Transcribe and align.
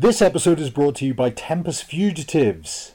This 0.00 0.22
episode 0.22 0.60
is 0.60 0.70
brought 0.70 0.96
to 0.96 1.04
you 1.04 1.12
by 1.12 1.28
Tempest 1.28 1.84
Fugitives. 1.84 2.94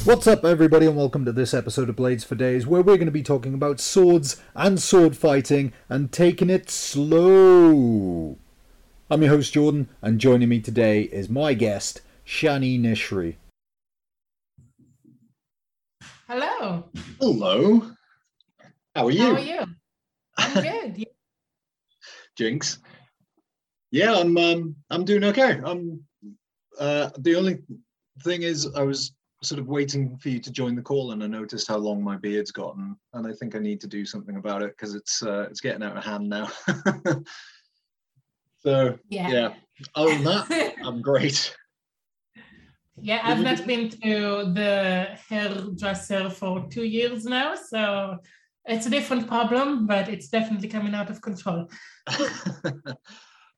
What's 0.08 0.26
up, 0.26 0.42
everybody, 0.42 0.86
and 0.86 0.96
welcome 0.96 1.26
to 1.26 1.32
this 1.32 1.52
episode 1.52 1.90
of 1.90 1.96
Blades 1.96 2.24
for 2.24 2.34
Days, 2.34 2.66
where 2.66 2.80
we're 2.80 2.96
going 2.96 3.04
to 3.04 3.12
be 3.12 3.22
talking 3.22 3.52
about 3.52 3.78
swords 3.78 4.40
and 4.54 4.80
sword 4.80 5.14
fighting 5.18 5.74
and 5.90 6.10
taking 6.10 6.48
it 6.48 6.70
slow. 6.70 8.38
I'm 9.10 9.20
your 9.20 9.32
host, 9.32 9.52
Jordan, 9.52 9.90
and 10.00 10.18
joining 10.18 10.48
me 10.48 10.60
today 10.60 11.02
is 11.02 11.28
my 11.28 11.52
guest, 11.52 12.00
Shani 12.26 12.80
Nishri. 12.80 13.36
Hello. 16.26 16.88
Hello. 17.20 17.90
How 18.96 19.08
are 19.08 19.10
you? 19.10 19.22
How 19.24 19.32
are 19.34 19.40
you? 19.40 19.66
I'm 20.38 20.62
good. 20.62 21.06
Jinx. 22.38 22.78
Yeah, 23.90 24.14
I'm. 24.14 24.34
Um, 24.38 24.76
I'm 24.88 25.04
doing 25.04 25.24
okay. 25.24 25.60
I'm. 25.62 26.02
Uh, 26.80 27.10
the 27.18 27.36
only 27.36 27.58
thing 28.24 28.40
is, 28.40 28.74
I 28.74 28.84
was 28.84 29.12
sort 29.42 29.60
of 29.60 29.68
waiting 29.68 30.16
for 30.18 30.30
you 30.30 30.40
to 30.40 30.50
join 30.50 30.74
the 30.74 30.82
call, 30.82 31.12
and 31.12 31.22
I 31.22 31.26
noticed 31.26 31.68
how 31.68 31.76
long 31.76 32.02
my 32.02 32.16
beard's 32.16 32.50
gotten, 32.50 32.96
and 33.12 33.26
I 33.26 33.32
think 33.32 33.54
I 33.54 33.58
need 33.58 33.80
to 33.82 33.86
do 33.86 34.04
something 34.04 34.36
about 34.36 34.62
it 34.62 34.70
because 34.70 34.94
it's 34.94 35.22
uh, 35.22 35.46
it's 35.50 35.60
getting 35.60 35.82
out 35.82 35.96
of 35.96 36.04
hand 36.04 36.28
now. 36.28 36.50
so 38.60 38.98
Yeah. 39.08 39.30
yeah. 39.30 39.54
Other 39.94 40.14
than 40.14 40.24
that, 40.24 40.74
I'm 40.84 41.00
great. 41.00 41.54
Yeah, 43.00 43.20
I've 43.22 43.40
not 43.40 43.64
been 43.64 43.88
to 43.90 44.52
the 44.52 45.16
hairdresser 45.28 46.30
for 46.30 46.66
two 46.68 46.84
years 46.84 47.24
now, 47.24 47.54
so 47.54 48.18
it's 48.64 48.86
a 48.86 48.90
different 48.90 49.28
problem, 49.28 49.86
but 49.86 50.08
it's 50.08 50.28
definitely 50.28 50.68
coming 50.68 50.94
out 50.94 51.08
of 51.08 51.22
control. 51.22 51.70
the 52.06 52.98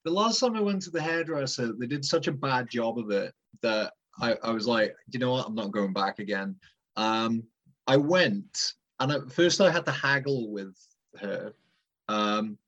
last 0.04 0.40
time 0.40 0.56
I 0.56 0.60
went 0.60 0.82
to 0.82 0.90
the 0.90 1.00
hairdresser, 1.00 1.72
they 1.72 1.86
did 1.86 2.04
such 2.04 2.28
a 2.28 2.32
bad 2.32 2.68
job 2.68 2.98
of 2.98 3.10
it 3.10 3.32
that 3.62 3.94
I, 4.20 4.36
I 4.42 4.50
was 4.50 4.66
like, 4.66 4.94
you 5.10 5.18
know 5.18 5.32
what, 5.32 5.46
I'm 5.46 5.54
not 5.54 5.70
going 5.70 5.92
back 5.92 6.18
again. 6.18 6.56
Um, 6.96 7.44
I 7.86 7.96
went, 7.96 8.74
and 8.98 9.12
at 9.12 9.32
first 9.32 9.60
I 9.60 9.70
had 9.70 9.84
to 9.86 9.92
haggle 9.92 10.50
with 10.50 10.76
her 11.20 11.52
um, 12.08 12.58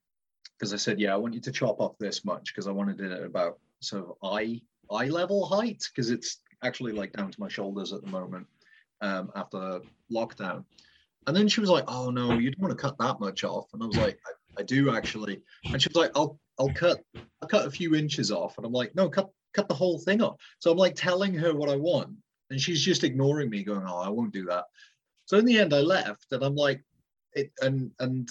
because 0.57 0.73
I 0.73 0.77
said, 0.77 0.99
yeah, 0.99 1.13
I 1.13 1.17
want 1.17 1.33
you 1.33 1.41
to 1.41 1.51
chop 1.51 1.79
off 1.79 1.97
this 1.99 2.25
much 2.25 2.53
because 2.53 2.67
I 2.67 2.71
wanted 2.71 2.99
it 3.01 3.11
at 3.11 3.23
about 3.23 3.59
sort 3.79 4.05
of 4.05 4.15
eye 4.23 4.61
eye 4.91 5.07
level 5.07 5.45
height 5.45 5.87
because 5.93 6.09
it's 6.09 6.39
actually 6.63 6.93
like 6.93 7.13
down 7.13 7.31
to 7.31 7.39
my 7.39 7.47
shoulders 7.47 7.93
at 7.93 8.01
the 8.01 8.09
moment 8.09 8.47
um, 9.01 9.31
after 9.35 9.81
lockdown. 10.11 10.63
And 11.27 11.35
then 11.35 11.47
she 11.47 11.61
was 11.61 11.69
like, 11.69 11.85
"Oh 11.87 12.09
no, 12.09 12.33
you 12.33 12.51
don't 12.51 12.61
want 12.61 12.77
to 12.77 12.81
cut 12.81 12.97
that 12.99 13.19
much 13.19 13.43
off." 13.43 13.67
And 13.73 13.81
I 13.81 13.85
was 13.85 13.97
like, 13.97 14.19
"I, 14.25 14.61
I 14.61 14.63
do 14.63 14.93
actually." 14.95 15.41
And 15.65 15.81
she 15.81 15.89
was 15.89 15.95
like, 15.95 16.11
"I'll 16.15 16.39
I'll 16.59 16.73
cut 16.73 17.01
I'll 17.41 17.47
cut 17.47 17.65
a 17.65 17.71
few 17.71 17.95
inches 17.95 18.31
off." 18.31 18.57
And 18.57 18.65
I'm 18.65 18.73
like, 18.73 18.93
"No, 18.95 19.09
cut 19.09 19.29
cut 19.53 19.67
the 19.67 19.73
whole 19.73 19.99
thing 19.99 20.21
off." 20.21 20.39
So 20.59 20.71
I'm 20.71 20.77
like 20.77 20.95
telling 20.95 21.33
her 21.35 21.55
what 21.55 21.69
I 21.69 21.75
want, 21.75 22.15
and 22.49 22.59
she's 22.59 22.83
just 22.83 23.03
ignoring 23.03 23.49
me, 23.49 23.63
going, 23.63 23.85
"Oh, 23.87 23.97
I 23.97 24.09
won't 24.09 24.33
do 24.33 24.45
that." 24.45 24.65
So 25.25 25.37
in 25.37 25.45
the 25.45 25.59
end, 25.59 25.73
I 25.73 25.79
left, 25.81 26.31
and 26.31 26.43
I'm 26.43 26.55
like, 26.55 26.83
"It," 27.33 27.51
and 27.61 27.91
and 27.99 28.29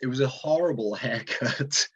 it 0.00 0.06
was 0.06 0.20
a 0.20 0.28
horrible 0.28 0.94
haircut. 1.04 1.86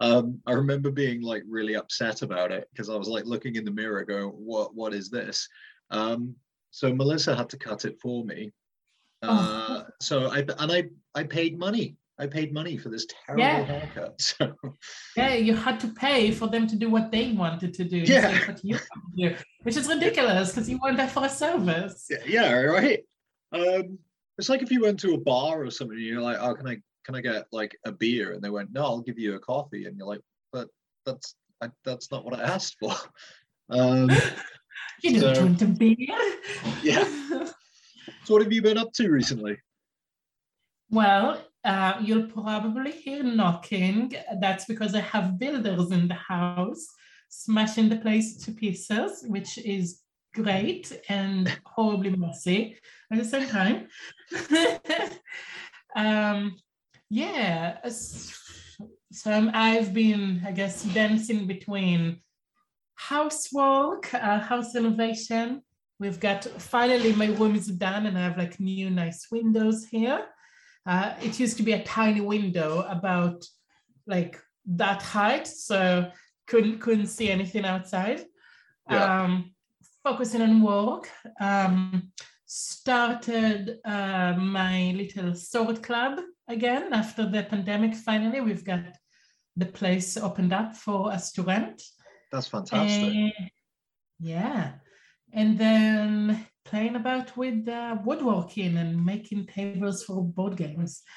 Um, 0.00 0.40
I 0.46 0.52
remember 0.52 0.90
being 0.90 1.22
like 1.22 1.42
really 1.48 1.74
upset 1.74 2.22
about 2.22 2.52
it 2.52 2.68
because 2.72 2.88
I 2.88 2.96
was 2.96 3.08
like 3.08 3.24
looking 3.24 3.56
in 3.56 3.64
the 3.64 3.70
mirror, 3.70 4.04
going, 4.04 4.28
"What 4.28 4.74
what 4.74 4.94
is 4.94 5.10
this?" 5.10 5.48
Um, 5.90 6.36
so 6.70 6.94
Melissa 6.94 7.34
had 7.34 7.48
to 7.50 7.58
cut 7.58 7.84
it 7.84 7.98
for 8.00 8.24
me. 8.24 8.52
Uh, 9.22 9.82
so 10.00 10.30
I 10.30 10.38
and 10.38 10.72
I 10.72 10.90
I 11.14 11.24
paid 11.24 11.58
money. 11.58 11.96
I 12.20 12.26
paid 12.26 12.52
money 12.52 12.76
for 12.76 12.88
this 12.88 13.06
terrible 13.06 13.44
Yeah. 13.44 13.62
haircut. 13.64 14.20
So 14.20 14.52
Yeah, 15.16 15.34
you 15.34 15.54
had 15.54 15.78
to 15.80 15.88
pay 15.88 16.30
for 16.32 16.48
them 16.48 16.66
to 16.66 16.76
do 16.76 16.90
what 16.90 17.10
they 17.12 17.32
wanted 17.32 17.72
to 17.74 17.84
do 17.84 17.98
Yeah. 17.98 18.46
what 18.48 18.64
you 18.64 18.78
do, 19.16 19.36
which 19.62 19.76
is 19.76 19.88
ridiculous 19.88 20.50
because 20.50 20.68
you 20.68 20.78
weren't 20.82 20.96
there 20.96 21.08
for 21.08 21.24
a 21.26 21.28
service. 21.28 22.06
yeah, 22.10 22.18
yeah, 22.26 22.52
right. 22.62 23.00
Um, 23.52 23.98
it's 24.36 24.48
like 24.48 24.62
if 24.62 24.70
you 24.72 24.82
went 24.82 24.98
to 25.00 25.14
a 25.14 25.18
bar 25.18 25.62
or 25.64 25.70
something, 25.70 25.96
and 25.96 26.06
you're 26.06 26.20
like, 26.20 26.38
"Oh, 26.40 26.54
can 26.54 26.66
I 26.68 26.76
can 27.04 27.14
I 27.14 27.20
get 27.20 27.46
like 27.50 27.76
a 27.84 27.92
beer?" 27.92 28.32
And 28.32 28.42
they 28.42 28.50
went, 28.50 28.72
"No, 28.72 28.82
I'll 28.84 29.00
give 29.00 29.18
you 29.18 29.34
a 29.34 29.40
coffee." 29.40 29.86
And 29.86 29.96
you're 29.96 30.06
like, 30.06 30.20
"But 30.52 30.68
that's 31.06 31.34
I, 31.60 31.70
that's 31.84 32.10
not 32.12 32.24
what 32.24 32.38
I 32.38 32.42
asked 32.42 32.76
for." 32.80 32.94
Um, 33.70 34.08
You 35.02 35.12
didn't 35.12 35.34
So- 35.36 35.42
want 35.44 35.62
a 35.62 35.66
beer. 35.66 35.96
Yeah. 36.82 37.04
so 38.24 38.34
what 38.34 38.42
have 38.42 38.52
you 38.52 38.62
been 38.62 38.78
up 38.78 38.92
to 38.94 39.10
recently? 39.10 39.56
Well, 40.90 41.42
uh, 41.64 41.98
you'll 42.00 42.26
probably 42.26 42.92
hear 42.92 43.22
knocking. 43.22 44.12
That's 44.40 44.64
because 44.64 44.94
I 44.94 45.00
have 45.00 45.38
builders 45.38 45.90
in 45.90 46.08
the 46.08 46.14
house 46.14 46.86
smashing 47.28 47.88
the 47.88 47.96
place 47.96 48.36
to 48.44 48.52
pieces, 48.52 49.24
which 49.26 49.58
is 49.58 50.02
great 50.34 51.00
and 51.08 51.48
horribly 51.64 52.10
messy 52.16 52.76
at 53.12 53.18
the 53.18 53.24
same 53.24 53.48
time. 53.48 53.88
um, 55.96 56.56
yeah, 57.10 57.78
so 59.10 59.32
um, 59.32 59.50
I've 59.54 59.94
been, 59.94 60.42
I 60.46 60.52
guess, 60.52 60.84
dancing 60.84 61.46
between 61.46 62.20
housework, 62.94 64.12
uh, 64.12 64.38
house 64.38 64.74
renovation. 64.74 65.62
We've 65.98 66.20
got 66.20 66.44
finally 66.44 67.12
my 67.14 67.26
room 67.26 67.56
is 67.56 67.66
done 67.68 68.06
and 68.06 68.16
I 68.16 68.22
have 68.22 68.38
like 68.38 68.60
new 68.60 68.90
nice 68.90 69.26
windows 69.32 69.86
here. 69.86 70.26
Uh, 70.86 71.14
it 71.22 71.38
used 71.38 71.56
to 71.58 71.62
be 71.62 71.72
a 71.72 71.84
tiny 71.84 72.20
window 72.20 72.84
about 72.88 73.44
like 74.06 74.40
that 74.66 75.02
height, 75.02 75.46
so 75.46 76.10
couldn't 76.46 76.78
couldn't 76.80 77.08
see 77.08 77.30
anything 77.30 77.64
outside. 77.64 78.24
Yeah. 78.90 79.22
Um, 79.22 79.52
focusing 80.02 80.42
on 80.42 80.62
work. 80.62 81.10
Um, 81.40 82.12
started 82.46 83.78
uh, 83.84 84.32
my 84.38 84.94
little 84.96 85.34
sword 85.34 85.82
club 85.82 86.18
again 86.48 86.92
after 86.94 87.28
the 87.28 87.42
pandemic. 87.42 87.94
Finally, 87.94 88.40
we've 88.40 88.64
got 88.64 88.80
the 89.56 89.66
place 89.66 90.16
opened 90.16 90.52
up 90.52 90.74
for 90.74 91.12
us 91.12 91.32
to 91.32 91.42
rent. 91.42 91.82
That's 92.32 92.46
fantastic. 92.46 93.12
Eh, 93.14 93.48
yeah. 94.20 94.72
And 95.32 95.58
then 95.58 96.46
playing 96.68 96.96
about 96.96 97.34
with 97.36 97.66
uh, 97.66 97.96
woodworking 98.04 98.76
and 98.76 99.04
making 99.04 99.46
tables 99.46 100.04
for 100.04 100.22
board 100.22 100.56
games. 100.56 101.02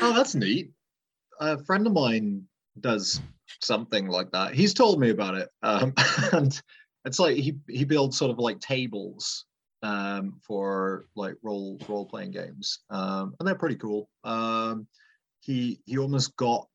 Oh, 0.00 0.12
that's 0.14 0.36
neat. 0.36 0.70
A 1.40 1.62
friend 1.64 1.84
of 1.84 1.92
mine 1.92 2.44
does 2.78 3.20
something 3.60 4.06
like 4.06 4.30
that. 4.30 4.54
He's 4.54 4.72
told 4.72 5.00
me 5.00 5.10
about 5.10 5.34
it, 5.34 5.48
um, 5.62 5.92
and 6.32 6.62
it's 7.04 7.18
like 7.18 7.36
he 7.36 7.58
he 7.68 7.84
builds 7.84 8.16
sort 8.16 8.30
of 8.30 8.38
like 8.38 8.60
tables 8.60 9.44
um, 9.82 10.38
for 10.46 11.06
like 11.16 11.34
role 11.42 11.80
role 11.88 12.06
playing 12.06 12.30
games, 12.30 12.78
um, 12.90 13.34
and 13.40 13.48
they're 13.48 13.56
pretty 13.56 13.74
cool. 13.74 14.08
Um, 14.22 14.86
he 15.40 15.80
he 15.84 15.98
almost 15.98 16.36
got 16.36 16.68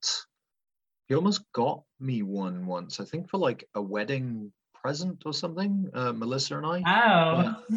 he 1.07 1.15
almost 1.15 1.43
got 1.53 1.83
me 1.99 2.23
one 2.23 2.65
once, 2.65 2.99
I 2.99 3.05
think, 3.05 3.29
for 3.29 3.37
like 3.37 3.63
a 3.75 3.81
wedding 3.81 4.51
present 4.83 5.23
or 5.25 5.33
something. 5.33 5.89
Uh, 5.93 6.11
Melissa 6.11 6.57
and 6.57 6.65
I. 6.65 6.79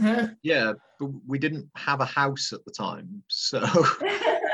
wow. 0.03 0.29
Yeah, 0.43 0.73
but 0.99 1.11
we 1.27 1.39
didn't 1.39 1.69
have 1.77 2.01
a 2.01 2.05
house 2.05 2.53
at 2.53 2.65
the 2.65 2.73
time, 2.73 3.23
so. 3.29 3.63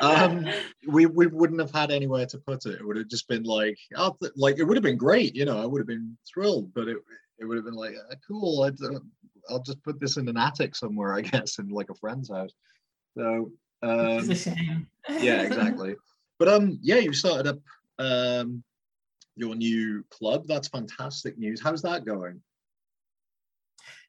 um 0.02 0.46
we 0.88 1.06
we 1.06 1.26
wouldn't 1.28 1.60
have 1.60 1.70
had 1.70 1.90
anywhere 1.90 2.26
to 2.26 2.38
put 2.38 2.66
it 2.66 2.80
it 2.80 2.84
would 2.84 2.96
have 2.96 3.08
just 3.08 3.28
been 3.28 3.44
like 3.44 3.78
oh, 3.96 4.16
like 4.36 4.58
it 4.58 4.64
would 4.64 4.76
have 4.76 4.82
been 4.82 4.96
great 4.96 5.34
you 5.34 5.44
know 5.44 5.62
i 5.62 5.64
would 5.64 5.80
have 5.80 5.86
been 5.86 6.16
thrilled 6.26 6.72
but 6.74 6.88
it 6.88 6.96
it 7.38 7.44
would 7.44 7.56
have 7.56 7.64
been 7.64 7.74
like 7.74 7.94
uh, 7.94 8.14
cool 8.26 8.64
I'd, 8.64 8.82
uh, 8.82 8.98
i'll 9.48 9.62
just 9.62 9.82
put 9.84 10.00
this 10.00 10.16
in 10.16 10.28
an 10.28 10.36
attic 10.36 10.74
somewhere 10.74 11.14
i 11.14 11.20
guess 11.20 11.58
in 11.58 11.68
like 11.68 11.88
a 11.90 11.94
friend's 11.94 12.30
house 12.30 12.50
so 13.16 13.52
um 13.82 14.28
yeah 15.20 15.42
exactly 15.42 15.94
but 16.38 16.48
um 16.48 16.78
yeah 16.82 16.96
you 16.96 17.12
started 17.12 17.46
up 17.46 17.58
um 18.04 18.62
your 19.36 19.54
new 19.54 20.04
club 20.10 20.46
that's 20.46 20.68
fantastic 20.68 21.38
news 21.38 21.60
how's 21.62 21.82
that 21.82 22.04
going 22.04 22.40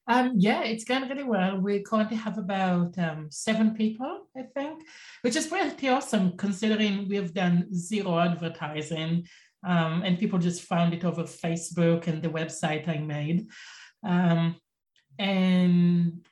Um, 0.07 0.33
yeah, 0.35 0.63
it's 0.63 0.83
going 0.83 1.07
really 1.07 1.23
well. 1.23 1.57
We 1.57 1.81
currently 1.81 2.17
have 2.17 2.37
about 2.37 2.97
um, 2.99 3.27
seven 3.31 3.73
people, 3.73 4.27
I 4.35 4.43
think, 4.53 4.83
which 5.21 5.35
is 5.35 5.47
pretty 5.47 5.87
awesome 5.89 6.35
considering 6.37 7.07
we've 7.07 7.33
done 7.33 7.73
zero 7.73 8.19
advertising 8.19 9.25
um, 9.65 10.03
and 10.03 10.19
people 10.19 10.39
just 10.39 10.63
found 10.63 10.93
it 10.93 11.05
over 11.05 11.23
Facebook 11.23 12.07
and 12.07 12.21
the 12.21 12.29
website 12.29 12.87
I 12.87 12.97
made. 12.97 13.47
Um, 14.03 14.57
and 15.17 16.25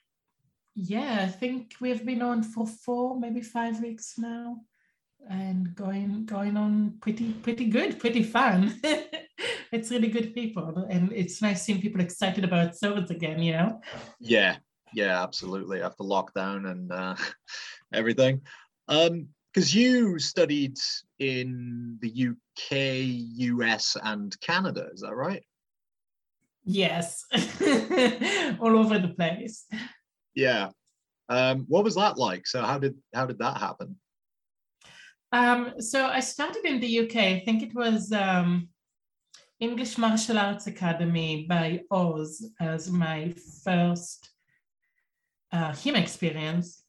yeah, 0.75 1.19
I 1.21 1.27
think 1.27 1.75
we've 1.79 2.05
been 2.05 2.21
on 2.21 2.43
for 2.43 2.67
four, 2.67 3.19
maybe 3.19 3.41
five 3.41 3.81
weeks 3.81 4.15
now, 4.17 4.57
and 5.29 5.73
going 5.75 6.25
going 6.25 6.57
on 6.57 6.97
pretty 7.01 7.33
pretty 7.33 7.65
good, 7.65 7.99
pretty 7.99 8.23
fun. 8.23 8.81
it's 9.71 9.89
really 9.89 10.09
good 10.09 10.33
people, 10.33 10.85
and 10.89 11.11
it's 11.11 11.41
nice 11.41 11.63
seeing 11.63 11.81
people 11.81 12.01
excited 12.01 12.43
about 12.43 12.75
swords 12.75 13.11
again. 13.11 13.41
You 13.41 13.53
know. 13.53 13.81
Yeah, 14.19 14.57
yeah, 14.93 15.21
absolutely. 15.21 15.81
After 15.81 16.03
lockdown 16.03 16.69
and 16.69 16.91
uh, 16.91 17.15
everything, 17.93 18.41
um, 18.87 19.27
because 19.53 19.73
you 19.73 20.19
studied 20.19 20.77
in 21.19 21.97
the 22.01 22.29
UK, 22.29 22.77
US, 23.51 23.97
and 24.03 24.39
Canada, 24.41 24.87
is 24.93 25.01
that 25.01 25.15
right? 25.15 25.43
Yes, 26.63 27.25
all 28.59 28.77
over 28.77 28.99
the 28.99 29.13
place. 29.15 29.65
Yeah. 30.35 30.69
Um, 31.29 31.65
what 31.69 31.83
was 31.83 31.95
that 31.95 32.17
like? 32.17 32.45
So 32.45 32.61
how 32.61 32.77
did 32.77 32.95
how 33.13 33.25
did 33.25 33.39
that 33.39 33.57
happen? 33.57 33.97
Um, 35.31 35.73
so 35.79 36.07
I 36.07 36.19
started 36.19 36.65
in 36.65 36.81
the 36.81 36.99
UK. 36.99 37.15
I 37.15 37.41
think 37.45 37.63
it 37.63 37.73
was 37.73 38.11
um, 38.11 38.67
English 39.61 39.97
Martial 39.99 40.39
Arts 40.39 40.65
Academy 40.65 41.45
by 41.47 41.81
Oz 41.91 42.43
as 42.59 42.89
my 42.89 43.31
first 43.63 44.31
uh, 45.51 45.71
HEMA 45.71 45.99
experience. 45.99 46.83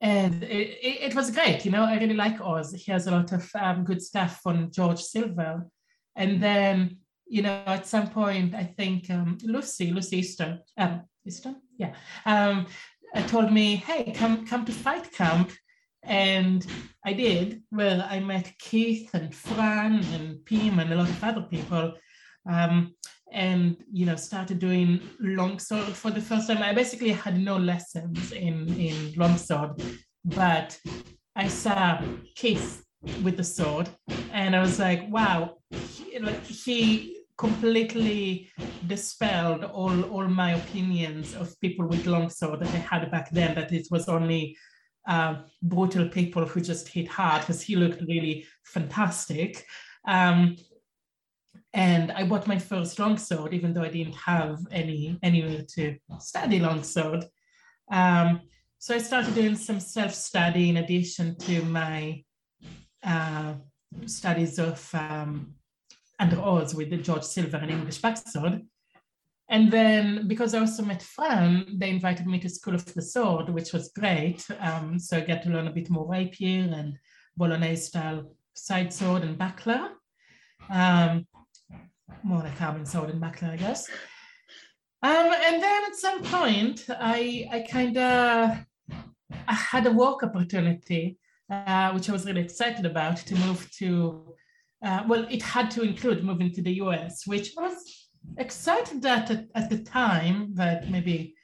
And 0.00 0.42
it, 0.42 0.78
it, 0.82 1.02
it, 1.08 1.14
was 1.14 1.30
great, 1.30 1.64
you 1.64 1.70
know, 1.70 1.84
I 1.84 1.98
really 1.98 2.14
like 2.14 2.40
Oz. 2.40 2.72
He 2.72 2.90
has 2.90 3.06
a 3.06 3.12
lot 3.12 3.32
of 3.32 3.48
um, 3.54 3.84
good 3.84 4.02
stuff 4.02 4.40
from 4.42 4.70
George 4.72 5.00
Silver. 5.00 5.66
And 6.16 6.42
then, 6.42 6.96
you 7.26 7.42
know, 7.42 7.62
at 7.66 7.86
some 7.86 8.08
point, 8.08 8.54
I 8.54 8.64
think 8.64 9.08
um, 9.10 9.38
Lucy, 9.44 9.92
Lucy 9.92 10.18
Easton, 10.18 10.60
um, 10.76 11.02
yeah, 11.76 11.94
um, 12.26 12.66
uh, 13.14 13.22
told 13.26 13.52
me, 13.52 13.76
hey, 13.76 14.12
come 14.16 14.46
come 14.46 14.64
to 14.64 14.72
fight 14.72 15.12
camp. 15.12 15.52
And 16.02 16.66
I 17.04 17.12
did, 17.12 17.62
where 17.70 18.06
I 18.08 18.20
met 18.20 18.52
Keith 18.58 19.10
and 19.14 19.34
Fran 19.34 20.04
and 20.14 20.44
Pim 20.44 20.78
and 20.78 20.92
a 20.92 20.96
lot 20.96 21.08
of 21.08 21.24
other 21.24 21.42
people. 21.42 21.94
Um, 22.50 22.94
and 23.32 23.76
you 23.92 24.06
know 24.06 24.16
started 24.16 24.58
doing 24.58 25.00
longsword 25.20 25.94
for 25.94 26.10
the 26.10 26.20
first 26.20 26.48
time. 26.48 26.62
I 26.62 26.74
basically 26.74 27.10
had 27.10 27.40
no 27.40 27.56
lessons 27.56 28.32
in 28.32 28.68
in 28.78 29.12
longsword, 29.16 29.82
but 30.24 30.78
I 31.36 31.48
saw 31.48 32.02
Keith 32.34 32.84
with 33.22 33.36
the 33.36 33.44
sword, 33.44 33.88
and 34.32 34.54
I 34.54 34.60
was 34.60 34.78
like, 34.78 35.08
wow, 35.10 35.58
he, 35.70 36.18
like 36.18 36.44
he 36.44 37.18
completely 37.38 38.50
dispelled 38.86 39.64
all 39.64 40.02
all 40.04 40.28
my 40.28 40.52
opinions 40.52 41.34
of 41.34 41.58
people 41.60 41.86
with 41.86 42.06
longsword 42.06 42.60
that 42.60 42.74
I 42.74 42.78
had 42.78 43.10
back 43.10 43.30
then. 43.30 43.54
That 43.54 43.72
it 43.72 43.86
was 43.90 44.08
only 44.08 44.56
uh, 45.06 45.42
brutal 45.62 46.08
people 46.08 46.44
who 46.46 46.60
just 46.60 46.88
hit 46.88 47.08
hard, 47.08 47.40
because 47.42 47.62
he 47.62 47.76
looked 47.76 48.02
really 48.02 48.46
fantastic. 48.64 49.66
Um, 50.06 50.56
and 51.72 52.10
I 52.12 52.24
bought 52.24 52.46
my 52.46 52.58
first 52.58 52.98
longsword, 52.98 53.54
even 53.54 53.72
though 53.72 53.82
I 53.82 53.90
didn't 53.90 54.16
have 54.16 54.58
any 54.70 55.18
anywhere 55.22 55.62
to 55.74 55.96
study 56.18 56.58
longsword. 56.58 57.24
Um, 57.92 58.40
so 58.78 58.94
I 58.94 58.98
started 58.98 59.34
doing 59.34 59.56
some 59.56 59.78
self-study 59.78 60.70
in 60.70 60.78
addition 60.78 61.36
to 61.38 61.62
my 61.62 62.24
uh, 63.02 63.54
studies 64.06 64.58
of 64.58 64.88
um, 64.94 65.54
under 66.18 66.40
Oz 66.40 66.74
with 66.74 66.90
the 66.90 66.96
George 66.96 67.24
Silver 67.24 67.58
and 67.58 67.70
English 67.70 68.00
backsword. 68.00 68.64
And 69.50 69.68
then 69.68 70.28
because 70.28 70.54
I 70.54 70.60
also 70.60 70.84
met 70.84 71.02
Fran, 71.02 71.66
they 71.76 71.90
invited 71.90 72.26
me 72.26 72.38
to 72.38 72.48
School 72.48 72.76
of 72.76 72.84
the 72.94 73.02
Sword, 73.02 73.48
which 73.48 73.72
was 73.72 73.90
great. 73.90 74.46
Um, 74.60 74.96
so 74.98 75.16
I 75.16 75.22
got 75.22 75.42
to 75.42 75.50
learn 75.50 75.66
a 75.66 75.72
bit 75.72 75.90
more 75.90 76.06
rapier 76.08 76.72
and 76.72 76.96
Bolognese 77.36 77.82
style 77.82 78.32
side 78.54 78.92
sword 78.92 79.22
and 79.22 79.36
buckler. 79.36 79.88
Um, 80.70 81.26
more 82.22 82.44
like 82.44 82.56
carbon 82.58 82.86
sword 82.86 83.10
and 83.10 83.20
buckler, 83.20 83.48
I 83.48 83.56
guess. 83.56 83.90
Um, 85.02 85.32
and 85.46 85.60
then 85.60 85.84
at 85.84 85.96
some 85.96 86.22
point, 86.22 86.86
I 86.88 87.48
I 87.50 87.66
kind 87.68 87.96
of 87.96 88.58
had 89.48 89.86
a 89.86 89.90
work 89.90 90.22
opportunity, 90.22 91.18
uh, 91.50 91.90
which 91.92 92.08
I 92.08 92.12
was 92.12 92.24
really 92.24 92.42
excited 92.42 92.86
about, 92.86 93.16
to 93.16 93.34
move 93.34 93.68
to. 93.78 94.34
Uh, 94.82 95.02
well, 95.08 95.26
it 95.28 95.42
had 95.42 95.70
to 95.72 95.82
include 95.82 96.22
moving 96.22 96.52
to 96.52 96.62
the 96.62 96.74
US, 96.74 97.26
which 97.26 97.52
was 97.56 97.99
excited 98.36 99.04
at 99.04 99.30
at 99.54 99.70
the 99.70 99.78
time, 99.78 100.52
but 100.54 100.88
maybe 100.88 101.34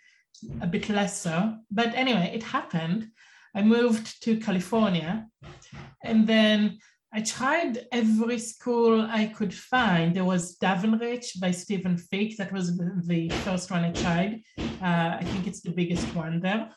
a 0.61 0.67
bit 0.67 0.88
less 0.88 1.21
so. 1.21 1.56
But 1.71 1.94
anyway, 1.94 2.31
it 2.35 2.43
happened. 2.43 3.09
I 3.55 3.62
moved 3.62 4.23
to 4.25 4.38
California, 4.38 5.27
and 6.05 6.27
then 6.27 6.79
I 7.12 7.23
tried 7.23 7.87
every 7.93 8.38
school 8.38 9.00
I 9.00 9.27
could 9.27 9.55
find. 9.55 10.15
There 10.15 10.25
was 10.25 10.59
Davenriche 10.59 11.41
by 11.41 11.50
Stephen 11.50 11.97
Fick. 11.97 12.37
That 12.37 12.53
was 12.53 12.77
the 12.77 13.31
first 13.44 13.71
one 13.71 13.85
I 13.85 13.93
tried. 13.93 14.43
Uh, 14.59 15.17
I 15.21 15.25
think 15.25 15.47
it's 15.47 15.62
the 15.62 15.71
biggest 15.71 16.06
one 16.15 16.41
there. 16.41 16.69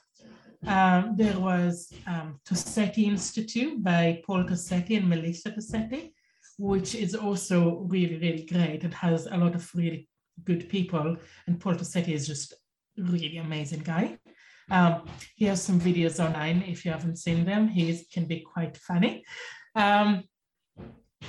Um, 0.65 1.15
there 1.17 1.39
was 1.39 1.91
um, 2.05 2.39
Tossetti 2.45 3.05
Institute 3.05 3.81
by 3.83 4.21
Paul 4.25 4.43
Tossetti 4.43 4.97
and 4.97 5.09
Melissa 5.09 5.51
Tossetti, 5.51 6.13
which 6.59 6.93
is 6.93 7.15
also 7.15 7.85
really, 7.87 8.17
really 8.17 8.45
great. 8.45 8.83
It 8.83 8.93
has 8.93 9.25
a 9.25 9.37
lot 9.37 9.55
of 9.55 9.73
really 9.73 10.09
good 10.43 10.67
people, 10.69 11.15
and 11.47 11.59
Paul 11.59 11.75
Tossetti 11.75 12.13
is 12.13 12.27
just 12.27 12.53
really 12.97 13.37
amazing 13.37 13.79
guy. 13.79 14.19
Um, 14.69 15.09
he 15.35 15.45
has 15.45 15.63
some 15.63 15.79
videos 15.79 16.23
online 16.23 16.63
if 16.67 16.85
you 16.85 16.91
haven't 16.91 17.15
seen 17.15 17.45
them. 17.45 17.69
He 17.69 18.05
can 18.13 18.25
be 18.25 18.41
quite 18.41 18.77
funny. 18.77 19.23
Um, 19.73 20.23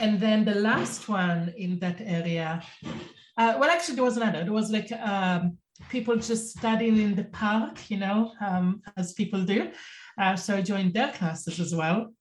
and 0.01 0.21
then 0.21 0.45
the 0.45 0.57
last 0.57 1.09
one 1.09 1.55
in 1.57 1.79
that 1.79 2.01
area, 2.01 2.63
uh, 3.37 3.57
well, 3.59 3.71
actually, 3.71 3.95
there 3.95 4.05
was 4.05 4.17
another. 4.17 4.43
There 4.45 4.53
was 4.53 4.71
like 4.71 4.91
um, 4.93 5.59
people 5.89 6.17
just 6.17 6.59
studying 6.59 6.99
in 6.99 7.15
the 7.15 7.25
park, 7.25 7.89
you 7.89 7.99
know, 7.99 8.33
um, 8.41 8.83
as 8.97 9.13
people 9.13 9.45
do. 9.45 9.71
Uh, 10.21 10.37
so 10.37 10.57
I 10.57 10.63
joined 10.63 10.93
their 10.93 11.13
classes 11.13 11.61
as 11.61 11.75
well. 11.75 12.13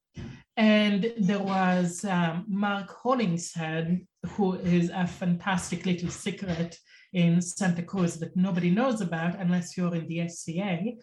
And 0.60 1.14
there 1.18 1.40
was 1.40 2.04
um, 2.04 2.44
Mark 2.50 2.94
Hollingshead, 3.02 4.06
who 4.32 4.56
is 4.56 4.92
a 4.94 5.08
fantastic 5.08 5.86
little 5.86 6.10
secret 6.10 6.78
in 7.14 7.42
Santa 7.42 7.82
Cruz 7.82 8.18
that 8.18 8.36
nobody 8.36 8.70
knows 8.70 9.00
about 9.00 9.40
unless 9.40 9.78
you're 9.78 9.96
in 9.96 10.06
the 10.10 10.28
SCA. 10.28 10.96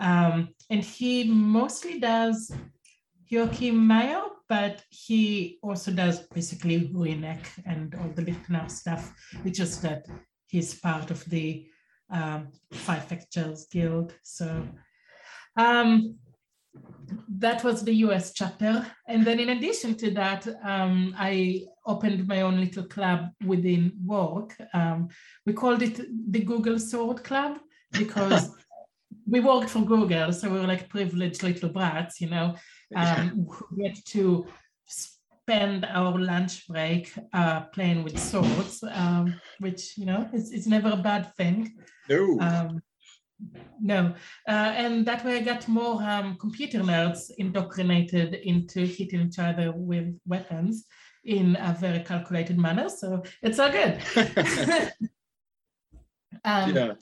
Um, 0.00 0.54
and 0.70 0.82
he 0.82 1.24
mostly 1.24 2.00
does 2.00 2.50
Joachim 3.26 3.76
Meyer, 3.76 4.22
but 4.48 4.82
he 4.88 5.58
also 5.62 5.92
does 5.92 6.20
basically 6.28 6.88
Ringeck 6.88 7.44
and 7.66 7.94
all 7.94 8.08
the 8.14 8.22
Liechtenauer 8.22 8.70
stuff. 8.70 9.12
It's 9.44 9.58
just 9.58 9.82
that 9.82 10.06
he's 10.46 10.80
part 10.80 11.10
of 11.10 11.22
the 11.26 11.66
um, 12.10 12.48
Freifechter 12.72 13.54
Guild. 13.70 14.14
So 14.22 14.66
um, 15.58 16.16
that 17.38 17.62
was 17.64 17.82
the 17.82 17.94
US 18.06 18.32
chapter. 18.32 18.86
And 19.06 19.24
then 19.26 19.38
in 19.40 19.50
addition 19.50 19.94
to 19.96 20.10
that, 20.12 20.46
um, 20.62 21.14
I 21.16 21.62
opened 21.86 22.26
my 22.26 22.42
own 22.42 22.60
little 22.60 22.84
club 22.84 23.30
within 23.44 23.92
work. 24.04 24.54
Um, 24.74 25.08
we 25.46 25.52
called 25.52 25.82
it 25.82 26.00
the 26.32 26.40
Google 26.40 26.78
Sword 26.78 27.24
Club 27.24 27.58
because 27.92 28.50
we 29.26 29.40
worked 29.40 29.70
for 29.70 29.84
Google, 29.84 30.32
so 30.32 30.48
we 30.50 30.58
were 30.58 30.66
like 30.66 30.88
privileged 30.88 31.42
little 31.42 31.68
brats, 31.68 32.20
you 32.20 32.28
know. 32.28 32.56
Um, 32.96 33.46
we 33.76 33.86
had 33.86 33.98
to 34.06 34.46
spend 34.86 35.84
our 35.86 36.18
lunch 36.18 36.66
break 36.66 37.12
uh, 37.32 37.60
playing 37.74 38.04
with 38.04 38.18
swords, 38.18 38.82
um, 38.90 39.34
which 39.60 39.96
you 39.98 40.06
know 40.06 40.28
it's, 40.32 40.50
it's 40.50 40.66
never 40.66 40.90
a 40.90 40.96
bad 40.96 41.34
thing. 41.36 41.74
No. 42.08 42.80
No, 43.80 44.14
uh, 44.48 44.72
and 44.76 45.06
that 45.06 45.24
way 45.24 45.36
I 45.36 45.42
got 45.42 45.68
more 45.68 46.02
um, 46.02 46.36
computer 46.38 46.80
nerds 46.80 47.30
indoctrinated 47.38 48.34
into 48.34 48.80
hitting 48.80 49.28
each 49.28 49.38
other 49.38 49.72
with 49.72 50.18
weapons 50.26 50.86
in 51.24 51.56
a 51.60 51.76
very 51.78 52.00
calculated 52.00 52.58
manner. 52.58 52.88
So 52.88 53.22
it's 53.42 53.58
all 53.60 53.70
good. 53.70 54.00
um, 56.44 56.74
yeah. 56.74 56.92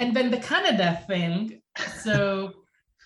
And 0.00 0.16
then 0.16 0.30
the 0.32 0.38
Canada 0.38 1.04
thing. 1.06 1.62
So 2.02 2.52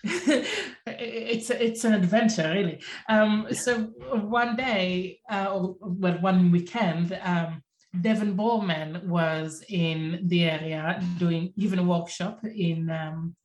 it's 0.03 1.49
it's 1.49 1.83
an 1.83 1.93
adventure 1.93 2.49
really 2.53 2.81
um, 3.09 3.47
so 3.51 3.79
one 4.13 4.55
day 4.55 5.19
uh, 5.29 5.47
or 5.53 5.75
well 5.81 6.17
one 6.21 6.51
weekend 6.51 7.19
um, 7.21 7.61
Devon 8.01 8.37
Boorman 8.37 9.03
was 9.05 9.63
in 9.67 10.21
the 10.25 10.43
area 10.45 11.03
doing 11.17 11.53
even 11.55 11.79
a 11.79 11.83
workshop 11.83 12.43
in 12.43 12.89
um, 12.89 13.35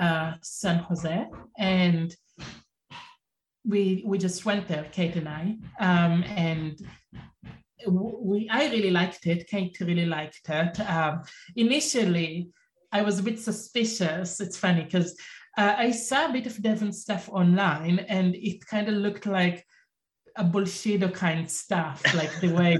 uh, 0.00 0.34
san 0.42 0.78
jose. 0.78 1.26
And 1.58 2.14
we 3.64 4.02
we 4.06 4.18
just 4.18 4.44
went 4.44 4.68
there 4.68 4.86
kate 4.92 5.16
and 5.16 5.28
i. 5.28 5.56
Um, 5.78 6.22
and 6.24 6.80
we 7.86 8.48
i 8.50 8.70
really 8.70 8.90
liked 8.90 9.26
it. 9.26 9.48
Kate 9.48 9.76
really 9.80 10.06
liked 10.06 10.48
it. 10.48 10.80
Um, 10.80 11.22
initially 11.56 12.50
I 12.92 13.02
was 13.02 13.18
a 13.18 13.22
bit 13.22 13.38
suspicious. 13.38 14.40
It's 14.40 14.56
funny 14.56 14.84
because 14.84 15.16
uh, 15.58 15.74
I 15.76 15.90
saw 15.90 16.26
a 16.26 16.32
bit 16.32 16.46
of 16.46 16.62
Devon 16.62 16.92
stuff 16.92 17.28
online 17.28 18.00
and 18.00 18.34
it 18.36 18.66
kind 18.66 18.88
of 18.88 18.94
looked 18.94 19.26
like 19.26 19.64
a 20.40 20.44
bullshit 20.44 21.14
kind 21.14 21.40
of 21.44 21.50
stuff, 21.50 22.02
like 22.14 22.40
the 22.40 22.52
way 22.52 22.78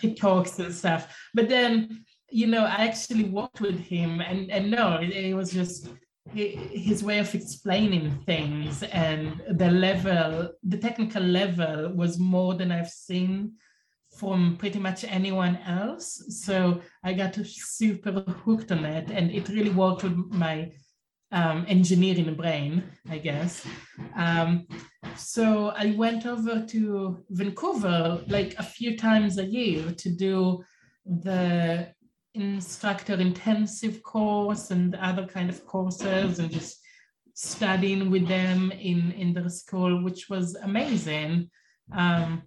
he 0.00 0.14
talks 0.14 0.58
and 0.58 0.72
stuff. 0.72 1.02
But 1.34 1.48
then, 1.48 2.04
you 2.30 2.46
know, 2.46 2.64
I 2.64 2.86
actually 2.86 3.24
worked 3.24 3.60
with 3.60 3.78
him 3.78 4.20
and, 4.20 4.50
and 4.50 4.70
no, 4.70 4.98
it, 4.98 5.10
it 5.10 5.34
was 5.34 5.52
just 5.52 5.88
his 6.32 7.02
way 7.02 7.18
of 7.18 7.34
explaining 7.34 8.22
things 8.24 8.84
and 8.84 9.42
the 9.50 9.70
level, 9.70 10.50
the 10.62 10.78
technical 10.78 11.22
level 11.22 11.92
was 11.92 12.20
more 12.20 12.54
than 12.54 12.70
I've 12.70 12.90
seen 12.90 13.54
from 14.16 14.56
pretty 14.56 14.78
much 14.78 15.04
anyone 15.04 15.56
else. 15.66 16.22
So 16.44 16.80
I 17.02 17.14
got 17.14 17.34
super 17.34 18.12
hooked 18.44 18.70
on 18.70 18.84
it 18.84 19.10
and 19.10 19.30
it 19.32 19.48
really 19.48 19.70
worked 19.70 20.04
with 20.04 20.16
my 20.30 20.70
um, 21.32 21.64
engineering 21.68 22.34
brain, 22.34 22.82
I 23.08 23.18
guess. 23.18 23.66
Um, 24.16 24.66
so 25.16 25.72
I 25.76 25.94
went 25.96 26.26
over 26.26 26.64
to 26.66 27.24
Vancouver 27.30 28.22
like 28.28 28.54
a 28.58 28.62
few 28.62 28.96
times 28.96 29.38
a 29.38 29.44
year 29.44 29.92
to 29.92 30.10
do 30.10 30.64
the 31.06 31.92
instructor 32.34 33.14
intensive 33.14 34.02
course 34.02 34.70
and 34.70 34.94
other 34.96 35.26
kind 35.26 35.50
of 35.50 35.66
courses 35.66 36.38
and 36.38 36.50
just 36.50 36.78
studying 37.34 38.10
with 38.10 38.28
them 38.28 38.70
in 38.72 39.10
in 39.12 39.32
their 39.32 39.48
school 39.48 40.04
which 40.04 40.28
was 40.28 40.54
amazing 40.56 41.50
um, 41.92 42.42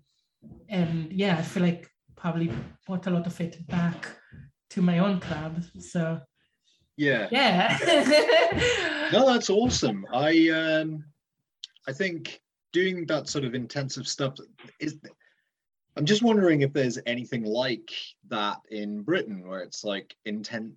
and 0.70 1.12
yeah 1.12 1.36
i 1.38 1.42
feel 1.42 1.64
like 1.64 1.90
probably 2.16 2.50
brought 2.88 3.08
a 3.08 3.10
lot 3.10 3.28
of 3.28 3.42
it 3.42 3.68
back 3.68 4.08
to 4.70 4.82
my 4.82 5.00
own 5.00 5.20
club 5.20 5.62
so 5.80 6.20
yeah 6.98 7.28
yeah 7.32 9.10
no 9.14 9.26
that's 9.26 9.50
awesome 9.50 10.06
i 10.14 10.50
um 10.50 11.04
i 11.88 11.92
think 11.92 12.42
doing 12.72 13.06
that 13.06 13.28
sort 13.28 13.46
of 13.46 13.56
intensive 13.56 14.08
stuff 14.08 14.36
is 14.80 14.98
I'm 15.96 16.06
just 16.06 16.24
wondering 16.24 16.62
if 16.62 16.74
there's 16.74 16.98
anything 17.06 17.44
like 17.44 17.92
that 18.30 18.58
in 18.72 19.04
Britain 19.04 19.48
where 19.48 19.62
it's 19.62 19.84
like 19.84 20.16
intent, 20.26 20.74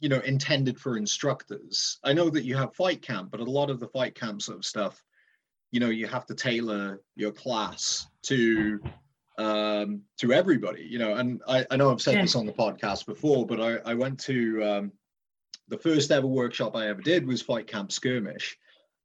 you 0.00 0.08
know, 0.08 0.20
intended 0.20 0.80
for 0.80 0.96
instructors. 0.96 1.98
I 2.04 2.14
know 2.14 2.30
that 2.30 2.44
you 2.44 2.56
have 2.56 2.74
fight 2.74 3.02
camp, 3.02 3.30
but 3.30 3.40
a 3.40 3.44
lot 3.44 3.68
of 3.68 3.80
the 3.80 3.88
fight 3.88 4.14
camp 4.14 4.40
sort 4.40 4.56
of 4.56 4.64
stuff, 4.64 5.02
you 5.72 5.80
know, 5.80 5.90
you 5.90 6.06
have 6.06 6.24
to 6.26 6.34
tailor 6.34 7.02
your 7.16 7.32
class 7.32 8.06
to 8.22 8.80
um, 9.36 10.02
to 10.18 10.32
everybody, 10.32 10.82
you 10.82 10.98
know. 10.98 11.14
And 11.14 11.42
I, 11.46 11.66
I 11.70 11.76
know 11.76 11.90
I've 11.90 12.00
said 12.00 12.14
yeah. 12.14 12.22
this 12.22 12.34
on 12.34 12.46
the 12.46 12.52
podcast 12.52 13.04
before, 13.04 13.46
but 13.46 13.60
I, 13.60 13.90
I 13.90 13.94
went 13.94 14.20
to 14.20 14.64
um, 14.64 14.92
the 15.70 15.78
first 15.78 16.10
ever 16.10 16.26
workshop 16.26 16.76
I 16.76 16.88
ever 16.88 17.00
did 17.00 17.26
was 17.26 17.40
fight 17.40 17.66
camp 17.66 17.92
skirmish, 17.92 18.58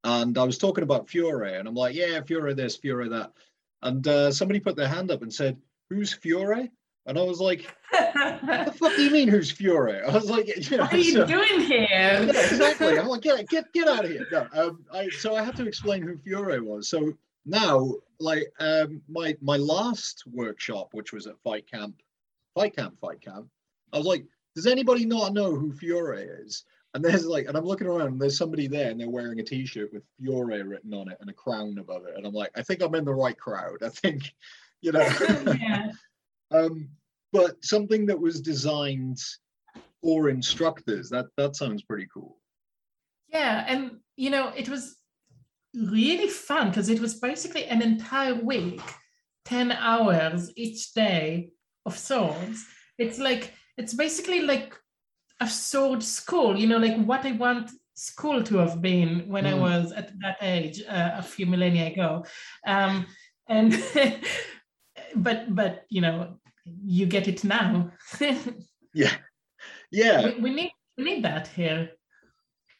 and 0.03 0.37
I 0.37 0.43
was 0.43 0.57
talking 0.57 0.83
about 0.83 1.09
Fiore, 1.09 1.57
and 1.57 1.67
I'm 1.67 1.75
like, 1.75 1.95
yeah, 1.95 2.21
Fiore 2.21 2.53
this, 2.53 2.75
Fiore 2.75 3.09
that 3.09 3.31
and 3.85 4.07
uh, 4.07 4.31
somebody 4.31 4.59
put 4.59 4.75
their 4.75 4.87
hand 4.87 5.11
up 5.11 5.21
and 5.21 5.33
said, 5.33 5.57
"Who's 5.89 6.11
Fiore?" 6.11 6.71
And 7.05 7.19
I 7.19 7.21
was 7.21 7.39
like, 7.39 7.71
"What 7.91 8.65
the 8.65 8.73
fuck 8.75 8.95
do 8.95 9.03
you 9.03 9.11
mean, 9.11 9.27
who's 9.27 9.51
Fiore?" 9.51 10.01
I 10.01 10.11
was 10.11 10.29
like, 10.29 10.47
you 10.47 10.77
know, 10.77 10.83
"What 10.83 10.93
are 10.93 10.97
you 10.97 11.11
so, 11.13 11.27
doing 11.27 11.61
here?" 11.61 11.87
Yeah, 11.89 12.21
exactly. 12.23 12.97
I'm 12.97 13.07
like, 13.07 13.21
"Get 13.21 13.47
get 13.47 13.71
get 13.73 13.87
out 13.87 14.05
of 14.05 14.11
here!" 14.11 14.27
No, 14.31 14.47
um, 14.53 14.85
I, 14.91 15.09
so 15.09 15.35
I 15.35 15.43
had 15.43 15.55
to 15.57 15.67
explain 15.67 16.01
who 16.01 16.17
Fiore 16.17 16.59
was. 16.59 16.89
So 16.89 17.13
now, 17.45 17.93
like, 18.19 18.51
um, 18.59 19.01
my 19.07 19.37
my 19.41 19.57
last 19.57 20.23
workshop, 20.31 20.89
which 20.93 21.13
was 21.13 21.27
at 21.27 21.39
Fight 21.43 21.69
Camp, 21.69 21.95
Fight 22.55 22.75
Camp, 22.75 22.99
Fight 22.99 23.21
Camp, 23.21 23.47
I 23.93 23.97
was 23.97 24.07
like, 24.07 24.25
"Does 24.55 24.67
anybody 24.67 25.05
not 25.05 25.33
know 25.33 25.55
who 25.55 25.73
Fiore 25.73 26.23
is?" 26.23 26.63
And 26.93 27.03
there's 27.03 27.25
like, 27.25 27.47
and 27.47 27.57
I'm 27.57 27.65
looking 27.65 27.87
around, 27.87 28.07
and 28.07 28.21
there's 28.21 28.37
somebody 28.37 28.67
there, 28.67 28.89
and 28.89 28.99
they're 28.99 29.09
wearing 29.09 29.39
a 29.41 29.43
T-shirt 29.43 29.91
with 29.91 30.03
Fiore 30.17 30.61
written 30.61 30.93
on 30.93 31.09
it 31.09 31.17
and 31.19 31.29
a 31.29 31.33
crown 31.33 31.77
above 31.77 32.05
it, 32.05 32.15
and 32.15 32.25
I'm 32.25 32.33
like, 32.33 32.51
I 32.55 32.61
think 32.61 32.81
I'm 32.81 32.95
in 32.95 33.03
the 33.03 33.13
right 33.13 33.37
crowd. 33.37 33.83
I 33.83 33.89
think, 33.89 34.33
you 34.81 34.93
know. 34.93 35.07
yeah. 35.59 35.91
um, 36.51 36.89
but 37.33 37.63
something 37.63 38.05
that 38.05 38.19
was 38.19 38.39
designed 38.39 39.21
for 40.01 40.29
instructors 40.29 41.09
that 41.09 41.25
that 41.35 41.55
sounds 41.55 41.83
pretty 41.83 42.07
cool. 42.13 42.37
Yeah, 43.27 43.65
and 43.67 43.97
you 44.15 44.29
know, 44.29 44.53
it 44.55 44.69
was 44.69 44.95
really 45.75 46.29
fun 46.29 46.69
because 46.69 46.87
it 46.87 47.01
was 47.01 47.15
basically 47.15 47.65
an 47.65 47.81
entire 47.81 48.35
week, 48.35 48.81
ten 49.43 49.73
hours 49.73 50.51
each 50.55 50.93
day 50.93 51.49
of 51.85 51.97
swords. 51.97 52.65
It's 52.97 53.19
like 53.19 53.53
it's 53.77 53.93
basically 53.93 54.41
like 54.41 54.75
a 55.39 55.47
sword 55.47 56.01
school, 56.01 56.57
you 56.57 56.67
know, 56.67 56.77
like 56.77 56.97
what 57.05 57.25
I 57.25 57.33
want 57.33 57.71
school 57.95 58.43
to 58.43 58.57
have 58.57 58.81
been 58.81 59.27
when 59.27 59.45
mm. 59.45 59.51
I 59.51 59.53
was 59.53 59.91
at 59.91 60.11
that 60.21 60.37
age 60.41 60.81
uh, 60.87 61.11
a 61.15 61.23
few 61.23 61.45
millennia 61.45 61.87
ago. 61.87 62.25
Um, 62.65 63.05
and 63.47 63.81
but 65.15 65.53
but 65.53 65.85
you 65.89 66.01
know, 66.01 66.39
you 66.65 67.05
get 67.05 67.27
it 67.27 67.43
now. 67.43 67.91
yeah, 68.93 69.15
yeah. 69.91 70.25
We, 70.25 70.41
we, 70.41 70.49
need 70.51 70.71
we 70.97 71.03
need 71.03 71.23
that 71.23 71.47
here. 71.47 71.91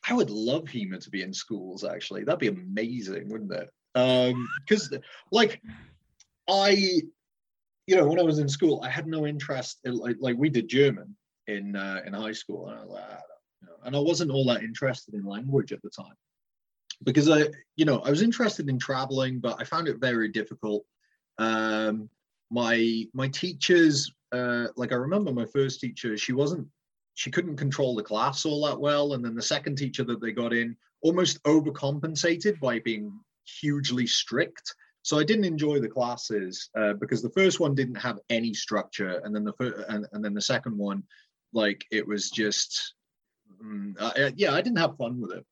I 0.08 0.14
would 0.14 0.30
love 0.30 0.66
HEMA 0.66 1.00
to 1.00 1.10
be 1.10 1.24
in 1.24 1.34
schools. 1.34 1.84
Actually, 1.84 2.24
that'd 2.24 2.40
be 2.40 2.48
amazing, 2.48 3.30
wouldn't 3.30 3.54
it? 3.54 3.70
Because 3.94 4.92
um, 4.92 5.00
like 5.32 5.62
I, 6.50 7.02
you 7.88 7.96
know, 7.96 8.08
when 8.08 8.20
I 8.20 8.24
was 8.24 8.40
in 8.40 8.50
school, 8.50 8.82
I 8.84 8.90
had 8.90 9.08
no 9.08 9.28
interest 9.28 9.80
in 9.84 9.98
like 9.98 10.18
like 10.20 10.36
we 10.38 10.50
did 10.50 10.68
German 10.68 11.16
in 11.48 11.76
uh, 11.76 12.02
in 12.06 12.14
high 12.14 12.32
school, 12.32 12.70
and 12.70 12.80
I 12.80 12.84
like, 12.84 13.04
ah, 13.08 13.22
you 13.62 13.68
know, 13.68 13.74
and 13.84 13.96
I 13.96 14.00
wasn't 14.00 14.32
all 14.32 14.46
that 14.46 14.64
interested 14.64 15.14
in 15.14 15.26
language 15.26 15.72
at 15.72 15.82
the 15.82 15.90
time 15.90 16.16
because 17.04 17.30
I, 17.30 17.46
you 17.76 17.86
know, 17.86 18.00
I 18.00 18.10
was 18.10 18.22
interested 18.22 18.70
in 18.70 18.80
traveling, 18.80 19.40
but 19.40 19.58
I 19.60 19.64
found 19.64 19.88
it 19.88 19.98
very 19.98 20.30
difficult. 20.30 20.86
Um, 21.38 22.10
my 22.52 23.06
my 23.14 23.28
teachers, 23.28 24.12
uh, 24.32 24.68
like 24.76 24.92
I 24.92 24.96
remember 24.96 25.32
my 25.32 25.46
first 25.46 25.80
teacher, 25.80 26.18
she 26.18 26.34
wasn't, 26.34 26.68
she 27.16 27.32
couldn't 27.32 27.58
control 27.58 27.96
the 27.96 28.04
class 28.04 28.46
all 28.46 28.66
that 28.66 28.80
well, 28.80 29.14
and 29.14 29.24
then 29.24 29.36
the 29.36 29.42
second 29.42 29.78
teacher 29.78 30.04
that 30.06 30.22
they 30.22 30.32
got 30.32 30.54
in 30.54 30.76
almost 31.02 31.42
overcompensated 31.44 32.60
by 32.60 32.80
being 32.80 33.20
hugely 33.46 34.08
strict. 34.08 34.74
So 35.06 35.20
I 35.20 35.24
didn't 35.24 35.46
enjoy 35.46 35.80
the 35.80 35.88
classes 35.88 36.72
uh, 36.76 36.94
because 36.94 37.22
the 37.22 37.30
first 37.30 37.60
one 37.60 37.76
didn't 37.76 38.02
have 38.02 38.18
any 38.32 38.56
structure, 38.56 39.22
and 39.24 39.36
then 39.36 39.44
the 39.44 39.54
fir- 39.54 39.86
and, 39.88 40.08
and 40.12 40.26
then 40.26 40.34
the 40.34 40.42
second 40.42 40.76
one 40.76 41.04
like 41.54 41.86
it 41.92 42.08
was 42.08 42.32
just 42.32 42.96
mm, 43.64 43.94
yeah 44.36 44.54
i 44.54 44.62
didn't 44.62 44.80
have 44.80 44.98
fun 44.98 45.22
with 45.22 45.32
it. 45.32 45.46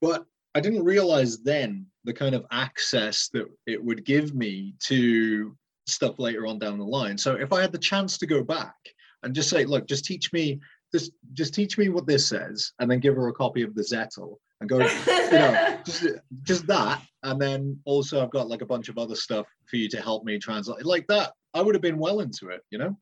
But 0.00 0.24
i 0.54 0.60
didn't 0.60 0.84
realize 0.84 1.42
then 1.42 1.86
the 2.04 2.12
kind 2.12 2.32
of 2.32 2.46
access 2.52 3.28
that 3.30 3.46
it 3.66 3.84
would 3.84 4.04
give 4.04 4.36
me 4.36 4.74
to 4.84 5.56
stuff 5.88 6.20
later 6.20 6.46
on 6.46 6.60
down 6.60 6.78
the 6.78 6.84
line. 6.84 7.18
So 7.18 7.34
if 7.34 7.52
i 7.52 7.60
had 7.60 7.72
the 7.72 7.86
chance 7.90 8.18
to 8.18 8.26
go 8.26 8.44
back 8.44 8.76
and 9.24 9.34
just 9.34 9.50
say 9.50 9.64
look 9.64 9.88
just 9.88 10.04
teach 10.04 10.32
me 10.32 10.60
just 10.94 11.10
just 11.32 11.54
teach 11.54 11.76
me 11.76 11.88
what 11.88 12.06
this 12.06 12.28
says 12.28 12.72
and 12.78 12.88
then 12.88 13.00
give 13.00 13.16
her 13.16 13.26
a 13.26 13.32
copy 13.32 13.62
of 13.62 13.74
the 13.74 13.82
zettel 13.82 14.36
and 14.60 14.68
go 14.68 14.78
you 14.78 15.32
know 15.32 15.78
just 15.84 16.06
just 16.42 16.66
that. 16.66 17.02
And 17.22 17.40
then 17.40 17.78
also 17.84 18.22
i've 18.22 18.30
got 18.30 18.48
like 18.48 18.62
a 18.62 18.66
bunch 18.66 18.88
of 18.88 18.98
other 18.98 19.14
stuff 19.14 19.46
for 19.66 19.76
you 19.76 19.88
to 19.88 20.00
help 20.00 20.24
me 20.24 20.38
translate. 20.38 20.84
Like 20.84 21.06
that 21.08 21.32
i 21.54 21.60
would 21.60 21.74
have 21.74 21.82
been 21.82 21.98
well 21.98 22.20
into 22.20 22.48
it 22.48 22.62
you 22.70 22.78
know? 22.78 22.96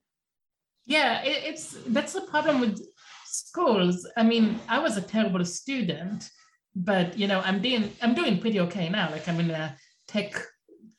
Yeah 0.87 1.23
it, 1.23 1.45
it's 1.45 1.77
that's 1.89 2.13
the 2.13 2.23
problem 2.23 2.61
with 2.61 2.81
schools. 3.27 4.07
I 4.17 4.23
mean 4.23 4.59
i 4.69 4.79
was 4.79 4.97
a 4.97 5.03
terrible 5.03 5.45
student 5.45 6.31
but 6.75 7.19
you 7.19 7.27
know 7.27 7.41
i'm 7.41 7.61
doing 7.61 7.93
i'm 8.03 8.15
doing 8.15 8.39
pretty 8.41 8.61
okay 8.61 8.89
now. 8.89 9.11
Like 9.11 9.29
i'm 9.29 9.41
in 9.41 9.51
a 9.51 9.77
tech 10.07 10.35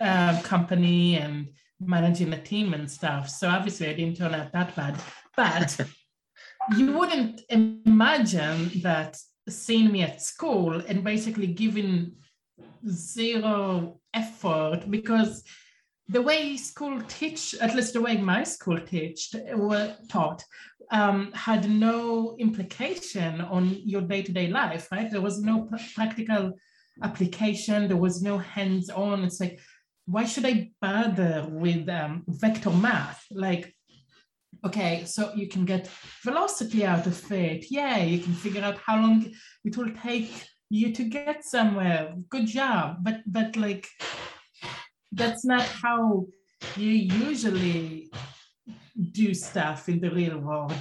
uh, 0.01 0.41
company 0.43 1.17
and 1.17 1.49
managing 1.81 2.33
a 2.33 2.41
team 2.41 2.73
and 2.73 2.89
stuff. 2.89 3.29
So 3.29 3.47
obviously 3.47 3.87
i 3.87 3.93
didn't 3.93 4.17
turn 4.17 4.33
out 4.33 4.51
that 4.53 4.75
bad. 4.75 4.95
But 5.35 5.79
you 6.77 6.91
wouldn't 6.97 7.41
imagine 7.49 8.81
that 8.81 9.17
seeing 9.49 9.91
me 9.91 10.01
at 10.03 10.21
school 10.21 10.81
and 10.87 11.03
basically 11.03 11.47
giving 11.47 12.13
zero 12.87 13.99
effort 14.13 14.89
because 14.89 15.43
the 16.07 16.21
way 16.21 16.57
school 16.57 17.01
teach, 17.07 17.53
at 17.55 17.75
least 17.75 17.93
the 17.93 18.01
way 18.01 18.17
my 18.17 18.43
school 18.43 18.79
teached, 18.79 19.35
were 19.53 19.95
taught, 20.09 20.43
um, 20.91 21.31
had 21.33 21.69
no 21.69 22.35
implication 22.39 23.41
on 23.41 23.69
your 23.85 24.01
day-to-day 24.01 24.47
life, 24.47 24.91
right? 24.91 25.11
There 25.11 25.21
was 25.21 25.39
no 25.39 25.69
practical 25.93 26.53
application. 27.03 27.87
There 27.87 27.97
was 27.97 28.23
no 28.23 28.39
hands-on. 28.39 29.23
It's 29.23 29.39
like, 29.39 29.59
why 30.07 30.25
should 30.25 30.45
I 30.45 30.71
bother 30.81 31.45
with 31.47 31.87
um, 31.89 32.23
vector 32.27 32.71
math? 32.71 33.23
Like, 33.29 33.75
okay, 34.65 35.03
so 35.05 35.33
you 35.35 35.47
can 35.47 35.65
get 35.65 35.89
velocity 36.23 36.85
out 36.85 37.07
of 37.07 37.31
it. 37.31 37.65
Yeah, 37.71 37.97
you 37.97 38.19
can 38.19 38.33
figure 38.33 38.63
out 38.63 38.77
how 38.77 38.95
long 39.01 39.31
it 39.63 39.77
will 39.77 39.91
take 40.03 40.31
you 40.69 40.91
to 40.93 41.03
get 41.03 41.43
somewhere. 41.43 42.13
Good 42.29 42.47
job. 42.47 42.97
But 43.01 43.21
but 43.25 43.55
like 43.55 43.87
that's 45.11 45.43
not 45.45 45.63
how 45.63 46.27
you 46.75 46.91
usually 46.91 48.11
do 49.11 49.33
stuff 49.33 49.89
in 49.89 49.99
the 50.01 50.11
real 50.11 50.37
world. 50.39 50.73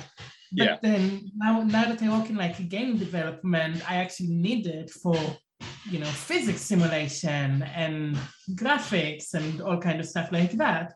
But 0.52 0.64
Yeah. 0.66 0.76
then 0.82 1.30
now, 1.36 1.62
now 1.62 1.84
that 1.84 2.02
I 2.02 2.08
work 2.18 2.30
in 2.30 2.36
like 2.36 2.68
game 2.68 2.96
development, 2.98 3.88
I 3.90 3.96
actually 3.96 4.28
need 4.30 4.66
it 4.66 4.90
for, 4.90 5.16
you 5.90 5.98
know, 5.98 6.06
physics 6.06 6.62
simulation 6.62 7.62
and 7.62 8.18
graphics 8.54 9.34
and 9.34 9.60
all 9.60 9.78
kind 9.78 10.00
of 10.00 10.06
stuff 10.06 10.32
like 10.32 10.52
that. 10.52 10.94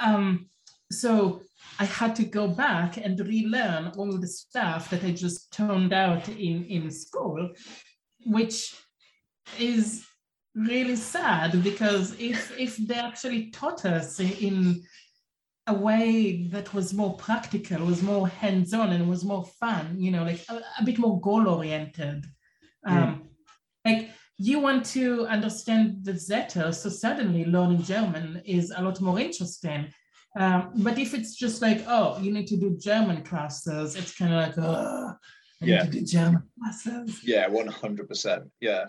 Um, 0.00 0.48
so 0.90 1.42
I 1.78 1.84
had 1.84 2.14
to 2.16 2.24
go 2.24 2.48
back 2.48 2.96
and 2.96 3.18
relearn 3.18 3.92
all 3.96 4.18
the 4.18 4.26
stuff 4.26 4.90
that 4.90 5.02
I 5.04 5.12
just 5.12 5.52
toned 5.52 5.92
out 5.92 6.28
in, 6.28 6.64
in 6.64 6.90
school, 6.90 7.50
which 8.26 8.76
is 9.58 10.04
really 10.54 10.96
sad 10.96 11.62
because 11.64 12.14
if 12.20 12.56
if 12.58 12.76
they 12.76 12.94
actually 12.94 13.50
taught 13.50 13.84
us 13.84 14.20
in 14.20 14.82
a 15.66 15.74
way 15.74 16.46
that 16.48 16.72
was 16.74 16.92
more 16.92 17.16
practical, 17.16 17.84
was 17.84 18.02
more 18.02 18.28
hands-on, 18.28 18.92
and 18.92 19.08
was 19.08 19.24
more 19.24 19.44
fun, 19.60 19.98
you 19.98 20.10
know, 20.10 20.22
like 20.22 20.40
a, 20.48 20.60
a 20.78 20.84
bit 20.84 20.98
more 20.98 21.20
goal-oriented. 21.20 22.24
Um, 22.86 23.30
Like 23.84 24.10
you 24.38 24.60
want 24.60 24.84
to 24.86 25.26
understand 25.26 26.04
the 26.04 26.12
Zettel, 26.12 26.74
so 26.74 26.88
suddenly 26.88 27.44
learning 27.44 27.82
German 27.82 28.42
is 28.44 28.70
a 28.70 28.82
lot 28.82 29.00
more 29.00 29.18
interesting. 29.20 29.92
Um, 30.36 30.72
but 30.76 30.98
if 30.98 31.14
it's 31.14 31.36
just 31.36 31.62
like, 31.62 31.84
oh, 31.86 32.18
you 32.20 32.32
need 32.32 32.48
to 32.48 32.56
do 32.56 32.76
German 32.78 33.22
classes, 33.22 33.94
it's 33.94 34.16
kind 34.16 34.34
of 34.34 34.40
like, 34.48 34.58
oh, 34.58 35.14
I 35.62 35.64
Yeah. 35.64 35.82
need 35.84 35.92
to 35.92 35.98
do 36.00 36.04
German 36.06 36.42
classes. 36.58 37.20
Yeah, 37.24 37.46
one 37.48 37.68
hundred 37.68 38.08
percent. 38.08 38.44
Yeah, 38.60 38.86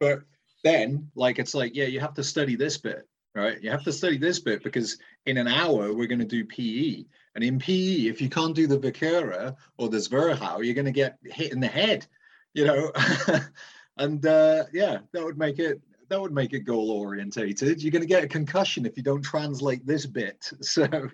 but 0.00 0.22
then 0.64 1.08
like 1.14 1.38
it's 1.38 1.54
like 1.54 1.74
yeah, 1.74 1.86
you 1.86 2.00
have 2.00 2.14
to 2.14 2.24
study 2.24 2.56
this 2.56 2.76
bit, 2.76 3.06
right? 3.34 3.62
You 3.62 3.70
have 3.70 3.84
to 3.84 3.92
study 3.92 4.18
this 4.18 4.40
bit 4.40 4.64
because 4.64 4.98
in 5.26 5.36
an 5.38 5.46
hour 5.48 5.94
we're 5.94 6.08
going 6.08 6.18
to 6.18 6.24
do 6.24 6.44
PE, 6.44 7.04
and 7.36 7.44
in 7.44 7.58
PE, 7.58 8.08
if 8.08 8.20
you 8.20 8.28
can't 8.28 8.54
do 8.54 8.66
the 8.66 8.78
Vakura 8.78 9.54
or 9.78 9.88
the 9.88 9.98
Zwerchhau, 9.98 10.64
you're 10.64 10.74
going 10.74 10.84
to 10.86 10.90
get 10.90 11.18
hit 11.24 11.52
in 11.52 11.60
the 11.60 11.68
head, 11.68 12.06
you 12.54 12.64
know. 12.66 12.92
and 13.98 14.26
uh, 14.26 14.64
yeah, 14.72 14.98
that 15.12 15.24
would 15.24 15.38
make 15.38 15.58
it 15.60 15.80
that 16.10 16.20
would 16.20 16.32
make 16.32 16.52
it 16.52 16.60
goal 16.60 16.90
orientated. 16.90 17.80
You're 17.82 17.92
going 17.92 18.02
to 18.02 18.08
get 18.08 18.24
a 18.24 18.28
concussion 18.28 18.84
if 18.84 18.96
you 18.96 19.02
don't 19.02 19.22
translate 19.22 19.86
this 19.86 20.06
bit. 20.06 20.50
So 20.70 20.86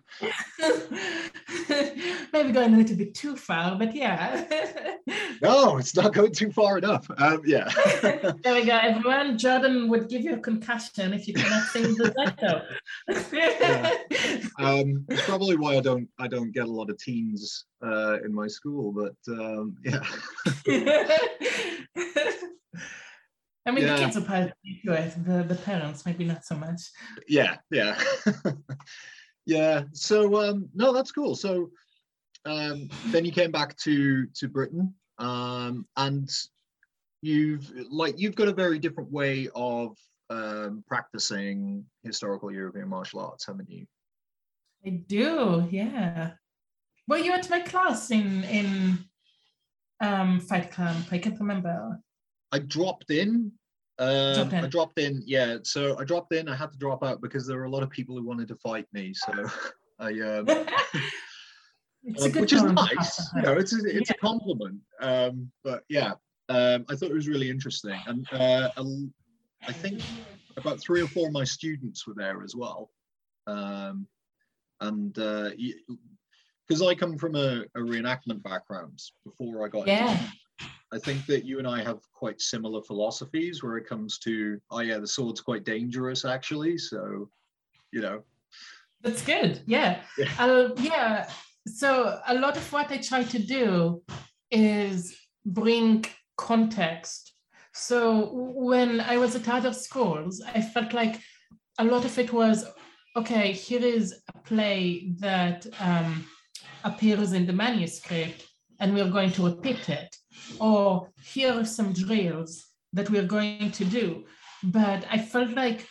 Maybe 2.33 2.53
going 2.53 2.75
a 2.75 2.77
little 2.77 2.97
bit 2.97 3.15
too 3.15 3.37
far, 3.37 3.77
but 3.79 3.95
yeah. 3.95 4.45
no, 5.43 5.79
it's 5.79 5.95
not 5.97 6.13
going 6.13 6.33
too 6.33 6.51
far 6.53 6.79
enough. 6.79 7.07
Um, 7.19 7.43
yeah. 7.45 7.69
there 8.03 8.55
we 8.55 8.65
go, 8.65 8.77
everyone. 8.77 9.39
Jordan 9.39 9.89
would 9.89 10.09
give 10.09 10.23
you 10.23 10.35
a 10.35 10.39
concussion 10.39 11.13
if 11.15 11.27
you 11.27 11.35
cannot 11.35 11.63
sing 11.69 11.95
the 11.95 12.13
Zettel. 12.13 12.63
um, 14.59 15.05
it's 15.09 15.23
probably 15.23 15.57
why 15.57 15.77
I 15.77 15.81
don't 15.81 16.09
I 16.19 16.29
don't 16.29 16.53
get 16.53 16.67
a 16.67 16.73
lot 16.73 16.91
of 16.91 16.99
teens 16.99 17.67
uh, 17.85 18.19
in 18.25 18.35
my 18.35 18.47
school, 18.47 18.93
but 18.93 19.17
um, 19.29 19.77
yeah, 19.85 20.03
I 23.67 23.73
mean, 23.73 23.85
Yeah. 23.85 23.97
the 23.97 24.03
kids 24.05 24.17
are 24.17 24.21
probably 24.23 24.53
into 24.65 24.93
it. 24.93 25.15
The, 25.27 25.43
the 25.43 25.61
parents, 25.61 26.07
maybe 26.07 26.25
not 26.25 26.45
so 26.45 26.55
much. 26.57 26.83
yeah, 27.29 27.57
yeah, 27.71 28.01
yeah. 29.47 29.83
So 29.93 30.37
um, 30.41 30.69
no, 30.75 30.93
that's 30.93 31.11
cool. 31.13 31.35
So 31.35 31.71
um, 32.45 32.89
then 33.07 33.25
you 33.25 33.33
came 33.33 33.51
back 33.51 33.77
to 33.79 34.27
to 34.27 34.49
Britain, 34.49 34.95
um, 35.19 35.87
and 35.97 36.31
you've 37.23 37.71
like 37.91 38.19
you've 38.19 38.37
got 38.37 38.49
a 38.49 38.53
very 38.55 38.79
different 38.79 39.11
way 39.11 39.49
of 39.55 39.97
um, 40.31 40.85
practicing 40.87 41.85
historical 42.05 42.53
European 42.53 42.89
martial 42.89 43.21
arts, 43.21 43.47
haven't 43.47 43.71
you? 43.71 43.87
I 44.85 44.91
do, 44.91 45.67
yeah. 45.71 46.33
Well, 47.09 47.19
you 47.19 47.33
went 47.33 47.45
to 47.45 47.51
my 47.51 47.61
class 47.61 48.11
in 48.13 48.45
in 48.45 48.99
um, 50.01 50.41
Fight 50.41 50.71
Camp? 50.71 51.07
I 51.11 51.19
can't 51.19 51.39
remember. 51.41 51.99
I 52.53 52.59
dropped 52.61 53.11
in. 53.11 53.53
Um, 53.99 54.53
in. 54.53 54.65
I 54.65 54.67
dropped 54.67 54.99
in, 54.99 55.23
yeah. 55.27 55.59
So 55.63 55.99
I 55.99 56.05
dropped 56.05 56.33
in. 56.35 56.49
I 56.49 56.57
had 56.57 56.73
to 56.73 56.79
drop 56.79 57.03
out 57.03 57.21
because 57.21 57.47
there 57.47 57.57
were 57.57 57.65
a 57.65 57.71
lot 57.71 57.83
of 57.83 57.91
people 57.91 58.17
who 58.17 58.25
wanted 58.25 58.49
to 58.49 58.57
fight 58.57 58.87
me. 58.93 59.15
So 59.15 59.33
I, 59.99 60.09
um, 60.21 60.47
it's 62.05 62.23
a 62.23 62.27
um, 62.27 62.33
good 62.33 62.41
which 62.41 62.53
is 62.53 62.63
nice. 62.63 63.35
You 63.35 63.43
know, 63.43 63.53
it's 63.55 63.73
a, 63.73 63.81
it's 63.85 64.11
a 64.11 64.15
compliment. 64.15 64.81
Um, 65.01 65.51
but 65.65 65.85
yeah, 65.89 66.13
um, 66.49 66.85
I 66.89 66.95
thought 66.95 67.11
it 67.11 67.15
was 67.15 67.29
really 67.29 67.51
interesting, 67.51 67.99
and 68.07 68.27
uh, 68.33 68.71
I 69.67 69.73
think 69.73 70.03
about 70.57 70.81
three 70.81 71.03
or 71.03 71.09
four 71.09 71.27
of 71.27 71.33
my 71.33 71.45
students 71.45 72.07
were 72.07 72.15
there 72.15 72.43
as 72.43 72.55
well. 72.55 72.91
Um, 73.47 74.07
and 74.81 75.15
because 76.69 76.83
I 76.83 76.95
come 76.95 77.19
from 77.19 77.37
a, 77.37 77.63
a 77.75 77.81
reenactment 77.81 78.43
background 78.43 79.01
before 79.25 79.65
I 79.65 79.69
got 79.69 79.89
into 79.89 79.93
Yeah. 79.93 80.29
I 80.97 80.99
think 80.99 81.27
that 81.27 81.45
you 81.45 81.59
and 81.59 81.69
I 81.69 81.85
have 81.85 82.01
quite 82.15 82.41
similar 82.41 82.81
philosophies 82.83 83.63
where 83.63 83.77
it 83.77 83.87
comes 83.87 84.19
to, 84.21 84.59
oh 84.71 84.81
yeah, 84.81 84.99
the 84.99 85.07
sword's 85.07 85.43
quite 85.43 85.65
dangerous 85.65 86.25
actually. 86.25 86.79
So, 86.79 87.29
you 87.93 88.01
know, 88.01 88.23
That's 89.03 89.23
good. 89.23 89.61
Yeah. 89.67 90.01
Yeah. 90.17 90.31
Uh, 90.39 90.71
yeah. 90.79 91.29
So 91.67 92.19
a 92.27 92.35
lot 92.35 92.57
of 92.57 92.73
what 92.73 92.91
I 92.91 92.97
try 92.97 93.25
to 93.25 93.39
do 93.39 94.03
is 94.51 95.15
bring 95.45 96.07
context. 96.39 97.35
So 97.75 98.31
when 98.71 99.01
I 99.01 99.19
was 99.19 99.37
at 99.37 99.49
other 99.49 99.75
schools, 99.75 100.43
I 100.55 100.63
felt 100.63 100.95
like 100.95 101.21
a 101.79 101.85
lot 101.85 102.07
of 102.07 102.19
it 102.19 102.33
was 102.33 102.65
okay, 103.17 103.53
here 103.53 103.85
is 103.85 104.23
a 104.35 104.39
play 104.51 105.13
that 105.19 105.67
um, 105.81 106.27
appears 106.85 107.33
in 107.33 107.47
the 107.47 107.53
manuscript 107.53 108.45
and 108.81 108.95
we're 108.95 109.11
going 109.11 109.33
to 109.33 109.47
repeat 109.47 109.89
it. 109.89 110.15
Or 110.61 111.09
here 111.23 111.53
are 111.53 111.65
some 111.65 111.93
drills 111.93 112.65
that 112.93 113.11
we're 113.11 113.27
going 113.27 113.71
to 113.73 113.85
do. 113.85 114.25
But 114.63 115.05
I 115.11 115.19
felt 115.19 115.51
like 115.51 115.87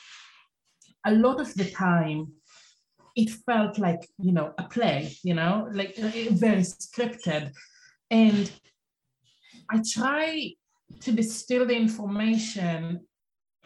a 1.05 1.13
lot 1.13 1.39
of 1.39 1.53
the 1.53 1.69
time, 1.69 2.33
it 3.15 3.29
felt 3.29 3.79
like 3.79 4.07
you 4.19 4.31
know 4.31 4.53
a 4.57 4.63
play 4.63 5.15
you 5.23 5.33
know 5.33 5.67
like 5.71 5.95
uh, 6.01 6.11
very 6.31 6.61
scripted 6.61 7.51
and 8.11 8.51
i 9.71 9.81
try 9.93 10.51
to 10.99 11.11
distill 11.11 11.65
the 11.65 11.75
information 11.75 12.99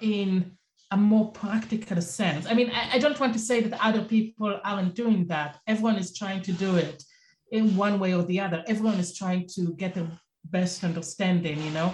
in 0.01 0.51
a 0.91 0.97
more 0.97 1.31
practical 1.31 2.01
sense 2.01 2.45
i 2.45 2.53
mean 2.53 2.69
I, 2.69 2.95
I 2.95 2.99
don't 2.99 3.19
want 3.19 3.33
to 3.33 3.39
say 3.39 3.61
that 3.61 3.85
other 3.85 4.03
people 4.03 4.59
aren't 4.63 4.95
doing 4.95 5.25
that 5.27 5.59
everyone 5.67 5.97
is 5.97 6.17
trying 6.17 6.41
to 6.43 6.51
do 6.53 6.75
it 6.75 7.03
in 7.51 7.75
one 7.75 7.99
way 7.99 8.13
or 8.13 8.23
the 8.23 8.39
other. 8.39 8.63
Everyone 8.67 8.99
is 8.99 9.17
trying 9.17 9.47
to 9.55 9.73
get 9.73 9.93
the 9.93 10.07
best 10.45 10.83
understanding 10.83 11.61
you 11.63 11.71
know? 11.71 11.93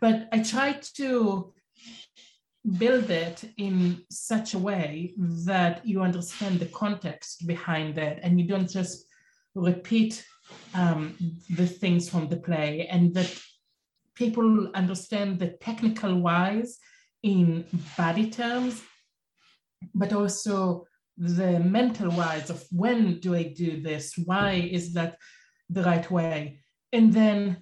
But 0.00 0.28
i 0.32 0.42
try 0.42 0.78
to 0.96 1.52
build 2.78 3.10
it 3.10 3.44
in 3.58 4.02
such 4.10 4.54
a 4.54 4.58
way 4.58 5.14
that 5.46 5.86
you 5.86 6.02
understand 6.02 6.58
the 6.58 6.66
context 6.66 7.46
behind 7.46 7.96
it 7.96 8.18
and 8.22 8.40
you 8.40 8.46
don't 8.46 8.68
just 8.68 9.06
repeat 9.54 10.24
um, 10.74 11.16
the 11.50 11.66
things 11.66 12.08
from 12.08 12.28
the 12.28 12.36
play 12.36 12.88
and 12.90 13.14
that 13.14 13.32
people 14.14 14.68
understand 14.74 15.38
the 15.38 15.50
technical 15.60 16.20
wise 16.20 16.78
in 17.22 17.64
body 17.96 18.30
terms 18.30 18.82
but 19.94 20.12
also 20.12 20.84
the 21.16 21.58
mental 21.60 22.10
wise 22.10 22.50
of 22.50 22.62
when 22.70 23.18
do 23.20 23.34
i 23.34 23.42
do 23.42 23.80
this 23.80 24.14
why 24.24 24.52
is 24.52 24.92
that 24.92 25.16
the 25.70 25.82
right 25.82 26.10
way 26.10 26.58
and 26.92 27.12
then 27.12 27.56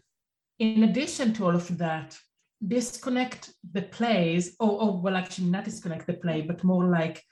in 0.58 0.84
addition 0.84 1.32
to 1.32 1.44
all 1.44 1.54
of 1.54 1.78
that 1.78 2.16
disconnect 2.66 3.52
the 3.72 3.82
plays, 3.82 4.56
or, 4.60 4.82
or 4.82 5.00
well, 5.00 5.16
actually 5.16 5.46
not 5.46 5.64
disconnect 5.64 6.06
the 6.06 6.14
play, 6.14 6.42
but 6.42 6.64
more 6.64 6.84
like 6.84 7.22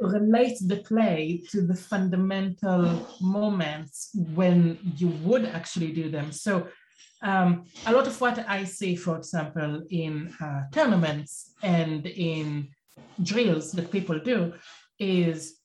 relate 0.00 0.58
the 0.66 0.78
play 0.78 1.42
to 1.50 1.62
the 1.62 1.74
fundamental 1.74 3.08
moments 3.20 4.10
when 4.34 4.78
you 4.96 5.08
would 5.22 5.44
actually 5.44 5.92
do 5.92 6.10
them. 6.10 6.32
So 6.32 6.66
um, 7.22 7.64
a 7.86 7.92
lot 7.92 8.06
of 8.06 8.20
what 8.20 8.44
I 8.48 8.64
see, 8.64 8.96
for 8.96 9.16
example, 9.16 9.82
in 9.90 10.34
uh, 10.40 10.62
tournaments 10.72 11.54
and 11.62 12.06
in 12.06 12.68
drills 13.22 13.72
that 13.72 13.92
people 13.92 14.18
do 14.18 14.52
is, 15.02 15.56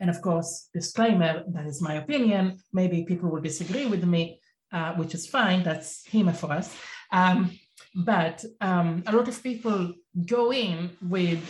and 0.00 0.08
of 0.10 0.22
course, 0.22 0.68
disclaimer, 0.72 1.44
that 1.54 1.66
is 1.66 1.82
my 1.82 1.94
opinion. 1.94 2.58
Maybe 2.72 3.04
people 3.04 3.28
will 3.30 3.40
disagree 3.40 3.86
with 3.86 4.04
me, 4.04 4.40
uh, 4.72 4.94
which 4.94 5.14
is 5.14 5.26
fine. 5.26 5.62
That's 5.62 6.06
HEMA 6.12 6.34
for 6.34 6.52
us. 6.52 6.74
Um, 7.12 7.50
but 7.94 8.44
um, 8.60 9.02
a 9.06 9.12
lot 9.12 9.28
of 9.28 9.42
people 9.42 9.92
go 10.26 10.52
in 10.52 10.90
with 11.02 11.42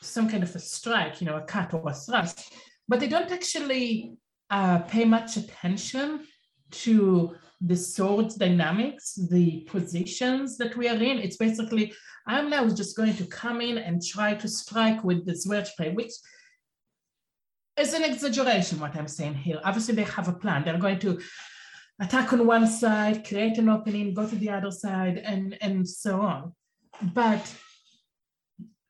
some 0.00 0.28
kind 0.28 0.42
of 0.42 0.54
a 0.54 0.58
strike, 0.58 1.20
you 1.20 1.26
know, 1.26 1.36
a 1.36 1.42
cut 1.42 1.74
or 1.74 1.82
a 1.88 1.94
thrust, 1.94 2.52
but 2.88 3.00
they 3.00 3.08
don't 3.08 3.32
actually 3.32 4.12
uh, 4.50 4.78
pay 4.80 5.04
much 5.04 5.36
attention 5.36 6.26
to 6.70 7.34
the 7.60 7.76
sword's 7.76 8.34
dynamics, 8.34 9.18
the 9.30 9.66
positions 9.70 10.58
that 10.58 10.76
we 10.76 10.88
are 10.88 11.02
in. 11.10 11.18
It's 11.18 11.36
basically, 11.36 11.92
I'm 12.26 12.50
now 12.50 12.68
just 12.68 12.96
going 12.96 13.16
to 13.16 13.26
come 13.26 13.60
in 13.60 13.78
and 13.78 14.04
try 14.04 14.34
to 14.34 14.48
strike 14.48 15.02
with 15.02 15.24
this 15.24 15.46
wedge 15.46 15.70
play, 15.76 15.90
which 15.92 16.12
is 17.78 17.92
an 17.92 18.04
exaggeration 18.04 18.80
what 18.80 18.96
I'm 18.96 19.08
saying 19.08 19.34
here. 19.34 19.60
Obviously, 19.64 19.94
they 19.94 20.04
have 20.04 20.28
a 20.28 20.32
plan. 20.32 20.64
They're 20.64 20.78
going 20.78 20.98
to 21.00 21.20
attack 22.00 22.32
on 22.32 22.46
one 22.46 22.66
side, 22.66 23.26
create 23.26 23.58
an 23.58 23.68
opening, 23.68 24.14
go 24.14 24.26
to 24.26 24.36
the 24.36 24.50
other 24.50 24.70
side, 24.70 25.18
and, 25.18 25.56
and 25.60 25.88
so 25.88 26.20
on. 26.20 26.52
But 27.02 27.54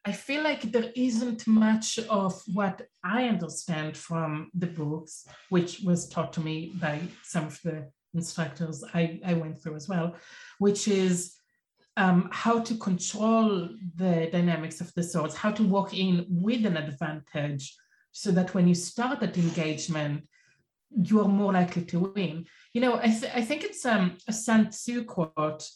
I 0.05 0.13
feel 0.13 0.45
like 0.45 0.63
there 0.63 0.93
isn't 0.95 1.47
much 1.47 1.99
of 1.99 2.41
what 2.55 2.83
I 3.03 3.25
understand 3.25 3.97
from 3.97 4.51
the 4.55 4.69
books, 4.69 5.27
which 5.49 5.81
was 5.81 6.09
taught 6.09 6.33
to 6.35 6.41
me 6.41 6.75
by 6.81 7.01
some 7.25 7.47
of 7.47 7.61
the 7.63 7.91
instructors 8.15 8.85
I, 8.95 9.21
I 9.25 9.35
went 9.35 9.61
through 9.61 9.75
as 9.75 9.89
well, 9.89 10.15
which 10.59 10.87
is 10.87 11.35
um, 11.97 12.29
how 12.31 12.61
to 12.61 12.77
control 12.77 13.69
the 13.97 14.29
dynamics 14.31 14.81
of 14.81 14.93
the 14.95 15.03
swords, 15.03 15.35
how 15.35 15.51
to 15.51 15.63
walk 15.65 15.93
in 15.93 16.27
with 16.29 16.65
an 16.67 16.77
advantage 16.77 17.75
so 18.17 18.31
that 18.33 18.55
when 18.55 18.67
you 18.67 18.75
start 18.75 19.21
that 19.21 19.37
engagement, 19.37 20.27
you 20.91 21.21
are 21.21 21.29
more 21.29 21.53
likely 21.53 21.85
to 21.85 21.99
win. 21.99 22.47
You 22.73 22.81
know, 22.81 22.97
I, 22.97 23.09
th- 23.09 23.33
I 23.35 23.43
think 23.43 23.63
it's 23.63 23.85
um, 23.85 24.17
a 24.27 24.33
Sun 24.33 24.71
Tzu 24.71 25.05
quote 25.05 25.69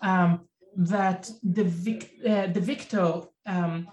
um, 0.00 0.46
that 0.76 1.28
the, 1.42 1.64
vic- 1.64 2.20
uh, 2.24 2.46
the 2.46 2.60
victor 2.60 3.22
um, 3.46 3.88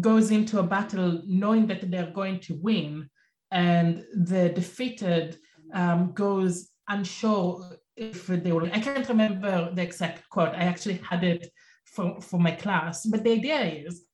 goes 0.00 0.30
into 0.30 0.60
a 0.60 0.62
battle 0.62 1.20
knowing 1.26 1.66
that 1.66 1.90
they're 1.90 2.12
going 2.12 2.38
to 2.46 2.54
win, 2.62 3.10
and 3.50 4.04
the 4.14 4.50
defeated 4.50 5.38
um, 5.74 6.12
goes 6.12 6.70
unsure 6.88 7.76
if 7.96 8.28
they 8.28 8.52
will. 8.52 8.70
I 8.72 8.78
can't 8.78 9.08
remember 9.08 9.72
the 9.74 9.82
exact 9.82 10.28
quote. 10.28 10.54
I 10.54 10.62
actually 10.72 11.00
had 11.10 11.24
it 11.24 11.50
for, 11.86 12.20
for 12.20 12.38
my 12.38 12.52
class, 12.52 13.04
but 13.04 13.24
the 13.24 13.32
idea 13.32 13.60
is 13.62 14.04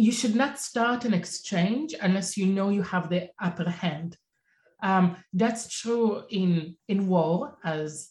you 0.00 0.12
should 0.12 0.34
not 0.34 0.58
start 0.58 1.04
an 1.04 1.12
exchange 1.12 1.94
unless 2.00 2.34
you 2.34 2.46
know 2.46 2.70
you 2.70 2.80
have 2.80 3.10
the 3.10 3.28
upper 3.38 3.68
hand. 3.68 4.16
Um, 4.82 5.16
that's 5.34 5.68
true 5.68 6.22
in, 6.30 6.74
in 6.88 7.06
war, 7.06 7.58
as 7.64 8.08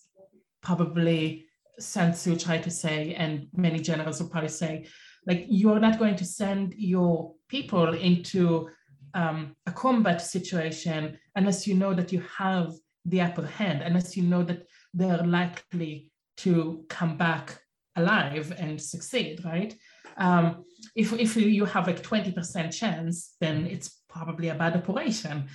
probably 0.62 1.48
Sun 1.80 2.12
Tzu 2.12 2.36
tried 2.36 2.62
to 2.64 2.70
say, 2.70 3.16
and 3.16 3.48
many 3.54 3.80
generals 3.80 4.22
will 4.22 4.30
probably 4.30 4.50
say, 4.50 4.86
like 5.26 5.48
you're 5.50 5.80
not 5.80 5.98
going 5.98 6.16
to 6.18 6.26
send 6.26 6.76
your 6.76 7.34
people 7.48 7.96
into 7.96 8.70
um, 9.16 9.56
a 9.66 9.72
combat 9.72 10.22
situation 10.22 11.18
unless 11.36 11.66
you 11.66 11.74
know 11.74 11.96
that 11.96 12.12
you 12.12 12.22
have 12.38 12.72
the 13.06 13.22
upper 13.22 13.48
hand, 13.48 13.82
unless 13.82 14.16
you 14.16 14.22
know 14.22 14.44
that 14.44 14.62
they're 14.94 15.26
likely 15.26 16.12
to 16.38 16.86
come 16.88 17.18
back 17.18 17.60
alive 17.96 18.54
and 18.60 18.80
succeed, 18.80 19.44
right? 19.44 19.74
Um, 20.20 20.66
if, 20.96 21.14
if 21.14 21.36
you 21.36 21.66
have 21.66 21.88
like 21.88 22.04
20% 22.04 22.72
chance, 22.74 23.36
then 23.40 23.66
it's 23.66 24.02
probably 24.10 24.50
a 24.50 24.56
bad 24.56 24.76
operation. 24.76 25.48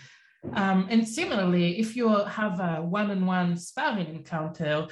Um, 0.53 0.87
and 0.91 1.07
similarly, 1.07 1.79
if 1.79 1.97
you 1.97 2.09
have 2.09 2.61
a 2.61 2.83
one-on-one 2.83 3.57
sparring 3.57 4.09
encounter, 4.09 4.89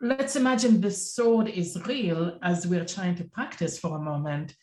let's 0.00 0.36
imagine 0.36 0.80
the 0.80 0.90
sword 0.90 1.48
is 1.48 1.80
real 1.86 2.38
as 2.42 2.66
we're 2.66 2.84
trying 2.84 3.16
to 3.16 3.24
practice 3.24 3.78
for 3.78 3.96
a 3.96 4.00
moment. 4.00 4.54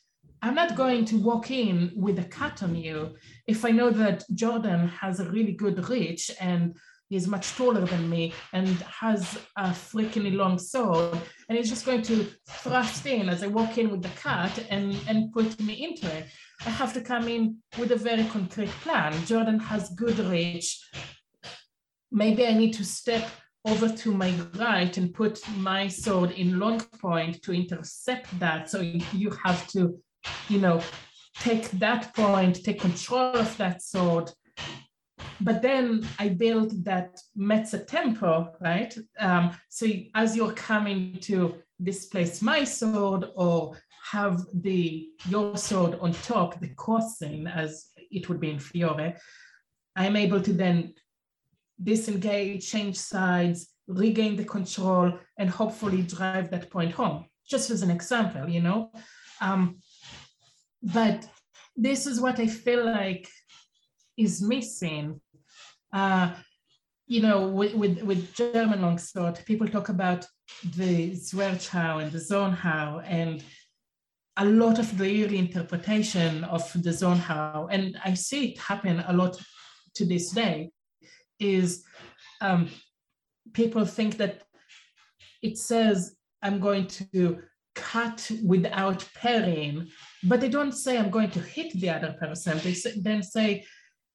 I'm 0.41 0.55
not 0.55 0.75
going 0.75 1.05
to 1.05 1.17
walk 1.17 1.51
in 1.51 1.91
with 1.95 2.19
a 2.19 2.25
cut 2.25 2.63
on 2.63 2.75
you 2.75 3.15
if 3.47 3.63
I 3.63 3.71
know 3.71 3.89
that 3.91 4.23
Jordan 4.33 4.89
has 4.89 5.19
a 5.19 5.29
really 5.29 5.53
good 5.53 5.87
reach 5.87 6.31
and 6.39 6.75
he's 7.13 7.27
much 7.27 7.51
taller 7.51 7.85
than 7.85 8.09
me 8.09 8.33
and 8.53 8.67
has 9.03 9.37
a 9.55 9.69
freaking 9.69 10.35
long 10.35 10.57
sword 10.57 11.15
and 11.47 11.55
he's 11.55 11.69
just 11.69 11.85
going 11.85 12.01
to 12.01 12.25
thrust 12.49 13.05
in 13.05 13.29
as 13.29 13.43
I 13.43 13.47
walk 13.47 13.77
in 13.77 13.91
with 13.91 14.01
the 14.01 14.15
cat 14.27 14.65
and, 14.71 14.97
and 15.07 15.31
put 15.31 15.59
me 15.59 15.73
into 15.85 16.11
it. 16.11 16.25
I 16.65 16.71
have 16.71 16.91
to 16.93 17.01
come 17.01 17.27
in 17.27 17.57
with 17.77 17.91
a 17.91 17.95
very 17.95 18.23
concrete 18.25 18.73
plan. 18.81 19.13
Jordan 19.27 19.59
has 19.59 19.89
good 19.89 20.17
reach. 20.17 20.83
Maybe 22.11 22.47
I 22.47 22.53
need 22.53 22.73
to 22.73 22.83
step 22.83 23.29
over 23.63 23.89
to 23.89 24.11
my 24.11 24.33
right 24.55 24.97
and 24.97 25.13
put 25.13 25.39
my 25.57 25.87
sword 25.87 26.31
in 26.31 26.57
long 26.57 26.79
point 26.99 27.43
to 27.43 27.53
intercept 27.53 28.27
that. 28.39 28.71
So 28.71 28.81
you 28.81 29.29
have 29.43 29.67
to, 29.67 29.99
you 30.49 30.59
know, 30.59 30.81
take 31.35 31.69
that 31.71 32.15
point, 32.15 32.63
take 32.63 32.79
control 32.79 33.35
of 33.35 33.55
that 33.57 33.83
sword. 33.83 34.31
But 35.41 35.61
then 35.61 36.07
I 36.19 36.29
build 36.29 36.85
that 36.85 37.19
mezzo 37.35 37.79
tempo, 37.79 38.53
right? 38.61 38.95
Um, 39.19 39.51
so 39.69 39.87
as 40.15 40.35
you're 40.35 40.53
coming 40.53 41.17
to 41.21 41.55
displace 41.81 42.41
my 42.41 42.63
sword 42.63 43.25
or 43.35 43.77
have 44.11 44.41
the 44.53 45.09
your 45.27 45.57
sword 45.57 45.97
on 46.01 46.13
top, 46.13 46.59
the 46.59 46.69
crossing, 46.75 47.47
as 47.47 47.87
it 47.97 48.29
would 48.29 48.39
be 48.39 48.51
in 48.51 48.59
Fiore, 48.59 49.15
I'm 49.95 50.15
able 50.15 50.41
to 50.41 50.53
then 50.53 50.93
disengage, 51.81 52.69
change 52.69 52.97
sides, 52.97 53.69
regain 53.87 54.35
the 54.35 54.45
control, 54.45 55.13
and 55.37 55.49
hopefully 55.49 56.01
drive 56.03 56.49
that 56.51 56.69
point 56.69 56.91
home. 56.91 57.25
Just 57.47 57.69
as 57.69 57.81
an 57.81 57.91
example, 57.91 58.47
you 58.47 58.61
know. 58.61 58.91
Um, 59.41 59.79
but 60.81 61.27
this 61.75 62.07
is 62.07 62.21
what 62.21 62.39
I 62.39 62.47
feel 62.47 62.85
like 62.85 63.27
is 64.17 64.41
missing. 64.41 65.19
Uh, 65.91 66.33
you 67.07 67.21
know, 67.21 67.47
with, 67.47 67.73
with, 67.75 68.01
with 68.01 68.33
German 68.33 68.81
longsword, 68.81 69.39
people 69.45 69.67
talk 69.67 69.89
about 69.89 70.25
the 70.75 71.11
Zwerchhau 71.11 72.01
and 72.01 72.11
the 72.11 72.19
Zornhau, 72.19 73.03
and 73.05 73.43
a 74.37 74.45
lot 74.45 74.79
of 74.79 74.97
the 74.97 75.23
early 75.23 75.37
interpretation 75.37 76.43
of 76.45 76.71
the 76.73 76.89
Zornhau, 76.89 77.67
and 77.69 77.97
I 78.03 78.13
see 78.13 78.51
it 78.51 78.57
happen 78.57 79.03
a 79.07 79.13
lot 79.13 79.39
to 79.95 80.05
this 80.05 80.31
day, 80.31 80.71
is 81.39 81.83
um, 82.41 82.69
people 83.53 83.85
think 83.85 84.17
that 84.17 84.43
it 85.41 85.57
says, 85.57 86.15
I'm 86.41 86.59
going 86.59 86.87
to 86.87 87.39
cut 87.75 88.29
without 88.45 89.07
parrying, 89.15 89.87
but 90.23 90.39
they 90.41 90.49
don't 90.49 90.71
say, 90.71 90.97
I'm 90.97 91.09
going 91.09 91.31
to 91.31 91.39
hit 91.39 91.73
the 91.73 91.89
other 91.89 92.15
person. 92.19 92.59
They 92.59 92.75
then 93.01 93.23
say, 93.23 93.65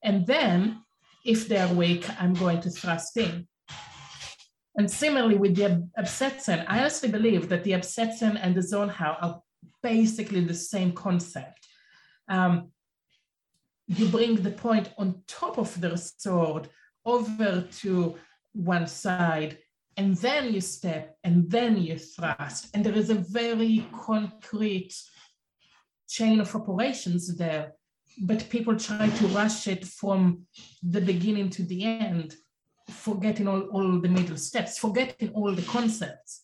and 0.02 0.26
then 0.26 0.82
if 1.24 1.48
they're 1.48 1.72
weak, 1.74 2.06
I'm 2.20 2.34
going 2.34 2.60
to 2.62 2.70
thrust 2.70 3.16
in. 3.16 3.46
And 4.76 4.90
similarly 4.90 5.36
with 5.36 5.56
the 5.56 5.84
Absetzen, 5.98 6.64
I 6.68 6.78
honestly 6.78 7.08
believe 7.08 7.48
that 7.48 7.64
the 7.64 7.72
Absetzen 7.72 8.38
and 8.40 8.54
the 8.54 8.60
Zornhau 8.60 9.16
are 9.20 9.42
basically 9.82 10.40
the 10.40 10.54
same 10.54 10.92
concept. 10.92 11.66
Um, 12.28 12.70
you 13.88 14.06
bring 14.08 14.36
the 14.36 14.50
point 14.50 14.92
on 14.96 15.22
top 15.26 15.58
of 15.58 15.80
the 15.80 15.96
sword 15.96 16.68
over 17.04 17.66
to 17.80 18.16
one 18.52 18.86
side, 18.86 19.58
and 19.96 20.16
then 20.16 20.52
you 20.52 20.60
step, 20.60 21.16
and 21.24 21.50
then 21.50 21.76
you 21.78 21.98
thrust. 21.98 22.68
And 22.72 22.84
there 22.84 22.96
is 22.96 23.10
a 23.10 23.14
very 23.14 23.84
concrete 23.92 24.94
chain 26.08 26.40
of 26.40 26.54
operations 26.54 27.36
there, 27.36 27.72
but 28.22 28.48
people 28.50 28.76
try 28.76 29.08
to 29.08 29.26
rush 29.28 29.68
it 29.68 29.84
from 29.84 30.42
the 30.82 31.00
beginning 31.00 31.50
to 31.50 31.62
the 31.64 31.84
end, 31.84 32.34
forgetting 32.90 33.46
all, 33.48 33.62
all 33.72 34.00
the 34.00 34.08
middle 34.08 34.36
steps, 34.36 34.78
forgetting 34.78 35.30
all 35.30 35.54
the 35.54 35.62
concepts. 35.62 36.42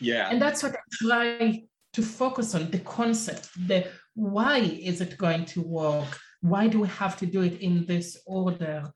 Yeah. 0.00 0.30
And 0.30 0.40
that's 0.40 0.62
what 0.62 0.74
I 0.74 0.78
try 0.90 1.62
to 1.94 2.02
focus 2.02 2.54
on 2.54 2.70
the 2.70 2.78
concept, 2.80 3.50
the 3.66 3.88
why 4.14 4.58
is 4.58 5.00
it 5.00 5.16
going 5.16 5.44
to 5.46 5.62
work? 5.62 6.18
Why 6.40 6.68
do 6.68 6.80
we 6.80 6.88
have 6.88 7.16
to 7.18 7.26
do 7.26 7.42
it 7.42 7.60
in 7.60 7.86
this 7.86 8.16
order? 8.26 8.92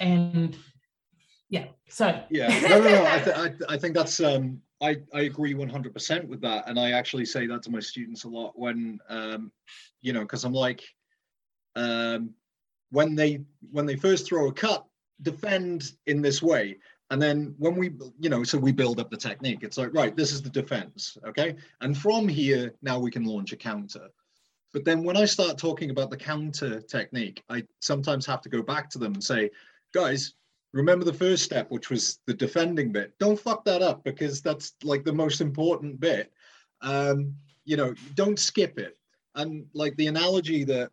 And 0.00 0.56
yeah, 1.48 1.66
so 1.88 2.22
yeah, 2.30 2.48
no, 2.68 2.80
no, 2.80 2.88
no. 2.88 3.06
I, 3.06 3.18
th- 3.18 3.36
I, 3.36 3.48
th- 3.48 3.62
I 3.68 3.76
think 3.76 3.94
that's 3.94 4.20
um, 4.20 4.60
I 4.80 4.96
I 5.12 5.22
agree 5.22 5.54
one 5.54 5.68
hundred 5.68 5.92
percent 5.92 6.28
with 6.28 6.40
that, 6.42 6.64
and 6.66 6.80
I 6.80 6.92
actually 6.92 7.26
say 7.26 7.46
that 7.46 7.62
to 7.64 7.70
my 7.70 7.80
students 7.80 8.24
a 8.24 8.28
lot 8.28 8.58
when 8.58 8.98
um, 9.08 9.52
you 10.00 10.12
know, 10.12 10.22
because 10.22 10.44
I'm 10.44 10.54
like, 10.54 10.82
um, 11.76 12.30
when 12.90 13.14
they 13.14 13.40
when 13.70 13.86
they 13.86 13.96
first 13.96 14.26
throw 14.26 14.48
a 14.48 14.52
cut, 14.52 14.86
defend 15.22 15.92
in 16.06 16.22
this 16.22 16.42
way, 16.42 16.78
and 17.10 17.20
then 17.20 17.54
when 17.58 17.76
we 17.76 17.92
you 18.20 18.28
know, 18.28 18.44
so 18.44 18.58
we 18.58 18.72
build 18.72 19.00
up 19.00 19.10
the 19.10 19.16
technique. 19.16 19.60
It's 19.62 19.78
like 19.78 19.94
right, 19.94 20.16
this 20.16 20.32
is 20.32 20.42
the 20.42 20.50
defense, 20.50 21.16
okay, 21.26 21.56
and 21.80 21.96
from 21.96 22.28
here 22.28 22.74
now 22.82 22.98
we 22.98 23.10
can 23.10 23.24
launch 23.24 23.52
a 23.52 23.56
counter. 23.56 24.08
But 24.72 24.84
then 24.84 25.04
when 25.04 25.16
I 25.16 25.26
start 25.26 25.58
talking 25.58 25.90
about 25.90 26.10
the 26.10 26.16
counter 26.16 26.80
technique, 26.80 27.42
I 27.50 27.62
sometimes 27.80 28.24
have 28.26 28.40
to 28.42 28.48
go 28.48 28.62
back 28.62 28.88
to 28.90 28.98
them 28.98 29.12
and 29.12 29.22
say, 29.22 29.50
guys, 29.92 30.34
remember 30.72 31.04
the 31.04 31.12
first 31.12 31.44
step, 31.44 31.70
which 31.70 31.90
was 31.90 32.20
the 32.26 32.34
defending 32.34 32.90
bit. 32.90 33.12
Don't 33.18 33.38
fuck 33.38 33.64
that 33.66 33.82
up 33.82 34.02
because 34.04 34.40
that's 34.40 34.74
like 34.82 35.04
the 35.04 35.12
most 35.12 35.40
important 35.40 36.00
bit. 36.00 36.32
Um, 36.80 37.34
you 37.64 37.76
know, 37.76 37.94
don't 38.14 38.38
skip 38.38 38.78
it. 38.78 38.96
And 39.34 39.66
like 39.74 39.94
the 39.96 40.08
analogy 40.08 40.64
that 40.64 40.90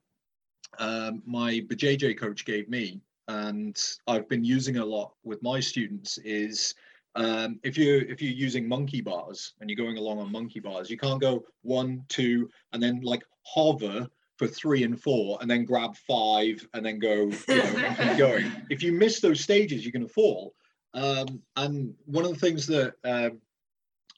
um, 0.78 1.22
my 1.26 1.62
BJJ 1.68 2.18
coach 2.18 2.46
gave 2.46 2.70
me, 2.70 3.02
and 3.28 3.80
I've 4.08 4.28
been 4.30 4.44
using 4.44 4.78
a 4.78 4.86
lot 4.86 5.14
with 5.24 5.42
my 5.42 5.60
students, 5.60 6.18
is 6.20 6.74
um, 7.16 7.60
if 7.64 7.78
you 7.78 8.06
if 8.08 8.22
you're 8.22 8.32
using 8.32 8.68
monkey 8.68 9.02
bars 9.02 9.54
and 9.60 9.70
you're 9.70 9.78
going 9.78 9.98
along 9.98 10.20
on 10.20 10.32
monkey 10.32 10.60
bars, 10.60 10.90
you 10.90 10.98
can't 10.98 11.22
go 11.22 11.44
one, 11.64 12.04
two, 12.08 12.50
and 12.74 12.82
then 12.82 13.02
like 13.02 13.24
hover 13.44 14.08
for 14.38 14.48
three 14.48 14.84
and 14.84 15.02
four 15.02 15.38
and 15.42 15.52
then 15.52 15.66
grab 15.66 15.96
five 15.98 16.66
and 16.74 16.86
then 16.86 16.98
go 16.98 17.24
you 17.24 17.34
know, 17.48 17.64
and 17.64 17.98
keep 17.98 18.18
going. 18.18 18.52
If 18.70 18.82
you 18.82 18.94
miss 18.94 19.20
those 19.20 19.42
stages, 19.42 19.84
you're 19.84 19.92
going 19.92 20.08
to 20.08 20.14
fall. 20.14 20.54
Um, 20.94 21.42
and 21.58 21.94
one 22.06 22.24
of 22.24 22.34
the 22.34 22.40
things 22.40 22.66
that 22.68 22.94
um, 23.04 23.42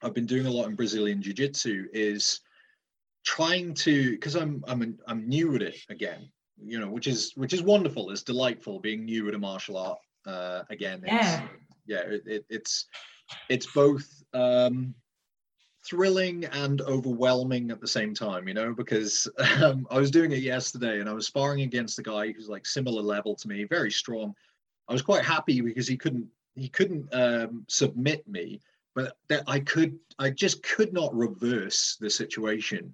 I've 0.04 0.14
been 0.14 0.28
doing 0.28 0.46
a 0.46 0.52
lot 0.52 0.68
in 0.68 0.76
Brazilian 0.76 1.22
Jiu 1.22 1.34
Jitsu 1.34 1.88
is 1.92 2.40
trying 3.26 3.74
to 3.76 4.12
because 4.12 4.36
I'm 4.36 4.64
I'm 4.68 4.98
I'm 5.08 5.28
new 5.28 5.56
at 5.56 5.62
it 5.62 5.78
again, 5.90 6.30
you 6.64 6.80
know, 6.80 6.90
which 6.90 7.08
is 7.08 7.34
which 7.36 7.54
is 7.54 7.62
wonderful. 7.62 8.12
It's 8.12 8.24
delightful 8.24 8.80
being 8.80 9.06
new 9.06 9.28
at 9.28 9.34
a 9.34 9.40
martial 9.40 9.78
art 9.78 10.00
uh, 10.26 10.64
again. 10.70 11.02
It's, 11.04 11.14
Yeah. 11.14 11.48
yeah, 11.86 12.00
it, 12.00 12.24
it, 12.26 12.46
it's 12.50 12.88
it's 13.50 13.68
both 13.74 14.08
um, 14.34 14.94
thrilling 15.88 16.46
and 16.46 16.82
overwhelming 16.82 17.72
at 17.72 17.82
the 17.82 17.88
same 17.88 18.14
time, 18.14 18.48
you 18.48 18.54
know, 18.54 18.74
because 18.74 19.28
um, 19.64 19.88
I 19.90 19.98
was 19.98 20.12
doing 20.12 20.32
it 20.32 20.40
yesterday 20.40 21.00
and 21.00 21.10
I 21.10 21.14
was 21.14 21.28
sparring 21.28 21.62
against 21.62 22.00
a 22.00 22.04
guy 22.04 22.32
who's 22.32 22.50
like 22.50 22.66
similar 22.66 23.02
level 23.02 23.36
to 23.36 23.48
me, 23.48 23.64
very 23.64 23.92
strong. 23.92 24.34
I 24.88 24.94
was 24.94 25.02
quite 25.02 25.24
happy 25.24 25.62
because 25.62 25.88
he 25.88 25.98
couldn't 25.98 26.28
he 26.56 26.68
couldn't 26.68 27.08
um, 27.14 27.66
submit 27.68 28.28
me, 28.28 28.60
but 28.94 29.16
that 29.30 29.44
I 29.48 29.60
could 29.60 29.98
I 30.20 30.30
just 30.30 30.62
could 30.64 30.94
not 30.94 31.16
reverse 31.16 31.98
the 32.00 32.10
situation. 32.10 32.94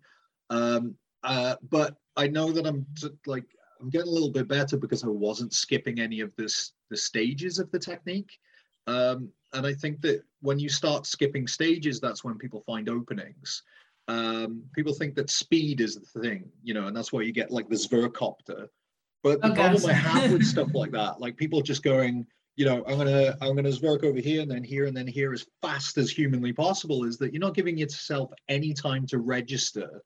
Um, 0.50 0.96
uh, 1.24 1.56
but 1.70 1.98
I 2.16 2.28
know 2.28 2.52
that 2.52 2.66
I'm 2.66 2.86
t- 3.00 3.10
like 3.26 3.46
I'm 3.82 3.90
getting 3.90 4.08
a 4.08 4.12
little 4.12 4.32
bit 4.32 4.48
better 4.48 4.78
because 4.78 5.04
I 5.04 5.08
wasn't 5.08 5.54
skipping 5.54 6.00
any 6.00 6.22
of 6.22 6.36
this 6.36 6.74
the 6.90 6.98
stages 6.98 7.60
of 7.60 7.72
the 7.72 7.80
technique. 7.80 8.40
Um, 8.88 9.30
and 9.54 9.66
I 9.66 9.74
think 9.74 10.02
that 10.02 10.24
when 10.42 10.60
you 10.60 10.70
start 10.70 11.06
skipping 11.06 11.48
stages, 11.48 12.00
that's 12.00 12.24
when 12.24 12.38
people 12.38 12.62
find 12.62 12.90
openings. 12.90 13.64
Um, 14.08 14.64
people 14.74 14.94
think 14.94 15.16
that 15.16 15.30
speed 15.30 15.82
is 15.82 15.96
the 15.96 16.22
thing, 16.22 16.50
you 16.64 16.74
know, 16.74 16.88
and 16.88 16.96
that's 16.96 17.12
why 17.12 17.22
you 17.22 17.34
get 17.34 17.52
like 17.52 17.70
the 17.70 17.76
Zvercopter. 17.76 18.68
But 19.24 19.42
the 19.42 19.50
Oh, 19.50 19.56
problem 19.56 19.86
I 19.86 19.94
have 19.94 20.32
with 20.32 20.46
stuff 20.46 20.74
like 20.74 20.92
that, 20.92 21.20
like 21.20 21.36
people 21.36 21.62
just 21.62 21.84
going, 21.84 22.26
you 22.56 22.66
know, 22.66 22.84
I'm 22.88 22.98
gonna 22.98 23.38
I'm 23.42 23.56
gonna 23.56 23.70
Zwerch 23.70 24.04
over 24.04 24.20
here 24.20 24.42
and 24.42 24.50
then 24.50 24.64
here 24.64 24.86
and 24.86 24.96
then 24.96 25.08
here 25.08 25.34
as 25.34 25.46
fast 25.62 25.98
as 25.98 26.10
humanly 26.10 26.54
possible, 26.54 27.04
is 27.04 27.18
that 27.18 27.34
you're 27.34 27.42
not 27.42 27.54
giving 27.56 27.78
yourself 27.78 28.32
any 28.48 28.74
time 28.74 29.06
to 29.08 29.20
register 29.20 30.02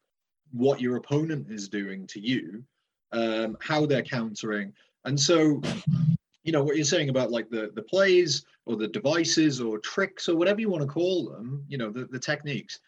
what 0.51 0.81
your 0.81 0.97
opponent 0.97 1.47
is 1.49 1.69
doing 1.69 2.07
to 2.07 2.19
you, 2.19 2.63
um, 3.11 3.57
how 3.61 3.85
they're 3.85 4.01
countering, 4.01 4.73
and 5.05 5.19
so 5.19 5.61
you 6.43 6.51
know 6.51 6.63
what 6.63 6.75
you're 6.75 6.85
saying 6.85 7.09
about 7.09 7.31
like 7.31 7.49
the 7.49 7.71
the 7.75 7.81
plays 7.81 8.45
or 8.65 8.75
the 8.75 8.87
devices 8.87 9.61
or 9.61 9.77
tricks 9.79 10.27
or 10.29 10.35
whatever 10.35 10.59
you 10.59 10.69
want 10.69 10.81
to 10.81 10.87
call 10.87 11.29
them 11.29 11.63
you 11.67 11.77
know 11.77 11.91
the, 11.91 12.05
the 12.05 12.19
techniques 12.19 12.79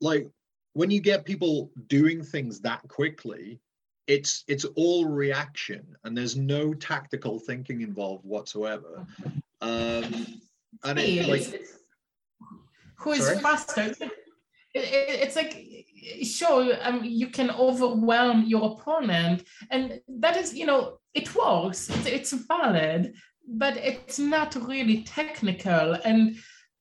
like 0.00 0.28
when 0.72 0.90
you 0.90 1.00
get 1.00 1.24
people 1.24 1.70
doing 1.86 2.22
things 2.22 2.60
that 2.60 2.80
quickly 2.88 3.60
it's 4.06 4.44
it's 4.48 4.64
all 4.76 5.06
reaction 5.06 5.84
and 6.04 6.16
there's 6.16 6.36
no 6.36 6.74
tactical 6.74 7.38
thinking 7.38 7.80
involved 7.80 8.24
whatsoever 8.24 9.06
um 9.60 10.26
and 10.84 10.98
it, 10.98 11.28
like 11.28 11.66
who 12.96 13.12
is 13.12 13.26
Sorry? 13.26 13.38
faster? 13.38 13.94
It- 14.76 14.92
it- 14.98 15.20
it's 15.24 15.36
like 15.36 15.52
sure 16.22 16.62
um, 16.86 16.98
you 17.20 17.28
can 17.36 17.50
overwhelm 17.50 18.38
your 18.52 18.64
opponent, 18.72 19.38
and 19.70 19.84
that 20.24 20.34
is 20.36 20.48
you 20.60 20.66
know 20.70 20.82
it 21.20 21.26
works. 21.34 21.80
It's, 21.94 22.06
it's 22.16 22.32
valid, 22.52 23.02
but 23.62 23.74
it's 23.90 24.18
not 24.18 24.50
really 24.70 24.98
technical. 25.02 25.86
And 26.08 26.20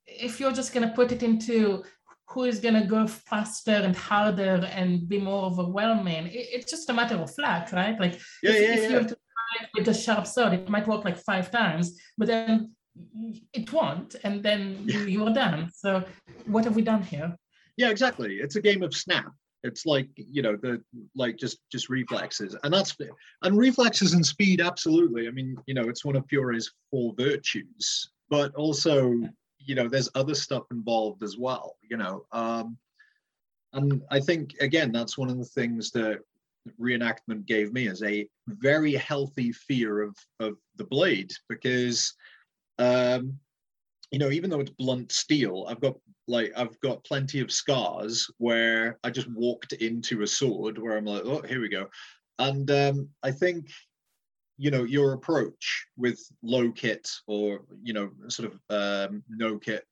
if 0.06 0.40
you're 0.40 0.52
just 0.62 0.74
gonna 0.74 0.94
put 1.00 1.12
it 1.12 1.24
into 1.24 1.84
who 2.32 2.44
is 2.44 2.60
gonna 2.60 2.86
go 2.86 3.02
faster 3.08 3.78
and 3.88 3.96
harder 3.96 4.58
and 4.80 5.08
be 5.08 5.20
more 5.20 5.44
overwhelming, 5.50 6.24
it- 6.28 6.50
it's 6.56 6.70
just 6.76 6.90
a 6.90 6.94
matter 6.94 7.16
of 7.26 7.32
luck, 7.38 7.66
right? 7.72 7.98
Like 8.00 8.16
yeah 8.44 8.52
if, 8.52 8.62
yeah 8.62 8.74
if 8.76 8.82
yeah 8.84 8.90
you 8.90 8.96
have 9.00 9.08
to 9.14 9.18
try 9.34 9.68
with 9.76 9.88
a 9.88 9.94
sharp 10.06 10.26
sword, 10.28 10.54
it 10.54 10.70
might 10.70 10.88
work 10.88 11.04
like 11.06 11.18
five 11.32 11.48
times, 11.52 11.86
but 12.18 12.28
then 12.28 12.52
it 13.54 13.72
won't, 13.74 14.16
and 14.26 14.36
then 14.48 14.62
you, 14.86 15.00
you're 15.16 15.34
done. 15.34 15.70
So 15.82 16.04
what 16.54 16.64
have 16.66 16.76
we 16.76 16.82
done 16.94 17.04
here? 17.04 17.30
Yeah 17.78 17.90
exactly. 17.90 18.36
It's 18.36 18.56
a 18.56 18.62
game 18.62 18.84
of 18.84 18.94
snap. 18.94 19.32
It's 19.64 19.86
like 19.86 20.10
you 20.16 20.42
know 20.42 20.56
the 20.56 20.82
like 21.16 21.38
just 21.38 21.60
just 21.72 21.90
reflexes. 21.90 22.56
And 22.64 22.74
that's 22.74 22.96
and 23.42 23.58
reflexes 23.58 24.14
and 24.14 24.26
speed 24.26 24.62
absolutely. 24.62 25.28
I 25.28 25.32
mean 25.32 25.58
you 25.66 25.74
know 25.74 25.90
it's 25.90 26.06
one 26.06 26.16
of 26.16 26.26
Fiore's 26.28 26.72
four 26.92 27.14
virtues. 27.18 28.12
But 28.30 28.54
also 28.56 29.14
you 29.60 29.76
know 29.76 29.88
there's 29.88 30.10
other 30.16 30.36
stuff 30.36 30.64
involved 30.72 31.24
as 31.24 31.38
well 31.38 31.78
you 31.90 31.98
know. 31.98 32.26
Um 32.32 32.78
and 33.76 34.02
i 34.10 34.20
think 34.20 34.56
again 34.62 34.92
that's 34.92 35.18
one 35.18 35.30
of 35.30 35.38
the 35.38 35.46
things 35.46 35.92
that 35.92 36.20
reenactment 36.80 37.46
gave 37.46 37.72
me 37.72 37.88
is 37.88 38.02
a 38.02 38.28
very 38.48 38.94
healthy 38.94 39.52
fear 39.52 40.02
of 40.02 40.16
of 40.40 40.56
the 40.78 40.84
blade 40.84 41.32
because 41.48 42.14
um 42.80 43.38
you 44.16 44.20
know 44.20 44.32
even 44.32 44.50
though 44.50 44.62
it's 44.62 44.72
blunt 44.72 45.12
steel 45.12 45.66
i've 45.70 45.82
got 45.82 45.96
like 46.28 46.52
I've 46.56 46.80
got 46.80 47.04
plenty 47.04 47.40
of 47.40 47.52
scars 47.52 48.30
where 48.38 48.98
I 49.04 49.10
just 49.10 49.30
walked 49.32 49.74
into 49.74 50.24
a 50.24 50.28
sword 50.28 50.78
where 50.78 50.98
I'm 50.98 51.06
like, 51.06 51.24
oh, 51.26 51.42
here 51.42 51.62
we 51.62 51.70
go. 51.70 51.88
And 52.40 52.70
um, 52.72 53.10
I 53.24 53.32
think, 53.32 53.70
you 54.58 54.72
know, 54.72 54.84
your 54.84 55.14
approach 55.14 55.86
with 55.98 56.20
low 56.42 56.72
kit 56.72 57.08
or, 57.28 57.62
you 57.84 57.94
know, 57.94 58.10
sort 58.28 58.52
of 58.52 59.10
um, 59.10 59.24
no 59.30 59.60
kit, 59.60 59.86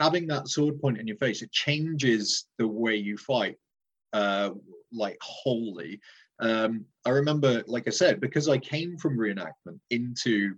having 0.00 0.26
that 0.28 0.48
sword 0.48 0.80
point 0.80 0.98
in 0.98 1.06
your 1.06 1.18
face, 1.18 1.42
it 1.42 1.52
changes 1.52 2.46
the 2.58 2.66
way 2.66 2.96
you 2.96 3.16
fight, 3.16 3.56
uh, 4.12 4.50
like 4.92 5.18
wholly. 5.22 6.00
Um, 6.40 6.84
I 7.04 7.10
remember, 7.10 7.62
like 7.66 7.86
I 7.86 7.90
said, 7.90 8.20
because 8.20 8.48
I 8.48 8.58
came 8.58 8.96
from 8.98 9.18
reenactment 9.18 9.78
into 9.90 10.54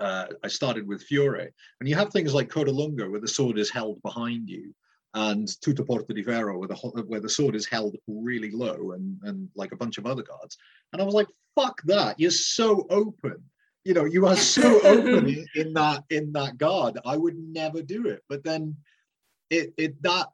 uh, 0.00 0.26
I 0.42 0.48
started 0.48 0.86
with 0.86 1.02
Fiore, 1.02 1.50
and 1.80 1.88
you 1.88 1.94
have 1.94 2.12
things 2.12 2.34
like 2.34 2.48
Codalunga, 2.48 3.10
where 3.10 3.20
the 3.20 3.28
sword 3.28 3.58
is 3.58 3.70
held 3.70 4.00
behind 4.02 4.48
you, 4.48 4.74
and 5.14 5.48
Tutto 5.60 5.84
Porta 5.84 6.14
di 6.14 6.22
Ferro, 6.22 6.58
where 6.58 6.68
the 6.68 6.76
where 7.06 7.20
the 7.20 7.28
sword 7.28 7.54
is 7.54 7.66
held 7.66 7.96
really 8.06 8.50
low, 8.50 8.92
and 8.92 9.18
and 9.24 9.48
like 9.54 9.72
a 9.72 9.76
bunch 9.76 9.98
of 9.98 10.06
other 10.06 10.22
guards. 10.22 10.56
And 10.92 11.02
I 11.02 11.04
was 11.04 11.14
like, 11.14 11.28
"Fuck 11.54 11.82
that! 11.84 12.18
You're 12.18 12.30
so 12.30 12.86
open. 12.90 13.42
You 13.84 13.94
know, 13.94 14.04
you 14.04 14.26
are 14.26 14.36
so 14.36 14.80
open 14.84 15.28
in, 15.28 15.46
in 15.54 15.72
that 15.74 16.04
in 16.10 16.32
that 16.32 16.58
guard. 16.58 16.98
I 17.04 17.16
would 17.16 17.36
never 17.36 17.82
do 17.82 18.06
it." 18.06 18.22
But 18.28 18.42
then, 18.42 18.76
it 19.50 19.74
it 19.76 20.02
that 20.02 20.28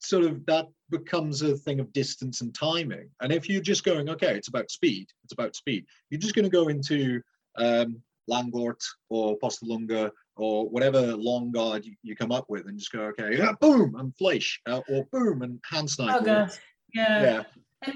sort 0.00 0.24
of 0.24 0.44
that 0.46 0.68
becomes 0.90 1.42
a 1.42 1.56
thing 1.56 1.80
of 1.80 1.92
distance 1.92 2.40
and 2.40 2.54
timing. 2.54 3.08
And 3.20 3.32
if 3.32 3.48
you're 3.48 3.62
just 3.62 3.84
going, 3.84 4.08
okay, 4.10 4.36
it's 4.36 4.48
about 4.48 4.70
speed, 4.70 5.08
it's 5.24 5.32
about 5.32 5.56
speed. 5.56 5.86
You're 6.10 6.20
just 6.20 6.34
going 6.34 6.44
to 6.44 6.50
go 6.50 6.68
into 6.68 7.22
um, 7.56 8.02
Langort 8.30 8.82
or 9.08 9.38
Postalunga 9.38 10.10
or 10.36 10.68
whatever 10.68 11.14
long 11.16 11.52
guard 11.52 11.84
you, 11.84 11.94
you 12.02 12.16
come 12.16 12.32
up 12.32 12.46
with 12.48 12.66
and 12.66 12.78
just 12.78 12.92
go, 12.92 13.02
okay, 13.02 13.36
yeah, 13.36 13.52
boom, 13.60 13.94
and 13.96 14.16
flesh, 14.16 14.60
uh, 14.66 14.80
or 14.88 15.06
boom, 15.12 15.42
and 15.42 15.60
hand 15.70 15.88
snipe. 15.88 16.20
Oh 16.20 16.24
gosh, 16.24 16.54
yeah. 16.92 17.42
yeah, 17.82 17.90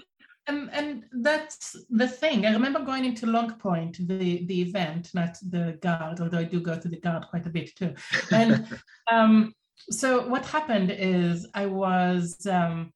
And 0.47 0.71
and 0.73 1.05
that's 1.13 1.77
the 1.91 2.09
thing. 2.09 2.47
I 2.47 2.53
remember 2.53 2.81
going 2.81 3.05
into 3.05 3.27
Long 3.27 3.55
Point, 3.55 3.99
the 4.07 4.47
the 4.47 4.63
event, 4.63 5.11
not 5.15 5.37
the 5.43 5.79
guard, 5.83 6.21
although 6.21 6.39
I 6.39 6.45
do 6.45 6.61
go 6.61 6.79
to 6.79 6.89
the 6.89 7.01
guard 7.01 7.27
quite 7.29 7.47
a 7.47 7.51
bit 7.51 7.75
too. 7.77 7.95
And 8.31 8.67
um, 9.13 9.53
so 9.91 10.27
what 10.29 10.47
happened 10.47 10.91
is 10.91 11.47
I 11.55 11.67
was 11.67 12.47
um, 12.47 12.93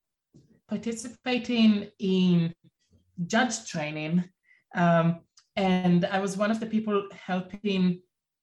participating 0.69 1.91
in 1.99 2.55
judge 3.27 3.67
training, 3.69 4.25
um, 4.75 5.21
and 5.57 6.05
I 6.07 6.19
was 6.19 6.37
one 6.37 6.51
of 6.51 6.61
the 6.61 6.67
people 6.67 7.09
helping, 7.27 8.01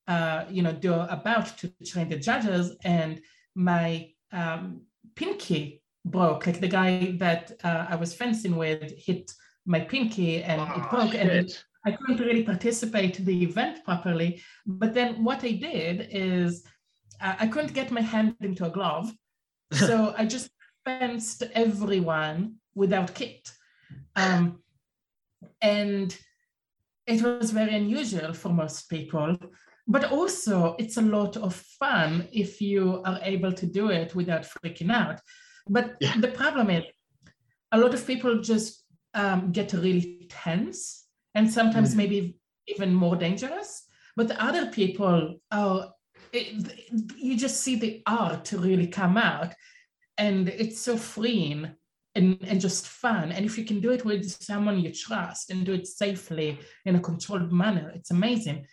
uh, 0.07 0.45
you 0.49 0.61
know, 0.61 0.73
do 0.73 0.93
about 0.93 1.57
to 1.59 1.67
train 1.85 2.09
the 2.09 2.17
judges, 2.17 2.75
and 2.83 3.21
my 3.55 4.11
um, 4.31 4.81
pinky 5.15 5.81
broke. 6.05 6.45
Like 6.47 6.59
the 6.59 6.67
guy 6.67 7.15
that 7.19 7.51
uh, 7.63 7.85
I 7.89 7.95
was 7.95 8.13
fencing 8.13 8.55
with 8.55 8.91
hit 8.97 9.31
my 9.65 9.79
pinky, 9.79 10.43
and 10.43 10.61
it 10.61 10.67
Ah, 10.69 10.87
broke, 10.89 11.15
and. 11.15 11.49
I 11.85 11.91
couldn't 11.93 12.19
really 12.19 12.43
participate 12.43 13.15
the 13.23 13.41
event 13.41 13.85
properly. 13.85 14.41
But 14.65 14.93
then 14.93 15.23
what 15.23 15.45
I 15.45 15.51
did 15.51 16.09
is 16.11 16.65
uh, 17.21 17.35
I 17.39 17.47
couldn't 17.47 17.73
get 17.73 17.89
my 17.89 18.01
hand 18.01 18.35
into 18.41 18.65
a 18.65 18.69
glove. 18.69 19.11
So 19.73 20.13
I 20.17 20.25
just 20.25 20.49
fenced 20.83 21.43
everyone 21.53 22.55
without 22.75 23.13
kit. 23.13 23.51
Um, 24.15 24.61
and 25.61 26.17
it 27.09 27.21
was 27.23 27.51
very 27.51 27.73
unusual 27.75 28.33
for 28.33 28.49
most 28.49 28.89
people. 28.89 29.35
But 29.87 30.11
also, 30.11 30.75
it's 30.77 30.97
a 30.97 31.01
lot 31.17 31.35
of 31.37 31.55
fun 31.55 32.27
if 32.31 32.61
you 32.61 33.01
are 33.05 33.19
able 33.23 33.51
to 33.51 33.65
do 33.65 33.89
it 33.89 34.13
without 34.13 34.43
freaking 34.43 34.91
out. 34.91 35.19
But 35.67 35.85
Yeah. 35.99 36.15
the 36.25 36.31
problem 36.41 36.69
is, 36.69 36.83
a 37.71 37.77
lot 37.77 37.93
of 37.93 38.05
people 38.05 38.41
just 38.41 38.85
um, 39.15 39.51
get 39.51 39.73
really 39.73 40.27
tense 40.29 41.07
and 41.35 41.51
sometimes 41.51 41.93
Mm. 41.93 41.97
maybe 41.97 42.19
even 42.67 42.93
more 42.93 43.15
dangerous. 43.15 43.69
But 44.15 44.27
the 44.27 44.39
other 44.47 44.67
people 44.67 45.39
are, 45.51 45.91
it, 46.31 46.45
you 47.17 47.35
just 47.35 47.61
see 47.61 47.75
the 47.75 48.03
art 48.05 48.51
really 48.51 48.87
come 48.87 49.17
out, 49.17 49.51
and 50.17 50.49
it's 50.49 50.79
so 50.79 50.97
freeing 50.97 51.71
and, 52.15 52.37
and 52.41 52.59
just 52.59 52.87
fun. 52.87 53.31
And 53.31 53.45
if 53.45 53.57
you 53.57 53.65
can 53.65 53.79
do 53.79 53.91
it 53.91 54.05
with 54.05 54.29
someone 54.41 54.79
you 54.79 54.91
trust 54.93 55.51
and 55.51 55.65
do 55.65 55.73
it 55.73 55.87
safely 55.87 56.59
in 56.85 56.95
a 56.95 56.99
controlled 56.99 57.51
manner, 57.51 57.91
it's 57.95 58.11
amazing. 58.11 58.65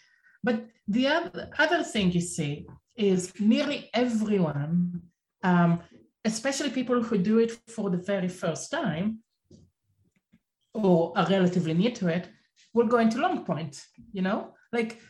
But 0.43 0.67
the 0.89 1.09
other, 1.09 1.51
other 1.59 1.83
thing 1.83 2.13
you 2.13 2.21
see 2.21 2.67
is 2.97 3.33
nearly 3.41 3.91
everyone, 3.93 5.03
um, 5.43 5.81
especially 6.25 6.71
people 6.71 7.03
who 7.03 7.19
do 7.19 7.39
it 7.39 7.53
for 7.69 7.91
the 7.91 7.99
very 7.99 8.29
first 8.29 8.71
time 8.71 9.21
or 10.75 11.13
are 11.17 11.27
relatively 11.29 11.75
new 11.75 11.91
to 11.91 12.09
it, 12.09 12.29
will 12.75 12.87
go 12.87 12.99
into 12.99 13.19
long 13.19 13.45
point, 13.45 13.83
you 14.13 14.23
know? 14.23 14.55
Like 14.73 15.01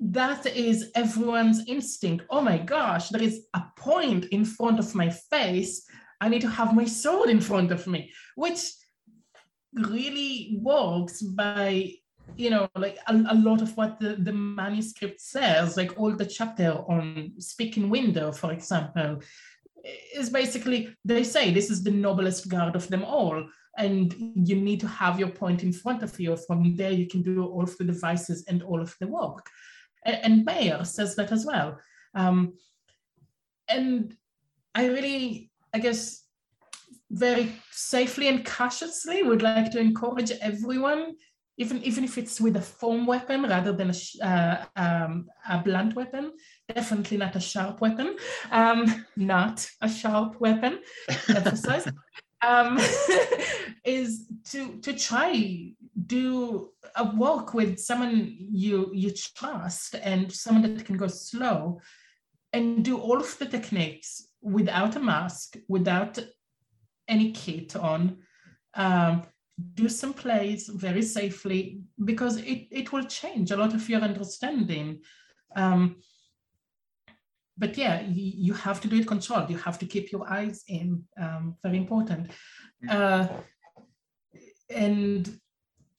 that 0.00 0.46
is 0.46 0.90
everyone's 0.94 1.64
instinct. 1.66 2.24
Oh 2.30 2.40
my 2.40 2.58
gosh, 2.58 3.08
there 3.08 3.22
is 3.22 3.46
a 3.54 3.62
point 3.76 4.26
in 4.26 4.44
front 4.44 4.78
of 4.78 4.94
my 4.94 5.08
face. 5.08 5.86
I 6.24 6.28
need 6.28 6.42
to 6.42 6.48
have 6.48 6.74
my 6.74 6.84
sword 6.84 7.28
in 7.30 7.40
front 7.40 7.70
of 7.70 7.86
me, 7.86 8.10
which 8.36 8.62
really 9.74 10.58
works 10.60 11.22
by 11.22 11.92
you 12.36 12.48
know 12.48 12.68
like 12.76 12.96
a, 13.06 13.14
a, 13.30 13.34
lot 13.34 13.60
of 13.60 13.76
what 13.76 14.00
the, 14.00 14.16
the 14.16 14.32
manuscript 14.32 15.20
says 15.20 15.76
like 15.76 15.92
all 15.98 16.12
the 16.16 16.24
chapter 16.24 16.70
on 16.88 17.32
speaking 17.38 17.90
window 17.90 18.32
for 18.32 18.50
example 18.50 19.20
is 20.14 20.30
basically 20.30 20.96
they 21.04 21.22
say 21.22 21.52
this 21.52 21.70
is 21.70 21.82
the 21.82 21.90
noblest 21.90 22.48
guard 22.48 22.74
of 22.76 22.88
them 22.88 23.04
all 23.04 23.44
and 23.76 24.14
you 24.48 24.56
need 24.56 24.80
to 24.80 24.88
have 24.88 25.18
your 25.18 25.28
point 25.28 25.62
in 25.62 25.72
front 25.72 26.02
of 26.02 26.18
you. 26.20 26.36
From 26.36 26.76
there 26.76 26.92
you 26.92 27.06
can 27.06 27.22
do 27.22 27.44
all 27.44 27.62
of 27.62 27.76
the 27.76 27.84
devices 27.84 28.44
and 28.48 28.62
all 28.62 28.80
of 28.80 28.94
the 29.00 29.06
work. 29.06 29.48
And, 30.04 30.44
Meyer 30.44 30.84
says 30.84 31.16
that 31.16 31.32
as 31.32 31.46
well. 31.46 31.78
Um, 32.14 32.54
and 33.68 34.14
i 34.74 34.86
really 34.86 35.50
i 35.74 35.78
guess 35.78 36.22
very 37.10 37.52
safely 37.70 38.28
and 38.28 38.44
cautiously 38.44 39.22
would 39.22 39.42
like 39.42 39.70
to 39.70 39.78
encourage 39.78 40.30
everyone 40.40 41.14
even 41.56 41.82
even 41.84 42.04
if 42.04 42.18
it's 42.18 42.40
with 42.40 42.56
a 42.56 42.60
foam 42.60 43.06
weapon 43.06 43.42
rather 43.42 43.72
than 43.72 43.90
a, 43.90 44.26
uh, 44.26 44.64
um, 44.76 45.28
a 45.48 45.58
blunt 45.58 45.94
weapon, 45.94 46.32
definitely 46.74 47.16
not 47.16 47.36
a 47.36 47.40
sharp 47.40 47.80
weapon, 47.80 48.16
um, 48.50 49.06
not 49.16 49.66
a 49.80 49.88
sharp 49.88 50.40
weapon, 50.40 50.80
emphasize, 51.28 51.86
um, 52.42 52.78
is 53.84 54.26
to 54.50 54.80
to 54.80 54.92
try 54.94 55.72
do 56.06 56.70
a 56.96 57.04
walk 57.04 57.54
with 57.54 57.78
someone 57.78 58.34
you 58.36 58.90
you 58.92 59.12
trust 59.36 59.94
and 60.02 60.32
someone 60.32 60.62
that 60.62 60.84
can 60.84 60.96
go 60.96 61.06
slow, 61.06 61.80
and 62.52 62.84
do 62.84 62.98
all 62.98 63.18
of 63.18 63.38
the 63.38 63.46
techniques 63.46 64.26
without 64.44 64.94
a 64.94 65.00
mask, 65.00 65.56
without 65.68 66.18
any 67.08 67.32
kit 67.32 67.74
on. 67.74 68.18
Um, 68.74 69.22
do 69.74 69.88
some 69.88 70.12
plays 70.12 70.68
very 70.68 71.02
safely 71.02 71.80
because 72.04 72.38
it, 72.38 72.66
it 72.70 72.92
will 72.92 73.04
change 73.04 73.50
a 73.50 73.56
lot 73.56 73.72
of 73.72 73.88
your 73.88 74.00
understanding. 74.00 75.00
Um, 75.56 75.96
but 77.56 77.76
yeah, 77.76 78.00
you, 78.02 78.32
you, 78.46 78.52
have 78.52 78.80
to 78.80 78.88
do 78.88 78.96
it 78.96 79.06
controlled. 79.06 79.48
You 79.48 79.58
have 79.58 79.78
to 79.78 79.86
keep 79.86 80.10
your 80.10 80.28
eyes 80.28 80.64
in, 80.66 81.04
um, 81.20 81.56
very 81.62 81.76
important. 81.76 82.32
Uh, 82.88 83.28
and 84.68 85.38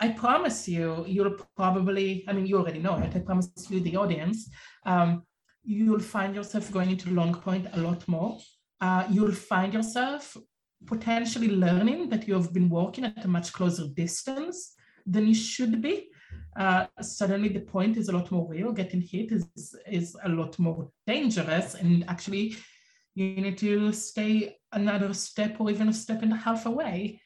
I 0.02 0.10
promise 0.10 0.68
you, 0.68 1.06
you'll 1.08 1.38
probably, 1.56 2.26
I 2.28 2.34
mean, 2.34 2.46
you 2.46 2.58
already 2.58 2.80
know 2.80 2.98
it, 2.98 3.16
I 3.16 3.20
promise 3.20 3.50
you, 3.70 3.80
the 3.80 3.96
audience, 3.96 4.50
um, 4.86 5.24
you'll 5.66 6.00
find 6.00 6.36
yourself 6.36 6.72
going 6.72 6.92
into 6.92 7.10
long 7.10 7.34
point 7.34 7.68
a 7.74 7.80
lot 7.80 8.08
more. 8.08 8.38
Uh, 8.82 9.06
you'll 9.10 9.32
find 9.32 9.74
yourself 9.74 10.38
potentially 10.86 11.50
learning 11.50 12.10
that 12.10 12.28
you 12.28 12.34
have 12.36 12.54
been 12.54 12.70
walking 12.70 13.06
at 13.06 13.26
a 13.26 13.28
much 13.28 13.52
closer 13.54 13.88
distance 13.96 14.76
than 15.06 15.28
you 15.28 15.34
should 15.34 15.82
be. 15.82 16.10
Uh, 16.56 16.86
suddenly 17.02 17.50
the 17.50 17.60
point 17.60 17.98
is 17.98 18.10
a 18.10 18.12
lot 18.12 18.32
more 18.32 18.48
real. 18.50 18.72
Getting 18.72 19.02
hit 19.02 19.32
is, 19.32 19.76
is 19.90 20.16
a 20.24 20.30
lot 20.30 20.58
more 20.60 20.90
dangerous. 21.08 21.76
And 21.76 22.06
actually, 22.08 22.56
you 23.16 23.36
need 23.36 23.58
to 23.60 23.92
stay 23.92 24.58
another 24.72 25.14
step 25.14 25.60
or 25.60 25.70
even 25.70 25.90
a 25.90 25.94
step 25.94 26.22
and 26.22 26.34
a 26.34 26.38
half 26.38 26.66
away. 26.66 27.22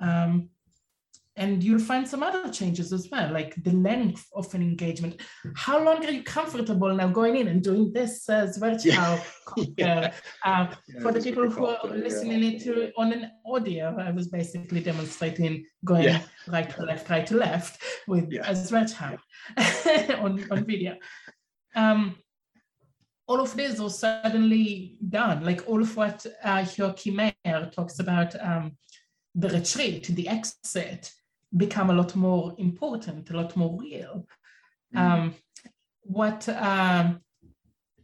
Um, 0.00 0.50
and 1.36 1.64
you'll 1.64 1.78
find 1.78 2.06
some 2.06 2.22
other 2.22 2.50
changes 2.50 2.92
as 2.92 3.08
well, 3.10 3.32
like 3.32 3.54
the 3.64 3.72
length 3.72 4.26
of 4.34 4.52
an 4.54 4.62
engagement. 4.62 5.20
How 5.56 5.82
long 5.82 6.04
are 6.04 6.10
you 6.10 6.22
comfortable 6.22 6.94
now 6.94 7.08
going 7.08 7.36
in 7.36 7.48
and 7.48 7.62
doing 7.62 7.92
this 7.92 8.28
as 8.28 8.62
uh, 8.62 8.78
yeah. 8.84 9.22
yeah. 9.76 10.12
Uh, 10.44 10.74
yeah, 10.88 11.00
for 11.00 11.12
the 11.12 11.20
people 11.20 11.48
who 11.48 11.66
are 11.66 11.78
listening 11.86 12.42
yeah. 12.42 12.58
to 12.58 12.92
on 12.98 13.12
an 13.12 13.30
audio, 13.46 13.96
I 13.98 14.10
was 14.10 14.28
basically 14.28 14.80
demonstrating 14.80 15.64
going 15.84 16.20
right 16.48 16.68
to 16.70 16.82
left, 16.82 17.08
right 17.08 17.26
to 17.26 17.36
left 17.36 17.82
with 18.08 18.30
yeah. 18.30 18.46
as 18.46 18.70
Zwerchhau 18.70 19.18
on, 20.20 20.44
on 20.50 20.64
video. 20.64 20.96
Um, 21.74 22.16
all 23.26 23.40
of 23.40 23.54
this 23.56 23.78
was 23.78 23.98
suddenly 23.98 24.98
done, 25.08 25.44
like 25.44 25.66
all 25.68 25.80
of 25.80 25.96
what 25.96 26.26
uh, 26.42 26.66
Joachim 26.76 27.16
Meyer 27.16 27.70
talks 27.70 27.98
about 28.00 28.34
um, 28.40 28.72
the 29.34 29.48
retreat, 29.48 30.08
the 30.08 30.28
exit, 30.28 31.10
become 31.56 31.90
a 31.90 31.94
lot 31.94 32.14
more 32.16 32.54
important, 32.58 33.30
a 33.30 33.36
lot 33.36 33.56
more 33.56 33.78
real. 33.80 34.26
Mm. 34.94 34.98
Um, 34.98 35.34
what 36.02 36.48
um, 36.48 37.20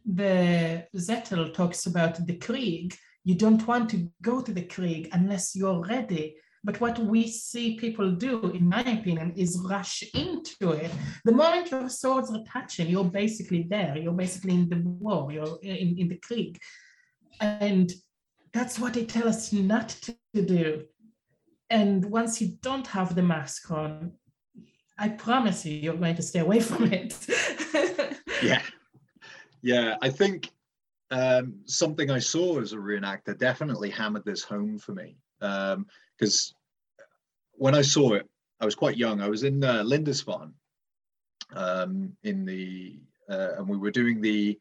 the 0.05 0.87
Zettel 0.95 1.53
talks 1.53 1.85
about 1.85 2.25
the 2.25 2.37
Krieg, 2.37 2.95
you 3.23 3.35
don't 3.35 3.65
want 3.67 3.89
to 3.91 4.09
go 4.21 4.41
to 4.41 4.53
the 4.53 4.63
Krieg 4.63 5.09
unless 5.11 5.55
you're 5.55 5.85
ready. 5.85 6.35
But 6.63 6.81
what 6.81 6.99
we 6.99 7.29
see 7.29 7.77
people 7.77 8.11
do, 8.11 8.51
in 8.51 8.67
my 8.67 8.81
opinion, 8.81 9.33
is 9.37 9.63
rush 9.69 10.03
into 10.13 10.71
it. 10.71 10.91
The 11.23 11.31
moment 11.31 11.71
your 11.71 11.87
swords 11.87 12.31
are 12.31 12.43
touching, 12.43 12.87
you're 12.87 13.05
basically 13.05 13.65
there. 13.69 13.97
You're 13.97 14.13
basically 14.13 14.55
in 14.55 14.69
the 14.69 14.81
war, 14.81 15.31
you're 15.31 15.57
in, 15.61 15.97
in 15.97 16.09
the 16.09 16.19
Krieg. 16.21 16.57
And 17.39 17.91
that's 18.51 18.77
what 18.77 18.93
they 18.93 19.05
tell 19.05 19.27
us 19.27 19.53
not 19.53 19.89
to 20.33 20.41
do. 20.45 20.83
And 21.69 22.05
once 22.05 22.41
you 22.41 22.57
don't 22.61 22.87
have 22.87 23.15
the 23.15 23.21
mask 23.21 23.71
on, 23.71 24.13
I 24.97 25.09
promise 25.09 25.65
you, 25.65 25.75
you're 25.75 25.95
going 25.95 26.15
to 26.15 26.21
stay 26.21 26.39
away 26.39 26.59
from 26.69 26.91
it. 26.91 27.15
yeah. 28.41 28.61
Yeah. 29.61 29.95
I 30.01 30.09
think 30.09 30.49
um, 31.11 31.59
something 31.65 32.11
I 32.11 32.19
saw 32.19 32.59
as 32.59 32.73
a 32.73 32.77
reenactor 32.77 33.37
definitely 33.37 33.89
hammered 33.89 34.25
this 34.25 34.43
home 34.43 34.77
for 34.77 34.93
me. 34.93 35.15
Because 35.39 36.53
um, 36.99 37.05
when 37.53 37.75
I 37.75 37.81
saw 37.81 38.13
it, 38.13 38.27
I 38.59 38.65
was 38.65 38.75
quite 38.75 38.97
young. 38.97 39.21
I 39.21 39.29
was 39.29 39.43
in 39.43 39.63
uh, 39.63 39.83
Lindisfarne 39.83 40.53
um, 41.55 42.11
in 42.23 42.45
the, 42.45 42.99
uh, 43.29 43.53
and 43.57 43.67
we 43.67 43.77
were 43.77 43.91
doing 43.91 44.21
the, 44.21 44.59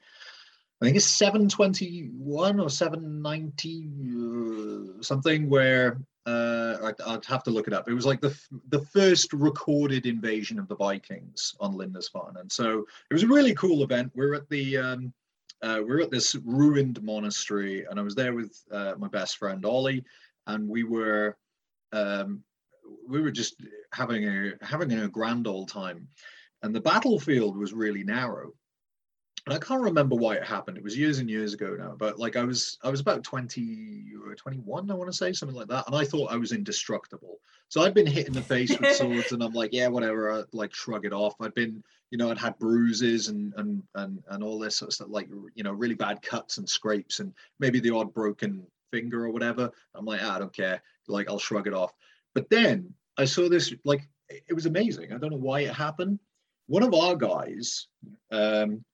I 0.81 0.85
think 0.85 0.97
it's 0.97 1.07
721 1.07 2.61
or 2.61 2.71
790 2.71 5.01
uh, 5.01 5.03
something 5.03 5.51
where 5.51 5.99
uh, 6.29 6.77
I'd, 6.85 7.01
I'd, 7.07 7.25
have 7.25 7.43
to 7.45 7.51
look 7.51 7.69
it 7.69 7.73
up. 7.73 7.89
It 7.89 7.95
was 7.95 8.05
like 8.05 8.21
the 8.21 8.39
the 8.69 8.83
first 8.83 9.33
recorded 9.33 10.05
invasion 10.05 10.59
of 10.59 10.69
the 10.69 10.77
Vikings 10.77 11.55
on 11.59 11.75
Lindisfarne, 11.75 12.37
and 12.37 12.53
so 12.53 12.87
it 13.11 13.15
was 13.15 13.23
a 13.23 13.29
really 13.29 13.55
cool 13.55 13.83
event. 13.83 14.13
We 14.15 14.27
are 14.27 14.35
at 14.35 14.49
the 14.51 14.77
um, 14.77 15.13
uh, 15.63 15.81
we 15.83 15.91
are 15.95 16.01
at 16.01 16.11
this 16.11 16.35
ruined 16.45 17.03
monastery, 17.03 17.87
and 17.89 17.99
I 17.99 18.03
was 18.03 18.15
there 18.15 18.35
with 18.35 18.63
uh, 18.71 18.95
my 18.99 19.09
best 19.09 19.39
friend 19.39 19.65
Ollie, 19.65 20.05
and 20.47 20.69
we 20.69 20.85
were 20.85 21.37
um, 21.93 22.43
we 23.09 23.23
were 23.23 23.31
just 23.31 23.63
having 23.95 24.25
a 24.29 24.53
having 24.61 24.93
a 24.93 25.09
grand 25.09 25.47
old 25.47 25.69
time, 25.69 26.07
and 26.63 26.75
the 26.75 26.81
battlefield 26.81 27.57
was 27.57 27.73
really 27.73 28.05
narrow, 28.05 28.53
and 29.47 29.55
I 29.55 29.59
can't 29.59 29.83
remember 29.83 30.17
why 30.17 30.35
it 30.35 30.45
happened. 30.45 30.77
It 30.77 30.85
was 30.85 30.97
years 30.97 31.19
and 31.19 31.29
years 31.29 31.55
ago 31.55 31.77
now, 31.79 31.95
but 31.99 32.19
like 32.19 32.37
I 32.37 32.45
was 32.45 32.79
I 32.83 32.91
was 32.91 33.01
about 33.01 33.23
20 33.25 34.05
or 34.27 34.35
21, 34.35 34.91
I 34.91 34.95
want 34.95 35.11
to 35.11 35.17
say, 35.17 35.33
something 35.33 35.57
like 35.57 35.69
that. 35.69 35.87
And 35.87 35.97
I 35.97 36.05
thought 36.05 36.33
I 36.33 36.37
was 36.37 36.53
indestructible. 36.53 37.39
So 37.69 37.83
I'd 37.83 37.95
been 37.95 38.07
hit 38.07 38.27
in 38.27 38.33
the 38.33 38.43
face 38.43 38.77
with 38.79 38.93
swords 38.97 39.33
and 39.33 39.43
I'm 39.43 39.53
like, 39.53 39.73
yeah, 39.73 39.89
whatever, 39.89 40.33
I 40.33 40.43
like 40.53 40.75
shrug 40.75 41.05
it 41.05 41.13
off. 41.13 41.35
I'd 41.41 41.55
been, 41.55 41.83
you 42.11 42.19
know, 42.19 42.31
I'd 42.31 42.39
had 42.39 42.59
bruises 42.59 43.29
and 43.29 43.53
and 43.57 43.83
and 43.95 44.23
and 44.29 44.43
all 44.43 44.59
this 44.59 44.77
sort 44.77 44.91
of 44.91 44.95
stuff, 44.95 45.09
like 45.11 45.29
you 45.55 45.63
know, 45.63 45.73
really 45.73 45.95
bad 45.95 46.23
cuts 46.23 46.59
and 46.59 46.69
scrapes 46.69 47.21
and 47.21 47.33
maybe 47.59 47.81
the 47.81 47.95
odd 47.95 48.13
broken 48.13 48.67
finger 48.91 49.25
or 49.25 49.31
whatever. 49.31 49.71
I'm 49.95 50.05
like, 50.05 50.21
ah, 50.23 50.37
I 50.37 50.39
don't 50.39 50.53
care. 50.53 50.83
Like 51.07 51.29
I'll 51.29 51.39
shrug 51.39 51.67
it 51.67 51.75
off. 51.75 51.93
But 52.35 52.51
then 52.51 52.93
I 53.17 53.25
saw 53.25 53.49
this, 53.49 53.73
like 53.85 54.09
it 54.29 54.55
was 54.55 54.67
amazing. 54.67 55.13
I 55.13 55.19
don't 55.19 55.31
know 55.31 55.37
why 55.37 55.61
it 55.61 55.75
happened. 55.75 56.19
One 56.67 56.83
of 56.83 56.93
our 56.93 57.17
guys, 57.17 57.87
um, 58.31 58.85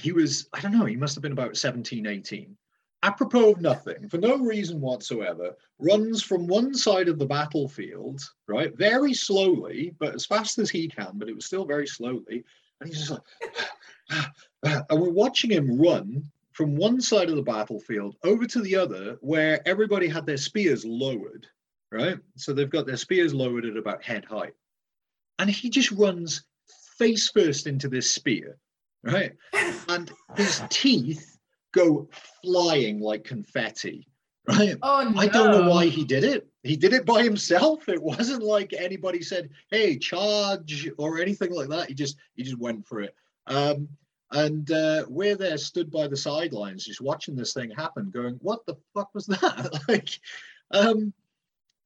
he 0.00 0.12
was, 0.12 0.48
I 0.52 0.60
don't 0.60 0.76
know, 0.76 0.86
he 0.86 0.96
must 0.96 1.14
have 1.14 1.22
been 1.22 1.32
about 1.32 1.56
17, 1.56 2.06
18. 2.06 2.56
Apropos 3.02 3.52
of 3.52 3.60
nothing, 3.60 4.08
for 4.08 4.18
no 4.18 4.36
reason 4.38 4.80
whatsoever, 4.80 5.56
runs 5.78 6.22
from 6.22 6.46
one 6.46 6.74
side 6.74 7.08
of 7.08 7.18
the 7.18 7.26
battlefield, 7.26 8.20
right, 8.46 8.76
very 8.76 9.14
slowly, 9.14 9.94
but 9.98 10.14
as 10.14 10.26
fast 10.26 10.58
as 10.58 10.68
he 10.68 10.86
can, 10.86 11.12
but 11.14 11.28
it 11.28 11.34
was 11.34 11.46
still 11.46 11.64
very 11.64 11.86
slowly. 11.86 12.44
And 12.80 12.88
he's 12.88 13.08
just 13.08 13.10
like, 13.10 14.26
and 14.90 15.00
we're 15.00 15.10
watching 15.10 15.50
him 15.50 15.80
run 15.80 16.30
from 16.52 16.76
one 16.76 17.00
side 17.00 17.30
of 17.30 17.36
the 17.36 17.42
battlefield 17.42 18.16
over 18.22 18.46
to 18.46 18.60
the 18.60 18.76
other 18.76 19.16
where 19.20 19.66
everybody 19.66 20.08
had 20.08 20.26
their 20.26 20.36
spears 20.36 20.84
lowered, 20.84 21.46
right? 21.90 22.18
So 22.36 22.52
they've 22.52 22.68
got 22.68 22.86
their 22.86 22.98
spears 22.98 23.32
lowered 23.32 23.64
at 23.64 23.78
about 23.78 24.02
head 24.02 24.26
height. 24.26 24.54
And 25.38 25.48
he 25.48 25.70
just 25.70 25.90
runs 25.92 26.44
face 26.98 27.30
first 27.30 27.66
into 27.66 27.88
this 27.88 28.10
spear, 28.10 28.58
right? 29.02 29.32
And 29.88 30.12
his 30.36 30.62
teeth 30.70 31.36
go 31.72 32.08
flying 32.44 33.00
like 33.00 33.24
confetti, 33.24 34.06
right? 34.48 34.76
Oh 34.82 35.10
no. 35.12 35.20
I 35.20 35.26
don't 35.26 35.50
know 35.50 35.68
why 35.68 35.86
he 35.86 36.04
did 36.04 36.22
it. 36.22 36.48
He 36.62 36.76
did 36.76 36.92
it 36.92 37.06
by 37.06 37.22
himself. 37.24 37.88
It 37.88 38.00
wasn't 38.00 38.42
like 38.44 38.72
anybody 38.72 39.22
said, 39.22 39.50
"Hey, 39.70 39.98
charge" 39.98 40.88
or 40.96 41.18
anything 41.18 41.52
like 41.52 41.70
that. 41.70 41.88
He 41.88 41.94
just 41.94 42.18
he 42.34 42.44
just 42.44 42.58
went 42.58 42.86
for 42.86 43.00
it. 43.00 43.14
Um, 43.48 43.88
and 44.32 44.70
uh, 44.70 45.06
we're 45.08 45.36
there, 45.36 45.58
stood 45.58 45.90
by 45.90 46.06
the 46.06 46.16
sidelines, 46.16 46.84
just 46.84 47.00
watching 47.00 47.34
this 47.34 47.52
thing 47.52 47.70
happen, 47.70 48.10
going, 48.10 48.38
"What 48.42 48.64
the 48.66 48.76
fuck 48.94 49.12
was 49.14 49.26
that?" 49.26 49.80
like, 49.88 50.10
um, 50.70 51.12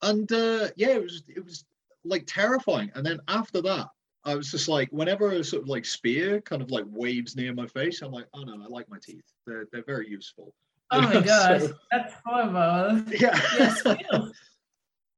and 0.03 0.31
uh, 0.31 0.69
yeah, 0.77 0.91
it 0.91 1.03
was 1.03 1.23
it 1.29 1.45
was 1.45 1.65
like 2.05 2.25
terrifying. 2.27 2.91
And 2.95 3.05
then 3.05 3.21
after 3.29 3.63
that, 3.63 3.89
I 4.25 4.35
was 4.35 4.51
just 4.51 4.69
like, 4.69 4.89
whenever 4.91 5.31
a 5.33 5.45
sort 5.45 5.63
of 5.63 5.69
like 5.69 5.85
spear 5.85 6.41
kind 6.41 6.63
of 6.63 6.71
like 6.71 6.85
waves 6.89 7.37
near 7.37 7.53
my 7.53 7.67
face, 7.67 8.01
I'm 8.03 8.13
like, 8.13 8.27
"Oh 8.33 8.43
no, 8.43 8.55
I 8.55 8.67
like 8.69 8.89
my 8.89 8.99
teeth. 9.03 9.25
They're 9.47 9.67
they're 9.73 9.85
very 9.85 10.09
useful." 10.09 10.55
Oh 10.91 11.01
my 11.01 11.23
So- 11.27 11.75
that's 11.91 12.15
horrible. 12.25 13.03
Yeah. 13.13 13.39
Yes. 13.59 13.83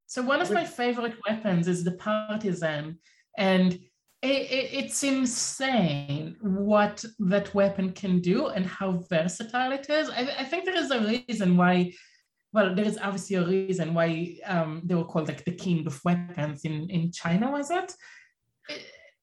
so 0.07 0.23
one 0.23 0.41
of 0.41 0.51
my 0.51 0.65
favorite 0.65 1.15
weapons 1.29 1.69
is 1.69 1.85
the 1.85 1.93
partisan, 1.93 2.99
and 3.39 3.75
it, 4.23 4.43
it, 4.51 4.73
it's 4.73 5.03
insane 5.05 6.37
what 6.41 7.05
that 7.19 7.55
weapon 7.55 7.93
can 7.93 8.21
do 8.21 8.47
and 8.47 8.67
how 8.67 9.05
versatile 9.09 9.73
it 9.73 9.89
is. 9.89 10.09
I, 10.11 10.23
I 10.39 10.45
think 10.45 10.65
there 10.65 10.77
is 10.77 10.91
a 10.91 11.01
reason 11.01 11.57
why. 11.57 11.93
Well, 12.53 12.75
there 12.75 12.87
is 12.87 12.99
obviously 13.03 13.37
a 13.37 13.47
reason 13.47 13.93
why 13.93 14.39
um, 14.47 14.81
they 14.85 14.95
were 14.95 15.05
called 15.05 15.29
like 15.29 15.45
the 15.45 15.53
king 15.53 15.87
of 15.87 16.03
weapons 16.05 16.65
in, 16.65 16.89
in 16.89 17.13
China, 17.13 17.51
was 17.51 17.71
it? 17.71 17.93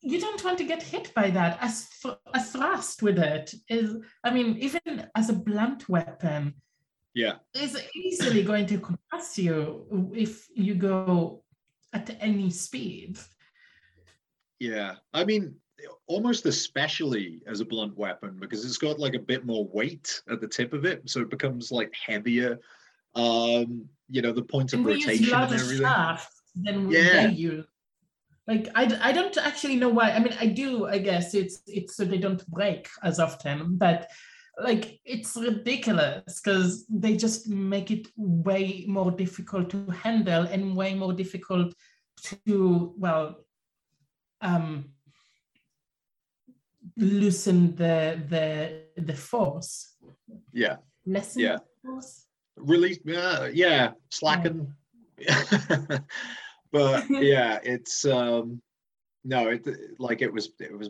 You 0.06 0.20
don't 0.20 0.44
want 0.44 0.58
to 0.58 0.66
get 0.66 0.84
hit 0.84 1.14
by 1.14 1.30
that. 1.30 1.58
As 1.62 1.88
a 2.34 2.44
thrust 2.44 3.02
with 3.02 3.18
it 3.18 3.54
is, 3.70 3.96
I 4.24 4.32
mean, 4.32 4.58
even 4.58 5.08
as 5.16 5.30
a 5.30 5.34
blunt 5.34 5.88
weapon, 5.88 6.56
yeah. 7.14 7.36
is 7.54 7.82
easily 7.96 8.44
going 8.44 8.66
to 8.68 8.80
concuss 8.80 9.38
you 9.38 10.12
if 10.14 10.48
you 10.54 10.76
go 10.76 11.44
at 11.94 12.18
any 12.20 12.50
speed. 12.50 13.18
Yeah, 14.60 14.96
I 15.14 15.24
mean, 15.24 15.56
almost 16.08 16.46
especially 16.46 17.42
as 17.48 17.62
a 17.62 17.66
blunt 17.66 17.98
weapon 17.98 18.38
because 18.40 18.66
it's 18.66 18.78
got 18.78 19.00
like 19.00 19.14
a 19.16 19.20
bit 19.20 19.46
more 19.46 19.68
weight 19.72 20.22
at 20.30 20.42
the 20.42 20.48
tip 20.48 20.74
of 20.74 20.84
it, 20.86 21.10
so 21.10 21.22
it 21.22 21.30
becomes 21.30 21.72
like 21.72 21.94
heavier. 22.06 22.60
Um, 23.16 23.88
you 24.10 24.22
know, 24.22 24.34
the 24.34 24.44
point 24.44 24.74
of 24.74 24.80
And 24.80 24.86
we 24.86 24.94
use 24.96 25.06
rotation 25.06 25.34
and 25.34 25.54
everything. 25.54 26.18
than 26.56 26.88
we 26.88 26.98
Yeah. 26.98 27.30
use. 27.30 27.66
Like 28.48 28.70
I, 28.76 28.98
I 29.02 29.12
don't 29.14 29.38
actually 29.38 29.78
know 29.78 29.90
why. 29.90 30.12
I 30.12 30.20
mean, 30.20 30.36
I 30.40 30.48
do. 30.48 30.86
I 30.88 30.98
guess 30.98 31.34
it's 31.34 31.62
it's 31.66 31.96
so 31.96 32.04
they 32.04 32.18
don't 32.18 32.46
break 32.48 32.90
as 33.02 33.20
often, 33.20 33.78
but 33.78 34.10
like 34.62 35.00
it's 35.06 35.36
ridiculous 35.38 36.42
because 36.42 36.86
they 36.88 37.16
just 37.16 37.48
make 37.48 37.90
it 37.90 38.08
way 38.18 38.86
more 38.88 39.12
difficult 39.12 39.70
to 39.72 39.86
handle 39.92 40.44
and 40.44 40.76
way 40.76 40.94
more 40.94 41.14
difficult 41.14 41.74
to 42.46 42.94
well 42.98 43.46
um 44.42 44.90
loosen 46.98 47.76
the 47.76 48.22
the 48.30 49.02
the 49.02 49.16
force 49.16 49.96
Yeah, 50.52 50.78
lessen 51.06 51.42
Yeah. 51.42 51.58
force 51.84 52.28
really. 52.58 53.00
Yeah, 53.06 53.48
yeah, 53.54 53.92
slacken. 54.12 54.76
but 56.74 57.06
yeah, 57.10 57.60
it's 57.64 58.04
um, 58.06 58.62
no, 59.24 59.48
it 59.48 59.66
like 60.00 60.22
it 60.22 60.34
was. 60.34 60.50
It 60.60 60.78
was. 60.78 60.90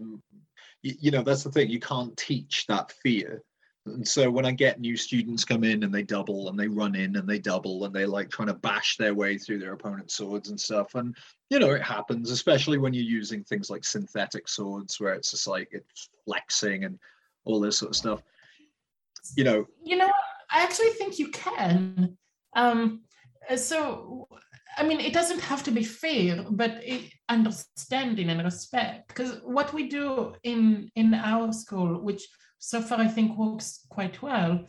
You, 0.82 0.96
you 1.00 1.12
know, 1.12 1.22
that's 1.22 1.44
the 1.44 1.52
thing. 1.52 1.70
You 1.70 1.80
can't 1.80 2.18
teach 2.18 2.66
that 2.68 2.92
fear. 3.04 3.44
And 3.86 4.08
so 4.08 4.32
when 4.32 4.46
I 4.46 4.52
get 4.52 4.80
new 4.80 4.96
students 4.96 5.44
come 5.44 5.66
in 5.66 5.84
and 5.84 5.94
they 5.94 6.04
double 6.04 6.48
and 6.48 6.58
they 6.58 6.70
run 6.70 6.96
in 6.96 7.18
and 7.18 7.28
they 7.28 7.38
double 7.38 7.84
and 7.84 7.94
they 7.94 8.06
like 8.06 8.30
trying 8.30 8.48
to 8.48 8.54
bash 8.54 8.96
their 8.96 9.14
way 9.14 9.38
through 9.38 9.60
their 9.60 9.74
opponent's 9.74 10.16
swords 10.16 10.50
and 10.50 10.60
stuff. 10.60 10.96
And 10.96 11.16
you 11.50 11.60
know, 11.60 11.72
it 11.72 11.84
happens, 11.84 12.32
especially 12.32 12.78
when 12.78 12.94
you're 12.94 13.04
using 13.04 13.44
things 13.44 13.70
like 13.70 13.84
synthetic 13.84 14.48
swords 14.48 15.00
where 15.00 15.14
it's 15.14 15.32
just 15.32 15.48
like 15.48 15.68
it's 15.72 16.10
flexing 16.26 16.86
and 16.86 16.98
all 17.44 17.60
this 17.60 17.78
sort 17.78 17.92
of 17.92 17.98
stuff. 17.98 18.24
You 19.36 19.44
know, 19.44 19.68
you 19.84 19.96
know 19.96 20.10
i 20.54 20.62
actually 20.62 20.92
think 20.92 21.20
you 21.20 21.30
can 21.30 22.16
um 22.56 23.02
so 23.58 24.28
i 24.78 24.84
mean 24.84 25.00
it 25.00 25.14
doesn't 25.14 25.42
have 25.42 25.64
to 25.64 25.72
be 25.72 25.84
fair 25.84 26.44
but 26.50 26.72
it, 26.84 27.12
understanding 27.30 28.30
and 28.30 28.44
respect. 28.44 29.08
Because 29.08 29.40
what 29.44 29.74
we 29.74 29.88
do 29.88 30.34
in 30.44 30.90
in 30.96 31.14
our 31.14 31.52
school 31.52 32.02
which 32.02 32.24
so 32.60 32.82
far 32.82 33.00
i 33.00 33.08
think 33.08 33.38
works 33.38 33.86
quite 33.90 34.22
well 34.22 34.68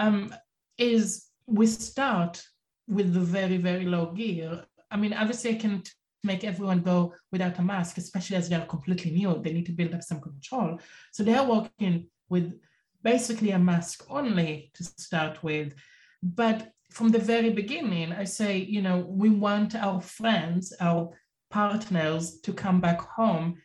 um 0.00 0.34
is 0.78 1.26
we 1.46 1.66
start 1.66 2.42
with 2.88 3.12
the 3.14 3.20
very 3.20 3.56
very 3.56 3.84
low 3.84 4.06
gear. 4.12 4.64
I 4.90 4.96
mean 4.96 5.12
obviously 5.12 5.50
i 5.52 5.54
can't 5.54 5.88
make 6.22 6.42
everyone 6.44 6.80
go 6.80 7.14
without 7.32 7.58
a 7.58 7.62
mask 7.62 7.98
especially 7.98 8.36
as 8.36 8.48
they 8.48 8.56
are 8.56 8.66
completely 8.66 9.10
new. 9.10 9.40
They 9.42 9.52
need 9.52 9.66
to 9.66 9.72
build 9.72 9.94
up 9.94 10.02
some 10.02 10.20
control. 10.20 10.80
So 11.12 11.22
they 11.22 11.34
are 11.34 11.46
working 11.46 12.06
with 12.30 12.58
basically 13.02 13.50
a 13.50 13.58
mask 13.58 14.06
only 14.08 14.70
to 14.74 14.84
start 14.84 15.42
with. 15.42 15.74
But 16.22 16.72
from 16.94 17.08
the 17.08 17.18
very 17.18 17.50
beginning, 17.50 18.12
I 18.12 18.22
say, 18.22 18.58
you 18.58 18.80
know, 18.80 18.98
we 18.98 19.28
want 19.28 19.74
our 19.74 20.00
friends, 20.00 20.72
our 20.80 21.10
partners 21.50 22.40
to 22.42 22.52
come 22.52 22.80
back 22.80 23.00
home 23.00 23.56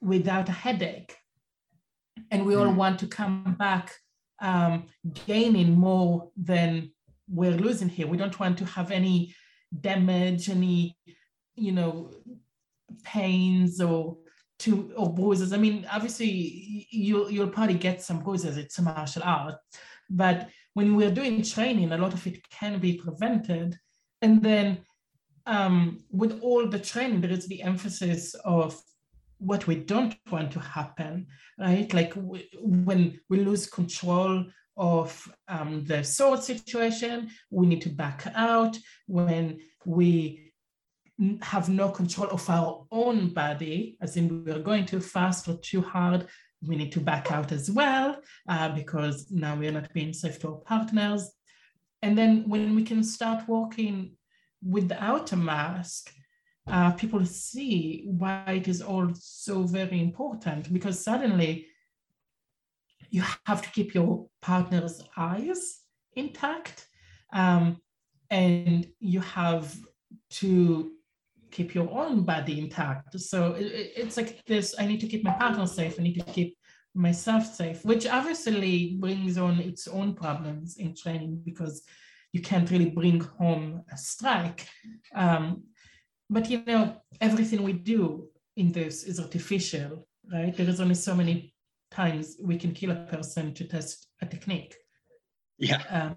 without 0.00 0.48
a 0.48 0.52
headache. 0.52 1.16
And 2.30 2.46
we 2.46 2.54
all 2.54 2.72
Mm. 2.72 2.76
want 2.76 3.00
to 3.00 3.08
come 3.08 3.56
back 3.58 3.86
um, 4.40 4.86
gaining 5.26 5.70
more 5.88 6.30
than 6.36 6.92
we're 7.28 7.56
losing 7.66 7.88
here. 7.88 8.06
We 8.06 8.16
don't 8.16 8.38
want 8.38 8.58
to 8.58 8.64
have 8.64 8.92
any 8.92 9.34
damage, 9.80 10.48
any, 10.48 10.96
you 11.56 11.72
know, 11.72 12.10
pains 13.02 13.80
or 13.80 14.18
to 14.60 14.92
or 14.96 15.12
bruises. 15.12 15.52
I 15.52 15.56
mean, 15.56 15.84
obviously 15.90 16.86
you 16.90 17.28
you'll 17.28 17.48
probably 17.56 17.74
get 17.88 18.02
some 18.02 18.20
bruises. 18.22 18.56
It's 18.56 18.78
a 18.78 18.82
martial 18.82 19.22
art, 19.24 19.56
but 20.08 20.48
when 20.74 20.96
we're 20.96 21.10
doing 21.10 21.42
training, 21.42 21.92
a 21.92 21.98
lot 21.98 22.14
of 22.14 22.26
it 22.26 22.48
can 22.50 22.78
be 22.78 22.94
prevented. 22.94 23.78
And 24.20 24.42
then 24.42 24.78
um, 25.46 26.04
with 26.10 26.40
all 26.40 26.66
the 26.66 26.78
training, 26.78 27.20
there 27.20 27.30
is 27.30 27.46
the 27.46 27.62
emphasis 27.62 28.34
of 28.44 28.80
what 29.38 29.66
we 29.66 29.74
don't 29.74 30.14
want 30.30 30.52
to 30.52 30.60
happen, 30.60 31.26
right? 31.58 31.92
Like 31.92 32.14
when 32.14 33.18
we 33.28 33.44
lose 33.44 33.66
control 33.66 34.44
of 34.76 35.30
um, 35.48 35.84
the 35.84 36.02
sword 36.04 36.42
situation, 36.42 37.28
we 37.50 37.66
need 37.66 37.82
to 37.82 37.90
back 37.90 38.26
out. 38.34 38.78
When 39.06 39.58
we 39.84 40.52
have 41.42 41.68
no 41.68 41.90
control 41.90 42.28
of 42.30 42.48
our 42.48 42.86
own 42.90 43.32
body, 43.34 43.96
as 44.00 44.16
in 44.16 44.44
we're 44.44 44.60
going 44.60 44.86
too 44.86 45.00
fast 45.00 45.48
or 45.48 45.58
too 45.58 45.82
hard, 45.82 46.26
we 46.66 46.76
need 46.76 46.92
to 46.92 47.00
back 47.00 47.30
out 47.32 47.52
as 47.52 47.70
well 47.70 48.20
uh, 48.48 48.68
because 48.70 49.30
now 49.30 49.56
we're 49.56 49.72
not 49.72 49.92
being 49.92 50.12
safe 50.12 50.38
to 50.40 50.48
our 50.48 50.60
partners. 50.60 51.30
And 52.02 52.16
then 52.16 52.48
when 52.48 52.74
we 52.74 52.84
can 52.84 53.02
start 53.02 53.48
walking 53.48 54.16
without 54.66 55.32
a 55.32 55.36
mask, 55.36 56.12
uh, 56.68 56.92
people 56.92 57.24
see 57.24 58.04
why 58.06 58.44
it 58.46 58.68
is 58.68 58.80
all 58.80 59.10
so 59.14 59.64
very 59.64 60.00
important 60.00 60.72
because 60.72 61.02
suddenly 61.02 61.66
you 63.10 63.22
have 63.46 63.62
to 63.62 63.70
keep 63.70 63.94
your 63.94 64.26
partner's 64.40 65.02
eyes 65.16 65.80
intact 66.14 66.86
um, 67.32 67.78
and 68.30 68.86
you 69.00 69.20
have 69.20 69.76
to 70.30 70.92
keep 71.52 71.74
your 71.74 71.88
own 72.02 72.24
body 72.24 72.58
intact. 72.64 73.18
So 73.20 73.38
it, 73.52 73.66
it- 73.80 73.92
it's 73.96 74.16
like 74.16 74.44
this 74.46 74.74
I 74.78 74.86
need 74.86 75.00
to 75.00 75.06
keep 75.12 75.22
my 75.24 75.32
partner 75.44 75.66
safe, 75.66 75.94
I 75.98 76.02
need 76.02 76.18
to 76.18 76.32
keep 76.32 76.56
myself 76.94 77.44
safe, 77.60 77.78
which 77.84 78.06
obviously 78.06 78.96
brings 79.00 79.38
on 79.38 79.54
its 79.60 79.86
own 79.88 80.14
problems 80.14 80.76
in 80.78 80.94
training 81.02 81.40
because 81.44 81.82
you 82.34 82.40
can't 82.42 82.70
really 82.70 82.90
bring 82.90 83.20
home 83.38 83.82
a 83.92 83.96
strike. 83.96 84.66
Um, 85.14 85.44
but 86.28 86.50
you 86.50 86.62
know, 86.66 86.96
everything 87.20 87.62
we 87.62 87.74
do 87.74 88.28
in 88.56 88.72
this 88.72 89.04
is 89.04 89.20
artificial, 89.20 90.06
right? 90.32 90.54
There 90.56 90.68
is 90.68 90.80
only 90.80 90.94
so 90.94 91.14
many 91.14 91.54
times 91.90 92.36
we 92.42 92.56
can 92.62 92.72
kill 92.72 92.90
a 92.92 93.00
person 93.14 93.52
to 93.54 93.64
test 93.64 94.08
a 94.22 94.26
technique. 94.26 94.74
yeah, 95.58 95.82
Um, 95.90 96.16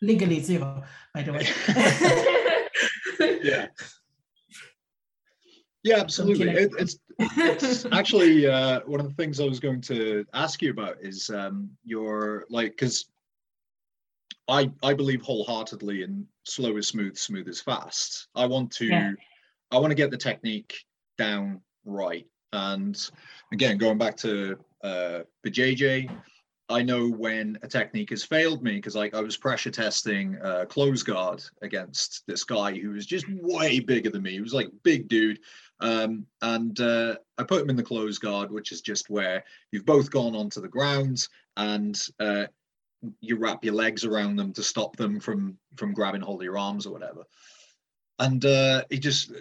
legally 0.00 0.40
zero, 0.40 0.82
by 1.14 1.22
the 1.22 1.32
way. 1.32 1.46
yeah. 3.50 3.66
Yeah, 5.84 5.98
absolutely. 5.98 6.48
It, 6.48 6.72
it's 6.78 6.96
it's 7.18 7.86
actually 7.92 8.46
uh, 8.46 8.80
one 8.86 9.00
of 9.00 9.08
the 9.08 9.14
things 9.14 9.40
I 9.40 9.44
was 9.44 9.60
going 9.60 9.80
to 9.82 10.24
ask 10.32 10.62
you 10.62 10.70
about 10.70 10.96
is 11.00 11.28
um, 11.30 11.70
your 11.84 12.46
like 12.50 12.72
because 12.72 13.06
I 14.48 14.70
I 14.82 14.94
believe 14.94 15.22
wholeheartedly 15.22 16.02
in 16.02 16.26
slow 16.44 16.76
is 16.76 16.88
smooth, 16.88 17.16
smooth 17.16 17.48
is 17.48 17.60
fast. 17.60 18.28
I 18.34 18.46
want 18.46 18.70
to 18.72 18.86
Yeah. 18.86 19.12
I 19.70 19.78
want 19.78 19.90
to 19.90 19.96
get 19.96 20.10
the 20.10 20.18
technique 20.18 20.84
down 21.18 21.60
right. 21.84 22.26
And 22.52 22.96
again, 23.52 23.78
going 23.78 23.98
back 23.98 24.16
to 24.18 24.58
uh, 24.84 25.20
the 25.42 25.50
JJ, 25.50 26.10
I 26.68 26.82
know 26.82 27.08
when 27.08 27.58
a 27.62 27.68
technique 27.68 28.10
has 28.10 28.24
failed 28.24 28.62
me 28.62 28.76
because 28.76 28.94
like 28.94 29.14
I 29.14 29.20
was 29.20 29.36
pressure 29.36 29.70
testing 29.70 30.38
uh, 30.42 30.64
close 30.68 31.02
guard 31.02 31.42
against 31.60 32.24
this 32.26 32.44
guy 32.44 32.72
who 32.78 32.90
was 32.90 33.06
just 33.06 33.26
way 33.28 33.80
bigger 33.80 34.10
than 34.10 34.22
me. 34.22 34.32
He 34.32 34.40
was 34.40 34.54
like 34.54 34.70
big 34.82 35.08
dude, 35.08 35.40
um, 35.82 36.26
and 36.40 36.78
uh, 36.80 37.16
I 37.38 37.42
put 37.42 37.60
him 37.60 37.70
in 37.70 37.76
the 37.76 37.82
close 37.82 38.18
guard, 38.18 38.52
which 38.52 38.70
is 38.70 38.80
just 38.80 39.10
where 39.10 39.44
you've 39.72 39.84
both 39.84 40.10
gone 40.10 40.36
onto 40.36 40.60
the 40.60 40.68
ground 40.68 41.26
and 41.56 42.00
uh, 42.20 42.46
you 43.20 43.36
wrap 43.36 43.64
your 43.64 43.74
legs 43.74 44.04
around 44.04 44.36
them 44.36 44.52
to 44.52 44.62
stop 44.62 44.96
them 44.96 45.18
from 45.18 45.58
from 45.76 45.92
grabbing 45.92 46.20
hold 46.20 46.40
of 46.40 46.44
your 46.44 46.56
arms 46.56 46.86
or 46.86 46.92
whatever. 46.92 47.24
And 48.20 48.44
uh, 48.44 48.84
he 48.90 48.98
just 49.00 49.32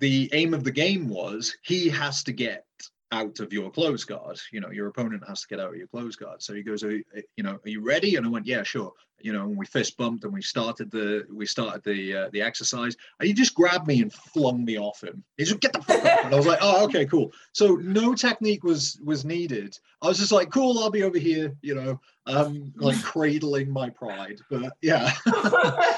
the 0.00 0.28
aim 0.32 0.54
of 0.54 0.64
the 0.64 0.72
game 0.72 1.08
was 1.08 1.56
he 1.62 1.88
has 1.88 2.24
to 2.24 2.32
get 2.32 2.66
out 3.12 3.40
of 3.40 3.52
your 3.52 3.70
close 3.70 4.04
guard. 4.04 4.38
You 4.52 4.60
know, 4.60 4.70
your 4.70 4.88
opponent 4.88 5.22
has 5.26 5.40
to 5.42 5.48
get 5.48 5.60
out 5.60 5.70
of 5.70 5.76
your 5.76 5.86
close 5.86 6.16
guard. 6.16 6.42
So 6.42 6.54
he 6.54 6.62
goes, 6.62 6.82
you- 6.82 7.04
you 7.36 7.42
know, 7.44 7.58
are 7.64 7.68
you 7.68 7.80
ready? 7.82 8.16
And 8.16 8.26
I 8.26 8.28
went, 8.28 8.46
yeah, 8.46 8.62
sure. 8.62 8.92
You 9.20 9.32
know, 9.32 9.42
and 9.44 9.56
we 9.56 9.66
fist 9.66 9.96
bumped 9.96 10.22
and 10.24 10.32
we 10.32 10.42
started 10.42 10.92
the 10.92 11.26
we 11.32 11.44
started 11.44 11.82
the 11.82 12.16
uh, 12.16 12.28
the 12.32 12.40
exercise. 12.40 12.96
And 13.18 13.26
he 13.26 13.32
just 13.32 13.54
grabbed 13.54 13.88
me 13.88 14.00
and 14.02 14.12
flung 14.12 14.64
me 14.64 14.78
off 14.78 15.02
him. 15.02 15.24
He 15.36 15.44
just 15.44 15.58
get 15.60 15.72
the 15.72 15.82
fuck 15.82 16.04
up. 16.04 16.24
And 16.26 16.32
I 16.34 16.36
was 16.36 16.46
like, 16.46 16.60
oh, 16.62 16.84
okay, 16.84 17.04
cool. 17.04 17.32
So 17.52 17.74
no 17.76 18.14
technique 18.14 18.62
was 18.62 19.00
was 19.04 19.24
needed. 19.24 19.76
I 20.02 20.06
was 20.08 20.18
just 20.18 20.30
like, 20.30 20.50
cool, 20.50 20.78
I'll 20.78 20.90
be 20.90 21.02
over 21.02 21.18
here. 21.18 21.52
You 21.62 21.74
know, 21.74 22.00
um, 22.26 22.72
like 22.76 23.02
cradling 23.02 23.70
my 23.70 23.90
pride. 23.90 24.40
But 24.50 24.72
yeah. 24.82 25.10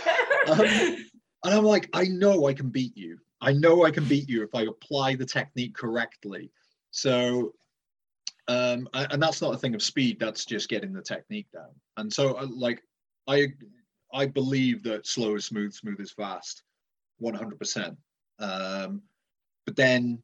Um, 0.48 0.60
and 1.44 1.54
I'm 1.54 1.64
like, 1.64 1.88
I 1.92 2.04
know 2.04 2.46
I 2.46 2.54
can 2.54 2.70
beat 2.70 2.96
you. 2.96 3.18
I 3.42 3.52
know 3.52 3.84
I 3.84 3.90
can 3.90 4.04
beat 4.04 4.28
you 4.28 4.42
if 4.42 4.54
I 4.54 4.62
apply 4.62 5.14
the 5.14 5.26
technique 5.26 5.74
correctly. 5.74 6.50
So, 6.90 7.54
um, 8.48 8.88
and 8.94 9.22
that's 9.22 9.40
not 9.40 9.54
a 9.54 9.58
thing 9.58 9.74
of 9.74 9.82
speed. 9.82 10.18
That's 10.18 10.44
just 10.44 10.68
getting 10.68 10.92
the 10.92 11.02
technique 11.02 11.46
down. 11.52 11.70
And 11.96 12.12
so, 12.12 12.34
uh, 12.34 12.46
like, 12.50 12.82
I 13.28 13.48
I 14.12 14.26
believe 14.26 14.82
that 14.82 15.06
slow 15.06 15.36
is 15.36 15.46
smooth, 15.46 15.72
smooth 15.72 16.00
is 16.00 16.10
fast, 16.10 16.62
100%. 17.22 17.96
Um, 18.40 19.02
but 19.66 19.76
then 19.76 20.20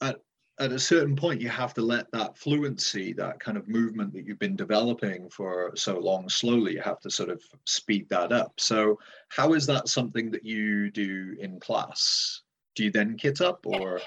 at 0.00 0.20
at 0.58 0.72
a 0.72 0.78
certain 0.78 1.14
point, 1.14 1.40
you 1.40 1.50
have 1.50 1.74
to 1.74 1.82
let 1.82 2.10
that 2.12 2.38
fluency, 2.38 3.12
that 3.12 3.38
kind 3.40 3.58
of 3.58 3.68
movement 3.68 4.14
that 4.14 4.26
you've 4.26 4.38
been 4.38 4.56
developing 4.56 5.28
for 5.28 5.72
so 5.74 5.98
long, 5.98 6.30
slowly, 6.30 6.74
you 6.74 6.80
have 6.80 7.00
to 7.00 7.10
sort 7.10 7.28
of 7.28 7.42
speed 7.66 8.08
that 8.08 8.32
up. 8.32 8.54
So, 8.58 8.98
how 9.28 9.52
is 9.52 9.66
that 9.66 9.88
something 9.88 10.30
that 10.30 10.46
you 10.46 10.90
do 10.90 11.36
in 11.40 11.60
class? 11.60 12.40
Do 12.74 12.84
you 12.84 12.90
then 12.90 13.16
kit 13.16 13.40
up 13.40 13.66
or? 13.66 14.00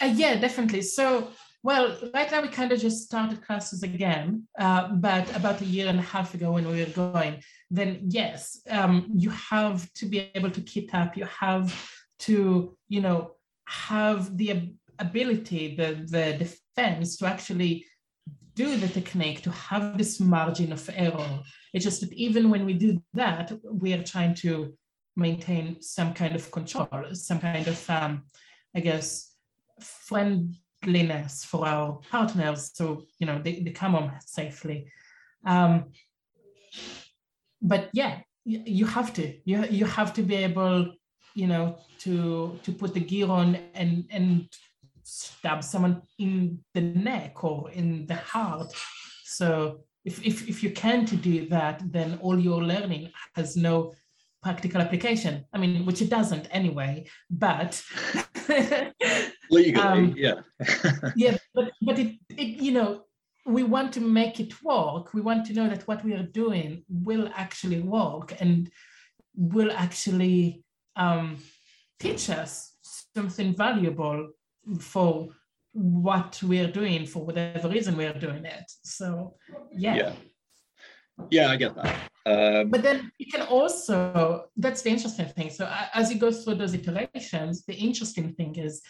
Uh, 0.00 0.12
yeah, 0.14 0.36
definitely. 0.36 0.82
So, 0.82 1.28
well, 1.62 1.96
right 2.14 2.30
now 2.30 2.40
we 2.42 2.48
kind 2.48 2.72
of 2.72 2.80
just 2.80 3.04
started 3.04 3.44
classes 3.44 3.82
again, 3.82 4.46
uh, 4.58 4.88
but 4.94 5.34
about 5.36 5.60
a 5.60 5.66
year 5.66 5.88
and 5.88 5.98
a 5.98 6.02
half 6.02 6.34
ago 6.34 6.52
when 6.52 6.66
we 6.66 6.80
were 6.82 6.90
going, 6.90 7.42
then 7.70 8.00
yes, 8.08 8.60
um, 8.70 9.06
you 9.14 9.30
have 9.30 9.92
to 9.94 10.06
be 10.06 10.30
able 10.34 10.50
to 10.50 10.60
keep 10.62 10.94
up. 10.94 11.16
You 11.16 11.26
have 11.26 11.68
to, 12.20 12.76
you 12.88 13.00
know, 13.00 13.32
have 13.66 14.36
the 14.36 14.74
ability, 14.98 15.76
the 15.76 16.04
the 16.06 16.36
defense 16.38 17.16
to 17.18 17.26
actually 17.26 17.84
do 18.54 18.76
the 18.76 18.88
technique, 18.88 19.42
to 19.42 19.50
have 19.50 19.96
this 19.96 20.18
margin 20.20 20.72
of 20.72 20.88
error. 20.94 21.40
It's 21.72 21.84
just 21.84 22.00
that 22.00 22.12
even 22.14 22.50
when 22.50 22.64
we 22.64 22.74
do 22.74 23.02
that, 23.14 23.52
we 23.64 23.92
are 23.92 24.02
trying 24.02 24.34
to 24.36 24.74
maintain 25.16 25.80
some 25.82 26.14
kind 26.14 26.34
of 26.34 26.50
control, 26.50 26.88
some 27.12 27.38
kind 27.40 27.66
of, 27.68 27.90
um, 27.90 28.24
I 28.74 28.80
guess, 28.80 29.29
friendliness 29.82 31.44
for 31.44 31.66
our 31.66 31.98
partners 32.10 32.70
so 32.74 33.04
you 33.18 33.26
know 33.26 33.40
they, 33.42 33.60
they 33.60 33.70
come 33.70 33.92
home 33.92 34.12
safely. 34.24 34.90
Um, 35.44 35.86
but 37.62 37.90
yeah 37.92 38.20
you 38.44 38.86
have 38.86 39.12
to 39.14 39.34
you, 39.44 39.64
you 39.70 39.84
have 39.84 40.12
to 40.14 40.22
be 40.22 40.34
able 40.34 40.92
you 41.34 41.46
know 41.46 41.78
to 41.98 42.58
to 42.62 42.72
put 42.72 42.94
the 42.94 43.00
gear 43.00 43.28
on 43.28 43.58
and 43.74 44.04
and 44.10 44.48
stab 45.02 45.62
someone 45.62 46.02
in 46.18 46.58
the 46.74 46.80
neck 46.80 47.42
or 47.44 47.70
in 47.70 48.06
the 48.06 48.14
heart. 48.14 48.72
So 49.24 49.80
if 50.04 50.24
if, 50.24 50.48
if 50.48 50.62
you 50.62 50.70
can't 50.70 51.20
do 51.20 51.48
that 51.48 51.82
then 51.92 52.18
all 52.22 52.38
your 52.38 52.62
learning 52.62 53.10
has 53.34 53.56
no 53.56 53.92
practical 54.42 54.80
application. 54.80 55.44
I 55.52 55.58
mean 55.58 55.84
which 55.84 56.02
it 56.02 56.10
doesn't 56.10 56.48
anyway 56.50 57.06
but 57.30 57.82
Legally, 59.50 59.82
Um, 59.82 60.14
yeah. 60.16 60.40
yeah 61.16 61.36
but 61.54 61.72
but 61.82 61.98
it, 61.98 62.16
it 62.36 62.62
you 62.62 62.72
know 62.72 63.04
we 63.46 63.62
want 63.62 63.92
to 63.92 64.00
make 64.00 64.38
it 64.38 64.62
work 64.62 65.12
we 65.14 65.20
want 65.20 65.46
to 65.46 65.52
know 65.52 65.68
that 65.68 65.86
what 65.88 66.04
we 66.04 66.14
are 66.14 66.22
doing 66.22 66.84
will 66.88 67.28
actually 67.34 67.80
work 67.80 68.34
and 68.40 68.70
will 69.34 69.72
actually 69.72 70.62
um, 70.96 71.38
teach 71.98 72.30
us 72.30 72.72
something 73.14 73.54
valuable 73.54 74.28
for 74.78 75.28
what 75.72 76.42
we 76.42 76.60
are 76.60 76.70
doing 76.70 77.06
for 77.06 77.24
whatever 77.24 77.68
reason 77.68 77.96
we 77.96 78.04
are 78.04 78.18
doing 78.18 78.44
it 78.44 78.70
so 78.82 79.34
yeah, 79.72 79.94
yeah. 79.94 80.12
Yeah, 81.30 81.50
I 81.50 81.56
get 81.56 81.74
that. 81.74 82.10
Um, 82.24 82.70
but 82.70 82.82
then 82.82 83.12
you 83.18 83.26
can 83.26 83.42
also 83.42 84.44
that's 84.56 84.82
the 84.82 84.90
interesting 84.90 85.26
thing 85.26 85.50
so 85.50 85.70
as 85.94 86.12
you 86.12 86.18
go 86.18 86.30
through 86.30 86.56
those 86.56 86.74
iterations 86.74 87.64
the 87.64 87.74
interesting 87.74 88.34
thing 88.34 88.56
is 88.56 88.82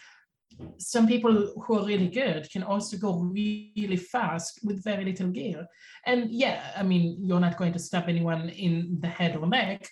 some 0.79 1.07
people 1.07 1.53
who 1.63 1.79
are 1.79 1.87
really 1.87 2.09
good 2.09 2.51
can 2.51 2.63
also 2.63 2.97
go 2.97 3.19
really 3.19 3.97
fast 3.97 4.61
with 4.65 4.83
very 4.83 5.05
little 5.05 5.29
gear. 5.29 5.67
And 6.07 6.31
yeah 6.31 6.73
i 6.77 6.83
mean 6.83 7.19
you're 7.21 7.41
not 7.41 7.59
going 7.59 7.73
to 7.73 7.79
stab 7.79 8.09
anyone 8.09 8.49
in 8.49 8.99
the 9.01 9.09
head 9.09 9.37
or 9.37 9.47
neck 9.47 9.89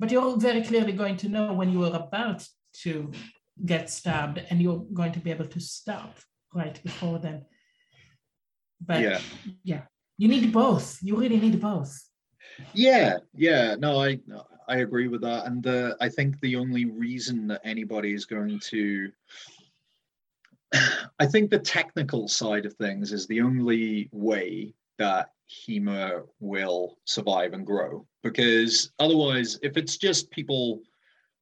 but 0.00 0.10
you're 0.10 0.36
very 0.38 0.62
clearly 0.62 0.92
going 0.92 1.16
to 1.18 1.28
know 1.28 1.52
when 1.52 1.70
you 1.70 1.84
are 1.84 1.94
about 1.94 2.46
to 2.72 3.12
get 3.66 3.90
stabbed 3.90 4.42
and 4.48 4.60
you're 4.62 4.84
going 4.94 5.12
to 5.12 5.20
be 5.20 5.30
able 5.30 5.46
to 5.46 5.60
stop 5.60 6.16
right 6.54 6.82
before 6.82 7.18
then. 7.18 7.44
But 8.80 9.02
yeah. 9.02 9.20
yeah 9.62 9.82
you 10.16 10.28
need 10.28 10.52
both. 10.52 10.98
You 11.02 11.16
really 11.16 11.38
need 11.38 11.60
both. 11.60 11.92
Yeah, 12.72 13.18
yeah, 13.34 13.76
no, 13.78 14.02
I 14.02 14.18
I 14.68 14.78
agree 14.78 15.08
with 15.08 15.20
that, 15.22 15.46
and 15.46 15.66
uh, 15.66 15.94
I 16.00 16.08
think 16.08 16.38
the 16.40 16.56
only 16.56 16.84
reason 16.84 17.46
that 17.48 17.60
anybody 17.64 18.12
is 18.12 18.24
going 18.24 18.60
to, 18.70 19.10
I 21.18 21.26
think 21.26 21.50
the 21.50 21.58
technical 21.58 22.28
side 22.28 22.66
of 22.66 22.74
things 22.74 23.12
is 23.12 23.26
the 23.26 23.40
only 23.40 24.08
way 24.12 24.74
that 24.98 25.32
HEMA 25.48 26.22
will 26.38 26.98
survive 27.04 27.52
and 27.54 27.66
grow, 27.66 28.06
because 28.22 28.92
otherwise, 28.98 29.58
if 29.62 29.76
it's 29.76 29.96
just 29.96 30.30
people, 30.30 30.82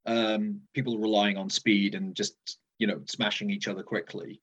um, 0.07 0.61
people 0.75 0.99
relying 0.99 1.37
on 1.37 1.51
speed 1.51 1.95
and 1.95 2.15
just 2.15 2.59
you 2.79 2.87
know 2.87 3.01
smashing 3.07 3.51
each 3.51 3.69
other 3.69 3.83
quickly, 3.83 4.41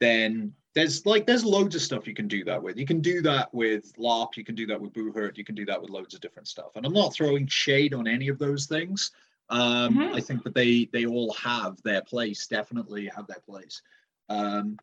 then 0.00 0.52
there's 0.74 1.06
like 1.06 1.26
there's 1.26 1.44
loads 1.44 1.74
of 1.74 1.80
stuff 1.80 2.06
you 2.06 2.12
can 2.14 2.28
do 2.28 2.44
that 2.44 2.62
with. 2.62 2.76
You 2.76 2.84
can 2.86 3.00
do 3.00 3.22
that 3.22 3.52
with 3.54 3.96
LARP, 3.96 4.36
you 4.36 4.44
can 4.44 4.54
do 4.54 4.66
that 4.66 4.80
with 4.80 4.92
Buhurt, 4.92 5.38
you 5.38 5.44
can 5.44 5.54
do 5.54 5.64
that 5.64 5.80
with 5.80 5.90
loads 5.90 6.14
of 6.14 6.20
different 6.20 6.48
stuff. 6.48 6.76
And 6.76 6.84
I'm 6.84 6.92
not 6.92 7.14
throwing 7.14 7.46
shade 7.46 7.94
on 7.94 8.06
any 8.06 8.28
of 8.28 8.38
those 8.38 8.66
things. 8.66 9.12
Um, 9.48 9.96
Mhm. 9.96 10.14
I 10.14 10.20
think 10.20 10.42
that 10.42 10.54
they 10.54 10.86
they 10.92 11.06
all 11.06 11.32
have 11.34 11.80
their 11.82 12.02
place, 12.02 12.46
definitely 12.46 13.06
have 13.06 13.26
their 13.26 13.40
place. 13.40 13.80
Um, 14.28 14.78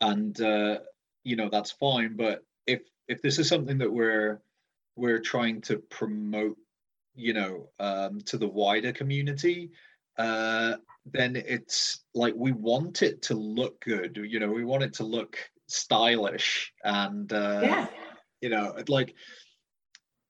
and 0.00 0.40
uh, 0.40 0.78
you 1.24 1.36
know 1.36 1.48
that's 1.50 1.72
fine. 1.72 2.16
But 2.16 2.44
if 2.66 2.82
if 3.08 3.22
this 3.22 3.38
is 3.38 3.48
something 3.48 3.78
that 3.78 3.92
we're 3.92 4.40
we're 4.96 5.20
trying 5.20 5.60
to 5.62 5.78
promote, 5.78 6.56
you 7.14 7.34
know, 7.34 7.70
um, 7.78 8.20
to 8.22 8.36
the 8.36 8.48
wider 8.48 8.92
community, 8.92 9.70
uh, 10.18 10.76
then 11.06 11.36
it's 11.36 12.00
like 12.14 12.34
we 12.36 12.52
want 12.52 13.02
it 13.02 13.22
to 13.22 13.34
look 13.34 13.80
good. 13.80 14.16
You 14.16 14.40
know, 14.40 14.50
we 14.50 14.64
want 14.64 14.82
it 14.82 14.94
to 14.94 15.04
look 15.04 15.38
stylish 15.66 16.72
and 16.84 17.32
uh, 17.32 17.60
yeah 17.62 17.86
you 18.40 18.48
know, 18.48 18.74
like 18.88 19.14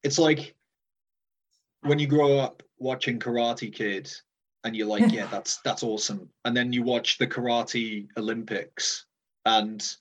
it's 0.02 0.18
like 0.18 0.54
when 1.82 1.98
you 1.98 2.06
grow 2.06 2.38
up 2.38 2.62
watching 2.78 3.18
Karate 3.18 3.72
Kid 3.72 4.10
and 4.68 4.76
you're 4.76 4.86
like, 4.86 5.10
yeah, 5.12 5.26
that's 5.26 5.56
that's 5.64 5.82
awesome, 5.82 6.28
and 6.44 6.56
then 6.56 6.72
you 6.72 6.82
watch 6.82 7.18
the 7.18 7.26
Karate 7.26 8.06
Olympics 8.16 9.06
and 9.46 9.96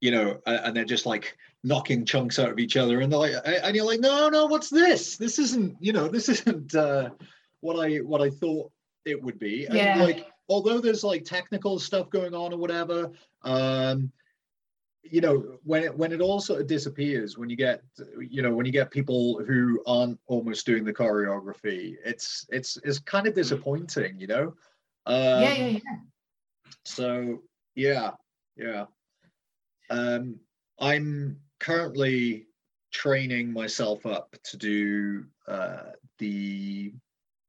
you 0.00 0.10
know, 0.10 0.40
and 0.46 0.74
they're 0.74 0.84
just 0.84 1.06
like 1.06 1.36
knocking 1.62 2.04
chunks 2.04 2.40
out 2.40 2.50
of 2.50 2.58
each 2.58 2.76
other, 2.76 3.00
and 3.00 3.12
they're 3.12 3.20
like, 3.20 3.34
and 3.44 3.76
you're 3.76 3.86
like, 3.86 4.00
no, 4.00 4.28
no, 4.28 4.46
what's 4.46 4.68
this? 4.68 5.16
This 5.16 5.38
isn't, 5.38 5.76
you 5.78 5.92
know, 5.92 6.08
this 6.08 6.28
isn't 6.28 6.74
uh, 6.74 7.10
what 7.60 7.78
I 7.78 7.98
what 7.98 8.20
I 8.20 8.30
thought 8.30 8.72
it 9.04 9.22
would 9.22 9.38
be. 9.38 9.66
And 9.66 9.76
Yeah. 9.76 10.02
like 10.02 10.26
although 10.48 10.80
there's 10.80 11.04
like 11.04 11.24
technical 11.24 11.78
stuff 11.78 12.10
going 12.10 12.34
on 12.34 12.52
or 12.52 12.56
whatever, 12.58 13.12
um, 13.42 14.10
you 15.02 15.20
know, 15.20 15.58
when 15.64 15.82
it 15.84 15.96
when 15.96 16.12
it 16.12 16.20
all 16.20 16.40
sort 16.40 16.60
of 16.60 16.66
disappears, 16.66 17.36
when 17.36 17.50
you 17.50 17.56
get, 17.56 17.82
you 18.20 18.42
know, 18.42 18.52
when 18.54 18.66
you 18.66 18.72
get 18.72 18.90
people 18.90 19.42
who 19.44 19.82
aren't 19.86 20.18
almost 20.26 20.64
doing 20.64 20.84
the 20.84 20.92
choreography, 20.92 21.96
it's 22.04 22.46
it's 22.50 22.78
it's 22.84 22.98
kind 22.98 23.26
of 23.26 23.34
disappointing, 23.34 24.18
you 24.18 24.26
know. 24.26 24.54
Um, 25.06 25.42
yeah, 25.42 25.54
yeah, 25.54 25.66
yeah. 25.68 25.96
So 26.84 27.42
yeah, 27.74 28.10
yeah. 28.56 28.86
Um, 29.90 30.38
I'm 30.78 31.38
currently 31.60 32.46
training 32.92 33.52
myself 33.52 34.06
up 34.06 34.34
to 34.44 34.56
do 34.56 35.24
uh, 35.48 35.92
the 36.18 36.92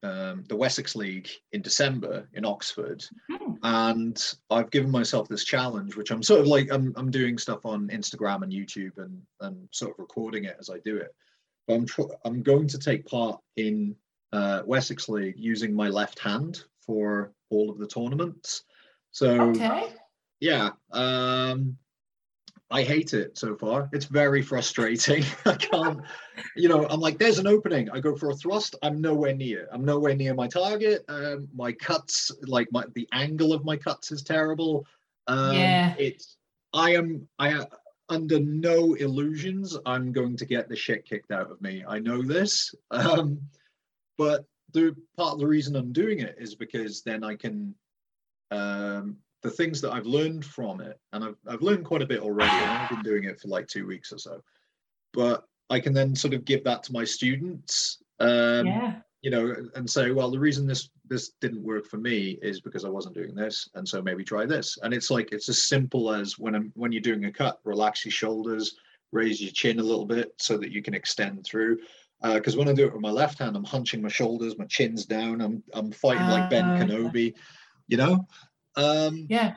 um, 0.03 0.43
the 0.49 0.55
Wessex 0.55 0.95
League 0.95 1.29
in 1.53 1.61
December 1.61 2.27
in 2.33 2.45
Oxford, 2.45 3.03
Hmm. 3.31 3.53
and 3.63 4.33
I've 4.49 4.69
given 4.71 4.91
myself 4.91 5.27
this 5.29 5.43
challenge, 5.45 5.95
which 5.95 6.11
I'm 6.11 6.21
sort 6.23 6.41
of 6.41 6.47
like 6.47 6.69
I'm 6.71 6.93
I'm 6.97 7.09
doing 7.09 7.37
stuff 7.37 7.65
on 7.65 7.87
Instagram 7.87 8.43
and 8.43 8.51
YouTube 8.51 8.97
and 8.97 9.21
and 9.41 9.67
sort 9.71 9.91
of 9.93 9.99
recording 9.99 10.43
it 10.45 10.57
as 10.59 10.69
I 10.69 10.77
do 10.79 10.97
it. 10.97 11.15
But 11.67 11.75
I'm 11.75 11.85
tr- 11.85 12.13
I'm 12.25 12.43
going 12.43 12.67
to 12.67 12.77
take 12.77 13.05
part 13.05 13.39
in 13.55 13.95
uh, 14.33 14.63
Wessex 14.65 15.07
League 15.09 15.35
using 15.37 15.73
my 15.73 15.87
left 15.89 16.19
hand 16.19 16.63
for 16.85 17.31
all 17.49 17.69
of 17.69 17.77
the 17.79 17.87
tournaments. 17.87 18.63
So 19.11 19.29
Okay. 19.51 19.93
yeah, 20.41 20.71
um, 20.91 21.77
I 22.73 22.81
hate 22.81 23.13
it 23.13 23.37
so 23.37 23.55
far. 23.55 23.87
It's 23.93 24.05
very 24.05 24.41
frustrating. 24.41 25.23
I 25.45 25.53
can't, 25.53 26.01
you 26.55 26.67
know, 26.67 26.87
I'm 26.89 26.99
like, 26.99 27.19
there's 27.19 27.37
an 27.37 27.45
opening. 27.45 27.87
I 27.91 27.99
go 27.99 28.15
for 28.15 28.31
a 28.31 28.33
thrust. 28.33 28.75
I'm 28.81 28.99
nowhere 28.99 29.35
near. 29.35 29.67
I'm 29.71 29.85
nowhere 29.85 30.15
near 30.15 30.33
my 30.33 30.47
target. 30.47 31.05
Um, 31.07 31.47
my 31.53 31.71
cuts, 31.71 32.31
like 32.41 32.67
my 32.71 32.83
the 32.95 33.07
angle 33.11 33.53
of 33.53 33.63
my 33.63 33.77
cuts 33.77 34.11
is 34.11 34.23
terrible. 34.23 34.87
Um, 35.27 35.55
Yeah. 35.55 35.93
It's 35.99 36.37
I 36.73 36.95
am 36.95 37.27
I 37.37 37.63
under 38.09 38.39
no 38.39 38.95
illusions 38.95 39.77
I'm 39.85 40.11
going 40.11 40.35
to 40.37 40.45
get 40.45 40.67
the 40.67 40.75
shit 40.75 41.05
kicked 41.05 41.31
out 41.31 41.51
of 41.51 41.61
me. 41.61 41.85
I 41.87 41.99
know 41.99 42.23
this. 42.23 42.73
Um, 42.89 43.39
but 44.17 44.45
the 44.73 44.95
part 45.15 45.33
of 45.33 45.39
the 45.39 45.47
reason 45.47 45.75
I'm 45.75 45.93
doing 45.93 46.19
it 46.21 46.35
is 46.39 46.55
because 46.55 47.03
then 47.03 47.23
I 47.23 47.35
can 47.35 47.75
um, 48.49 49.17
the 49.43 49.51
things 49.51 49.81
that 49.81 49.91
I've 49.91 50.05
learned 50.05 50.45
from 50.45 50.79
it, 50.81 50.97
and 51.11 51.23
I've, 51.23 51.35
I've 51.47 51.61
learned 51.61 51.85
quite 51.85 52.01
a 52.01 52.07
bit 52.07 52.21
already. 52.21 52.51
and 52.51 52.71
I've 52.71 52.89
been 52.89 53.03
doing 53.03 53.25
it 53.25 53.39
for 53.39 53.49
like 53.49 53.67
two 53.67 53.85
weeks 53.85 54.11
or 54.11 54.17
so, 54.17 54.41
but 55.13 55.43
I 55.69 55.79
can 55.79 55.93
then 55.93 56.15
sort 56.15 56.33
of 56.33 56.45
give 56.45 56.63
that 56.63 56.83
to 56.83 56.93
my 56.93 57.03
students, 57.03 58.01
um, 58.19 58.67
yeah. 58.67 58.95
you 59.21 59.31
know, 59.31 59.55
and 59.75 59.89
say, 59.89 60.11
well, 60.11 60.31
the 60.31 60.39
reason 60.39 60.65
this 60.65 60.89
this 61.09 61.31
didn't 61.41 61.63
work 61.63 61.85
for 61.85 61.97
me 61.97 62.39
is 62.41 62.61
because 62.61 62.85
I 62.85 62.89
wasn't 62.89 63.15
doing 63.15 63.35
this, 63.35 63.69
and 63.75 63.87
so 63.87 64.01
maybe 64.01 64.23
try 64.23 64.45
this. 64.45 64.77
And 64.81 64.93
it's 64.93 65.11
like 65.11 65.31
it's 65.31 65.49
as 65.49 65.61
simple 65.63 66.13
as 66.13 66.39
when 66.39 66.55
I'm 66.55 66.71
when 66.75 66.91
you're 66.91 67.01
doing 67.01 67.25
a 67.25 67.31
cut, 67.31 67.59
relax 67.65 68.05
your 68.05 68.13
shoulders, 68.13 68.75
raise 69.11 69.41
your 69.41 69.51
chin 69.51 69.79
a 69.79 69.83
little 69.83 70.05
bit 70.05 70.33
so 70.37 70.57
that 70.57 70.71
you 70.71 70.81
can 70.81 70.93
extend 70.93 71.45
through. 71.45 71.79
Because 72.21 72.55
when 72.55 72.69
I 72.69 72.73
do 72.73 72.85
it 72.85 72.93
with 72.93 73.01
my 73.01 73.11
left 73.11 73.39
hand, 73.39 73.57
I'm 73.57 73.65
hunching 73.65 74.01
my 74.01 74.07
shoulders, 74.07 74.57
my 74.57 74.65
chin's 74.65 75.05
down, 75.05 75.41
I'm 75.41 75.61
I'm 75.73 75.91
fighting 75.91 76.27
like 76.27 76.49
Ben 76.49 76.63
Ah. 76.63 76.77
Kenobi, 76.77 77.33
you 77.89 77.97
know. 77.97 78.25
Um, 78.75 79.27
Yeah. 79.29 79.55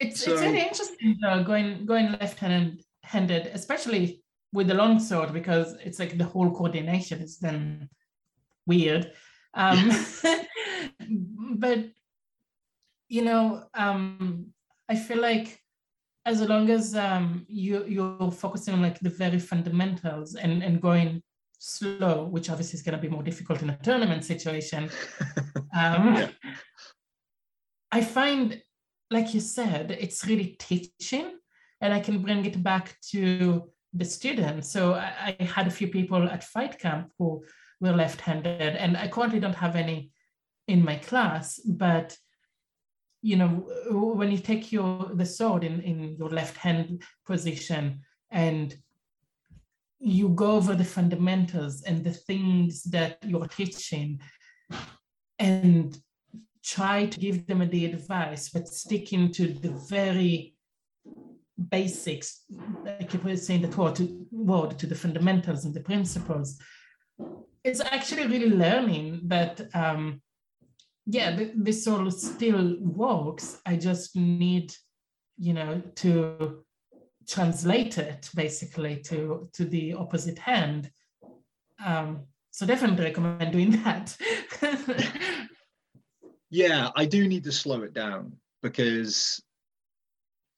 It's 0.00 0.24
So- 0.24 0.32
it's 0.32 0.42
really 0.42 0.60
interesting 0.62 1.16
though, 1.22 1.42
going 1.44 1.86
going 1.86 2.12
left 2.12 2.38
handed 2.38 2.82
handed, 3.02 3.46
especially 3.48 4.22
with 4.52 4.66
the 4.68 4.74
long 4.74 4.98
sword, 5.00 5.32
because 5.32 5.74
it's 5.84 5.98
like 5.98 6.16
the 6.18 6.24
whole 6.24 6.50
coordination 6.50 7.20
is 7.20 7.38
then 7.38 7.88
weird. 8.66 9.12
Um 9.54 9.90
but 11.64 11.78
you 13.08 13.22
know, 13.22 13.64
um 13.74 14.46
I 14.88 14.96
feel 14.96 15.20
like 15.20 15.60
as 16.26 16.40
long 16.40 16.70
as 16.70 16.94
um 16.94 17.44
you 17.48 17.84
you're 17.86 18.30
focusing 18.32 18.74
on 18.74 18.82
like 18.82 18.98
the 19.00 19.10
very 19.10 19.38
fundamentals 19.38 20.34
and 20.34 20.62
and 20.62 20.80
going 20.80 21.22
slow, 21.58 22.24
which 22.24 22.50
obviously 22.50 22.76
is 22.78 22.82
gonna 22.82 22.98
be 22.98 23.08
more 23.08 23.22
difficult 23.22 23.62
in 23.62 23.70
a 23.70 23.78
tournament 23.78 24.24
situation. 24.24 24.90
Um, 25.76 26.14
Yeah. 26.14 26.28
I 27.94 28.00
find, 28.00 28.60
like 29.16 29.34
you 29.34 29.40
said, 29.58 29.92
it's 30.04 30.26
really 30.26 30.56
teaching, 30.58 31.28
and 31.80 31.94
I 31.94 32.00
can 32.00 32.16
bring 32.26 32.44
it 32.44 32.60
back 32.60 32.96
to 33.12 33.70
the 33.92 34.04
students. 34.04 34.68
So 34.74 34.94
I, 34.94 35.36
I 35.40 35.44
had 35.44 35.68
a 35.68 35.76
few 35.78 35.88
people 35.98 36.28
at 36.28 36.42
Fight 36.42 36.74
Camp 36.80 37.12
who 37.18 37.44
were 37.80 37.92
left-handed, 37.92 38.74
and 38.82 38.96
I 38.96 39.06
currently 39.06 39.38
don't 39.38 39.62
have 39.64 39.76
any 39.76 40.10
in 40.66 40.84
my 40.84 40.96
class. 40.96 41.60
But 41.60 42.18
you 43.22 43.36
know, 43.36 43.50
when 44.20 44.32
you 44.32 44.38
take 44.38 44.72
your 44.72 45.10
the 45.14 45.24
sword 45.36 45.62
in 45.62 45.80
in 45.90 46.16
your 46.20 46.30
left 46.40 46.56
hand 46.56 47.02
position 47.24 48.00
and 48.30 48.76
you 50.00 50.28
go 50.30 50.50
over 50.58 50.74
the 50.74 50.90
fundamentals 50.96 51.74
and 51.88 52.04
the 52.04 52.16
things 52.28 52.82
that 52.96 53.18
you're 53.24 53.46
teaching 53.46 54.20
and 55.38 55.96
try 56.64 57.06
to 57.06 57.20
give 57.20 57.46
them 57.46 57.68
the 57.68 57.84
advice, 57.86 58.48
but 58.48 58.66
sticking 58.66 59.30
to 59.32 59.48
the 59.48 59.70
very 59.88 60.54
basics, 61.70 62.44
like 62.84 63.12
you 63.12 63.20
were 63.20 63.36
saying 63.36 63.62
that 63.62 63.76
word 63.76 63.96
to, 63.96 64.26
word 64.32 64.78
to 64.78 64.86
the 64.86 64.94
fundamentals 64.94 65.64
and 65.64 65.74
the 65.74 65.80
principles. 65.80 66.58
It's 67.62 67.80
actually 67.80 68.26
really 68.26 68.50
learning 68.50 69.20
that, 69.24 69.60
um, 69.74 70.22
yeah, 71.06 71.36
th- 71.36 71.52
this 71.54 71.86
all 71.86 72.10
still 72.10 72.76
works. 72.80 73.60
I 73.66 73.76
just 73.76 74.16
need, 74.16 74.74
you 75.36 75.52
know, 75.52 75.82
to 75.96 76.64
translate 77.28 77.96
it 77.96 78.28
basically 78.34 78.96
to 78.96 79.48
to 79.54 79.64
the 79.64 79.94
opposite 79.94 80.38
hand. 80.38 80.90
Um, 81.84 82.24
so 82.50 82.66
definitely 82.66 83.04
recommend 83.04 83.52
doing 83.52 83.70
that. 83.82 84.16
yeah 86.54 86.90
i 86.94 87.04
do 87.04 87.26
need 87.26 87.42
to 87.42 87.50
slow 87.50 87.82
it 87.82 87.92
down 87.92 88.32
because 88.62 89.42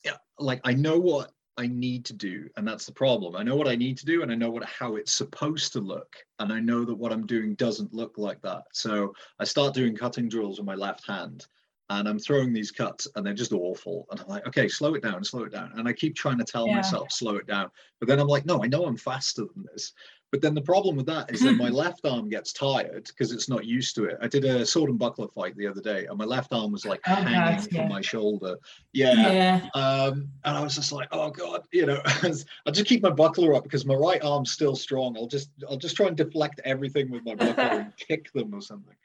yeah 0.05 0.17
like 0.39 0.61
i 0.65 0.75
know 0.75 0.99
what 0.99 1.33
i 1.57 1.67
need 1.67 2.05
to 2.05 2.13
do 2.13 2.51
and 2.59 2.69
that's 2.69 2.85
the 2.85 2.93
problem. 2.93 3.35
I 3.35 3.43
know 3.43 3.57
what 3.57 3.67
i 3.67 3.77
need 3.77 3.97
to 3.97 4.05
do 4.05 4.23
and 4.23 4.31
i 4.31 4.35
know 4.35 4.51
what 4.51 4.63
how 4.67 4.97
it's 4.97 5.13
supposed 5.13 5.73
to 5.73 5.81
look 5.81 6.15
and 6.39 6.53
i 6.53 6.61
know 6.61 6.85
that 6.85 6.95
what 6.95 7.13
i'm 7.13 7.25
doing 7.25 7.55
doesn't 7.55 7.95
look 7.95 8.19
like 8.19 8.43
that. 8.43 8.65
So 8.73 9.15
i 9.41 9.45
start 9.45 9.73
doing 9.73 9.97
cutting 9.97 10.29
drills 10.29 10.59
with 10.59 10.67
my 10.67 10.75
left 10.75 11.07
hand 11.07 11.47
and 11.89 12.07
i'm 12.07 12.19
throwing 12.19 12.53
these 12.53 12.71
cuts 12.71 13.09
and 13.15 13.25
they're 13.25 13.33
just 13.33 13.53
awful. 13.55 14.07
And 14.11 14.21
i'm 14.21 14.29
like 14.29 14.47
okay 14.47 14.69
slow 14.69 14.93
it 14.97 15.03
down 15.03 15.25
slow 15.25 15.45
it 15.45 15.53
down. 15.53 15.73
And 15.77 15.89
i 15.89 15.95
keep 15.95 16.15
trying 16.15 16.37
to 16.37 16.45
tell 16.45 16.67
Yeah. 16.67 16.75
myself 16.77 17.11
slow 17.11 17.37
it 17.37 17.47
down. 17.47 17.71
But 18.01 18.09
then 18.09 18.21
i'm 18.21 18.29
like 18.29 18.45
no 18.45 18.63
i 18.63 18.67
know 18.67 18.85
i'm 18.85 18.99
faster 18.99 19.45
than 19.55 19.65
this 19.73 19.95
but 20.33 20.41
then 20.41 20.55
the 20.55 20.61
problem 20.63 20.97
with 20.97 21.07
that 21.07 21.33
is 21.33 21.41
that 21.43 21.53
my 21.53 21.69
left 21.85 22.05
arm 22.05 22.29
gets 22.29 22.53
tired 22.53 23.05
because 23.07 23.33
it's 23.33 23.49
not 23.49 23.65
used 23.65 23.95
to 23.95 24.05
it. 24.05 24.17
I 24.21 24.27
did 24.27 24.45
a 24.45 24.67
sword 24.67 24.91
and 24.91 24.99
buckler 24.99 25.29
fight 25.29 25.57
the 25.57 25.67
other 25.67 25.81
day, 25.81 26.07
and 26.07 26.19
my 26.19 26.25
left 26.25 26.53
arm 26.53 26.73
was 26.73 26.85
like 26.85 27.01
Oh, 27.07 27.15
hanging 27.15 27.33
gosh, 27.57 27.67
yeah. 27.71 27.81
from 27.83 27.89
my 27.89 28.01
shoulder. 28.01 28.57
Yeah. 28.93 29.15
yeah. 29.15 29.69
Um, 29.75 30.29
and 30.45 30.57
I 30.57 30.61
was 30.63 30.75
just 30.75 30.91
like, 30.93 31.09
oh 31.13 31.31
god, 31.31 31.63
you 31.73 31.87
know, 31.87 32.01
I'll 32.67 32.73
just 32.73 32.87
keep 32.87 33.03
my 33.03 33.11
buckler 33.11 33.55
up 33.55 33.63
because 33.63 33.87
my 33.87 33.95
right 33.95 34.23
arm's 34.23 34.51
still 34.51 34.75
strong. 34.75 35.17
I'll 35.17 35.29
just 35.29 35.51
I'll 35.69 35.77
just 35.77 35.97
try 35.97 36.09
and 36.09 36.17
deflect 36.17 36.61
everything 36.65 37.11
with 37.11 37.25
my 37.25 37.35
buckler 37.35 37.65
and 37.65 37.97
kick 38.09 38.33
them 38.33 38.53
or 38.55 38.61
something. 38.61 38.97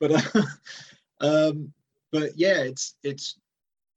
But 0.00 0.34
uh, 0.34 0.42
um, 1.20 1.72
but 2.10 2.32
yeah, 2.36 2.62
it's 2.62 2.94
it's 3.02 3.38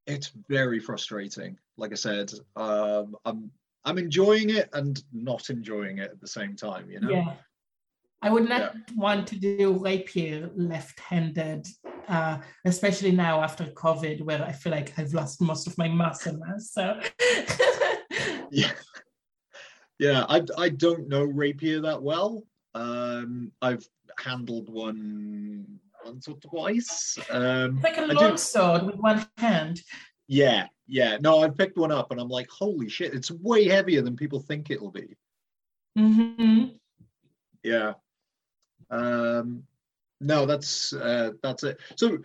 it's 0.06 0.32
very 0.50 0.80
frustrating. 0.80 1.58
Like 1.78 1.92
I 1.92 1.96
said, 1.96 2.32
um, 2.56 3.16
I'm 3.26 3.50
I'm 3.86 3.98
enjoying 3.98 4.50
it 4.50 4.70
and 4.74 5.02
not 5.12 5.50
enjoying 5.50 5.98
it 6.00 6.12
at 6.12 6.22
the 6.22 6.28
same 6.28 6.56
time. 6.56 6.90
You 6.90 7.00
know. 7.00 7.10
Yeah. 7.10 7.34
I 8.22 8.30
would 8.30 8.48
not 8.48 8.76
want 8.96 9.28
to 9.28 9.36
do 9.36 9.74
rapier 9.74 10.50
left-handed, 10.56 11.68
uh, 12.08 12.38
especially 12.64 13.12
now 13.12 13.42
after 13.42 13.66
COVID, 13.66 14.22
where 14.22 14.42
I 14.42 14.54
feel 14.54 14.72
like 14.72 14.98
I've 14.98 15.14
lost 15.14 15.42
most 15.42 15.68
of 15.68 15.78
my 15.78 15.90
muscle 15.90 16.38
mass. 16.38 16.72
So 16.72 17.02
yeah 18.52 18.72
yeah 20.00 20.26
i 20.30 20.42
i 20.58 20.70
don't 20.70 21.08
know 21.08 21.24
rapier 21.24 21.82
that 21.82 22.02
well 22.02 22.44
um 22.76 23.52
i've 23.62 23.86
handled 24.20 24.70
one 24.70 25.66
once 26.06 26.28
or 26.28 26.36
twice 26.38 27.18
um 27.32 27.76
it's 27.76 27.84
like 27.84 27.98
a 27.98 28.14
long 28.14 28.38
sword 28.38 28.84
with 28.84 28.96
one 28.96 29.26
hand. 29.38 29.82
yeah 30.28 30.68
yeah 30.94 31.18
no 31.20 31.41
i've 31.41 31.58
picked 31.58 31.78
one 31.78 31.91
up 31.91 32.12
and 32.12 32.20
i'm 32.22 32.30
like 32.30 32.50
holy 32.50 32.88
shit 32.88 33.14
it's 33.14 33.32
way 33.32 33.66
heavier 33.66 34.02
than 34.02 34.16
people 34.16 34.39
think 34.39 34.70
it'll 34.70 34.91
be. 34.91 35.16
Hmm 35.98 36.66
yeah. 37.64 37.94
Um 38.89 39.64
no 40.22 40.46
that's 40.46 40.94
uh 40.94 41.32
that's 41.41 41.64
it. 41.64 41.80
So 41.96 42.20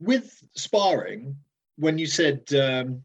with 0.00 0.42
sparring 0.54 1.36
when 1.76 1.98
you 1.98 2.06
said 2.06 2.42
um 2.54 3.04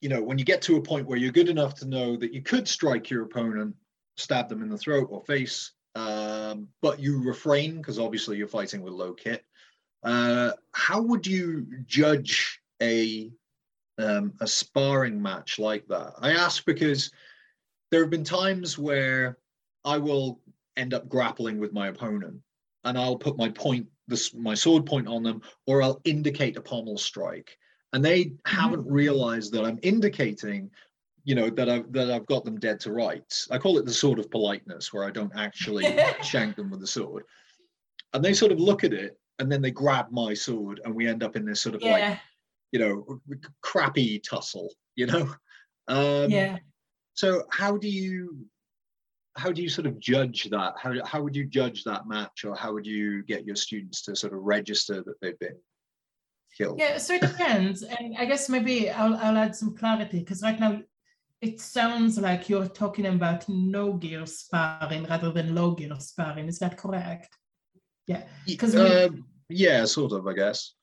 you 0.00 0.08
know 0.08 0.22
when 0.22 0.38
you 0.38 0.44
get 0.44 0.62
to 0.62 0.76
a 0.76 0.82
point 0.82 1.06
where 1.06 1.18
you're 1.18 1.32
good 1.32 1.48
enough 1.48 1.74
to 1.76 1.88
know 1.88 2.16
that 2.16 2.32
you 2.32 2.42
could 2.42 2.68
strike 2.68 3.10
your 3.10 3.22
opponent 3.22 3.74
stab 4.16 4.48
them 4.48 4.62
in 4.62 4.68
the 4.68 4.78
throat 4.78 5.08
or 5.10 5.24
face 5.24 5.72
um 5.96 6.68
but 6.82 7.00
you 7.00 7.22
refrain 7.22 7.78
because 7.78 7.98
obviously 7.98 8.36
you're 8.36 8.46
fighting 8.46 8.82
with 8.82 8.92
low 8.92 9.12
kit 9.12 9.44
Uh, 10.02 10.50
how 10.72 11.00
would 11.00 11.26
you 11.26 11.66
judge 11.86 12.60
a 12.82 13.32
um, 13.98 14.32
a 14.40 14.46
sparring 14.46 15.20
match 15.20 15.58
like 15.58 15.86
that? 15.88 16.14
I 16.20 16.32
ask 16.32 16.64
because 16.64 17.10
there 17.90 18.00
have 18.00 18.10
been 18.10 18.24
times 18.24 18.78
where 18.78 19.38
I 19.84 19.98
will 19.98 20.40
end 20.76 20.94
up 20.94 21.08
grappling 21.08 21.58
with 21.58 21.72
my 21.72 21.88
opponent, 21.88 22.40
and 22.84 22.98
I'll 22.98 23.16
put 23.16 23.36
my 23.36 23.48
point, 23.50 23.86
this 24.08 24.34
my 24.34 24.54
sword 24.54 24.86
point 24.86 25.08
on 25.08 25.22
them, 25.22 25.42
or 25.66 25.82
I'll 25.82 26.00
indicate 26.04 26.56
a 26.56 26.60
pommel 26.60 26.98
strike, 26.98 27.56
and 27.92 28.04
they 28.04 28.24
mm-hmm. 28.24 28.56
haven't 28.56 28.86
realized 28.86 29.52
that 29.52 29.64
I'm 29.64 29.78
indicating 29.82 30.70
you 31.26 31.34
know 31.34 31.48
that 31.48 31.70
I've 31.70 31.90
that 31.92 32.10
I've 32.10 32.26
got 32.26 32.44
them 32.44 32.58
dead 32.60 32.80
to 32.80 32.92
rights. 32.92 33.48
I 33.50 33.58
call 33.58 33.78
it 33.78 33.86
the 33.86 33.92
sword 33.92 34.18
of 34.18 34.30
politeness, 34.30 34.92
where 34.92 35.04
I 35.04 35.10
don't 35.10 35.32
actually 35.34 35.98
shank 36.22 36.56
them 36.56 36.70
with 36.70 36.80
the 36.80 36.86
sword, 36.86 37.24
and 38.12 38.24
they 38.24 38.34
sort 38.34 38.52
of 38.52 38.60
look 38.60 38.84
at 38.84 38.92
it 38.92 39.18
and 39.38 39.50
then 39.50 39.62
they 39.62 39.70
grab 39.70 40.06
my 40.10 40.34
sword, 40.34 40.80
and 40.84 40.94
we 40.94 41.08
end 41.08 41.22
up 41.22 41.36
in 41.36 41.44
this 41.44 41.60
sort 41.60 41.74
of 41.74 41.82
yeah. 41.82 41.92
like 41.92 42.18
you 42.74 42.80
know 42.80 43.20
crappy 43.62 44.18
tussle, 44.18 44.68
you 44.96 45.06
know. 45.06 45.32
Um, 45.86 46.30
yeah. 46.30 46.56
So 47.12 47.44
how 47.50 47.76
do 47.76 47.88
you 47.88 48.46
how 49.36 49.52
do 49.52 49.62
you 49.62 49.68
sort 49.68 49.86
of 49.86 50.00
judge 50.00 50.44
that? 50.50 50.72
How 50.82 50.92
how 51.04 51.22
would 51.22 51.36
you 51.36 51.44
judge 51.44 51.84
that 51.84 52.08
match, 52.08 52.44
or 52.44 52.56
how 52.56 52.72
would 52.72 52.86
you 52.86 53.22
get 53.22 53.46
your 53.46 53.54
students 53.54 54.02
to 54.02 54.16
sort 54.16 54.32
of 54.32 54.40
register 54.40 55.04
that 55.04 55.20
they've 55.20 55.38
been 55.38 55.58
killed? 56.56 56.80
Yeah, 56.80 56.98
so 56.98 57.14
it 57.14 57.20
depends, 57.20 57.82
and 57.82 58.16
I 58.18 58.24
guess 58.24 58.48
maybe 58.48 58.90
I'll 58.90 59.14
I'll 59.14 59.36
add 59.36 59.54
some 59.54 59.76
clarity 59.76 60.20
because 60.20 60.42
right 60.42 60.58
now 60.58 60.80
it 61.40 61.60
sounds 61.60 62.18
like 62.18 62.48
you're 62.48 62.66
talking 62.66 63.06
about 63.06 63.48
no 63.48 63.92
gear 63.92 64.24
sparring 64.26 65.04
rather 65.04 65.30
than 65.30 65.54
low 65.54 65.72
gear 65.72 66.00
sparring. 66.00 66.48
Is 66.48 66.58
that 66.60 66.78
correct? 66.78 67.28
Yeah. 68.06 68.24
Because 68.46 68.74
uh, 68.74 69.10
yeah, 69.48 69.84
sort 69.84 70.12
of, 70.12 70.26
I 70.26 70.32
guess. 70.32 70.74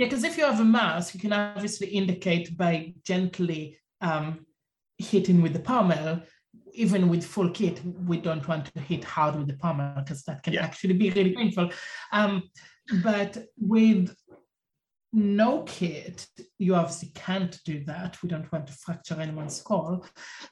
Yeah, 0.00 0.06
because 0.06 0.24
if 0.24 0.38
you 0.38 0.44
have 0.44 0.60
a 0.60 0.64
mask, 0.64 1.12
you 1.12 1.20
can 1.20 1.34
obviously 1.34 1.88
indicate 1.88 2.56
by 2.56 2.94
gently 3.04 3.76
um, 4.00 4.46
hitting 4.96 5.42
with 5.42 5.52
the 5.52 5.60
pommel. 5.60 6.22
Even 6.72 7.10
with 7.10 7.22
full 7.22 7.50
kit, 7.50 7.82
we 7.84 8.16
don't 8.16 8.48
want 8.48 8.72
to 8.72 8.80
hit 8.80 9.04
hard 9.04 9.36
with 9.36 9.48
the 9.48 9.58
pommel 9.58 9.96
because 9.96 10.22
that 10.22 10.42
can 10.42 10.54
yeah. 10.54 10.64
actually 10.64 10.94
be 10.94 11.10
really 11.10 11.34
painful. 11.34 11.70
Um, 12.12 12.44
but 13.04 13.44
with 13.58 14.16
no 15.12 15.64
kit, 15.64 16.26
you 16.56 16.76
obviously 16.76 17.10
can't 17.14 17.60
do 17.66 17.84
that. 17.84 18.22
We 18.22 18.30
don't 18.30 18.50
want 18.50 18.68
to 18.68 18.72
fracture 18.72 19.20
anyone's 19.20 19.56
skull. 19.56 20.06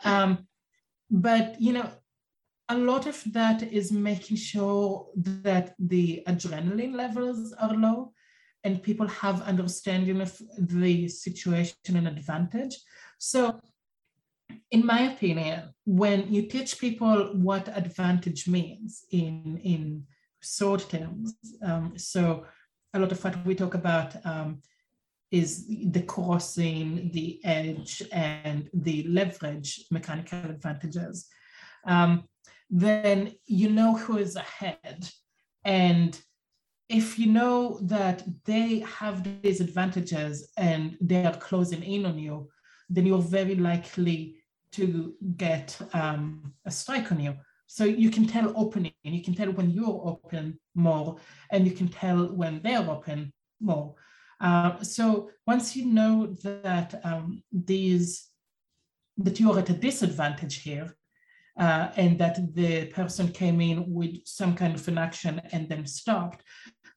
Um, 0.04 0.46
but, 1.10 1.58
you 1.58 1.72
know, 1.72 1.88
a 2.68 2.76
lot 2.76 3.06
of 3.06 3.22
that 3.32 3.62
is 3.62 3.92
making 3.92 4.36
sure 4.36 5.06
that 5.16 5.74
the 5.78 6.22
adrenaline 6.28 6.94
levels 6.94 7.54
are 7.54 7.72
low 7.72 8.12
and 8.64 8.82
people 8.82 9.06
have 9.06 9.42
understanding 9.42 10.20
of 10.20 10.36
the 10.58 11.08
situation 11.08 11.96
and 11.96 12.08
advantage. 12.08 12.76
So 13.18 13.60
in 14.70 14.84
my 14.84 15.12
opinion, 15.12 15.74
when 15.84 16.32
you 16.32 16.42
teach 16.42 16.78
people 16.78 17.30
what 17.34 17.68
advantage 17.68 18.48
means 18.48 19.04
in, 19.10 19.60
in 19.62 20.04
sword 20.40 20.80
terms, 20.88 21.34
um, 21.62 21.92
so 21.96 22.46
a 22.94 22.98
lot 22.98 23.12
of 23.12 23.22
what 23.22 23.46
we 23.46 23.54
talk 23.54 23.74
about 23.74 24.14
um, 24.26 24.62
is 25.30 25.66
the 25.68 26.02
crossing, 26.02 27.10
the 27.12 27.40
edge, 27.44 28.02
and 28.12 28.68
the 28.72 29.02
leverage 29.08 29.84
mechanical 29.90 30.38
advantages. 30.38 31.26
Um, 31.86 32.24
then 32.70 33.32
you 33.46 33.70
know 33.70 33.96
who 33.96 34.18
is 34.18 34.36
ahead. 34.36 35.08
And 35.64 36.18
if 36.88 37.18
you 37.18 37.26
know 37.26 37.78
that 37.82 38.22
they 38.44 38.78
have 38.80 39.26
these 39.42 39.60
advantages 39.60 40.50
and 40.56 40.96
they 41.00 41.24
are 41.24 41.36
closing 41.36 41.82
in 41.82 42.06
on 42.06 42.18
you, 42.18 42.48
then 42.88 43.04
you're 43.06 43.18
very 43.18 43.54
likely 43.54 44.36
to 44.72 45.14
get 45.36 45.78
um, 45.92 46.54
a 46.64 46.70
strike 46.70 47.12
on 47.12 47.20
you. 47.20 47.34
So 47.66 47.84
you 47.84 48.10
can 48.10 48.26
tell 48.26 48.54
opening, 48.56 48.94
and 49.04 49.14
you 49.14 49.22
can 49.22 49.34
tell 49.34 49.52
when 49.52 49.70
you're 49.70 50.00
open 50.04 50.58
more, 50.74 51.18
and 51.50 51.66
you 51.66 51.72
can 51.72 51.88
tell 51.88 52.34
when 52.34 52.62
they're 52.62 52.88
open 52.88 53.32
more. 53.60 53.94
Uh, 54.40 54.82
so 54.82 55.30
once 55.46 55.76
you 55.76 55.84
know 55.84 56.34
that 56.42 56.98
um, 57.04 57.42
these 57.52 58.28
that 59.18 59.38
you 59.38 59.52
are 59.52 59.58
at 59.58 59.68
a 59.68 59.74
disadvantage 59.74 60.62
here, 60.62 60.96
uh, 61.58 61.88
and 61.96 62.18
that 62.18 62.54
the 62.54 62.86
person 62.86 63.28
came 63.28 63.60
in 63.60 63.92
with 63.92 64.16
some 64.24 64.54
kind 64.54 64.74
of 64.74 64.88
an 64.88 64.96
action 64.96 65.42
and 65.52 65.68
then 65.68 65.84
stopped, 65.84 66.42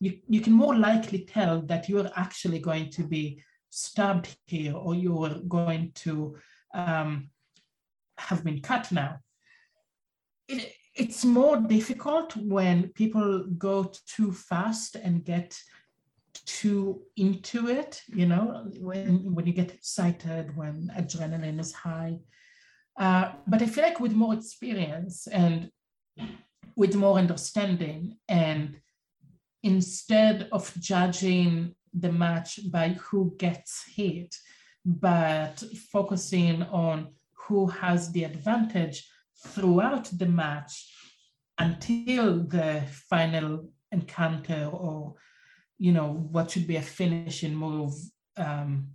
you, 0.02 0.18
you 0.28 0.41
can 0.41 0.54
more 0.54 0.76
likely 0.76 1.26
tell 1.26 1.62
that 1.62 1.88
you're 1.88 2.10
actually 2.16 2.60
going 2.60 2.89
to 2.89 3.04
be 3.04 3.41
stabbed 3.70 4.36
here 4.47 4.76
or 4.76 4.95
you're 4.95 5.36
going 5.47 5.91
to 5.93 6.36
um, 6.74 7.30
have 8.18 8.43
been 8.43 8.62
cut 8.62 8.91
now. 8.91 9.20
It, 10.47 10.74
it's 10.95 11.24
more 11.24 11.58
difficult 11.58 12.36
when 12.36 12.89
people 12.89 13.45
go 13.58 13.93
too 14.08 14.34
fast 14.34 14.95
and 14.95 15.24
get 15.24 15.58
too 16.47 17.04
into 17.16 17.70
it, 17.70 18.02
you 18.08 18.26
know, 18.26 18.66
when, 18.80 19.36
when 19.36 19.45
you 19.45 19.54
get 19.54 19.72
excited, 19.72 20.58
when 20.58 20.91
adrenaline 20.97 21.60
is 21.60 21.74
high. 21.74 22.18
Uh, 22.99 23.34
but 23.45 23.62
I 23.62 23.68
feel 23.68 23.84
like 23.84 23.99
with 23.99 24.14
more 24.14 24.34
experience 24.34 25.28
and 25.28 25.70
with 26.76 26.95
more 26.95 27.20
understanding, 27.20 28.18
and 28.28 28.80
instead 29.64 30.47
of 30.51 30.74
judging 30.80 31.76
the 31.93 32.12
match 32.12 32.59
by 32.72 32.89
who 32.89 33.36
gets 33.38 33.84
hit, 33.95 34.36
but 34.86 35.64
focusing 35.91 36.64
on 36.64 37.14
who 37.34 37.68
has 37.68 38.12
the 38.12 38.24
advantage 38.24 39.07
throughout 39.47 40.05
the 40.18 40.26
match 40.26 40.93
until 41.57 42.43
the 42.43 42.82
final 43.09 43.70
encounter 43.91 44.70
or 44.72 45.16
you 45.78 45.91
know 45.91 46.28
what 46.32 46.49
should 46.49 46.66
be 46.66 46.78
a 46.78 46.82
finishing 46.82 47.53
move 47.53 47.93
um, 48.38 48.88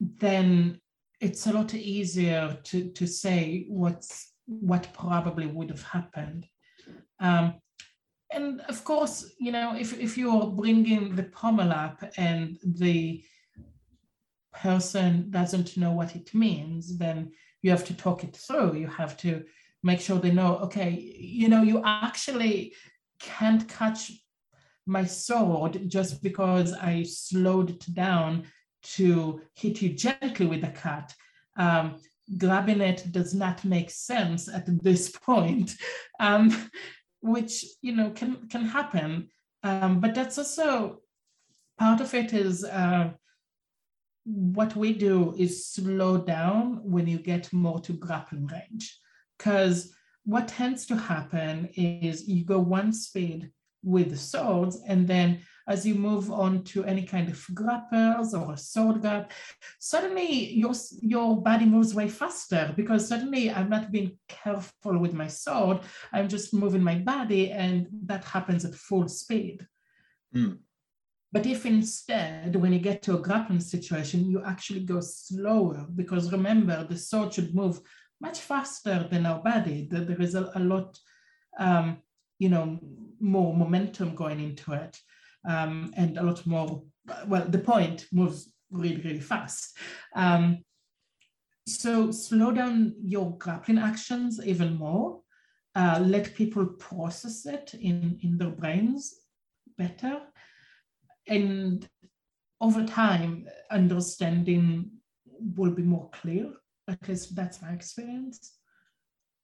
then 0.00 0.80
it's 1.20 1.46
a 1.46 1.52
lot 1.52 1.74
easier 1.74 2.58
to, 2.64 2.90
to 2.90 3.06
say 3.06 3.64
what's 3.68 4.32
what 4.46 4.88
probably 4.92 5.46
would 5.46 5.70
have 5.70 5.82
happened. 5.82 6.46
Um, 7.18 7.54
and 8.30 8.60
of 8.62 8.84
course, 8.84 9.32
you 9.38 9.52
know, 9.52 9.76
if, 9.76 9.98
if 9.98 10.18
you're 10.18 10.46
bringing 10.46 11.14
the 11.14 11.24
pommel 11.24 11.72
up 11.72 12.02
and 12.16 12.58
the 12.64 13.22
person 14.54 15.30
doesn't 15.30 15.76
know 15.76 15.92
what 15.92 16.16
it 16.16 16.34
means, 16.34 16.98
then 16.98 17.32
you 17.62 17.70
have 17.70 17.84
to 17.86 17.94
talk 17.94 18.24
it 18.24 18.36
through. 18.36 18.76
You 18.76 18.88
have 18.88 19.16
to 19.18 19.44
make 19.82 20.00
sure 20.00 20.18
they 20.18 20.32
know, 20.32 20.56
okay, 20.58 20.90
you 20.90 21.48
know, 21.48 21.62
you 21.62 21.82
actually 21.84 22.74
can't 23.20 23.68
catch 23.68 24.12
my 24.86 25.04
sword 25.04 25.88
just 25.88 26.22
because 26.22 26.72
I 26.72 27.02
slowed 27.04 27.70
it 27.70 27.94
down 27.94 28.44
to 28.94 29.40
hit 29.54 29.82
you 29.82 29.90
gently 29.90 30.46
with 30.46 30.60
the 30.60 30.68
cut. 30.68 31.14
Um, 31.56 31.96
grabbing 32.38 32.80
it 32.80 33.06
does 33.12 33.34
not 33.34 33.64
make 33.64 33.90
sense 33.90 34.48
at 34.48 34.66
this 34.82 35.10
point, 35.24 35.74
um, 36.20 36.50
which 37.20 37.64
you 37.82 37.94
know 37.94 38.10
can 38.10 38.48
can 38.48 38.64
happen. 38.64 39.28
Um, 39.62 40.00
but 40.00 40.14
that's 40.14 40.38
also 40.38 41.00
part 41.78 42.00
of 42.00 42.14
it 42.14 42.32
is 42.32 42.64
uh, 42.64 43.10
what 44.24 44.76
we 44.76 44.92
do 44.92 45.34
is 45.36 45.66
slow 45.66 46.18
down 46.18 46.80
when 46.82 47.06
you 47.06 47.18
get 47.18 47.52
more 47.52 47.80
to 47.80 47.92
grappling 47.92 48.46
range, 48.46 48.98
because 49.36 49.92
what 50.24 50.48
tends 50.48 50.86
to 50.86 50.96
happen 50.96 51.68
is 51.74 52.28
you 52.28 52.44
go 52.44 52.58
one 52.58 52.92
speed 52.92 53.50
with 53.84 54.10
the 54.10 54.16
swords 54.16 54.80
and 54.88 55.06
then 55.06 55.40
as 55.68 55.84
you 55.84 55.94
move 55.94 56.30
on 56.30 56.62
to 56.64 56.84
any 56.84 57.02
kind 57.02 57.28
of 57.28 57.44
grapples 57.54 58.34
or 58.34 58.52
a 58.52 58.56
sword 58.56 59.00
grab, 59.00 59.30
suddenly 59.78 60.52
your, 60.52 60.72
your 61.00 61.40
body 61.40 61.64
moves 61.64 61.94
way 61.94 62.08
faster 62.08 62.72
because 62.76 63.08
suddenly 63.08 63.50
I'm 63.50 63.68
not 63.68 63.90
being 63.90 64.16
careful 64.28 64.98
with 64.98 65.12
my 65.12 65.26
sword. 65.26 65.80
I'm 66.12 66.28
just 66.28 66.54
moving 66.54 66.82
my 66.82 66.98
body 66.98 67.50
and 67.50 67.88
that 68.04 68.24
happens 68.24 68.64
at 68.64 68.74
full 68.74 69.08
speed. 69.08 69.66
Mm. 70.34 70.58
But 71.32 71.46
if 71.46 71.66
instead, 71.66 72.54
when 72.56 72.72
you 72.72 72.78
get 72.78 73.02
to 73.02 73.16
a 73.16 73.20
grappling 73.20 73.60
situation, 73.60 74.30
you 74.30 74.42
actually 74.44 74.80
go 74.80 75.00
slower, 75.00 75.86
because 75.94 76.32
remember, 76.32 76.84
the 76.84 76.96
sword 76.96 77.34
should 77.34 77.54
move 77.54 77.80
much 78.20 78.38
faster 78.38 79.06
than 79.10 79.26
our 79.26 79.42
body. 79.42 79.88
There 79.90 80.22
is 80.22 80.34
a, 80.34 80.50
a 80.54 80.60
lot, 80.60 80.98
um, 81.58 81.98
you 82.38 82.48
know, 82.48 82.78
more 83.20 83.54
momentum 83.54 84.14
going 84.14 84.40
into 84.40 84.72
it 84.72 84.98
um, 85.46 85.92
and 85.96 86.18
a 86.18 86.22
lot 86.22 86.46
more, 86.46 86.82
well, 87.26 87.44
the 87.48 87.58
point 87.58 88.06
moves 88.12 88.52
really, 88.70 89.00
really 89.02 89.20
fast. 89.20 89.76
Um, 90.14 90.64
so 91.66 92.10
slow 92.10 92.52
down 92.52 92.94
your 93.02 93.36
grappling 93.38 93.78
actions 93.78 94.40
even 94.44 94.76
more. 94.76 95.20
Uh, 95.74 96.00
let 96.04 96.34
people 96.34 96.66
process 96.66 97.44
it 97.46 97.74
in, 97.74 98.18
in 98.22 98.38
their 98.38 98.50
brains 98.50 99.14
better. 99.76 100.20
and 101.28 101.88
over 102.60 102.86
time, 102.86 103.46
understanding 103.70 104.90
will 105.56 105.70
be 105.70 105.82
more 105.82 106.08
clear. 106.12 106.52
Because 106.86 107.28
that's 107.30 107.60
my 107.60 107.70
experience. 107.70 108.58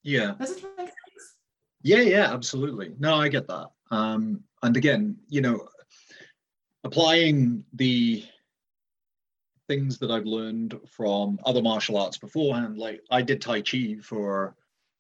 Yeah. 0.05 0.35
Does 0.39 0.53
it 0.53 0.65
make 0.79 0.87
sense? 0.87 1.37
Yeah, 1.83 2.01
yeah, 2.01 2.33
absolutely. 2.33 2.95
No, 3.01 3.17
I 3.17 3.29
get 3.29 3.49
that. 3.49 3.67
Um, 3.91 4.45
and 4.63 4.77
again, 4.77 5.17
you 5.29 5.41
know, 5.41 5.67
applying 6.85 7.65
the 7.75 8.25
things 9.69 9.99
that 9.99 10.11
I've 10.11 10.27
learned 10.27 10.79
from 10.87 11.39
other 11.45 11.63
martial 11.63 11.97
arts 11.97 12.19
beforehand, 12.19 12.79
like 12.79 13.01
I 13.11 13.23
did 13.23 13.41
Tai 13.41 13.63
Chi 13.63 13.97
for 14.03 14.55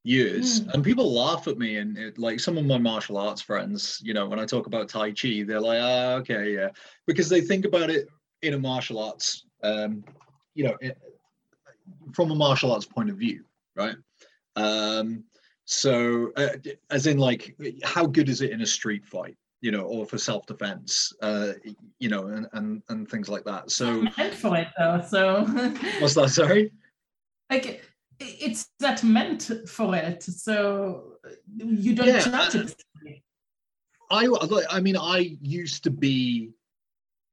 years 0.04 0.62
Mm. 0.62 0.74
and 0.74 0.84
people 0.84 1.12
laugh 1.12 1.46
at 1.46 1.58
me 1.58 1.76
and 1.76 1.96
it, 1.96 2.18
like 2.18 2.40
some 2.40 2.58
of 2.58 2.64
my 2.64 2.76
martial 2.76 3.16
arts 3.16 3.40
friends 3.40 4.00
you 4.02 4.12
know 4.12 4.26
when 4.26 4.40
i 4.40 4.44
talk 4.44 4.66
about 4.66 4.88
tai 4.88 5.12
chi 5.12 5.44
they're 5.46 5.60
like 5.60 5.78
ah 5.80 6.14
okay 6.14 6.52
yeah 6.52 6.70
because 7.06 7.28
they 7.28 7.40
think 7.40 7.64
about 7.64 7.88
it 7.88 8.08
in 8.42 8.54
a 8.54 8.58
martial 8.58 8.98
arts 8.98 9.44
um 9.62 10.02
you 10.54 10.64
know 10.64 10.76
it, 10.80 10.98
from 12.12 12.32
a 12.32 12.34
martial 12.34 12.72
arts 12.72 12.84
point 12.84 13.10
of 13.10 13.16
view 13.16 13.44
right 13.76 13.94
um 14.56 15.22
so 15.66 16.32
uh, 16.36 16.48
as 16.90 17.06
in 17.06 17.18
like 17.18 17.54
how 17.84 18.04
good 18.04 18.28
is 18.28 18.40
it 18.40 18.50
in 18.50 18.62
a 18.62 18.66
street 18.66 19.06
fight 19.06 19.36
you 19.62 19.70
know 19.70 19.84
or 19.84 20.04
for 20.04 20.18
self-defense 20.18 21.14
uh 21.22 21.52
you 21.98 22.10
know 22.10 22.26
and 22.26 22.46
and, 22.52 22.82
and 22.90 23.08
things 23.08 23.28
like 23.28 23.44
that 23.44 23.70
so 23.70 24.02
meant 24.18 24.34
for 24.34 24.56
it 24.56 24.68
though. 24.76 25.02
So 25.08 25.44
what's 26.00 26.14
that 26.14 26.28
sorry 26.28 26.70
like 27.48 27.82
it's 28.20 28.70
that 28.80 29.02
meant 29.02 29.50
for 29.66 29.94
it. 29.96 30.22
So 30.22 31.14
you 31.56 31.94
don't 31.94 32.06
Yeah, 32.06 32.20
judge 32.20 32.54
it. 32.54 32.74
I 34.10 34.28
I 34.70 34.80
mean, 34.80 34.96
I 34.96 35.36
used 35.40 35.82
to 35.84 35.90
be 35.90 36.52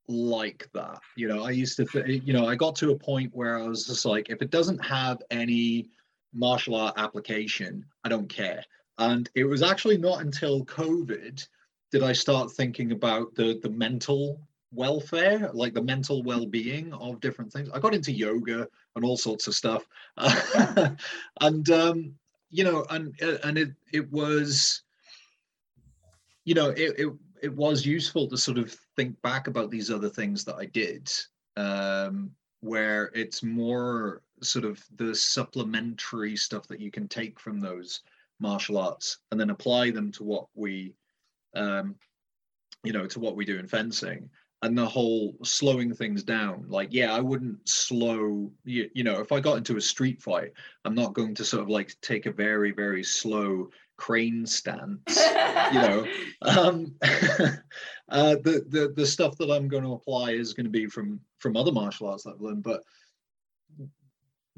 like 0.08 0.68
that. 0.74 1.00
You 1.16 1.28
know, 1.28 1.44
I 1.44 1.52
used 1.52 1.78
to, 1.78 1.86
th- 1.86 2.24
you 2.24 2.34
know, 2.34 2.48
I 2.48 2.56
got 2.56 2.76
to 2.78 2.92
a 2.92 2.98
point 2.98 3.36
where 3.36 3.60
I 3.60 3.68
was 3.68 3.86
just 3.86 4.06
like, 4.06 4.30
if 4.30 4.42
it 4.42 4.50
doesn't 4.50 4.84
have 4.84 5.22
any 5.30 5.90
martial 6.34 6.76
art 6.76 6.96
application, 6.98 7.86
I 8.04 8.10
don't 8.10 8.30
care. 8.30 8.64
And 8.98 9.30
it 9.36 9.44
was 9.44 9.62
actually 9.62 9.98
not 9.98 10.22
until 10.22 10.66
COVID 10.66 11.46
did 11.92 12.04
I 12.04 12.14
start 12.14 12.52
thinking 12.52 12.92
about 12.92 13.34
the 13.36 13.60
the 13.62 13.70
mental 13.70 14.42
welfare, 14.72 15.50
like 15.54 15.74
the 15.74 15.82
mental 15.82 16.22
well-being 16.22 16.94
of 16.94 17.20
different 17.20 17.52
things. 17.52 17.70
I 17.74 17.80
got 17.80 17.96
into 17.96 18.12
yoga 18.12 18.68
and 18.96 19.04
all 19.04 19.18
sorts 19.18 19.48
of 19.48 19.56
stuff, 19.56 19.84
and 21.42 21.70
um, 21.72 22.14
you 22.52 22.64
know, 22.64 22.86
and 22.90 23.20
and 23.44 23.58
it 23.58 23.72
it 23.92 24.12
was 24.12 24.84
you 26.50 26.56
know, 26.56 26.70
it, 26.70 26.96
it 26.98 27.14
it 27.44 27.56
was 27.56 27.86
useful 27.86 28.28
to 28.28 28.36
sort 28.36 28.58
of 28.58 28.76
think 28.96 29.22
back 29.22 29.46
about 29.46 29.70
these 29.70 29.92
other 29.92 30.10
things 30.10 30.44
that 30.46 30.56
I 30.56 30.66
did, 30.66 31.08
um, 31.58 32.32
where 32.62 33.12
it's 33.14 33.44
more 33.44 34.24
sort 34.42 34.66
of 34.66 34.84
the 34.96 35.14
supplementary 35.14 36.36
stuff 36.36 36.68
that 36.68 36.80
you 36.80 36.90
can 36.90 37.08
take 37.08 37.40
from 37.40 37.60
those 37.60 38.02
martial 38.40 38.80
arts 38.80 39.20
and 39.32 39.40
then 39.40 39.52
apply 39.52 39.92
them 39.92 40.12
to 40.14 40.24
what 40.24 40.48
we, 40.56 40.96
um, 41.56 41.96
you 42.84 42.94
know, 42.94 43.06
to 43.08 43.20
what 43.20 43.36
we 43.36 43.46
do 43.46 43.58
in 43.60 43.68
fencing. 43.68 44.30
And 44.62 44.78
the 44.78 44.86
whole 44.86 45.38
slowing 45.42 45.94
things 45.94 46.22
down, 46.22 46.66
like, 46.68 46.90
yeah, 46.92 47.14
I 47.14 47.22
wouldn't 47.22 47.68
slow, 47.68 48.52
you, 48.66 48.90
you 48.94 49.06
know, 49.06 49.22
if 49.22 49.32
I 49.32 49.40
got 49.40 49.58
into 49.58 49.78
a 49.78 49.82
street 49.82 50.22
fight, 50.22 50.52
I'm 50.84 50.96
not 50.96 51.14
going 51.14 51.34
to 51.36 51.46
sort 51.46 51.64
of 51.64 51.70
like 51.70 51.96
take 52.02 52.26
a 52.26 52.32
very, 52.32 52.72
very 52.72 53.04
slow 53.04 53.70
crane 54.00 54.46
stance 54.46 55.20
you 55.74 55.80
know 55.82 56.08
um 56.44 56.96
uh 57.02 58.36
the, 58.44 58.64
the 58.70 58.94
the 58.96 59.06
stuff 59.06 59.38
that 59.38 59.52
i'm 59.52 59.68
going 59.68 59.84
to 59.84 59.92
apply 59.92 60.32
is 60.32 60.54
going 60.54 60.64
to 60.64 60.72
be 60.72 60.88
from 60.88 61.20
from 61.38 61.58
other 61.58 61.72
martial 61.72 62.08
arts 62.08 62.24
that 62.24 62.32
i've 62.36 62.42
learned 62.42 62.64
but 62.64 62.82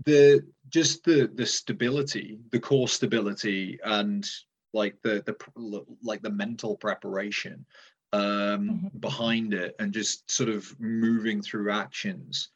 the 0.05 0.45
just 0.69 1.03
the 1.03 1.29
the 1.33 1.45
stability 1.45 2.39
the 2.51 2.59
core 2.59 2.87
stability 2.87 3.79
and 3.83 4.29
like 4.73 5.01
the 5.03 5.21
the 5.25 5.85
like 6.01 6.21
the 6.21 6.29
mental 6.29 6.77
preparation 6.77 7.65
um 8.13 8.69
Mhm. 8.69 8.99
behind 9.01 9.53
it 9.53 9.75
and 9.79 9.93
just 9.93 10.29
sort 10.29 10.49
of 10.49 10.77
moving 10.79 11.41
through 11.41 11.71
actions 11.71 12.49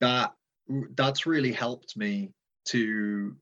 that 0.00 0.34
that's 0.96 1.26
really 1.26 1.52
helped 1.52 1.96
me 1.96 2.30
to 2.66 3.36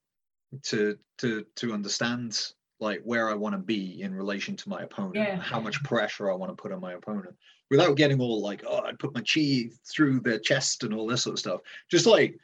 to 0.63 0.99
to 1.19 1.45
to 1.57 1.73
understand 1.73 2.53
like 2.79 3.01
where 3.05 3.29
I 3.31 3.35
want 3.35 3.55
to 3.55 3.59
be 3.59 4.03
in 4.03 4.15
relation 4.15 4.55
to 4.57 4.69
my 4.69 4.83
opponent, 4.83 5.17
Yeah. 5.17 5.37
how 5.41 5.61
much 5.61 5.83
pressure 5.83 6.31
I 6.31 6.35
want 6.35 6.51
to 6.57 6.63
put 6.63 6.73
on 6.73 6.81
my 6.81 6.93
opponent, 6.93 7.35
without 7.71 7.97
getting 7.97 8.21
all 8.21 8.43
like, 8.43 8.65
oh, 8.67 8.81
I 8.85 8.93
put 8.93 9.15
my 9.15 9.23
chi 9.23 9.71
through 9.91 10.21
their 10.21 10.39
chest 10.39 10.85
and 10.85 10.93
all 10.95 11.07
this 11.07 11.23
sort 11.23 11.35
of 11.35 11.39
stuff. 11.41 11.61
Just 11.91 12.07
like, 12.07 12.39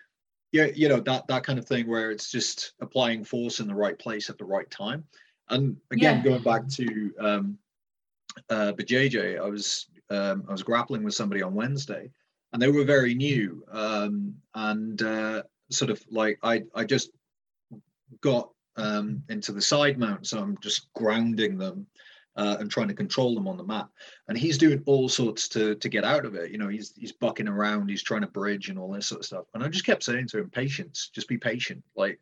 yeah, 0.52 0.66
you 0.74 0.88
know 0.88 1.00
that 1.00 1.26
that 1.28 1.44
kind 1.44 1.58
of 1.58 1.66
thing 1.66 1.86
where 1.86 2.10
it's 2.10 2.30
just 2.30 2.74
applying 2.80 3.24
force 3.24 3.60
in 3.60 3.68
the 3.68 3.74
right 3.74 3.98
place 3.98 4.30
at 4.30 4.38
the 4.38 4.44
right 4.46 4.70
time. 4.70 5.06
And 5.52 5.76
again, 5.90 6.16
Yeah. 6.16 6.22
going 6.22 6.42
back 6.42 6.66
to 6.68 7.14
um, 7.20 7.58
uh, 8.48 8.72
BJJ, 8.72 9.38
I 9.38 9.48
was 9.48 9.86
um, 10.10 10.44
I 10.48 10.52
was 10.52 10.62
grappling 10.62 11.04
with 11.04 11.14
somebody 11.14 11.42
on 11.42 11.54
Wednesday, 11.54 12.10
and 12.52 12.60
they 12.60 12.70
were 12.70 12.84
very 12.84 13.14
new, 13.14 13.64
um, 13.70 14.34
and 14.54 15.00
uh, 15.02 15.42
sort 15.70 15.90
of 15.90 16.02
like 16.10 16.38
I 16.42 16.64
I 16.74 16.84
just 16.84 17.10
got 18.20 18.50
um, 18.76 19.22
into 19.28 19.52
the 19.52 19.60
side 19.60 19.98
mount, 19.98 20.26
so 20.26 20.38
I'm 20.38 20.56
just 20.62 20.92
grounding 20.94 21.58
them 21.58 21.86
uh, 22.36 22.56
and 22.58 22.70
trying 22.70 22.88
to 22.88 22.94
control 22.94 23.34
them 23.34 23.48
on 23.48 23.56
the 23.56 23.64
mat. 23.64 23.88
And 24.28 24.38
he's 24.38 24.58
doing 24.58 24.82
all 24.86 25.08
sorts 25.08 25.48
to 25.48 25.74
to 25.74 25.88
get 25.88 26.04
out 26.04 26.24
of 26.24 26.34
it. 26.34 26.50
You 26.50 26.58
know, 26.58 26.68
he's 26.68 26.94
he's 26.96 27.12
bucking 27.12 27.48
around, 27.48 27.90
he's 27.90 28.02
trying 28.02 28.22
to 28.22 28.26
bridge 28.26 28.70
and 28.70 28.78
all 28.78 28.92
this 28.92 29.06
sort 29.06 29.20
of 29.20 29.26
stuff. 29.26 29.44
And 29.54 29.62
I 29.62 29.68
just 29.68 29.86
kept 29.86 30.02
saying 30.02 30.28
to 30.28 30.38
him, 30.38 30.50
patience, 30.50 31.10
just 31.14 31.28
be 31.28 31.36
patient. 31.36 31.84
Like 31.94 32.18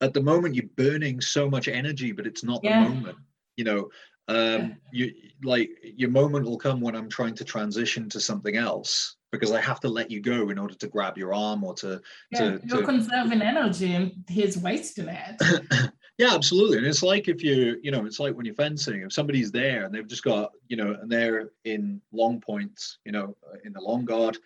at 0.00 0.14
the 0.14 0.20
moment, 0.22 0.54
you're 0.54 0.64
burning 0.76 1.20
so 1.20 1.48
much 1.50 1.68
energy, 1.68 2.12
but 2.12 2.26
it's 2.26 2.42
not 2.44 2.62
Yeah. 2.62 2.84
the 2.84 2.90
moment. 2.90 3.18
You 3.56 3.64
know, 3.64 3.90
um, 4.28 4.76
you 4.92 5.12
like 5.42 5.70
your 5.82 6.10
moment 6.10 6.46
will 6.46 6.56
come 6.58 6.80
when 6.80 6.94
I'm 6.94 7.08
trying 7.08 7.34
to 7.34 7.44
transition 7.44 8.08
to 8.10 8.20
something 8.20 8.56
else 8.56 9.16
because 9.32 9.50
I 9.52 9.60
have 9.60 9.80
to 9.80 9.88
let 9.88 10.10
you 10.10 10.20
go 10.20 10.50
in 10.50 10.58
order 10.58 10.74
to 10.74 10.88
grab 10.88 11.18
your 11.18 11.34
arm 11.34 11.64
or 11.64 11.74
to 11.74 12.00
Yeah, 12.30 12.38
to- 12.38 12.60
you're 12.64 12.78
to- 12.80 12.84
conserving 12.86 13.42
energy 13.42 13.92
and 13.92 14.24
he's 14.28 14.56
wasting 14.56 15.08
it. 15.08 15.36
yeah 16.18 16.34
absolutely 16.34 16.78
and 16.78 16.86
it's 16.86 17.02
like 17.02 17.28
if 17.28 17.42
you 17.42 17.78
you 17.82 17.90
know 17.90 18.04
it's 18.06 18.20
like 18.20 18.34
when 18.36 18.44
you're 18.44 18.54
fencing 18.54 19.00
if 19.02 19.12
somebody's 19.12 19.50
there 19.50 19.84
and 19.84 19.94
they've 19.94 20.06
just 20.06 20.22
got 20.22 20.52
you 20.68 20.76
know 20.76 20.92
and 21.00 21.10
they're 21.10 21.50
in 21.64 22.00
long 22.12 22.40
points 22.40 22.98
you 23.06 23.12
know 23.12 23.34
uh, 23.50 23.56
in 23.64 23.72
the 23.72 23.80
long 23.80 24.04
guard 24.04 24.36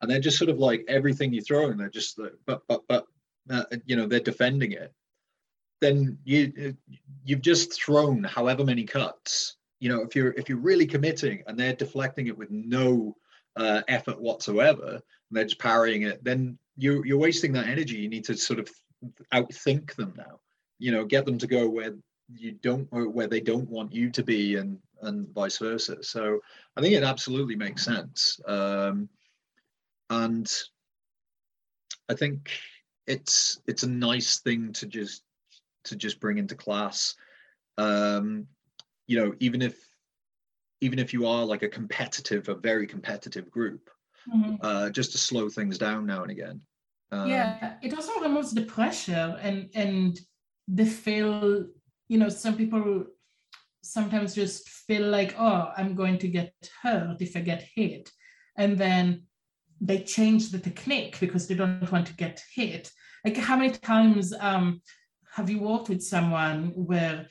and 0.00 0.10
they're 0.10 0.20
just 0.20 0.38
sort 0.38 0.48
of 0.50 0.58
like 0.58 0.84
everything 0.88 1.32
you 1.32 1.42
throw 1.42 1.70
and 1.70 1.78
they're 1.80 1.90
just 1.90 2.18
like 2.18 2.32
but 2.46 2.62
but 2.68 2.82
but 2.88 3.06
uh, 3.50 3.64
you 3.84 3.96
know 3.96 4.06
they're 4.06 4.20
defending 4.20 4.72
it 4.72 4.92
then 5.80 6.18
you 6.24 6.74
you've 7.24 7.42
just 7.42 7.72
thrown 7.72 8.24
however 8.24 8.64
many 8.64 8.84
cuts 8.84 9.56
you 9.80 9.88
know 9.88 10.02
if 10.02 10.14
you're 10.16 10.32
if 10.32 10.48
you're 10.48 10.58
really 10.58 10.86
committing 10.86 11.42
and 11.46 11.58
they're 11.58 11.74
deflecting 11.74 12.26
it 12.26 12.36
with 12.36 12.50
no 12.50 13.16
uh, 13.56 13.82
effort 13.88 14.20
whatsoever 14.20 14.92
and 14.94 15.02
they're 15.30 15.44
just 15.44 15.58
parrying 15.58 16.02
it 16.02 16.22
then 16.24 16.58
you 16.76 17.02
you're 17.04 17.18
wasting 17.18 17.52
that 17.52 17.68
energy. 17.68 17.96
You 17.96 18.08
need 18.08 18.24
to 18.24 18.36
sort 18.36 18.58
of 18.58 18.68
outthink 19.32 19.94
them 19.96 20.14
now 20.16 20.40
you 20.78 20.90
know 20.92 21.04
get 21.04 21.24
them 21.24 21.38
to 21.38 21.46
go 21.46 21.68
where 21.68 21.94
you 22.34 22.52
don't 22.52 22.88
where 22.90 23.26
they 23.26 23.40
don't 23.40 23.68
want 23.68 23.92
you 23.92 24.10
to 24.10 24.22
be 24.22 24.56
and 24.56 24.78
and 25.02 25.28
vice 25.34 25.58
versa. 25.58 26.02
So 26.02 26.40
i 26.76 26.80
think 26.80 26.94
it 26.94 27.02
absolutely 27.02 27.56
makes 27.56 27.84
sense. 27.84 28.40
Um 28.46 29.08
and 30.10 30.50
i 32.08 32.14
think 32.14 32.50
it's 33.06 33.60
it's 33.66 33.82
a 33.82 33.88
nice 33.88 34.38
thing 34.40 34.72
to 34.74 34.86
just 34.86 35.23
to 35.84 35.96
just 35.96 36.20
bring 36.20 36.38
into 36.38 36.54
class 36.54 37.14
um 37.78 38.46
you 39.06 39.18
know 39.20 39.34
even 39.40 39.62
if 39.62 39.76
even 40.80 40.98
if 40.98 41.12
you 41.12 41.26
are 41.26 41.44
like 41.44 41.62
a 41.62 41.68
competitive 41.68 42.48
a 42.48 42.54
very 42.54 42.86
competitive 42.86 43.50
group 43.50 43.90
Mhm. 44.28 44.58
uh 44.62 44.90
just 44.90 45.12
to 45.12 45.18
slow 45.18 45.48
things 45.48 45.76
down 45.78 46.06
now 46.06 46.22
and 46.22 46.30
again 46.30 46.60
um, 47.12 47.30
yeah, 47.30 47.74
it 47.82 47.94
also 47.94 48.20
removes 48.20 48.52
the 48.52 48.64
pressure 48.64 49.38
and 49.40 49.70
and 49.74 50.18
the 50.66 50.84
feel. 50.84 51.66
You 52.08 52.18
know, 52.18 52.28
some 52.28 52.56
people 52.56 53.04
sometimes 53.82 54.34
just 54.34 54.68
feel 54.68 55.06
like, 55.08 55.34
oh, 55.38 55.70
I'm 55.76 55.94
going 55.94 56.18
to 56.18 56.28
get 56.28 56.52
hurt 56.82 57.20
if 57.20 57.36
I 57.36 57.40
get 57.40 57.62
hit, 57.74 58.10
and 58.56 58.76
then 58.76 59.22
they 59.80 60.02
change 60.02 60.50
the 60.50 60.58
technique 60.58 61.18
because 61.20 61.46
they 61.46 61.54
don't 61.54 61.90
want 61.92 62.06
to 62.08 62.14
get 62.14 62.42
hit. 62.54 62.90
Like, 63.24 63.36
how 63.36 63.56
many 63.56 63.70
times 63.70 64.34
um, 64.40 64.80
have 65.34 65.50
you 65.50 65.58
worked 65.58 65.88
with 65.88 66.02
someone 66.02 66.68
where 66.90 67.26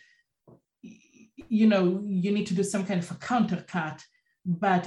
you 0.82 1.68
know 1.68 2.04
you 2.06 2.32
need 2.32 2.47
to 2.47 2.54
do 2.54 2.64
some 2.64 2.86
kind 2.86 3.01
of 3.01 3.10
a 3.12 3.16
counter 3.16 3.64
cut, 3.68 4.04
but 4.45 4.84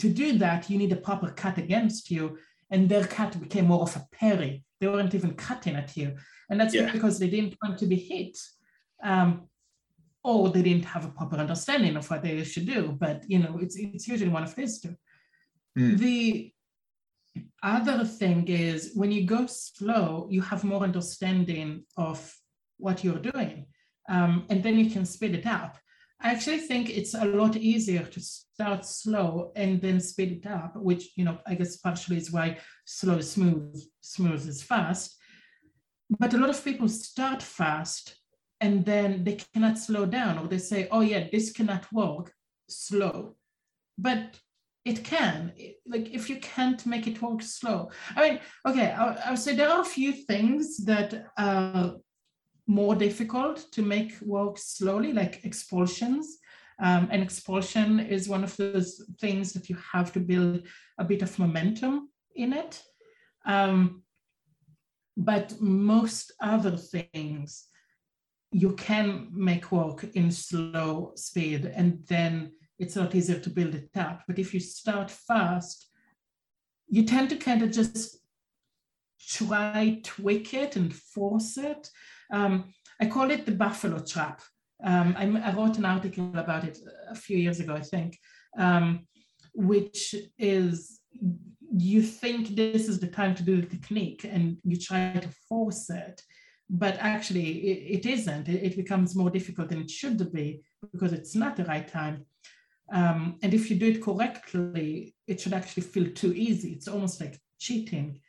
to 0.00 0.08
do 0.22 0.36
that 0.38 0.68
you 0.68 0.78
need 0.78 0.92
a 0.92 0.96
proper 1.08 1.30
cut 1.30 1.58
against 1.58 2.10
you 2.10 2.38
and 2.70 2.88
their 2.88 3.06
cut 3.06 3.40
became 3.40 3.66
more 3.66 3.82
of 3.82 3.94
a 3.96 4.06
parry. 4.12 4.64
They 4.80 4.88
weren't 4.88 5.14
even 5.14 5.34
cutting 5.34 5.76
at 5.76 5.96
you. 5.96 6.16
And 6.50 6.60
that's 6.60 6.74
Yeah. 6.74 6.90
because 6.92 7.18
they 7.18 7.30
didn't 7.30 7.56
want 7.62 7.78
to 7.78 7.86
be 7.86 7.96
hit. 7.96 8.36
Um, 9.02 9.48
or 10.24 10.50
they 10.50 10.62
didn't 10.62 10.86
have 10.86 11.04
a 11.04 11.14
proper 11.18 11.36
understanding 11.36 11.96
of 11.96 12.10
what 12.10 12.22
they 12.22 12.42
should 12.42 12.66
do. 12.66 12.96
But 12.98 13.18
you 13.28 13.38
know, 13.38 13.58
it's 13.62 13.76
it's 13.76 14.08
usually 14.08 14.34
one 14.38 14.42
of 14.42 14.56
these 14.56 14.80
two. 14.80 14.96
Mm. 15.78 15.98
The 15.98 16.52
other 17.62 18.04
thing 18.04 18.46
is 18.48 18.92
when 18.94 19.12
you 19.12 19.24
go 19.24 19.46
slow, 19.46 20.26
you 20.30 20.42
have 20.42 20.64
more 20.64 20.82
understanding 20.82 21.84
of 21.96 22.18
what 22.78 23.02
you're 23.02 23.18
doing, 23.18 23.66
um, 24.08 24.44
and 24.50 24.62
then 24.62 24.78
you 24.78 24.90
can 24.90 25.04
speed 25.04 25.34
it 25.34 25.46
up. 25.46 25.78
I 26.20 26.30
actually 26.32 26.58
think 26.58 26.88
it's 26.88 27.14
a 27.14 27.24
lot 27.24 27.56
easier 27.56 28.02
to 28.02 28.20
start 28.20 28.86
slow 28.86 29.52
and 29.54 29.80
then 29.82 30.00
speed 30.00 30.32
it 30.32 30.46
up, 30.46 30.76
which 30.76 31.10
you 31.16 31.24
know 31.24 31.38
I 31.46 31.54
guess 31.54 31.76
partially 31.76 32.16
is 32.16 32.32
why 32.32 32.58
slow 32.84 33.16
is 33.18 33.30
smooth, 33.30 33.78
smooth 34.00 34.48
is 34.48 34.62
fast. 34.62 35.16
But 36.18 36.34
a 36.34 36.38
lot 36.38 36.50
of 36.50 36.64
people 36.64 36.88
start 36.88 37.42
fast 37.42 38.16
and 38.60 38.84
then 38.84 39.24
they 39.24 39.38
cannot 39.52 39.78
slow 39.78 40.06
down, 40.06 40.38
or 40.38 40.46
they 40.48 40.58
say, 40.58 40.88
"Oh 40.90 41.00
yeah, 41.02 41.28
this 41.30 41.52
cannot 41.52 41.92
work 41.92 42.32
slow," 42.68 43.36
but 43.98 44.40
it 44.86 45.02
can. 45.02 45.52
Like 45.84 46.14
if 46.14 46.30
you 46.30 46.36
can't 46.36 46.86
make 46.86 47.08
it 47.08 47.20
work 47.20 47.42
slow, 47.42 47.90
I 48.14 48.30
mean, 48.30 48.40
okay, 48.66 48.92
I, 48.92 49.14
I 49.26 49.30
would 49.30 49.38
say 49.38 49.54
there 49.54 49.68
are 49.68 49.80
a 49.80 49.94
few 49.98 50.12
things 50.12 50.84
that 50.84 51.26
are 51.36 51.96
more 52.68 52.94
difficult 52.94 53.66
to 53.72 53.82
make 53.82 54.14
work 54.22 54.58
slowly, 54.58 55.12
like 55.12 55.44
expulsions. 55.44 56.38
Um, 56.78 57.08
and 57.10 57.22
expulsion 57.22 58.00
is 58.00 58.28
one 58.28 58.44
of 58.44 58.56
those 58.56 59.02
things 59.20 59.52
that 59.54 59.68
you 59.68 59.76
have 59.92 60.12
to 60.12 60.20
build 60.20 60.62
a 60.98 61.04
bit 61.04 61.22
of 61.22 61.38
momentum 61.38 62.10
in 62.36 62.52
it. 62.52 62.80
Um, 63.44 64.02
but 65.16 65.54
most 65.60 66.32
other 66.40 66.76
things 66.76 67.66
you 68.52 68.72
can 68.74 69.28
make 69.32 69.72
work 69.72 70.04
in 70.14 70.30
slow 70.30 71.12
speed 71.16 71.64
and 71.74 72.04
then 72.06 72.52
it's 72.78 72.96
a 72.96 73.02
lot 73.02 73.14
easier 73.14 73.38
to 73.38 73.50
build 73.50 73.74
it 73.74 73.90
up. 73.96 74.22
But 74.26 74.38
if 74.38 74.52
you 74.52 74.60
start 74.60 75.10
fast, 75.10 75.88
you 76.88 77.04
tend 77.04 77.30
to 77.30 77.36
kind 77.36 77.62
of 77.62 77.70
just 77.70 78.18
try 79.28 80.00
to 80.02 80.10
tweak 80.10 80.54
it 80.54 80.76
and 80.76 80.94
force 80.94 81.56
it 81.56 81.90
um, 82.30 82.72
I 83.00 83.06
call 83.06 83.30
it 83.30 83.46
the 83.46 83.52
buffalo 83.52 83.98
trap. 84.00 84.40
Um, 84.84 85.14
I, 85.16 85.24
I, 85.24 85.54
wrote 85.54 85.78
an 85.78 85.84
article 85.86 86.30
about 86.34 86.64
it 86.64 86.78
a 87.08 87.14
few 87.14 87.38
years 87.38 87.60
ago, 87.60 87.74
I 87.74 87.80
think, 87.80 88.18
um, 88.58 89.06
which 89.54 90.14
is 90.38 91.00
you 91.74 92.02
think 92.02 92.48
this 92.48 92.86
is 92.88 93.00
the 93.00 93.06
time 93.06 93.34
to 93.36 93.42
do 93.42 93.60
the 93.60 93.66
technique 93.66 94.24
and 94.24 94.58
you 94.64 94.78
try 94.78 95.14
to 95.14 95.28
force 95.48 95.88
it, 95.88 96.20
but 96.68 96.96
actually 97.00 97.52
it, 97.52 98.04
it 98.04 98.06
isn't. 98.06 98.48
It, 98.48 98.64
it, 98.64 98.76
becomes 98.76 99.16
more 99.16 99.30
difficult 99.30 99.70
than 99.70 99.80
it 99.80 99.90
should 99.90 100.30
be 100.30 100.62
because 100.92 101.14
it's 101.14 101.34
not 101.34 101.56
the 101.56 101.64
right 101.64 101.88
time. 101.88 102.26
Um, 102.92 103.38
and 103.42 103.52
if 103.52 103.68
you 103.70 103.76
do 103.76 103.88
it 103.88 104.02
correctly, 104.02 105.14
it 105.26 105.40
should 105.40 105.52
actually 105.52 105.82
feel 105.84 106.10
too 106.12 106.32
easy. 106.32 106.72
It's 106.72 106.88
almost 106.88 107.20
like 107.20 107.38
cheating. 107.58 108.20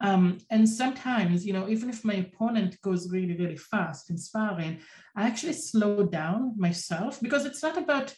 Um, 0.00 0.38
and 0.50 0.66
sometimes, 0.66 1.44
you 1.44 1.52
know, 1.52 1.68
even 1.68 1.90
if 1.90 2.04
my 2.04 2.14
opponent 2.14 2.80
goes 2.82 3.10
really, 3.10 3.36
really 3.36 3.56
fast 3.56 4.10
in 4.10 4.16
sparring, 4.16 4.78
I 5.14 5.26
actually 5.26 5.52
slow 5.52 6.06
down 6.06 6.54
myself 6.56 7.20
because 7.20 7.44
it's 7.44 7.62
not 7.62 7.76
about 7.76 8.14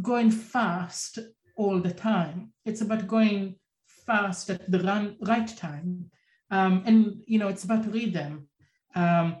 going 0.00 0.30
fast 0.30 1.18
all 1.56 1.80
the 1.80 1.92
time. 1.92 2.52
It's 2.64 2.82
about 2.82 3.08
going 3.08 3.56
fast 3.86 4.50
at 4.50 4.70
the 4.70 4.78
run, 4.80 5.16
right 5.22 5.48
time. 5.48 6.10
Um, 6.50 6.82
and, 6.86 7.22
you 7.26 7.38
know, 7.38 7.48
it's 7.48 7.64
about 7.64 7.92
rhythm. 7.92 8.48
Um, 8.94 9.38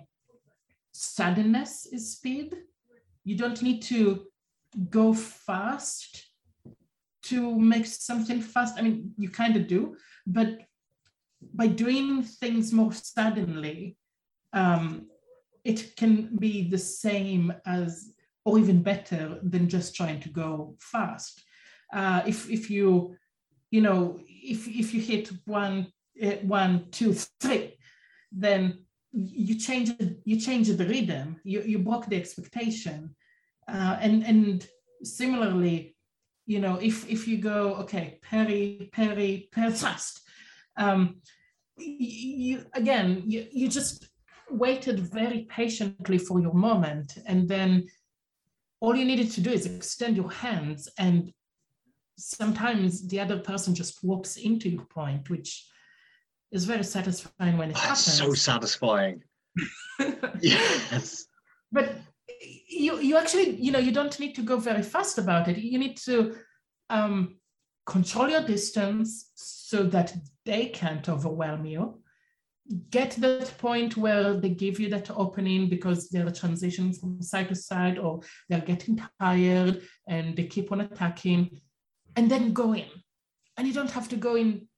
suddenness 0.92 1.86
is 1.86 2.12
speed. 2.12 2.54
You 3.24 3.36
don't 3.36 3.62
need 3.62 3.82
to 3.82 4.26
go 4.90 5.12
fast 5.12 6.26
to 7.24 7.58
make 7.58 7.86
something 7.86 8.40
fast. 8.40 8.78
I 8.78 8.82
mean, 8.82 9.12
you 9.16 9.28
kind 9.28 9.56
of 9.56 9.66
do, 9.66 9.96
but 10.26 10.60
by 11.54 11.66
doing 11.66 12.22
things 12.22 12.72
more 12.72 12.92
suddenly, 12.92 13.96
um, 14.52 15.06
it 15.64 15.96
can 15.96 16.36
be 16.38 16.68
the 16.68 16.78
same 16.78 17.52
as, 17.64 18.12
or 18.44 18.58
even 18.58 18.82
better 18.82 19.38
than 19.42 19.68
just 19.68 19.94
trying 19.94 20.20
to 20.20 20.28
go 20.28 20.74
fast. 20.80 21.42
Uh, 21.92 22.22
if 22.26 22.50
if 22.50 22.70
you, 22.70 23.16
you 23.70 23.80
know, 23.80 24.18
if 24.26 24.66
if 24.66 24.94
you 24.94 25.00
hit 25.00 25.30
one, 25.44 25.86
uh, 26.22 26.36
one, 26.42 26.86
two, 26.90 27.14
three, 27.40 27.78
then 28.32 28.84
you 29.12 29.54
change 29.56 29.92
you 30.24 30.40
change 30.40 30.68
the 30.68 30.86
rhythm. 30.86 31.36
You 31.44 31.62
you 31.62 31.78
broke 31.78 32.06
the 32.06 32.16
expectation, 32.16 33.14
uh, 33.72 33.96
and 34.00 34.22
and 34.24 34.66
similarly, 35.02 35.96
you 36.46 36.60
know, 36.60 36.76
if 36.76 37.08
if 37.08 37.26
you 37.26 37.38
go 37.38 37.74
okay, 37.76 38.18
peri 38.22 38.90
peri 38.92 39.48
parry 39.52 39.72
fast, 39.72 40.20
um, 40.76 41.16
you 41.78 42.64
again 42.74 43.22
you, 43.26 43.46
you 43.50 43.68
just 43.68 44.08
waited 44.50 45.00
very 45.00 45.46
patiently 45.48 46.18
for 46.18 46.40
your 46.40 46.52
moment. 46.52 47.18
And 47.26 47.48
then 47.48 47.86
all 48.80 48.94
you 48.94 49.04
needed 49.04 49.30
to 49.32 49.40
do 49.40 49.50
is 49.50 49.64
extend 49.64 50.16
your 50.16 50.30
hands 50.30 50.88
and 50.98 51.32
sometimes 52.18 53.08
the 53.08 53.18
other 53.18 53.38
person 53.38 53.74
just 53.74 54.04
walks 54.04 54.36
into 54.36 54.68
your 54.68 54.84
point 54.86 55.30
which 55.30 55.66
is 56.50 56.64
very 56.64 56.84
satisfying 56.84 57.56
when 57.56 57.70
it 57.70 57.74
That's 57.74 58.06
happens. 58.06 58.18
so 58.18 58.34
satisfying. 58.34 59.22
Yes. 60.40 61.26
But 61.70 61.96
you 62.72 62.98
you 63.00 63.16
actually 63.16 63.56
you 63.56 63.70
know 63.72 63.78
you 63.78 63.92
don't 63.92 64.18
need 64.18 64.34
to 64.34 64.42
go 64.42 64.56
very 64.56 64.82
fast 64.82 65.18
about 65.18 65.48
it 65.48 65.58
you 65.58 65.78
need 65.78 65.96
to 65.96 66.34
um, 66.90 67.36
control 67.86 68.28
your 68.28 68.44
distance 68.44 69.32
so 69.34 69.82
that 69.84 70.14
they 70.44 70.66
can't 70.66 71.08
overwhelm 71.08 71.64
you. 71.64 72.00
Get 72.90 73.12
that 73.16 73.58
point 73.58 73.96
where 73.96 74.34
they 74.34 74.50
give 74.50 74.78
you 74.78 74.88
that 74.90 75.10
opening 75.10 75.68
because 75.68 76.08
they're 76.08 76.26
transitioning 76.26 76.98
from 76.98 77.20
side 77.20 77.48
to 77.48 77.56
side 77.56 77.98
or 77.98 78.20
they're 78.48 78.60
getting 78.60 79.02
tired 79.20 79.82
and 80.06 80.36
they 80.36 80.44
keep 80.44 80.70
on 80.70 80.82
attacking, 80.82 81.60
and 82.16 82.30
then 82.30 82.52
go 82.52 82.72
in. 82.74 82.86
And 83.56 83.66
you 83.66 83.74
don't 83.74 83.90
have 83.90 84.08
to 84.10 84.16
go 84.16 84.36
in 84.36 84.68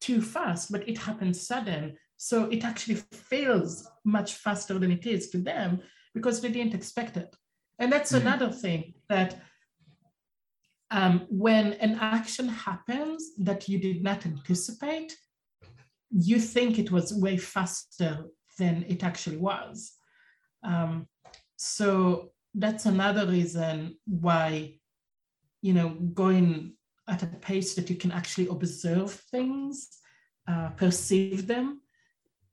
too 0.00 0.22
fast, 0.22 0.70
but 0.70 0.88
it 0.88 0.98
happens 0.98 1.46
sudden. 1.46 1.96
So 2.16 2.44
it 2.44 2.64
actually 2.64 2.96
feels 3.12 3.90
much 4.04 4.34
faster 4.34 4.78
than 4.78 4.92
it 4.92 5.04
is 5.06 5.30
to 5.30 5.38
them 5.38 5.80
because 6.14 6.40
they 6.40 6.50
didn't 6.50 6.74
expect 6.74 7.16
it. 7.16 7.34
And 7.78 7.92
that's 7.92 8.12
mm-hmm. 8.12 8.26
another 8.26 8.50
thing 8.50 8.94
that 9.08 9.40
um, 10.90 11.26
when 11.28 11.72
an 11.74 11.98
action 12.00 12.48
happens 12.48 13.32
that 13.38 13.68
you 13.68 13.78
did 13.78 14.02
not 14.02 14.26
anticipate, 14.26 15.16
you 16.10 16.38
think 16.38 16.78
it 16.78 16.92
was 16.92 17.12
way 17.12 17.36
faster 17.36 18.26
than 18.58 18.84
it 18.88 19.02
actually 19.02 19.38
was. 19.38 19.92
Um, 20.62 21.08
so 21.56 22.30
that's 22.54 22.86
another 22.86 23.26
reason 23.26 23.96
why, 24.06 24.78
you 25.62 25.72
know, 25.72 25.90
going 25.90 26.74
at 27.08 27.22
a 27.22 27.26
pace 27.26 27.74
that 27.74 27.90
you 27.90 27.96
can 27.96 28.12
actually 28.12 28.46
observe 28.46 29.10
things, 29.30 29.88
uh, 30.46 30.68
perceive 30.70 31.46
them, 31.46 31.80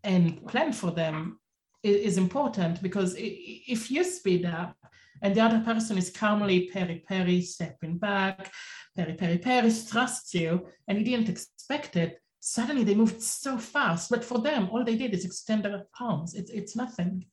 and 0.04 0.46
plan 0.48 0.74
for 0.74 0.92
them 0.92 1.40
is, 1.84 2.14
is 2.14 2.18
important 2.18 2.82
because 2.82 3.16
if 3.18 3.92
you 3.92 4.04
speed 4.04 4.46
up, 4.46 4.76
and 5.22 5.36
the 5.36 5.42
other 5.42 5.60
person 5.60 5.98
is 5.98 6.10
calmly 6.10 6.70
parry 6.74 7.04
parry, 7.08 7.42
stepping 7.42 7.98
back, 7.98 8.52
parry 8.96 9.14
parry 9.14 9.38
parry, 9.38 9.70
thrusts 9.70 10.34
you, 10.34 10.68
and 10.88 10.98
you 10.98 11.06
didn't 11.06 11.30
expect 11.30 11.96
it. 11.96 12.22
Suddenly 12.40 12.84
they 12.84 12.96
moved 12.96 13.22
so 13.22 13.58
fast, 13.58 14.10
but 14.10 14.24
for 14.24 14.40
them, 14.40 14.68
all 14.72 14.84
they 14.84 14.98
did 14.98 15.14
is 15.14 15.26
extend 15.26 15.64
their 15.64 15.86
palms. 15.96 16.34
It's 16.34 16.50
it's 16.50 16.76
nothing. 16.76 17.26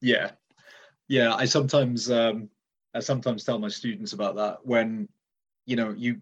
Yeah, 0.00 0.30
yeah. 1.08 1.34
I 1.34 1.44
sometimes 1.44 2.10
um, 2.10 2.48
I 2.94 3.00
sometimes 3.00 3.42
tell 3.44 3.58
my 3.58 3.68
students 3.68 4.12
about 4.12 4.36
that 4.36 4.58
when 4.64 5.08
you 5.66 5.74
know 5.74 5.92
you 5.96 6.20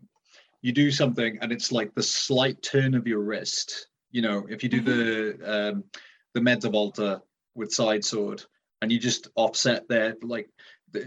you 0.62 0.73
do 0.73 0.91
something 0.91 1.39
and 1.43 1.53
it's 1.53 1.73
like 1.73 1.95
the 1.95 2.03
slight 2.03 2.62
turn 2.62 2.95
of 2.95 3.07
your 3.07 3.20
wrist. 3.20 3.89
You 4.12 4.23
know, 4.23 4.47
if 4.49 4.62
you 4.62 4.70
do 4.70 4.81
mm-hmm. 4.81 5.41
the 5.43 5.70
um, 5.70 5.85
the 6.33 6.41
mezza 6.41 6.73
volta 6.73 7.20
with 7.55 7.73
side 7.73 8.05
sword 8.05 8.43
and 8.83 8.91
you 8.93 8.99
just 8.99 9.29
offset 9.37 9.89
their 9.89 10.17
like 10.23 10.51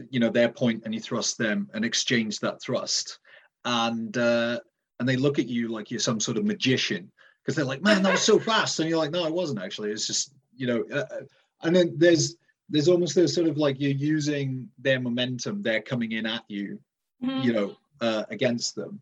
you 0.09 0.19
know 0.19 0.29
their 0.29 0.49
point 0.49 0.81
and 0.85 0.95
you 0.95 0.99
thrust 0.99 1.37
them 1.37 1.69
and 1.73 1.85
exchange 1.85 2.39
that 2.39 2.61
thrust. 2.61 3.19
And 3.65 4.17
uh 4.17 4.59
and 4.99 5.07
they 5.07 5.17
look 5.17 5.37
at 5.37 5.47
you 5.47 5.67
like 5.67 5.91
you're 5.91 5.99
some 5.99 6.19
sort 6.19 6.37
of 6.37 6.45
magician 6.45 7.11
because 7.41 7.55
they're 7.55 7.65
like 7.65 7.83
man 7.83 8.01
that 8.01 8.13
was 8.13 8.23
so 8.23 8.39
fast. 8.51 8.79
And 8.79 8.89
you're 8.89 8.97
like 8.97 9.11
no 9.11 9.25
it 9.25 9.33
wasn't 9.33 9.61
actually. 9.61 9.91
It's 9.91 10.07
just 10.07 10.33
you 10.55 10.67
know 10.67 10.85
uh, 10.91 11.05
uh, 11.11 11.21
and 11.63 11.75
then 11.75 11.93
there's 11.97 12.37
there's 12.69 12.87
almost 12.87 13.13
this 13.13 13.35
sort 13.35 13.47
of 13.47 13.57
like 13.57 13.79
you're 13.79 13.91
using 13.91 14.69
their 14.79 14.99
momentum. 14.99 15.61
They're 15.61 15.81
coming 15.81 16.13
in 16.13 16.25
at 16.25 16.43
you 16.47 16.79
mm-hmm. 17.21 17.41
you 17.41 17.53
know 17.53 17.75
uh, 18.01 18.23
against 18.29 18.75
them. 18.75 19.01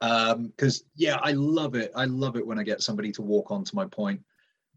Um 0.00 0.48
because 0.48 0.84
yeah 0.96 1.18
i 1.22 1.32
love 1.32 1.74
it. 1.76 1.92
I 1.94 2.04
love 2.06 2.36
it 2.36 2.46
when 2.46 2.58
i 2.58 2.64
get 2.64 2.82
somebody 2.82 3.12
to 3.12 3.22
walk 3.22 3.52
onto 3.52 3.76
my 3.76 3.86
point. 3.86 4.20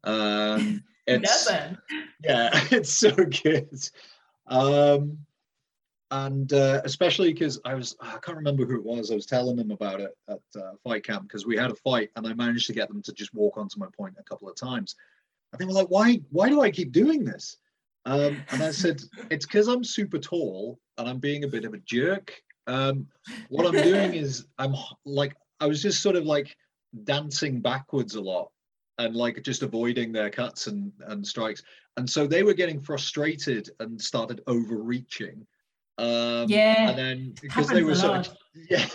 Um 0.04 0.84
it's, 1.16 1.48
yeah 2.24 2.50
it's 2.72 2.92
so 2.92 3.12
good 3.12 3.70
Um, 4.48 5.18
and 6.12 6.52
uh, 6.52 6.82
especially 6.84 7.32
because 7.32 7.60
I 7.64 7.74
was 7.74 7.96
I 8.02 8.18
can't 8.22 8.38
remember 8.38 8.66
who 8.66 8.76
it 8.76 8.84
was. 8.84 9.12
I 9.12 9.16
was 9.16 9.26
telling 9.26 9.56
them 9.56 9.72
about 9.72 10.02
it 10.02 10.12
at 10.28 10.42
uh, 10.58 10.74
fight 10.84 11.06
camp 11.06 11.24
because 11.24 11.46
we 11.46 11.56
had 11.56 11.72
a 11.72 11.76
fight 11.76 12.10
and 12.16 12.28
I 12.28 12.34
managed 12.34 12.68
to 12.68 12.74
get 12.74 12.90
them 12.90 13.02
to 13.04 13.14
just 13.14 13.34
walk 13.34 13.58
onto 13.58 13.80
my 13.80 13.88
point 13.98 14.16
a 14.20 14.24
couple 14.24 14.50
of 14.50 14.56
times. 14.56 14.96
And 15.52 15.60
they 15.60 15.66
were 15.66 15.72
like, 15.72 15.88
"Why? 15.88 16.20
Why 16.30 16.50
do 16.50 16.62
I 16.62 16.70
keep 16.70 16.92
doing 16.92 17.24
this?" 17.24 17.58
Um, 18.06 18.44
and 18.52 18.62
I 18.62 18.72
said, 18.72 19.02
"It's 19.32 19.46
because 19.46 19.70
I'm 19.70 19.86
super 19.86 20.20
tall 20.20 20.80
and 20.98 21.08
I'm 21.08 21.20
being 21.20 21.46
a 21.46 21.48
bit 21.48 21.64
of 21.64 21.74
a 21.74 21.80
jerk. 21.80 22.34
Um, 22.68 23.08
what 23.48 23.66
I'm 23.66 23.82
doing 23.82 24.14
is 24.24 24.46
I'm 24.60 24.76
like 25.06 25.36
I 25.62 25.68
was 25.68 25.82
just 25.82 26.04
sort 26.04 26.18
of 26.18 26.26
like 26.26 26.56
dancing 27.06 27.62
backwards 27.62 28.16
a 28.16 28.22
lot 28.22 28.52
and 29.06 29.16
like 29.16 29.42
just 29.44 29.64
avoiding 29.64 30.12
their 30.12 30.30
cuts 30.30 30.68
and 30.68 30.92
and 31.08 31.26
strikes. 31.26 31.64
And 31.98 32.10
so 32.10 32.26
they 32.26 32.44
were 32.44 32.54
getting 32.54 32.80
frustrated 32.80 33.70
and 33.80 34.02
started 34.02 34.42
overreaching." 34.48 35.46
Um, 35.98 36.46
Yeah, 36.48 36.90
and 36.90 36.98
then 36.98 37.34
because 37.42 37.68
they 37.68 37.84
were 37.84 37.96
sort 37.96 38.34
yeah, 38.70 38.88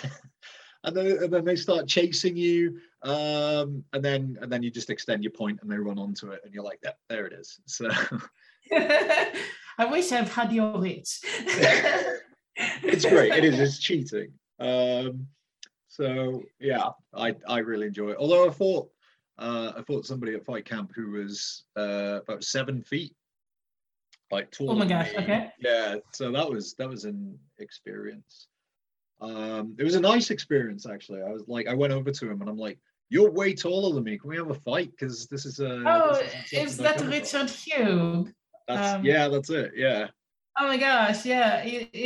and 0.84 0.96
then 0.96 1.06
and 1.22 1.32
then 1.32 1.44
they 1.44 1.56
start 1.56 1.86
chasing 1.86 2.36
you, 2.36 2.80
um, 3.02 3.84
and 3.92 4.04
then 4.04 4.38
and 4.40 4.50
then 4.50 4.62
you 4.62 4.70
just 4.70 4.90
extend 4.90 5.22
your 5.22 5.32
point 5.32 5.58
and 5.62 5.70
they 5.70 5.76
run 5.76 5.98
onto 5.98 6.30
it, 6.30 6.40
and 6.44 6.54
you're 6.54 6.64
like, 6.64 6.80
that 6.82 6.96
there 7.08 7.26
it 7.26 7.32
is. 7.32 7.60
So 7.66 7.88
I 8.72 9.84
wish 9.90 10.12
I've 10.12 10.32
had 10.32 10.52
your 10.52 10.78
reach. 10.78 11.20
it's 12.56 13.04
great. 13.04 13.32
It 13.32 13.44
is. 13.44 13.60
It's 13.60 13.78
cheating. 13.78 14.32
Um, 14.58 15.26
so 15.88 16.42
yeah, 16.58 16.90
I 17.14 17.34
I 17.46 17.58
really 17.58 17.86
enjoy 17.86 18.10
it. 18.10 18.16
Although 18.18 18.48
I 18.48 18.50
fought 18.50 18.90
uh, 19.38 19.72
I 19.76 19.82
fought 19.82 20.06
somebody 20.06 20.34
at 20.34 20.44
fight 20.44 20.64
camp 20.64 20.92
who 20.94 21.10
was 21.10 21.64
uh, 21.76 22.20
about 22.22 22.42
seven 22.42 22.82
feet, 22.82 23.14
like 24.30 24.50
tall. 24.50 24.72
Oh 24.72 24.74
my 24.74 24.86
gosh, 24.86 25.12
okay. 25.14 25.50
Yeah. 25.60 25.96
So 26.12 26.32
that 26.32 26.48
was 26.48 26.74
that 26.74 26.88
was 26.88 27.04
an 27.04 27.38
experience. 27.58 28.48
Um, 29.20 29.74
it 29.78 29.84
was 29.84 29.94
a 29.94 30.00
nice 30.00 30.30
experience 30.30 30.86
actually. 30.86 31.22
I 31.22 31.30
was 31.30 31.44
like, 31.46 31.68
I 31.68 31.74
went 31.74 31.92
over 31.92 32.10
to 32.10 32.30
him 32.30 32.40
and 32.40 32.48
I'm 32.48 32.58
like, 32.58 32.78
"You're 33.10 33.30
way 33.30 33.54
taller 33.54 33.94
than 33.94 34.04
me. 34.04 34.18
Can 34.18 34.30
we 34.30 34.36
have 34.36 34.50
a 34.50 34.54
fight? 34.54 34.90
Because 34.90 35.26
this 35.26 35.44
is 35.44 35.60
a." 35.60 35.82
oh, 35.86 36.22
is 36.52 36.76
that. 36.78 37.00
Richard 37.02 37.50
Hugh? 37.50 38.28
That's, 38.68 38.94
um, 38.94 39.04
yeah, 39.04 39.28
that's 39.28 39.50
it. 39.50 39.72
Yeah. 39.76 40.08
Oh 40.58 40.66
my 40.66 40.78
gosh, 40.78 41.26
yeah, 41.26 41.58
it, 41.58 41.90
it, 41.92 41.98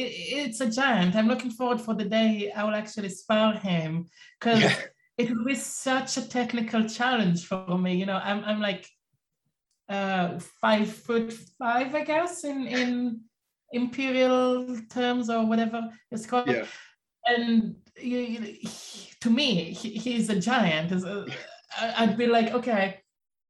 it's 0.48 0.60
a 0.60 0.68
giant. 0.68 1.14
I'm 1.14 1.28
looking 1.28 1.52
forward 1.52 1.80
for 1.80 1.94
the 1.94 2.04
day 2.04 2.50
I 2.50 2.64
will 2.64 2.74
actually 2.74 3.08
spar 3.08 3.54
him 3.54 4.06
because 4.40 4.62
Yeah. 4.62 4.74
It 5.20 5.44
be 5.46 5.54
such 5.54 6.16
a 6.16 6.28
technical 6.28 6.88
challenge 6.88 7.46
for 7.46 7.78
me. 7.78 7.94
You 7.96 8.06
know, 8.06 8.20
I'm 8.22 8.44
I'm 8.44 8.60
like 8.60 8.86
uh 9.88 10.38
five 10.60 10.88
foot 10.90 11.32
five, 11.58 11.94
I 11.94 12.04
guess, 12.04 12.44
in 12.44 12.66
in 12.66 13.20
imperial 13.72 14.76
terms 14.90 15.30
or 15.30 15.46
whatever 15.46 15.88
it's 16.10 16.26
called. 16.26 16.48
Yeah. 16.48 16.64
And 17.26 17.76
you, 18.00 18.18
you, 18.18 18.56
to 19.20 19.30
me, 19.30 19.72
he, 19.72 19.90
he's 19.90 20.30
a 20.30 20.40
giant. 20.40 20.92
I- 21.78 21.94
I'd 21.98 22.16
be 22.16 22.26
like, 22.26 22.52
okay, 22.52 23.00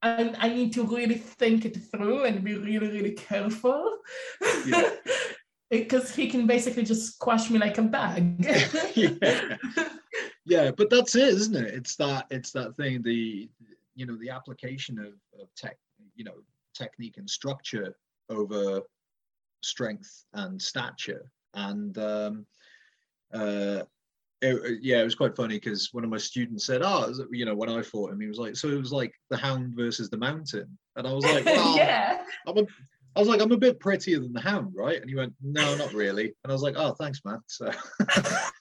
I, 0.02 0.34
I 0.38 0.48
need 0.48 0.72
to 0.74 0.84
really 0.84 1.14
think 1.14 1.64
it 1.64 1.76
through 1.90 2.24
and 2.24 2.44
be 2.44 2.54
really, 2.56 2.88
really 2.88 3.12
careful. 3.12 3.98
Yeah. 4.66 4.90
Because 5.70 6.12
he 6.12 6.28
can 6.28 6.48
basically 6.48 6.82
just 6.82 7.14
squash 7.14 7.48
me 7.48 7.56
like 7.60 7.78
a 7.78 7.82
bag. 7.82 8.44
Yeah. 8.96 9.56
yeah 10.44 10.70
but 10.70 10.90
that's 10.90 11.14
it 11.14 11.28
isn't 11.28 11.56
it 11.56 11.74
it's 11.74 11.96
that 11.96 12.26
it's 12.30 12.50
that 12.52 12.74
thing 12.76 13.02
the 13.02 13.48
you 13.94 14.06
know 14.06 14.16
the 14.16 14.30
application 14.30 14.98
of, 14.98 15.12
of 15.40 15.54
tech 15.54 15.76
you 16.14 16.24
know 16.24 16.34
technique 16.74 17.16
and 17.18 17.28
structure 17.28 17.94
over 18.28 18.80
strength 19.62 20.24
and 20.34 20.60
stature 20.60 21.30
and 21.54 21.98
um 21.98 22.46
uh 23.34 23.82
it, 24.42 24.78
yeah 24.80 25.00
it 25.00 25.04
was 25.04 25.14
quite 25.14 25.36
funny 25.36 25.56
because 25.56 25.90
one 25.92 26.04
of 26.04 26.08
my 26.08 26.16
students 26.16 26.64
said 26.64 26.80
oh 26.82 27.12
you 27.30 27.44
know 27.44 27.54
when 27.54 27.68
i 27.68 27.82
fought 27.82 28.10
him 28.10 28.20
he 28.20 28.26
was 28.26 28.38
like 28.38 28.56
so 28.56 28.68
it 28.68 28.78
was 28.78 28.92
like 28.92 29.12
the 29.28 29.36
hound 29.36 29.74
versus 29.76 30.08
the 30.08 30.16
mountain 30.16 30.78
and 30.96 31.06
i 31.06 31.12
was 31.12 31.24
like 31.24 31.44
well 31.46 31.76
yeah. 31.76 32.22
i'm 32.46 32.56
a 32.56 32.62
I 33.16 33.18
was 33.18 33.28
like, 33.28 33.40
I'm 33.40 33.50
a 33.50 33.56
bit 33.56 33.80
prettier 33.80 34.20
than 34.20 34.32
the 34.32 34.40
hound, 34.40 34.72
right? 34.76 35.00
And 35.00 35.10
he 35.10 35.16
went, 35.16 35.34
No, 35.42 35.76
not 35.76 35.92
really. 35.92 36.32
And 36.44 36.50
I 36.50 36.52
was 36.52 36.62
like, 36.62 36.76
Oh, 36.76 36.94
thanks, 36.94 37.20
man. 37.24 37.40
So 37.48 37.70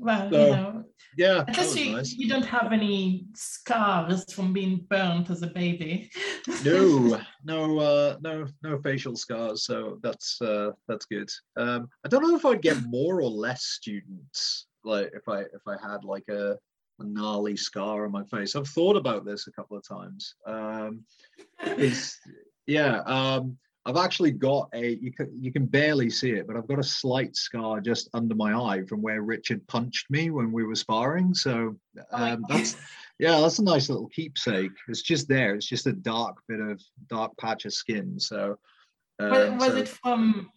well, 0.00 0.30
So, 0.30 0.44
you 0.44 0.50
know, 0.50 0.84
yeah, 1.16 1.44
least 1.46 1.76
you, 1.76 1.92
nice. 1.92 2.12
you 2.14 2.28
don't 2.28 2.44
have 2.46 2.72
any 2.72 3.26
scars 3.34 4.32
from 4.32 4.52
being 4.52 4.86
burnt 4.88 5.28
as 5.28 5.42
a 5.42 5.48
baby. 5.48 6.10
no 6.64 7.20
no 7.44 7.78
uh 7.78 8.16
no 8.20 8.46
no 8.62 8.78
facial 8.78 9.16
scars 9.16 9.64
so 9.64 9.98
that's 10.02 10.40
uh 10.42 10.70
that's 10.88 11.06
good 11.06 11.28
um 11.56 11.88
i 12.04 12.08
don't 12.08 12.22
know 12.22 12.36
if 12.36 12.44
i'd 12.46 12.62
get 12.62 12.82
more 12.84 13.20
or 13.20 13.30
less 13.30 13.62
students 13.62 14.66
like 14.84 15.10
if 15.14 15.28
i 15.28 15.40
if 15.40 15.66
i 15.66 15.76
had 15.82 16.04
like 16.04 16.28
a, 16.28 16.52
a 16.98 17.04
gnarly 17.04 17.56
scar 17.56 18.04
on 18.04 18.12
my 18.12 18.24
face 18.24 18.56
i've 18.56 18.68
thought 18.68 18.96
about 18.96 19.24
this 19.24 19.46
a 19.46 19.52
couple 19.52 19.76
of 19.76 19.86
times 19.86 20.34
um 20.46 21.04
yeah 22.66 23.00
um 23.06 23.56
i've 23.86 23.96
actually 23.96 24.30
got 24.30 24.68
a 24.74 24.98
you 25.00 25.12
can 25.12 25.30
you 25.40 25.50
can 25.52 25.66
barely 25.66 26.10
see 26.10 26.30
it 26.30 26.46
but 26.46 26.56
i've 26.56 26.68
got 26.68 26.78
a 26.78 26.82
slight 26.82 27.34
scar 27.34 27.80
just 27.80 28.08
under 28.14 28.34
my 28.34 28.52
eye 28.52 28.82
from 28.84 29.00
where 29.00 29.22
richard 29.22 29.66
punched 29.68 30.10
me 30.10 30.30
when 30.30 30.52
we 30.52 30.64
were 30.64 30.74
sparring 30.74 31.32
so 31.34 31.74
Oh 32.12 32.24
um 32.24 32.44
that's 32.48 32.76
yeah, 33.20 33.38
that's 33.40 33.58
a 33.58 33.64
nice 33.64 33.90
little 33.90 34.08
keepsake. 34.08 34.72
It's 34.88 35.02
just 35.02 35.28
there. 35.28 35.54
It's 35.54 35.66
just 35.66 35.86
a 35.86 35.92
dark 35.92 36.38
bit 36.48 36.58
of 36.58 36.80
dark 37.08 37.36
patch 37.36 37.66
of 37.66 37.74
skin. 37.74 38.18
So, 38.18 38.56
Was, 39.18 39.48
um, 39.48 39.58
was 39.58 39.72
so- 39.72 39.76
it 39.76 39.88
from 39.88 40.50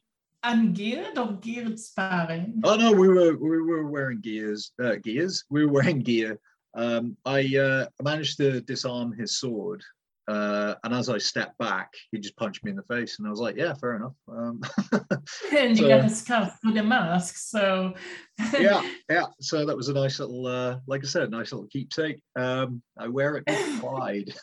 ungeared 0.46 1.18
or 1.18 1.34
geared 1.34 1.78
sparring? 1.78 2.62
Oh 2.64 2.78
no, 2.78 2.94
we 2.94 3.10
were 3.10 3.36
we 3.36 3.62
were 3.62 3.86
wearing 3.88 4.22
gears. 4.22 4.72
Uh, 4.82 4.96
gears. 4.96 5.44
We 5.50 5.66
were 5.66 5.74
wearing 5.74 6.00
gear. 6.00 6.40
Um, 6.74 7.18
I 7.26 7.54
uh, 7.58 7.88
managed 8.02 8.38
to 8.38 8.62
disarm 8.62 9.12
his 9.12 9.38
sword, 9.38 9.84
uh, 10.28 10.76
and 10.84 10.94
as 10.94 11.10
I 11.10 11.18
stepped 11.18 11.58
back, 11.58 11.92
he 12.12 12.20
just 12.20 12.38
punched 12.38 12.64
me 12.64 12.72
in 12.72 12.78
the 12.78 12.84
face, 12.84 13.20
and 13.20 13.28
I 13.28 13.32
was 13.32 13.40
like, 13.40 13.58
"Yeah, 13.58 13.74
fair 13.74 13.96
enough." 13.96 14.14
Um, 14.30 14.62
and 15.58 15.78
you 15.78 15.84
so- 15.84 15.88
got 15.90 16.06
a 16.06 16.10
scar 16.10 16.54
through 16.62 16.74
the 16.74 16.84
mask, 16.84 17.36
so 17.38 17.94
yeah, 18.60 18.88
yeah. 19.10 19.26
So 19.42 19.66
that 19.66 19.76
was 19.76 19.90
a 19.90 19.94
nice 19.94 20.20
little, 20.20 20.48
uh, 20.48 20.80
like 20.88 21.04
I 21.04 21.08
said, 21.08 21.30
nice 21.30 21.52
little 21.52 21.68
keepsake. 21.68 22.20
Um, 22.38 22.82
I 22.98 23.08
wear 23.08 23.36
it 23.38 23.44
with 23.48 23.80
pride. 23.82 24.34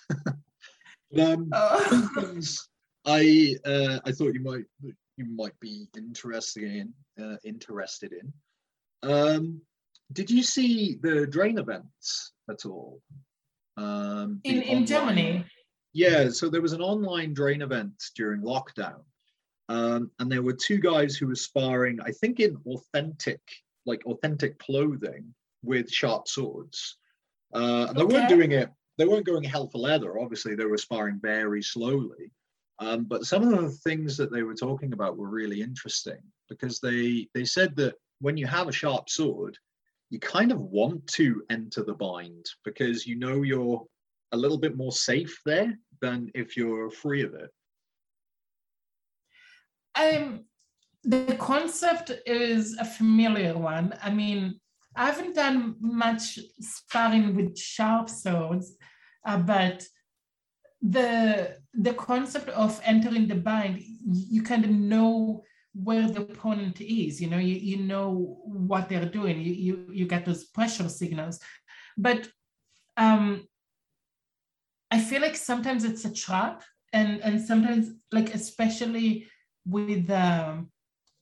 um, 1.19 1.49
Oh. 1.53 2.41
I 3.07 3.57
uh, 3.65 4.01
I 4.05 4.13
thought 4.13 4.35
you 4.35 4.43
might 4.43 4.65
you 4.83 5.25
might 5.25 5.59
be 5.61 5.89
interested 5.97 6.65
in 6.65 6.93
uh, 7.23 7.37
interested 7.45 8.13
in. 8.13 9.11
Um, 9.11 9.63
did 10.13 10.31
you 10.31 10.43
see 10.43 10.99
the 11.01 11.27
drain 11.27 11.59
events 11.59 12.33
at 12.51 12.67
all? 12.67 13.01
Um, 13.79 14.41
in 14.45 14.61
in 14.63 14.85
Germany. 14.85 15.45
Yeah, 15.93 16.31
so 16.31 16.49
there 16.49 16.63
was 16.63 16.73
an 16.73 16.83
online 16.83 17.35
drain 17.35 17.63
event 17.63 18.03
during 18.15 18.43
lockdown, 18.43 19.03
um, 19.69 20.11
and 20.19 20.31
there 20.31 20.43
were 20.43 20.53
two 20.53 20.79
guys 20.79 21.17
who 21.17 21.27
were 21.27 21.35
sparring. 21.35 21.99
I 22.01 22.13
think 22.13 22.41
in 22.41 22.57
authentic, 22.67 23.41
like 23.87 24.05
authentic 24.07 24.59
clothing 24.59 25.35
with 25.63 25.91
sharp 25.91 26.29
swords. 26.29 26.97
Uh, 27.53 27.87
and 27.89 27.97
they 27.97 28.05
weren't 28.05 28.29
doing 28.29 28.53
it. 28.53 28.71
They 28.99 29.07
weren't 29.07 29.27
going 29.27 29.43
hell 29.43 29.69
for 29.69 29.79
leather. 29.79 30.21
Obviously, 30.21 30.55
they 30.55 30.65
were 30.65 30.79
sparring 30.79 31.19
very 31.21 31.63
slowly. 31.63 32.33
Um, 32.79 33.05
but 33.05 33.27
some 33.27 33.43
of 33.43 33.51
the 33.51 33.71
things 33.71 34.17
that 34.17 34.33
they 34.33 34.43
were 34.43 34.55
talking 34.55 34.93
about 34.93 35.19
were 35.19 35.29
really 35.29 35.61
interesting 35.61 36.21
because 36.49 36.81
they 36.81 37.29
they 37.35 37.45
said 37.45 37.77
that 37.77 37.95
when 38.21 38.37
you 38.37 38.47
have 38.47 38.69
a 38.69 38.73
sharp 38.73 39.09
sword, 39.09 39.57
you 40.09 40.19
kind 40.19 40.51
of 40.51 40.61
want 40.61 41.07
to 41.09 41.43
enter 41.51 41.83
the 41.83 41.95
bind 41.95 42.47
because 42.65 43.07
you 43.07 43.17
know 43.17 43.43
you're 43.43 43.85
a 44.33 44.37
little 44.37 44.59
bit 44.59 44.77
more 44.77 44.93
safe 44.93 45.41
there 45.45 45.79
than 46.01 46.31
if 46.35 46.57
you're 46.57 46.91
free 46.91 47.23
of 47.23 47.35
it. 47.35 47.51
Um, 49.95 50.45
the 51.05 51.37
concept 51.39 52.13
is 52.27 52.77
a 52.79 52.85
familiar 52.85 53.57
one. 53.57 53.95
I 54.03 54.11
mean, 54.11 54.61
I 54.97 55.07
haven't 55.07 55.37
done 55.37 55.77
much 55.81 56.39
sparring 56.61 57.35
with 57.35 57.59
sharp 57.59 58.09
swords, 58.09 58.77
uh, 59.25 59.39
but 59.39 59.87
the 60.83 61.57
the 61.75 61.95
concept 61.95 62.49
of 62.51 62.81
entering 62.85 63.29
the 63.29 63.35
bind, 63.35 63.83
you 63.83 64.43
kind 64.43 64.65
of 64.65 64.71
know 64.71 65.45
where 65.75 66.09
the 66.09 66.23
opponent 66.23 66.81
is. 66.81 67.21
You 67.21 67.29
know, 67.29 67.39
you, 67.39 67.55
you 67.55 67.77
know 67.79 68.39
what 68.45 68.89
they're 68.89 69.05
doing. 69.05 69.41
You, 69.41 69.53
you 69.53 69.87
you 69.93 70.07
get 70.07 70.25
those 70.25 70.45
pressure 70.45 70.89
signals, 70.89 71.41
but 71.97 72.29
um, 72.97 73.47
I 74.91 74.99
feel 75.01 75.21
like 75.21 75.37
sometimes 75.37 75.85
it's 75.85 76.05
a 76.05 76.13
trap, 76.13 76.63
and 76.93 77.21
and 77.23 77.41
sometimes 77.41 77.93
like 78.13 78.35
especially 78.35 79.27
with 79.67 80.11
um, 80.11 80.71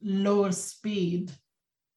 lower 0.01 0.53
speed 0.53 1.31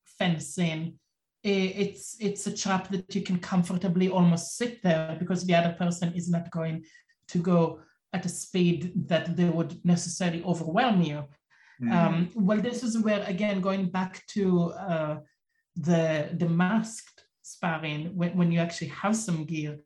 fencing, 0.05 0.99
it's 1.43 2.17
it's 2.19 2.47
a 2.47 2.55
trap 2.55 2.89
that 2.89 3.15
you 3.15 3.21
can 3.21 3.39
comfortably 3.39 4.09
almost 4.09 4.57
sit 4.57 4.81
there 4.83 5.15
because 5.19 5.45
the 5.45 5.55
other 5.55 5.73
person 5.73 6.13
is 6.13 6.29
not 6.29 6.51
going 6.51 6.83
to 7.29 7.39
go 7.39 7.79
at 8.13 8.25
a 8.25 8.29
speed 8.29 8.91
that 9.07 9.35
they 9.37 9.49
would 9.49 9.83
necessarily 9.85 10.43
overwhelm 10.43 11.01
you. 11.01 11.23
Mm. 11.81 11.91
Um, 11.91 12.29
well, 12.35 12.59
this 12.59 12.83
is 12.83 12.97
where, 12.99 13.23
again, 13.23 13.61
going 13.61 13.89
back 13.89 14.25
to 14.27 14.71
uh, 14.71 15.17
the, 15.75 16.29
the 16.33 16.49
masked 16.49 17.23
sparring, 17.41 18.15
when, 18.15 18.35
when 18.37 18.51
you 18.51 18.59
actually 18.59 18.89
have 18.89 19.15
some 19.15 19.45
gear, 19.45 19.79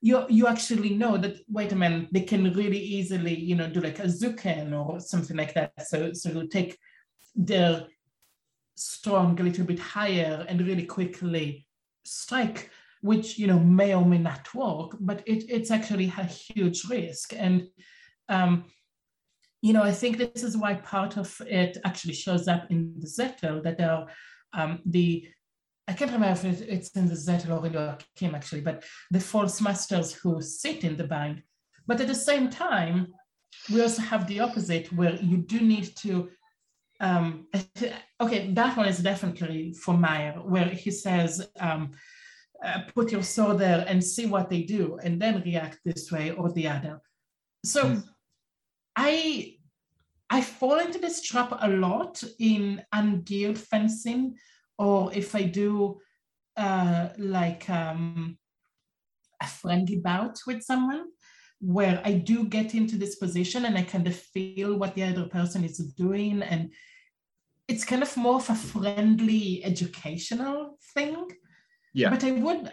you, 0.00 0.24
you 0.28 0.46
actually 0.46 0.90
know 0.90 1.16
that, 1.16 1.38
wait 1.48 1.72
a 1.72 1.76
minute, 1.76 2.08
they 2.12 2.22
can 2.22 2.52
really 2.54 2.78
easily, 2.78 3.34
you 3.34 3.56
know, 3.56 3.68
do 3.68 3.80
like 3.80 3.98
a 3.98 4.04
Zucken 4.04 4.72
or 4.72 5.00
something 5.00 5.36
like 5.36 5.54
that. 5.54 5.72
So, 5.86 6.12
so 6.12 6.30
you 6.30 6.46
take 6.46 6.78
their 7.34 7.86
strong 8.76 9.38
a 9.40 9.42
little 9.42 9.64
bit 9.64 9.78
higher 9.78 10.46
and 10.48 10.66
really 10.66 10.84
quickly 10.86 11.66
strike 12.04 12.70
which 13.00 13.38
you 13.38 13.46
know 13.46 13.58
may 13.58 13.94
or 13.94 14.04
may 14.04 14.18
not 14.18 14.52
work, 14.54 14.96
but 15.00 15.22
it, 15.26 15.44
it's 15.48 15.70
actually 15.70 16.12
a 16.18 16.24
huge 16.24 16.84
risk. 16.88 17.32
And 17.36 17.68
um, 18.28 18.64
you 19.62 19.72
know, 19.72 19.82
I 19.82 19.92
think 19.92 20.18
this 20.18 20.42
is 20.42 20.56
why 20.56 20.74
part 20.74 21.16
of 21.16 21.40
it 21.46 21.78
actually 21.84 22.14
shows 22.14 22.48
up 22.48 22.70
in 22.70 22.94
the 22.98 23.06
Zettel 23.06 23.62
that 23.64 23.78
there 23.78 23.90
are 23.90 24.06
um, 24.52 24.80
the 24.86 25.28
I 25.88 25.94
can't 25.94 26.12
remember 26.12 26.48
if 26.48 26.60
it's 26.62 26.90
in 26.90 27.08
the 27.08 27.14
Zettel 27.14 27.74
or 27.74 27.98
Kim 28.14 28.34
actually, 28.34 28.60
but 28.60 28.84
the 29.10 29.20
false 29.20 29.60
masters 29.60 30.12
who 30.12 30.40
sit 30.42 30.84
in 30.84 30.96
the 30.96 31.04
bind. 31.04 31.42
But 31.86 32.00
at 32.00 32.06
the 32.06 32.14
same 32.14 32.50
time, 32.50 33.14
we 33.72 33.80
also 33.80 34.02
have 34.02 34.26
the 34.26 34.40
opposite 34.40 34.92
where 34.92 35.16
you 35.16 35.38
do 35.38 35.60
need 35.60 35.96
to 35.96 36.28
um, 37.00 37.46
okay, 38.20 38.50
that 38.52 38.76
one 38.76 38.88
is 38.88 38.98
definitely 38.98 39.72
for 39.72 39.94
Meyer, 39.96 40.32
where 40.44 40.66
he 40.66 40.90
says, 40.90 41.48
um, 41.60 41.92
uh, 42.64 42.80
put 42.94 43.12
your 43.12 43.22
sword 43.22 43.58
there 43.58 43.84
and 43.86 44.02
see 44.02 44.26
what 44.26 44.50
they 44.50 44.62
do 44.62 44.98
and 45.02 45.20
then 45.20 45.42
react 45.42 45.78
this 45.84 46.10
way 46.10 46.32
or 46.32 46.50
the 46.52 46.66
other 46.66 47.00
so 47.64 47.84
mm. 47.84 48.04
i 48.96 49.54
i 50.30 50.40
fall 50.40 50.78
into 50.80 50.98
this 50.98 51.22
trap 51.22 51.56
a 51.60 51.68
lot 51.68 52.22
in 52.40 52.82
ungeared 52.94 53.56
fencing 53.56 54.36
or 54.78 55.12
if 55.12 55.34
i 55.34 55.42
do 55.42 55.98
uh, 56.56 57.10
like 57.18 57.70
um, 57.70 58.36
a 59.40 59.46
friendly 59.46 59.96
bout 59.96 60.36
with 60.46 60.62
someone 60.62 61.04
where 61.60 62.00
i 62.04 62.12
do 62.12 62.44
get 62.44 62.74
into 62.74 62.96
this 62.96 63.16
position 63.16 63.64
and 63.64 63.76
i 63.76 63.82
kind 63.82 64.06
of 64.06 64.14
feel 64.14 64.76
what 64.76 64.94
the 64.94 65.02
other 65.02 65.26
person 65.26 65.64
is 65.64 65.78
doing 65.96 66.42
and 66.42 66.72
it's 67.68 67.84
kind 67.84 68.02
of 68.02 68.16
more 68.16 68.36
of 68.36 68.48
a 68.50 68.54
friendly 68.54 69.62
educational 69.64 70.78
thing 70.94 71.26
yeah. 71.94 72.10
But 72.10 72.24
I 72.24 72.32
would, 72.32 72.70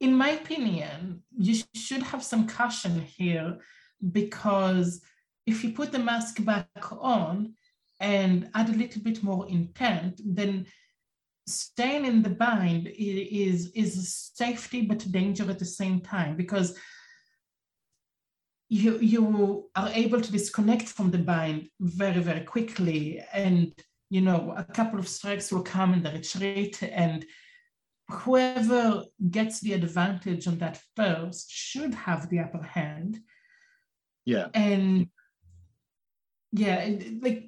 in 0.00 0.14
my 0.14 0.30
opinion, 0.30 1.22
you 1.36 1.62
should 1.74 2.02
have 2.02 2.22
some 2.22 2.46
caution 2.46 3.00
here 3.00 3.58
because 4.12 5.00
if 5.46 5.62
you 5.62 5.72
put 5.72 5.92
the 5.92 5.98
mask 5.98 6.44
back 6.44 6.68
on 6.90 7.54
and 8.00 8.50
add 8.54 8.68
a 8.68 8.76
little 8.76 9.02
bit 9.02 9.22
more 9.22 9.48
intent, 9.48 10.20
then 10.24 10.66
staying 11.46 12.04
in 12.04 12.22
the 12.22 12.30
bind 12.30 12.88
is 12.88 13.70
is 13.72 14.30
safety 14.34 14.82
but 14.82 15.10
danger 15.12 15.48
at 15.48 15.58
the 15.58 15.64
same 15.64 16.00
time 16.00 16.36
because 16.36 16.76
you 18.68 18.98
you 18.98 19.70
are 19.76 19.90
able 19.90 20.20
to 20.20 20.32
disconnect 20.32 20.88
from 20.88 21.10
the 21.10 21.18
bind 21.18 21.68
very 21.80 22.20
very 22.20 22.40
quickly 22.40 23.22
and 23.32 23.72
you 24.10 24.20
know 24.20 24.52
a 24.56 24.64
couple 24.64 24.98
of 24.98 25.08
strikes 25.08 25.52
will 25.52 25.62
come 25.62 25.92
in 25.94 26.02
the 26.02 26.10
retreat 26.10 26.82
and 26.82 27.24
whoever 28.08 29.04
gets 29.30 29.60
the 29.60 29.72
advantage 29.72 30.46
on 30.46 30.58
that 30.58 30.80
first 30.94 31.50
should 31.50 31.94
have 31.94 32.28
the 32.28 32.38
upper 32.38 32.62
hand. 32.62 33.20
Yeah. 34.24 34.48
And 34.54 35.08
yeah, 36.52 36.88
like 37.20 37.46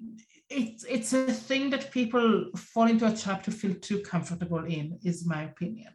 it's 0.51 0.85
it's 0.85 1.13
a 1.13 1.33
thing 1.33 1.71
that 1.71 1.91
people 1.91 2.47
fall 2.57 2.87
into 2.87 3.07
a 3.07 3.15
trap 3.15 3.43
to 3.45 3.51
feel 3.51 3.75
too 3.75 4.01
comfortable 4.01 4.65
in, 4.65 4.99
is 5.05 5.27
my 5.27 5.43
opinion. 5.43 5.93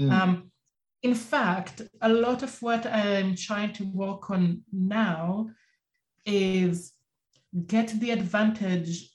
Mm. 0.00 0.10
Um, 0.10 0.50
in 1.02 1.14
fact, 1.14 1.82
a 2.00 2.08
lot 2.08 2.42
of 2.42 2.60
what 2.62 2.86
I'm 2.86 3.36
trying 3.36 3.72
to 3.74 3.84
work 3.84 4.30
on 4.30 4.62
now 4.72 5.50
is 6.24 6.92
get 7.66 7.88
the 8.00 8.10
advantage 8.10 9.10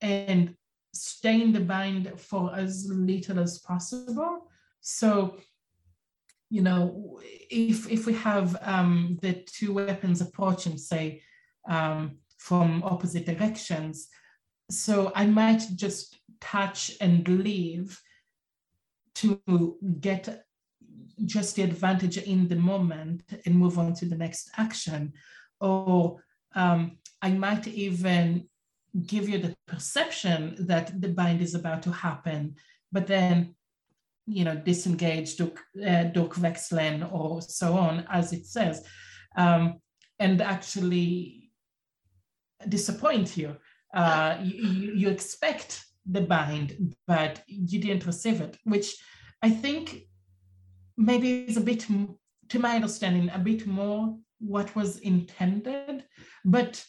and 0.00 0.54
stay 0.92 1.40
in 1.40 1.52
the 1.52 1.60
bind 1.60 2.12
for 2.20 2.54
as 2.54 2.88
little 2.90 3.38
as 3.38 3.58
possible. 3.60 4.48
So, 4.80 5.38
you 6.50 6.62
know, 6.62 7.20
if 7.22 7.90
if 7.90 8.04
we 8.06 8.14
have 8.14 8.56
um, 8.60 9.18
the 9.22 9.34
two 9.46 9.72
weapons 9.74 10.20
approaching, 10.20 10.76
say, 10.76 11.22
um, 11.68 12.18
from 12.38 12.82
opposite 12.82 13.26
directions, 13.26 14.08
so 14.70 15.12
I 15.14 15.26
might 15.26 15.62
just 15.74 16.18
touch 16.40 16.92
and 17.00 17.26
leave 17.26 18.00
to 19.16 19.76
get 20.00 20.44
just 21.24 21.56
the 21.56 21.62
advantage 21.62 22.18
in 22.18 22.48
the 22.48 22.56
moment 22.56 23.22
and 23.44 23.54
move 23.54 23.78
on 23.78 23.92
to 23.94 24.06
the 24.06 24.16
next 24.16 24.50
action. 24.56 25.12
Or 25.60 26.22
um, 26.54 26.98
I 27.20 27.30
might 27.30 27.66
even 27.66 28.48
give 29.06 29.28
you 29.28 29.38
the 29.38 29.56
perception 29.66 30.56
that 30.60 31.00
the 31.00 31.08
bind 31.08 31.40
is 31.40 31.54
about 31.54 31.82
to 31.82 31.92
happen, 31.92 32.54
but 32.92 33.06
then 33.06 33.54
you 34.26 34.44
know 34.44 34.54
disengage, 34.54 35.36
Duk, 35.36 35.58
uh, 35.84 36.04
or 37.10 37.42
so 37.42 37.74
on, 37.74 38.06
as 38.10 38.32
it 38.32 38.46
says, 38.46 38.84
um, 39.36 39.80
and 40.18 40.40
actually 40.40 41.37
disappoint 42.68 43.36
you. 43.36 43.56
Uh, 43.94 44.38
you. 44.42 44.92
You 44.94 45.08
expect 45.08 45.84
the 46.10 46.22
bind, 46.22 46.94
but 47.06 47.42
you 47.46 47.80
didn't 47.80 48.06
receive 48.06 48.40
it, 48.40 48.56
which 48.64 48.96
I 49.42 49.50
think 49.50 50.02
maybe 50.96 51.44
is 51.44 51.56
a 51.56 51.60
bit, 51.60 51.86
to 52.48 52.58
my 52.58 52.74
understanding, 52.74 53.30
a 53.32 53.38
bit 53.38 53.66
more 53.66 54.16
what 54.40 54.74
was 54.74 54.98
intended, 54.98 56.04
but 56.44 56.84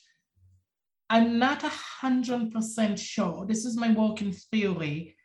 I'm 1.10 1.40
not 1.40 1.64
a 1.64 1.70
hundred 1.70 2.52
percent 2.52 3.00
sure. 3.00 3.46
This 3.46 3.66
is 3.66 3.76
my 3.76 3.92
working 3.92 4.32
theory. 4.32 5.16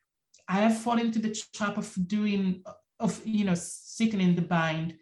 I 0.49 0.55
have 0.61 0.79
fallen 0.79 1.07
into 1.07 1.19
the 1.19 1.35
trap 1.55 1.77
of 1.77 1.93
doing 2.07 2.63
of 3.01 3.21
you 3.25 3.45
know 3.45 3.55
sitting 3.55 4.21
in 4.21 4.35
the 4.35 4.43
bind. 4.43 4.95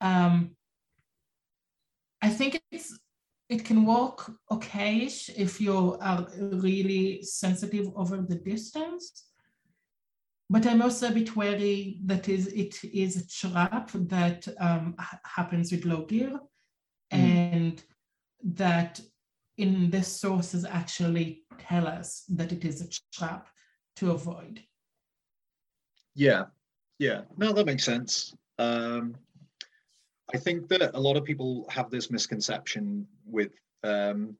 Um, 0.00 0.56
I 2.20 2.30
think 2.30 2.60
it's 2.70 2.98
it 3.52 3.64
can 3.64 3.84
work 3.84 4.30
okayish 4.50 5.30
if 5.36 5.60
you 5.60 5.98
are 6.00 6.26
really 6.38 7.22
sensitive 7.22 7.86
over 7.94 8.16
the 8.16 8.36
distance. 8.36 9.26
But 10.48 10.66
I'm 10.66 10.82
also 10.82 11.08
a 11.08 11.12
bit 11.12 11.36
wary 11.36 11.98
that 12.04 12.28
is 12.28 12.46
it 12.48 12.82
is 12.84 13.16
a 13.16 13.28
trap 13.28 13.90
that 13.94 14.46
um, 14.58 14.96
happens 15.24 15.70
with 15.70 15.84
low 15.84 16.04
gear, 16.04 16.38
mm. 17.12 17.18
and 17.18 17.82
that 18.44 19.00
in 19.58 19.90
the 19.90 20.02
sources 20.02 20.64
actually 20.64 21.44
tell 21.58 21.86
us 21.86 22.24
that 22.28 22.52
it 22.52 22.64
is 22.64 22.80
a 22.82 22.88
trap 23.16 23.48
to 23.96 24.10
avoid. 24.10 24.60
Yeah, 26.14 26.44
yeah, 26.98 27.22
no, 27.36 27.52
that 27.52 27.66
makes 27.66 27.84
sense. 27.84 28.34
Um, 28.58 29.16
I 30.34 30.38
think 30.38 30.68
that 30.68 30.94
a 30.94 31.00
lot 31.00 31.16
of 31.16 31.24
people 31.24 31.66
have 31.68 31.90
this 31.90 32.10
misconception 32.10 33.06
with 33.32 33.52
um, 33.82 34.36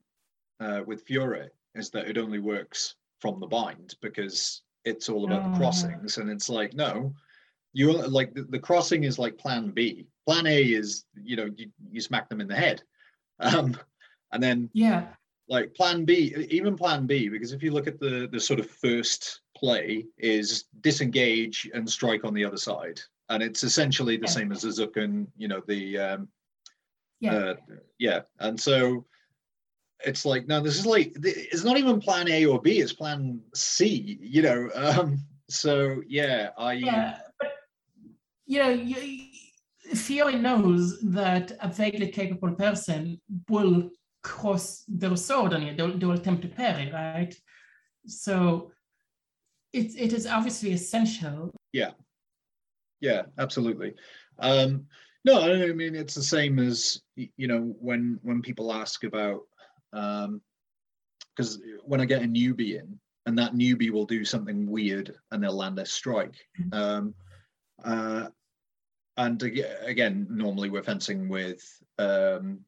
uh, 0.59 0.81
with 0.85 1.03
Fiore 1.03 1.49
is 1.75 1.89
that 1.89 2.07
it 2.07 2.17
only 2.17 2.39
works 2.39 2.95
from 3.19 3.39
the 3.39 3.47
bind 3.47 3.95
because 4.01 4.61
it's 4.85 5.09
all 5.09 5.25
about 5.25 5.43
the 5.43 5.49
ah. 5.49 5.57
crossings, 5.57 6.17
and 6.17 6.29
it's 6.29 6.49
like 6.49 6.73
no, 6.73 7.13
you 7.73 7.91
like 7.91 8.33
the, 8.33 8.43
the 8.43 8.59
crossing 8.59 9.03
is 9.03 9.19
like 9.19 9.37
Plan 9.37 9.71
B. 9.71 10.07
Plan 10.25 10.47
A 10.47 10.61
is 10.61 11.05
you 11.21 11.35
know 11.35 11.49
you, 11.57 11.69
you 11.91 11.99
smack 11.99 12.29
them 12.29 12.41
in 12.41 12.47
the 12.47 12.55
head. 12.55 12.81
Um, 13.39 13.75
and 14.31 14.41
then 14.41 14.69
yeah 14.73 15.07
like 15.47 15.73
plan 15.75 16.05
b 16.05 16.33
even 16.49 16.75
plan 16.75 17.05
b 17.05 17.29
because 17.29 17.51
if 17.51 17.61
you 17.61 17.71
look 17.71 17.87
at 17.87 17.99
the 17.99 18.27
the 18.31 18.39
sort 18.39 18.59
of 18.59 18.69
first 18.69 19.41
play 19.55 20.05
is 20.17 20.65
disengage 20.81 21.69
and 21.73 21.89
strike 21.89 22.23
on 22.23 22.33
the 22.33 22.45
other 22.45 22.57
side 22.57 22.99
and 23.29 23.43
it's 23.43 23.63
essentially 23.63 24.17
the 24.17 24.25
yeah. 24.25 24.31
same 24.31 24.51
as 24.51 24.79
a 24.79 24.89
and 24.95 25.27
you 25.37 25.47
know 25.47 25.61
the 25.67 25.97
um 25.97 26.27
yeah 27.23 27.33
uh, 27.33 27.55
yeah 27.99 28.19
and 28.39 28.59
so 28.59 29.05
it's 30.05 30.25
like 30.25 30.47
no 30.47 30.59
this 30.59 30.77
is 30.77 30.85
like 30.85 31.15
it's 31.23 31.63
not 31.63 31.77
even 31.77 31.99
plan 31.99 32.27
a 32.27 32.45
or 32.45 32.61
b 32.61 32.79
it's 32.79 32.93
plan 32.93 33.39
c 33.55 34.17
you 34.21 34.41
know 34.41 34.69
um 34.75 35.17
so 35.49 36.01
yeah 36.07 36.49
i 36.57 36.73
yeah 36.73 37.17
but 37.39 37.53
you 38.45 38.59
know 38.59 38.69
you, 38.69 39.29
Fiore 39.93 40.35
knows 40.35 40.99
that 41.01 41.51
a 41.61 41.67
vaguely 41.67 42.07
capable 42.07 42.55
person 42.55 43.21
will 43.49 43.89
cross 44.23 44.83
their 44.87 45.15
sword 45.17 45.53
on 45.53 45.61
you. 45.61 45.75
They 45.75 45.83
will, 45.83 45.97
they 45.97 46.05
will 46.05 46.15
attempt 46.15 46.41
to 46.43 46.47
parry, 46.47 46.89
right? 46.91 47.35
So 48.07 48.71
it, 49.73 49.91
it 49.97 50.13
is 50.13 50.25
obviously 50.25 50.71
essential. 50.71 51.51
Yeah. 51.73 51.91
Yeah, 53.01 53.23
absolutely. 53.37 53.95
Um, 54.39 54.85
No, 55.25 55.41
I 55.41 55.71
mean 55.73 55.95
it's 55.95 56.15
the 56.15 56.23
same 56.23 56.59
as 56.59 57.01
you 57.15 57.47
know 57.47 57.75
when 57.79 58.19
when 58.23 58.41
people 58.41 58.73
ask 58.73 59.03
about 59.03 59.41
um 59.93 60.41
because 61.35 61.59
when 61.83 62.01
I 62.01 62.05
get 62.05 62.23
a 62.23 62.27
newbie 62.27 62.79
in 62.79 62.99
and 63.25 63.37
that 63.37 63.53
newbie 63.53 63.89
will 63.89 64.05
do 64.05 64.25
something 64.25 64.69
weird 64.69 65.15
and 65.31 65.41
they'll 65.41 65.55
land 65.55 65.79
a 65.79 65.85
strike. 65.85 66.35
Mm-hmm. 66.59 66.73
Um, 66.73 67.15
uh, 67.83 68.27
and 69.17 69.41
again, 69.41 70.27
normally 70.29 70.69
we're 70.69 70.83
fencing 70.83 71.29
with 71.29 71.63
um, 71.99 72.59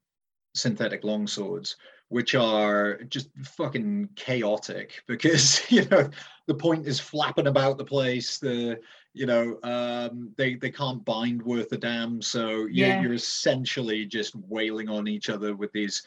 synthetic 0.53 1.03
longswords, 1.03 1.75
which 2.15 2.33
are 2.33 3.03
just 3.09 3.27
fucking 3.43 4.07
chaotic 4.15 5.03
because 5.07 5.69
you 5.69 5.83
know 5.89 6.09
the 6.47 6.53
point 6.53 6.87
is 6.87 6.97
flapping 6.97 7.47
about 7.47 7.77
the 7.77 7.83
place. 7.83 8.37
The 8.37 8.79
you 9.13 9.25
know 9.25 9.59
um, 9.63 10.31
they 10.37 10.55
they 10.55 10.71
can't 10.71 11.03
bind 11.03 11.41
worth 11.41 11.73
a 11.73 11.77
damn, 11.77 12.21
so 12.21 12.67
you, 12.67 12.85
Yeah. 12.85 13.01
you're 13.01 13.15
essentially 13.15 14.05
just 14.05 14.33
wailing 14.33 14.87
on 14.87 15.09
each 15.09 15.29
other 15.29 15.57
with 15.57 15.73
these 15.73 16.03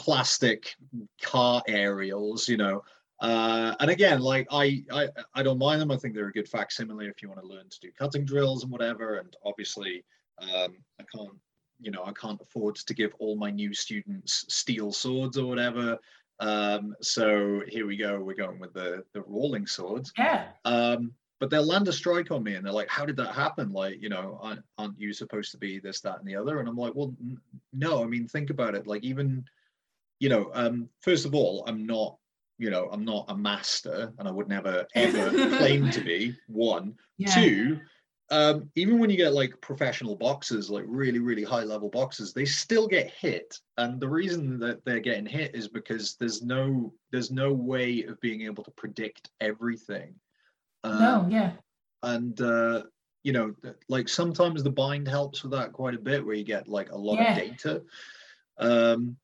plastic 0.00 0.74
car 1.22 1.62
aerials. 1.68 2.48
You 2.48 2.56
know. 2.56 2.82
Uh, 3.20 3.76
and 3.78 3.88
again, 3.88 4.20
like 4.20 4.48
I, 4.50 4.82
I, 4.90 5.08
I 5.32 5.44
don't 5.44 5.58
mind 5.58 5.80
them. 5.80 5.92
I 5.92 5.96
think 5.96 6.12
they're 6.12 6.26
a 6.26 6.32
good 6.32 6.48
facsimile 6.48 7.06
if 7.06 7.22
you 7.22 7.28
want 7.28 7.40
to 7.40 7.46
learn 7.46 7.68
to 7.70 7.78
do 7.78 7.92
cutting 7.96 8.24
drills 8.24 8.64
and 8.64 8.72
whatever. 8.72 9.18
And 9.18 9.32
obviously, 9.46 10.02
um, 10.40 10.74
I 10.98 11.04
can't, 11.14 11.38
you 11.82 11.90
know, 11.90 12.04
I 12.04 12.12
can't 12.12 12.40
afford 12.40 12.76
to 12.76 12.94
give 12.94 13.12
all 13.18 13.36
my 13.36 13.50
new 13.50 13.74
students 13.74 14.44
steel 14.48 14.92
swords 14.92 15.36
or 15.38 15.46
whatever. 15.46 15.98
Um, 16.40 16.94
so 17.00 17.62
here 17.68 17.86
we 17.86 17.96
go. 17.96 18.18
We're 18.20 18.34
going 18.34 18.58
with 18.58 18.72
the 18.72 19.04
the 19.12 19.22
rolling 19.22 19.66
swords. 19.66 20.12
Yeah. 20.18 20.46
Um, 20.64 21.12
but 21.38 21.50
they'll 21.50 21.66
land 21.66 21.88
a 21.88 21.92
strike 21.92 22.30
on 22.30 22.44
me, 22.44 22.54
and 22.54 22.64
they're 22.64 22.72
like, 22.72 22.88
"How 22.88 23.04
did 23.04 23.16
that 23.16 23.34
happen? 23.34 23.72
Like, 23.72 24.00
you 24.00 24.08
know, 24.08 24.38
aren't, 24.40 24.62
aren't 24.78 24.98
you 25.00 25.12
supposed 25.12 25.50
to 25.52 25.58
be 25.58 25.80
this, 25.80 26.00
that, 26.00 26.18
and 26.20 26.26
the 26.26 26.36
other?" 26.36 26.60
And 26.60 26.68
I'm 26.68 26.76
like, 26.76 26.94
"Well, 26.94 27.14
n- 27.20 27.38
no. 27.72 28.02
I 28.02 28.06
mean, 28.06 28.28
think 28.28 28.50
about 28.50 28.74
it. 28.76 28.86
Like, 28.86 29.02
even, 29.02 29.44
you 30.20 30.28
know, 30.28 30.50
um, 30.54 30.88
first 31.00 31.24
of 31.26 31.34
all, 31.34 31.64
I'm 31.66 31.86
not." 31.86 32.16
You 32.58 32.70
know, 32.70 32.88
I'm 32.92 33.04
not 33.04 33.24
a 33.28 33.36
master, 33.36 34.12
and 34.18 34.28
I 34.28 34.30
would 34.30 34.46
never 34.48 34.86
ever 34.94 35.30
claim 35.58 35.90
to 35.90 36.00
be. 36.00 36.36
One, 36.46 36.94
Yeah. 37.18 37.34
Two, 37.34 37.80
um, 38.32 38.70
even 38.76 38.98
when 38.98 39.10
you 39.10 39.18
get 39.18 39.34
like 39.34 39.60
professional 39.60 40.16
boxers, 40.16 40.70
like 40.70 40.84
really, 40.86 41.18
really 41.18 41.44
high 41.44 41.64
level 41.64 41.90
boxers, 41.90 42.32
they 42.32 42.46
still 42.46 42.88
get 42.88 43.10
hit. 43.10 43.58
And 43.76 44.00
the 44.00 44.08
reason 44.08 44.58
that 44.60 44.82
they're 44.86 45.00
getting 45.00 45.26
hit 45.26 45.54
is 45.54 45.68
because 45.68 46.16
there's 46.16 46.40
no 46.42 46.94
there's 47.10 47.30
no 47.30 47.52
way 47.52 48.04
of 48.04 48.18
being 48.22 48.40
able 48.42 48.64
to 48.64 48.70
predict 48.70 49.30
everything. 49.42 50.14
Um, 50.82 50.98
No. 50.98 51.26
Yeah. 51.30 51.52
and 52.02 52.40
uh, 52.40 52.84
you 53.22 53.34
know, 53.34 53.54
like 53.88 54.08
sometimes 54.08 54.62
the 54.62 54.70
bind 54.70 55.06
helps 55.06 55.42
with 55.42 55.52
that 55.52 55.74
quite 55.74 55.94
a 55.94 55.98
bit, 55.98 56.24
where 56.24 56.34
you 56.34 56.44
get 56.44 56.68
like 56.68 56.90
a 56.90 56.96
lot 56.96 57.18
Yeah. 57.18 57.36
of 57.36 57.38
data. 57.38 57.82
Um, 58.56 59.18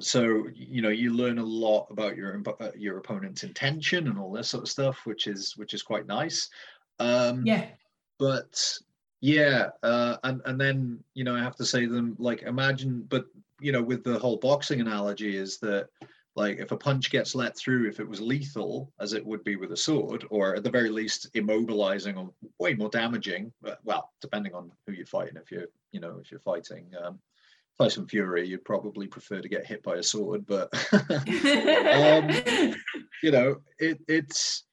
so 0.00 0.46
you 0.54 0.80
know 0.80 0.90
you 0.90 1.12
learn 1.12 1.38
a 1.38 1.44
lot 1.44 1.88
about 1.90 2.16
your 2.16 2.40
uh, 2.60 2.70
your 2.76 2.98
opponent's 2.98 3.42
intention 3.42 4.06
and 4.06 4.16
all 4.16 4.30
this 4.30 4.48
sort 4.48 4.62
of 4.62 4.70
stuff, 4.70 5.06
which 5.06 5.26
is 5.26 5.56
which 5.56 5.74
is 5.74 5.82
quite 5.82 6.06
nice. 6.06 6.48
Um, 7.00 7.44
Yeah. 7.44 7.66
But 8.18 8.78
yeah 9.20 9.70
uh 9.82 10.16
and 10.24 10.42
and 10.46 10.60
then 10.60 10.98
you 11.14 11.24
know 11.24 11.34
i 11.34 11.38
have 11.38 11.56
to 11.56 11.64
say 11.64 11.86
to 11.86 11.92
them 11.92 12.16
like 12.18 12.42
imagine 12.42 13.06
but 13.08 13.26
you 13.60 13.72
know 13.72 13.82
with 13.82 14.02
the 14.02 14.18
whole 14.18 14.36
boxing 14.36 14.80
analogy 14.80 15.36
is 15.36 15.58
that 15.58 15.88
like 16.34 16.58
if 16.58 16.72
a 16.72 16.76
punch 16.76 17.10
gets 17.10 17.34
let 17.34 17.56
through 17.56 17.88
if 17.88 18.00
it 18.00 18.08
was 18.08 18.20
lethal 18.20 18.90
as 19.00 19.12
it 19.12 19.24
would 19.24 19.44
be 19.44 19.56
with 19.56 19.72
a 19.72 19.76
sword 19.76 20.24
or 20.30 20.56
at 20.56 20.64
the 20.64 20.70
very 20.70 20.88
least 20.88 21.32
immobilizing 21.34 22.16
or 22.16 22.30
way 22.58 22.74
more 22.74 22.88
damaging 22.88 23.52
well 23.84 24.10
depending 24.20 24.54
on 24.54 24.70
who 24.86 24.92
you're 24.92 25.06
fighting 25.06 25.36
if 25.36 25.50
you're 25.50 25.68
you 25.92 26.00
know 26.00 26.18
if 26.20 26.30
you're 26.30 26.40
fighting 26.40 26.86
um 27.02 27.18
Tyson 27.78 28.06
Fury, 28.06 28.46
you'd 28.46 28.64
probably 28.64 29.06
prefer 29.06 29.40
to 29.40 29.48
get 29.48 29.66
hit 29.66 29.82
by 29.82 29.96
a 29.96 30.02
sword, 30.02 30.44
but 30.46 30.68
Um, 30.92 32.74
you 33.22 33.30
know, 33.30 33.60
it 33.78 33.98
it's 34.08 34.64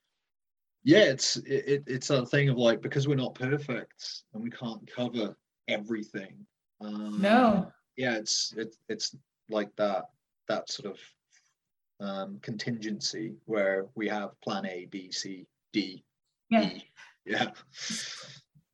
yeah, 0.83 0.99
it's 1.03 1.37
it, 1.37 1.63
it- 1.67 1.83
it's 1.87 2.09
a 2.09 2.25
thing 2.25 2.49
of 2.49 2.57
like 2.57 2.81
because 2.81 3.07
we're 3.07 3.15
not 3.15 3.35
perfect 3.35 4.23
and 4.33 4.43
we 4.43 4.49
can't 4.49 4.89
cover 4.95 5.35
everything. 5.67 6.33
Um, 6.81 7.21
no. 7.21 7.71
yeah, 7.97 8.15
it's 8.15 8.53
it, 8.57 8.75
it's 8.87 9.15
like 9.49 9.75
that 9.75 10.05
that 10.47 10.69
sort 10.69 10.93
of 10.95 10.99
um, 11.99 12.39
contingency 12.41 13.33
where 13.45 13.85
we 13.95 14.07
have 14.07 14.39
plan 14.41 14.65
A, 14.65 14.85
B, 14.85 15.11
C, 15.11 15.45
D, 15.73 16.03
Yeah. 16.49 16.63
E. 16.69 16.83
Yeah, 17.25 17.51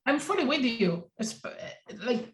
I'm 0.06 0.19
fully 0.19 0.45
with 0.45 0.61
you. 0.61 1.10
esp- 1.22 1.52
Like 2.06 2.32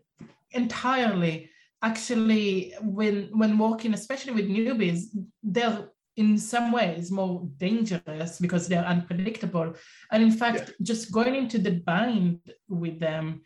entirely. 0.52 1.49
Actually, 1.84 2.73
when 2.81 3.30
when 3.34 3.57
working, 3.57 3.93
especially 3.95 4.34
with 4.34 4.48
newbies, 4.48 5.06
they're 5.41 5.89
in 6.18 6.38
some 6.38 6.72
ways 6.72 7.12
more 7.12 7.48
dangerous 7.58 8.40
because 8.40 8.68
they're 8.68 8.86
unpredictable. 8.86 9.74
And 10.12 10.24
in 10.24 10.32
fact, 10.32 10.74
just 10.82 11.12
going 11.12 11.36
into 11.36 11.58
the 11.58 11.72
bind 11.72 12.40
with 12.68 13.00
them 13.00 13.42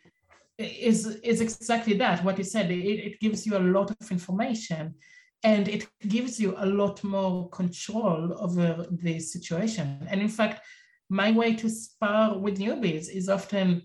is 0.58 1.06
is 1.22 1.40
exactly 1.40 1.94
that. 1.94 2.24
What 2.24 2.38
you 2.38 2.44
said, 2.44 2.70
it, 2.70 2.78
it 2.78 3.20
gives 3.20 3.46
you 3.46 3.56
a 3.56 3.66
lot 3.76 3.90
of 3.90 4.10
information 4.10 4.94
and 5.42 5.68
it 5.68 5.86
gives 6.08 6.40
you 6.40 6.54
a 6.56 6.66
lot 6.66 7.04
more 7.04 7.48
control 7.50 8.36
over 8.40 8.86
the 8.90 9.20
situation. 9.20 10.06
And 10.10 10.20
in 10.20 10.28
fact, 10.28 10.66
my 11.08 11.30
way 11.30 11.54
to 11.54 11.68
spar 11.68 12.38
with 12.38 12.58
newbies 12.58 13.08
is 13.08 13.28
often 13.28 13.82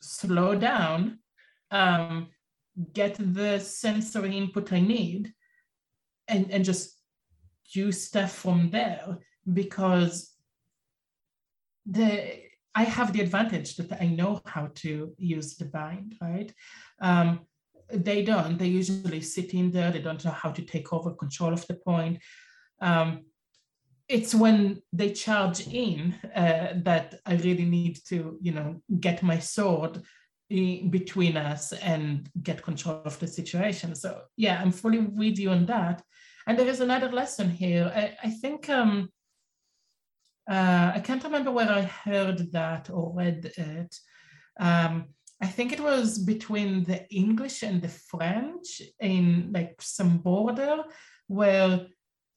slow 0.00 0.56
down, 0.56 1.18
um, 1.70 2.28
get 2.92 3.16
the 3.18 3.60
sensory 3.60 4.36
input 4.36 4.72
I 4.72 4.80
need, 4.80 5.32
and, 6.26 6.50
and 6.50 6.64
just 6.64 6.99
do 7.72 7.92
stuff 7.92 8.32
from 8.32 8.70
there 8.70 9.18
because 9.52 10.34
the 11.86 12.40
I 12.74 12.84
have 12.84 13.12
the 13.12 13.20
advantage 13.20 13.76
that 13.76 14.00
I 14.00 14.06
know 14.06 14.40
how 14.46 14.70
to 14.76 15.12
use 15.18 15.56
the 15.56 15.64
bind, 15.64 16.16
right? 16.20 16.52
Um, 17.00 17.40
they 17.92 18.22
don't. 18.22 18.58
They 18.58 18.68
usually 18.68 19.20
sit 19.20 19.54
in 19.54 19.72
there. 19.72 19.90
They 19.90 20.00
don't 20.00 20.24
know 20.24 20.30
how 20.30 20.50
to 20.52 20.62
take 20.62 20.92
over 20.92 21.10
control 21.12 21.52
of 21.52 21.66
the 21.66 21.74
point. 21.74 22.20
Um, 22.80 23.24
it's 24.08 24.34
when 24.34 24.82
they 24.92 25.10
charge 25.12 25.66
in 25.68 26.14
uh, 26.34 26.74
that 26.84 27.16
I 27.26 27.34
really 27.34 27.64
need 27.64 27.98
to, 28.08 28.38
you 28.40 28.52
know, 28.52 28.82
get 29.00 29.22
my 29.22 29.38
sword 29.38 30.02
between 30.48 31.36
us 31.36 31.72
and 31.72 32.28
get 32.42 32.62
control 32.62 33.02
of 33.04 33.18
the 33.20 33.26
situation. 33.28 33.94
So 33.94 34.22
yeah, 34.36 34.60
I'm 34.60 34.72
fully 34.72 34.98
with 34.98 35.38
you 35.38 35.50
on 35.50 35.66
that. 35.66 36.02
And 36.46 36.58
there 36.58 36.68
is 36.68 36.80
another 36.80 37.10
lesson 37.10 37.50
here. 37.50 37.92
I, 37.94 38.16
I 38.26 38.30
think 38.30 38.68
um, 38.68 39.10
uh, 40.50 40.92
I 40.94 41.00
can't 41.00 41.24
remember 41.24 41.50
where 41.50 41.70
I 41.70 41.82
heard 41.82 42.52
that 42.52 42.90
or 42.90 43.12
read 43.14 43.52
it. 43.56 43.94
Um, 44.58 45.06
I 45.42 45.46
think 45.46 45.72
it 45.72 45.80
was 45.80 46.18
between 46.18 46.84
the 46.84 47.08
English 47.10 47.62
and 47.62 47.80
the 47.80 47.88
French 47.88 48.82
in 49.00 49.50
like 49.52 49.80
some 49.80 50.18
border 50.18 50.82
where 51.28 51.86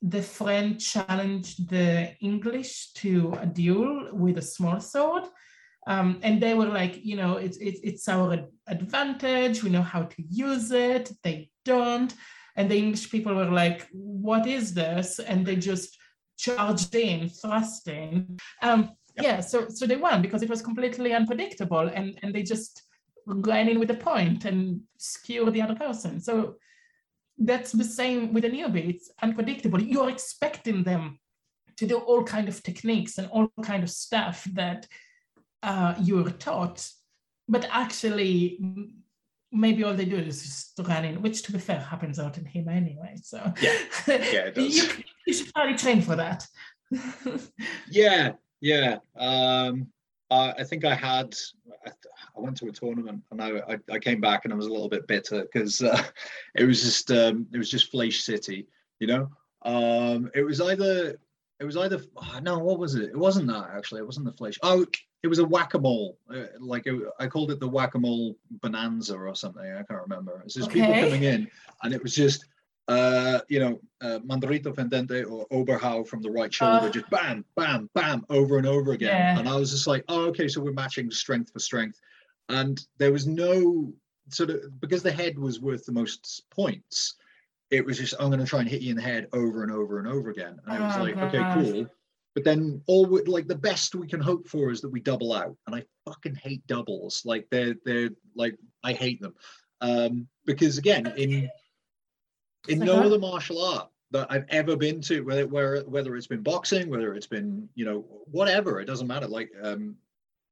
the 0.02 0.22
French 0.22 0.94
challenged 0.94 1.70
the 1.70 2.14
English 2.22 2.92
to 2.94 3.34
a 3.40 3.46
duel 3.46 4.10
with 4.14 4.38
a 4.38 4.42
small 4.42 4.80
sword. 4.80 5.24
Um, 5.88 6.20
and 6.24 6.42
they 6.42 6.54
were 6.54 6.68
like, 6.68 7.04
you 7.04 7.18
know, 7.18 7.38
it's, 7.38 7.58
it's, 7.58 7.80
it's 7.84 8.08
our 8.08 8.48
advantage. 8.68 9.64
We 9.64 9.70
know 9.70 9.82
how 9.82 10.04
to 10.04 10.24
use 10.30 10.72
it. 10.72 11.12
They 11.24 11.50
don't. 11.66 12.14
And 12.56 12.70
the 12.70 12.78
English 12.78 13.10
people 13.10 13.34
were 13.34 13.50
like, 13.50 13.88
what 13.92 14.46
is 14.46 14.74
this? 14.74 15.20
And 15.20 15.46
they 15.46 15.56
just 15.56 15.98
charged 16.38 16.94
in, 16.96 17.30
thrust 17.30 17.88
in. 17.88 18.38
Um, 18.62 18.92
yeah, 19.22 19.42
so 19.42 19.68
so 19.70 19.86
they 19.86 19.96
won 19.96 20.22
because 20.22 20.42
it 20.42 20.50
was 20.50 20.62
completely 20.62 21.14
unpredictable, 21.14 21.88
and 21.88 22.18
and 22.24 22.34
they 22.34 22.44
just 22.44 22.84
ran 23.26 23.70
in 23.70 23.80
with 23.80 23.92
a 23.92 23.96
point 23.96 24.46
and 24.46 24.82
skewered 24.98 25.54
the 25.54 25.62
other 25.62 25.76
person. 25.76 26.20
So 26.20 26.56
that's 27.38 27.72
the 27.72 27.84
same 27.84 28.34
with 28.34 28.46
a 28.46 28.50
newbie. 28.50 28.90
It's 28.90 29.12
unpredictable. 29.22 29.82
You're 29.82 30.10
expecting 30.10 30.84
them 30.84 31.20
to 31.78 31.88
do 31.88 31.98
all 31.98 32.24
kind 32.24 32.48
of 32.48 32.62
techniques 32.62 33.18
and 33.18 33.28
all 33.30 33.52
kind 33.64 33.84
of 33.84 33.90
stuff 33.90 34.48
that 34.54 34.88
uh, 35.64 35.96
you're 36.02 36.30
taught, 36.30 36.88
but 37.48 37.68
actually 37.72 38.60
maybe 39.54 39.84
all 39.84 39.94
they 39.94 40.06
do 40.06 40.18
is 40.18 40.42
just 40.42 40.80
run 40.88 41.06
in, 41.06 41.22
which 41.22 41.44
to 41.44 41.52
be 41.52 41.60
fair 41.60 41.80
happens 41.80 42.20
out 42.20 42.38
in 42.38 42.44
HEMA 42.44 42.72
anyway. 42.72 43.16
So 43.22 43.38
Yeah. 43.62 43.78
Yeah, 44.08 44.48
it 44.48 44.56
does. 44.56 44.76
you, 44.76 45.04
you 45.28 45.34
should 45.34 45.54
probably 45.54 45.76
train 45.76 46.02
for 46.02 46.16
that. 46.16 46.46
yeah, 47.90 48.34
yeah. 48.60 48.98
Um, 49.16 49.88
I, 50.30 50.54
I 50.60 50.64
think 50.64 50.86
I 50.86 50.96
had. 50.96 51.36
I, 51.86 51.92
I 52.36 52.42
went 52.42 52.58
to 52.58 52.68
a 52.68 52.72
tournament 52.72 53.22
and 53.32 53.42
I, 53.42 53.60
I, 53.60 53.78
I 53.92 54.00
came 54.00 54.20
back 54.20 54.44
and 54.44 54.54
I 54.54 54.58
was 54.58 54.66
a 54.66 54.72
little 54.72 54.90
bit 54.90 55.08
bitter 55.08 55.44
because 55.44 55.82
uh, 55.82 56.02
it 56.56 56.66
was 56.66 56.82
just 56.82 57.12
um, 57.12 57.48
it 57.54 57.58
was 57.58 57.70
just 57.70 57.94
Flèche 57.94 58.22
City, 58.22 58.68
you 59.00 59.08
know. 59.08 59.30
Um, 59.64 60.30
it 60.34 60.44
was 60.44 60.60
either 60.60 61.16
it 61.60 61.66
was 61.66 61.78
either 61.78 62.02
oh, 62.18 62.40
no, 62.42 62.60
what 62.60 62.80
was 62.80 62.96
it? 62.96 63.12
It 63.12 63.18
wasn't 63.18 63.48
that 63.48 63.70
actually. 63.76 64.02
It 64.02 64.06
wasn't 64.06 64.26
the 64.26 64.34
Flèche. 64.34 64.58
Oh, 64.64 64.86
it 65.24 65.28
was 65.28 65.40
a 65.40 65.45
whack-a-mole. 65.45 66.18
Uh, 66.30 66.44
like 66.60 66.86
it, 66.86 67.02
I 67.20 67.28
called 67.28 67.52
it 67.52 67.60
the 67.60 67.68
whack-a-mole 67.68 68.38
bonanza 68.62 69.16
or 69.16 69.34
something. 69.36 69.64
I 69.64 69.84
can't 69.84 70.02
remember. 70.02 70.41
It's 70.45 70.54
just 70.54 70.70
people 70.70 70.94
coming 70.94 71.24
in, 71.24 71.50
and 71.82 71.94
it 71.94 72.04
was 72.04 72.14
just 72.14 72.45
uh, 72.88 73.40
you 73.48 73.60
know, 73.60 73.80
uh, 74.02 74.20
Mandritto 74.20 74.76
Fendente 74.76 75.30
or 75.30 75.48
Oberhau 75.48 76.06
from 76.06 76.22
the 76.22 76.30
right 76.30 76.54
shoulder, 76.54 76.90
just 76.90 77.10
bam, 77.10 77.45
bam, 77.56 77.90
bam, 77.94 78.26
over 78.30 78.58
and 78.58 78.68
over 78.68 78.91
again. 78.91 79.10
Yeah. 79.10 79.40
And 79.40 79.48
I 79.48 79.56
was 79.56 79.72
just 79.72 79.88
like, 79.88 80.04
oh, 80.10 80.26
okay, 80.28 80.48
so 80.48 80.62
we're 80.62 80.74
matching 80.74 81.10
strength 81.10 81.52
for 81.52 81.60
strength. 81.60 82.00
And 82.50 82.86
there 82.98 83.14
was 83.14 83.26
no 83.26 83.94
sort 84.30 84.50
of 84.50 84.80
because 84.82 85.02
the 85.02 85.12
head 85.12 85.40
was 85.40 85.62
worth 85.62 85.86
the 85.86 85.94
most 85.94 86.44
points. 86.50 87.16
It 87.72 87.86
was 87.86 87.98
just 87.98 88.16
I'm 88.20 88.28
going 88.28 88.40
to 88.40 88.45
try 88.45 88.60
and 88.60 88.70
hit 88.70 88.82
you 88.82 88.91
in 88.91 88.98
the 88.98 89.02
head 89.02 89.28
over 89.34 89.64
and 89.64 89.72
over 89.72 90.00
and 90.00 90.08
over 90.08 90.30
again. 90.30 90.60
And 90.66 90.84
I 90.84 90.88
was 90.88 90.98
like, 90.98 91.18
okay, 91.18 91.38
gosh. 91.38 91.66
cool. 91.72 91.86
But 92.35 92.43
then 92.43 92.81
all 92.88 93.05
we, 93.05 93.22
like 93.23 93.47
the 93.47 93.55
best 93.55 93.93
we 93.93 94.07
can 94.07 94.19
hope 94.19 94.47
for 94.47 94.72
is 94.72 94.81
that 94.81 94.89
we 94.89 94.99
double 94.99 95.34
out, 95.34 95.55
and 95.68 95.76
I 95.76 95.84
fucking 96.05 96.35
hate 96.35 96.65
doubles. 96.68 97.22
Like 97.26 97.47
they're 97.51 97.76
they're 97.85 98.10
like 98.35 98.57
I 98.84 98.93
hate 98.93 99.22
them 99.22 99.35
um, 99.81 100.27
because 100.45 100.77
again 100.77 101.14
in 101.18 101.49
in 102.68 102.80
no 102.80 103.03
other 103.03 103.19
martial 103.19 103.64
art 103.64 103.89
that 104.11 104.27
I've 104.30 104.45
ever 104.49 104.76
been 104.76 105.01
to, 105.01 105.22
whether 105.22 105.45
where, 105.47 105.81
whether 105.81 106.15
it's 106.15 106.27
been 106.27 106.43
boxing, 106.43 106.89
whether 106.89 107.14
it's 107.14 107.27
been 107.27 107.68
you 107.76 107.85
know 107.85 108.05
whatever, 108.31 108.80
it 108.80 108.85
doesn't 108.85 109.07
matter. 109.07 109.27
Like 109.27 109.51
um, 109.61 109.95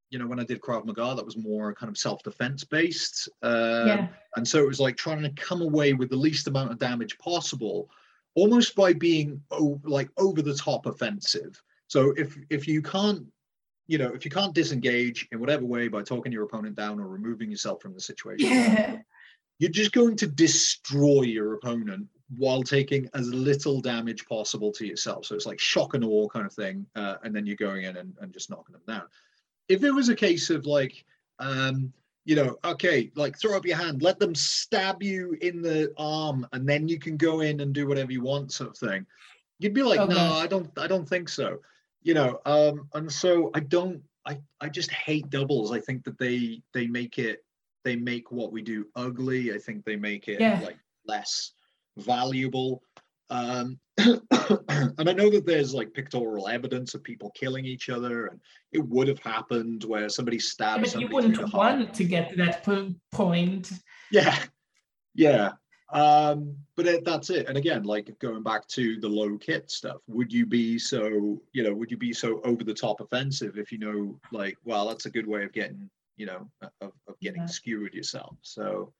you 0.09 0.19
know 0.19 0.27
when 0.27 0.39
I 0.39 0.43
did 0.43 0.61
Krav 0.61 0.85
Maga, 0.85 1.15
that 1.15 1.25
was 1.25 1.37
more 1.37 1.73
kind 1.73 1.89
of 1.89 1.97
self 1.97 2.21
defense 2.23 2.63
based. 2.63 3.29
Um, 3.41 3.87
yeah. 3.87 4.07
and 4.35 4.47
so 4.47 4.59
it 4.59 4.67
was 4.67 4.79
like 4.79 4.97
trying 4.97 5.23
to 5.23 5.29
come 5.31 5.61
away 5.61 5.93
with 5.93 6.09
the 6.09 6.17
least 6.17 6.47
amount 6.47 6.71
of 6.71 6.79
damage 6.79 7.17
possible, 7.17 7.89
almost 8.35 8.75
by 8.75 8.93
being 8.93 9.41
o- 9.51 9.79
like 9.83 10.09
over 10.17 10.41
the 10.41 10.55
top 10.55 10.85
offensive. 10.85 11.61
So 11.91 12.13
if 12.15 12.37
if 12.49 12.69
you 12.69 12.81
can't, 12.81 13.25
you 13.87 13.97
know, 13.97 14.13
if 14.13 14.23
you 14.23 14.31
can't 14.31 14.55
disengage 14.55 15.27
in 15.33 15.41
whatever 15.41 15.65
way 15.65 15.89
by 15.89 16.03
talking 16.03 16.31
your 16.31 16.43
opponent 16.43 16.77
down 16.77 17.01
or 17.01 17.07
removing 17.09 17.51
yourself 17.51 17.81
from 17.81 17.93
the 17.93 17.99
situation, 17.99 18.49
Yeah. 18.49 18.99
you're 19.59 19.77
just 19.81 19.91
going 19.91 20.15
to 20.15 20.27
destroy 20.27 21.23
your 21.23 21.55
opponent 21.55 22.07
while 22.37 22.63
taking 22.63 23.09
as 23.13 23.27
little 23.33 23.81
damage 23.81 24.25
possible 24.25 24.71
to 24.71 24.87
yourself. 24.87 25.25
So 25.25 25.35
it's 25.35 25.45
like 25.45 25.59
shock 25.59 25.93
and 25.93 26.05
awe 26.05 26.29
kind 26.29 26.45
of 26.45 26.53
thing, 26.53 26.85
uh, 26.95 27.15
and 27.23 27.35
then 27.35 27.45
you're 27.45 27.57
going 27.57 27.83
in 27.83 27.97
and, 27.97 28.15
and 28.21 28.31
just 28.31 28.49
knocking 28.49 28.71
them 28.71 28.83
down. 28.87 29.03
If 29.67 29.83
it 29.83 29.91
was 29.91 30.07
a 30.07 30.15
case 30.15 30.49
of 30.49 30.65
like, 30.65 31.03
um, 31.39 31.91
you 32.23 32.37
know, 32.37 32.55
okay, 32.63 33.11
like 33.15 33.37
throw 33.37 33.57
up 33.57 33.65
your 33.65 33.75
hand, 33.75 34.01
let 34.01 34.17
them 34.17 34.33
stab 34.33 35.03
you 35.03 35.37
in 35.41 35.61
the 35.61 35.91
arm, 35.97 36.47
and 36.53 36.65
then 36.69 36.87
you 36.87 36.99
can 36.99 37.17
go 37.17 37.41
in 37.41 37.59
and 37.59 37.73
do 37.73 37.85
whatever 37.85 38.13
you 38.13 38.21
want, 38.21 38.53
sort 38.53 38.69
of 38.69 38.77
thing. 38.77 39.05
You'd 39.59 39.73
be 39.73 39.83
like, 39.83 39.99
Okay. 39.99 40.13
no, 40.13 40.35
I 40.35 40.47
don't, 40.47 40.69
I 40.79 40.87
don't 40.87 41.09
think 41.09 41.27
so. 41.27 41.59
You 42.03 42.13
know, 42.15 42.39
um, 42.45 42.87
and 42.93 43.11
so 43.11 43.51
I 43.53 43.59
don't, 43.59 44.01
I, 44.25 44.37
I 44.59 44.69
just 44.69 44.91
hate 44.91 45.29
doubles. 45.29 45.71
I 45.71 45.79
think 45.79 46.03
that 46.05 46.17
they, 46.17 46.61
they 46.73 46.87
make 46.87 47.17
it 47.19 47.43
they 47.83 47.95
make 47.95 48.31
what 48.31 48.51
we 48.51 48.61
do 48.61 48.85
ugly. 48.95 49.53
I 49.53 49.57
think 49.57 49.83
they 49.85 49.95
make 49.95 50.27
it 50.27 50.39
Yeah. 50.39 50.59
like 50.63 50.77
less 51.05 51.53
valuable. 51.97 52.83
Um, 53.31 53.79
and 53.97 55.09
I 55.09 55.13
know 55.13 55.29
that 55.31 55.45
there's 55.45 55.73
like 55.73 55.93
pictorial 55.93 56.47
evidence 56.47 56.93
of 56.93 57.03
people 57.03 57.31
killing 57.31 57.65
each 57.65 57.89
other, 57.89 58.27
and 58.27 58.39
it 58.71 58.87
would 58.87 59.07
have 59.07 59.19
happened 59.19 59.83
where 59.85 60.09
somebody 60.09 60.37
stabbed 60.37 60.83
But 60.83 60.99
you 60.99 61.07
wouldn't 61.07 61.35
through 61.35 61.45
the 61.45 61.51
heart. 61.51 61.79
want 61.79 61.93
to 61.95 62.03
get 62.03 62.29
to 62.31 62.35
that 62.37 62.63
point. 63.11 63.71
Yeah, 64.11 64.37
yeah. 65.15 65.53
Um, 65.91 66.55
but 66.75 66.87
it, 66.87 67.03
that's 67.03 67.29
it. 67.29 67.47
And 67.47 67.57
again, 67.57 67.83
like 67.83 68.17
going 68.19 68.43
back 68.43 68.65
to 68.69 68.99
the 68.99 69.09
low 69.09 69.37
kit 69.37 69.69
stuff, 69.69 69.97
would 70.07 70.31
you 70.31 70.45
be 70.45 70.79
so, 70.79 71.41
you 71.51 71.63
know, 71.63 71.73
would 71.73 71.91
you 71.91 71.97
be 71.97 72.13
so 72.13 72.41
over 72.45 72.63
the 72.63 72.73
top 72.73 73.01
offensive 73.01 73.57
if 73.57 73.71
you 73.71 73.77
know, 73.77 74.19
like, 74.31 74.57
well, 74.63 74.87
that's 74.87 75.05
a 75.05 75.09
good 75.09 75.27
way 75.27 75.43
of 75.43 75.51
getting, 75.51 75.89
you 76.15 76.25
know, 76.25 76.49
of, 76.61 76.93
of 77.07 77.19
getting 77.19 77.41
Yeah. 77.41 77.47
skewered 77.47 77.93
yourself. 77.93 78.37
So, 78.41 78.93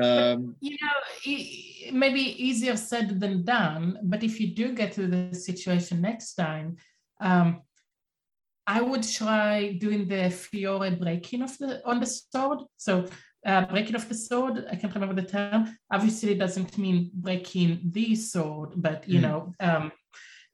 um, 0.00 0.54
you 0.60 0.76
know, 0.80 1.92
maybe 1.92 2.20
easier 2.20 2.76
said 2.76 3.18
than 3.18 3.44
done. 3.44 3.98
But 4.04 4.22
if 4.22 4.38
you 4.40 4.54
do 4.54 4.72
get 4.72 4.92
to 4.92 5.08
the 5.08 5.34
situation 5.34 6.00
next 6.00 6.34
time, 6.34 6.76
um, 7.20 7.62
I 8.64 8.80
would 8.80 9.02
try 9.02 9.72
doing 9.72 10.06
the 10.06 10.30
Fiore 10.30 10.90
breaking 10.90 11.42
of 11.42 11.56
the 11.58 11.84
on 11.84 12.00
the 12.00 12.06
sword. 12.06 12.60
So 12.76 13.06
uh, 13.46 13.64
breaking 13.66 13.94
of 13.94 14.08
the 14.08 14.14
sword, 14.14 14.66
I 14.70 14.76
can't 14.76 14.94
remember 14.94 15.20
the 15.20 15.28
term. 15.28 15.76
Obviously, 15.92 16.32
it 16.32 16.38
doesn't 16.38 16.76
mean 16.78 17.10
breaking 17.14 17.80
the 17.84 18.14
sword, 18.14 18.70
but 18.76 19.08
you 19.08 19.20
Mhm. 19.20 19.22
know, 19.22 19.52
um, 19.60 19.92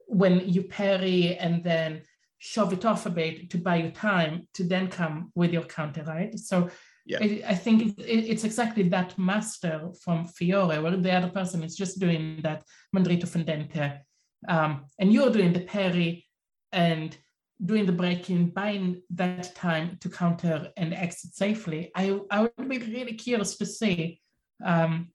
when 0.06 0.40
you 0.48 0.62
parry 0.64 1.36
and 1.36 1.64
then 1.64 2.02
shove 2.38 2.72
it 2.74 2.84
off 2.84 3.06
a 3.06 3.10
bit 3.10 3.48
to 3.50 3.58
buy 3.58 3.76
you 3.76 3.90
time 3.90 4.46
to 4.52 4.64
then 4.64 4.88
come 4.88 5.32
with 5.34 5.52
your 5.52 5.62
counter, 5.64 6.04
right? 6.04 6.38
So 6.38 6.68
Yeah. 7.06 7.18
I, 7.20 7.42
I 7.48 7.54
think 7.54 7.82
it, 7.82 7.98
it- 7.98 8.28
it's 8.32 8.44
exactly 8.44 8.88
that 8.90 9.18
master 9.18 9.90
from 10.02 10.26
Fiore, 10.26 10.78
where 10.80 10.96
the 10.96 11.12
other 11.12 11.30
person 11.30 11.62
is 11.62 11.74
just 11.76 11.98
doing 12.00 12.40
that 12.42 12.62
Mandritto 12.94 13.26
Fendente, 13.26 14.00
um, 14.48 14.84
and 14.98 15.12
you're 15.12 15.30
doing 15.32 15.52
the 15.54 15.60
parry 15.76 16.26
and 16.72 17.16
doing 17.64 17.86
the 17.86 17.92
breaking, 17.92 18.48
buying 18.48 19.02
that 19.10 19.54
time 19.54 19.96
to 20.00 20.08
counter 20.08 20.70
and 20.76 20.92
exit 20.92 21.34
safely. 21.34 21.90
I, 21.94 22.20
I 22.30 22.42
would 22.42 22.68
be 22.68 22.78
really 22.78 23.14
curious 23.14 23.56
to 23.58 23.66
see, 23.66 24.20
um, 24.64 25.08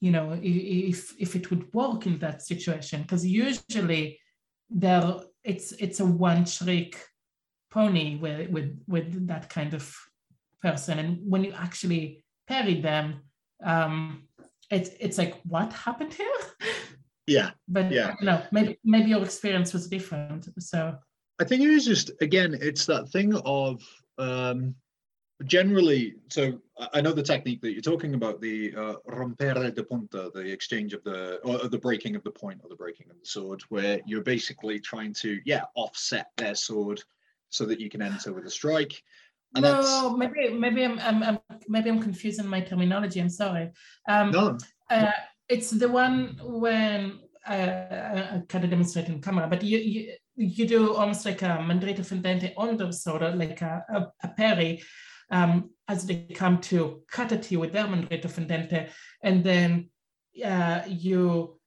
you 0.00 0.10
know, 0.10 0.38
if 0.42 1.14
if 1.18 1.34
it 1.34 1.50
would 1.50 1.72
work 1.72 2.06
in 2.06 2.18
that 2.18 2.42
situation, 2.42 3.02
because 3.02 3.26
usually 3.26 4.20
there 4.70 5.14
it's 5.44 5.72
it's 5.72 6.00
a 6.00 6.06
one 6.06 6.44
trick 6.44 7.00
pony 7.70 8.16
with 8.16 8.50
with 8.50 8.78
with 8.86 9.26
that 9.26 9.48
kind 9.48 9.74
of 9.74 9.94
person, 10.62 10.98
and 10.98 11.18
when 11.28 11.44
you 11.44 11.52
actually 11.52 12.24
parry 12.46 12.80
them, 12.80 13.22
um, 13.64 14.28
it's 14.70 14.90
it's 15.00 15.18
like 15.18 15.34
what 15.44 15.72
happened 15.72 16.14
here? 16.14 16.26
yeah, 17.26 17.50
But 17.68 17.90
Yeah. 17.90 18.14
no, 18.20 18.42
maybe 18.52 18.78
maybe 18.84 19.10
your 19.10 19.24
experience 19.24 19.72
was 19.72 19.88
different. 19.88 20.48
So 20.62 20.98
I 21.38 21.44
think 21.44 21.62
it 21.62 21.70
is 21.70 21.84
just 21.84 22.10
again, 22.20 22.56
it's 22.60 22.86
that 22.86 23.08
thing 23.10 23.34
of 23.44 23.82
um, 24.18 24.74
generally. 25.44 26.14
So 26.28 26.60
I- 26.94 27.00
know 27.00 27.12
the 27.12 27.22
technique 27.22 27.60
that 27.62 27.72
you're 27.72 27.82
talking 27.82 28.14
about, 28.14 28.40
the 28.40 28.74
uh, 28.74 28.94
rompere 29.06 29.70
de 29.70 29.82
punta, 29.82 30.30
the 30.32 30.50
exchange 30.50 30.94
of 30.94 31.02
the 31.04 31.36
or 31.38 31.68
the 31.68 31.78
breaking 31.78 32.16
of 32.16 32.22
the 32.24 32.30
point 32.30 32.60
or 32.62 32.68
the 32.68 32.76
breaking 32.76 33.10
of 33.10 33.18
the 33.20 33.26
sword, 33.26 33.62
where 33.68 34.00
you're 34.06 34.22
basically 34.22 34.80
trying 34.80 35.12
to 35.14 35.40
yeah 35.44 35.64
offset 35.74 36.30
their 36.36 36.54
sword 36.54 37.02
so 37.50 37.64
that 37.66 37.80
you 37.80 37.88
can 37.90 38.02
enter 38.02 38.32
with 38.32 38.46
a 38.46 38.50
strike. 38.50 39.02
And 39.54 39.64
that's 39.64 39.86
no, 39.86 40.16
maybe 40.16 40.50
maybe 40.50 40.84
I'm, 40.84 40.98
I'm, 40.98 41.22
I'm 41.22 41.38
maybe 41.68 41.90
I'm 41.90 42.02
confusing 42.02 42.46
my 42.46 42.60
terminology. 42.60 43.20
I'm 43.20 43.30
sorry. 43.30 43.70
Um, 44.08 44.30
no, 44.30 44.58
uh, 44.90 45.12
it's 45.48 45.70
the 45.70 45.88
one 45.88 46.38
when 46.42 47.20
uh, 47.46 47.52
I, 47.52 48.36
I 48.36 48.42
kind 48.48 48.64
of 48.64 48.70
demonstrate 48.70 49.08
in 49.08 49.20
camera, 49.20 49.46
but 49.48 49.62
you, 49.62 49.78
you 49.78 50.14
you 50.36 50.66
do 50.66 50.94
almost 50.94 51.24
like 51.24 51.42
a 51.42 51.58
mandritto 51.66 52.04
fendente 52.04 52.52
on 52.56 52.76
the 52.76 52.92
sword, 52.92 53.36
like 53.36 53.62
a, 53.62 53.84
a, 53.88 54.06
a 54.22 54.28
parry, 54.28 54.82
um, 55.30 55.70
as 55.88 56.06
they 56.06 56.26
come 56.34 56.60
to 56.60 57.02
cut 57.10 57.32
at 57.32 57.50
you 57.50 57.60
with 57.60 57.72
their 57.72 57.84
mandritto 57.86 58.28
fendente, 58.28 58.90
and 59.22 59.42
then 59.42 59.90
uh, 60.44 60.82
you 60.86 61.58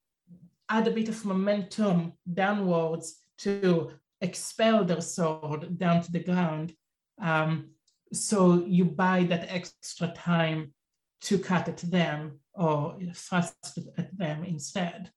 add 0.70 0.88
a 0.88 0.92
bit 0.92 1.10
of 1.10 1.26
momentum 1.26 2.14
downwards 2.32 3.22
to 3.40 3.92
expel 4.22 4.84
their 4.84 5.02
sword 5.02 5.78
down 5.78 6.02
to 6.02 6.12
the 6.12 6.24
ground. 6.24 6.74
Um, 7.22 7.72
so 8.14 8.66
you 8.66 8.86
buy 8.86 9.24
that 9.24 9.48
extra 9.50 10.10
time 10.10 10.74
to 11.22 11.38
cut 11.38 11.68
at 11.68 11.78
them 11.78 12.40
or 12.54 12.98
thrust 13.14 13.80
at 13.98 14.18
them 14.18 14.44
instead. 14.44 15.12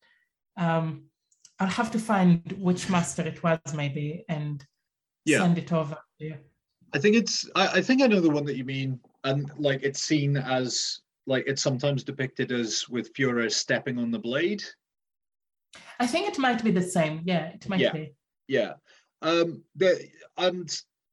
Um, 0.56 1.04
I'll 1.62 1.68
have 1.68 1.92
to 1.92 1.98
find 2.00 2.40
which 2.58 2.90
master 2.90 3.22
it 3.22 3.40
was, 3.44 3.60
maybe, 3.72 4.24
and 4.28 4.66
Yeah. 5.24 5.38
send 5.38 5.58
it 5.58 5.72
over 5.72 5.96
you. 6.18 6.36
I 6.92 6.98
think 6.98 7.14
it's. 7.14 7.48
I, 7.54 7.78
I 7.78 7.82
think 7.82 8.02
I 8.02 8.08
know 8.08 8.20
the 8.20 8.28
one 8.30 8.44
that 8.46 8.56
you 8.56 8.64
mean, 8.64 8.98
and 9.22 9.48
like 9.58 9.80
it's 9.84 10.02
seen 10.02 10.36
as 10.36 11.00
like 11.26 11.44
it's 11.46 11.62
sometimes 11.62 12.02
depicted 12.02 12.50
as 12.50 12.88
with 12.88 13.12
Fiore 13.14 13.48
stepping 13.48 13.96
on 13.96 14.10
the 14.10 14.18
blade. 14.18 14.64
I 16.00 16.06
think 16.08 16.26
it 16.28 16.36
might 16.36 16.64
be 16.64 16.72
the 16.72 16.82
same. 16.82 17.22
Yeah, 17.24 17.46
it 17.54 17.68
might 17.68 17.78
Yeah. 17.78 17.92
be. 17.92 18.12
Yeah. 18.48 18.72
Um 19.22 19.62
the 19.76 20.08
and 20.36 20.68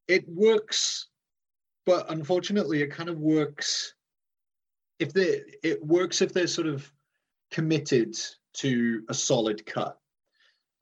it 0.08 0.28
works, 0.28 1.08
but 1.86 2.10
unfortunately 2.10 2.82
it 2.82 2.90
kind 2.90 3.08
of 3.08 3.18
works 3.20 3.94
if 4.98 5.12
they 5.12 5.42
it 5.62 5.82
works 5.86 6.20
if 6.20 6.32
they're 6.32 6.48
sort 6.48 6.66
of 6.66 6.92
committed 7.52 8.16
to 8.54 9.04
a 9.08 9.14
solid 9.14 9.64
cut. 9.64 9.96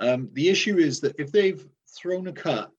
Um 0.00 0.28
the 0.32 0.48
issue 0.48 0.78
is 0.78 1.00
that 1.00 1.16
if 1.18 1.32
they've 1.32 1.66
thrown 1.88 2.28
a 2.28 2.32
cut 2.32 2.70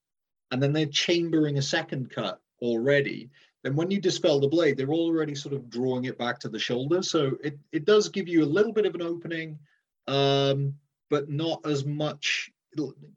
and 0.51 0.61
then 0.61 0.73
they're 0.73 0.85
chambering 0.85 1.57
a 1.57 1.61
second 1.61 2.09
cut 2.09 2.41
already, 2.61 3.29
then 3.63 3.75
when 3.75 3.91
you 3.91 3.99
dispel 3.99 4.39
the 4.39 4.47
blade, 4.47 4.77
they're 4.77 4.89
already 4.89 5.35
sort 5.35 5.53
of 5.53 5.69
drawing 5.69 6.05
it 6.05 6.17
back 6.17 6.39
to 6.39 6.49
the 6.49 6.59
shoulder. 6.59 7.01
So 7.01 7.37
it, 7.43 7.57
it 7.71 7.85
does 7.85 8.07
give 8.09 8.27
you 8.27 8.43
a 8.43 8.45
little 8.45 8.71
bit 8.71 8.85
of 8.85 8.95
an 8.95 9.01
opening, 9.01 9.59
um, 10.07 10.73
but 11.09 11.29
not 11.29 11.65
as 11.65 11.85
much 11.85 12.51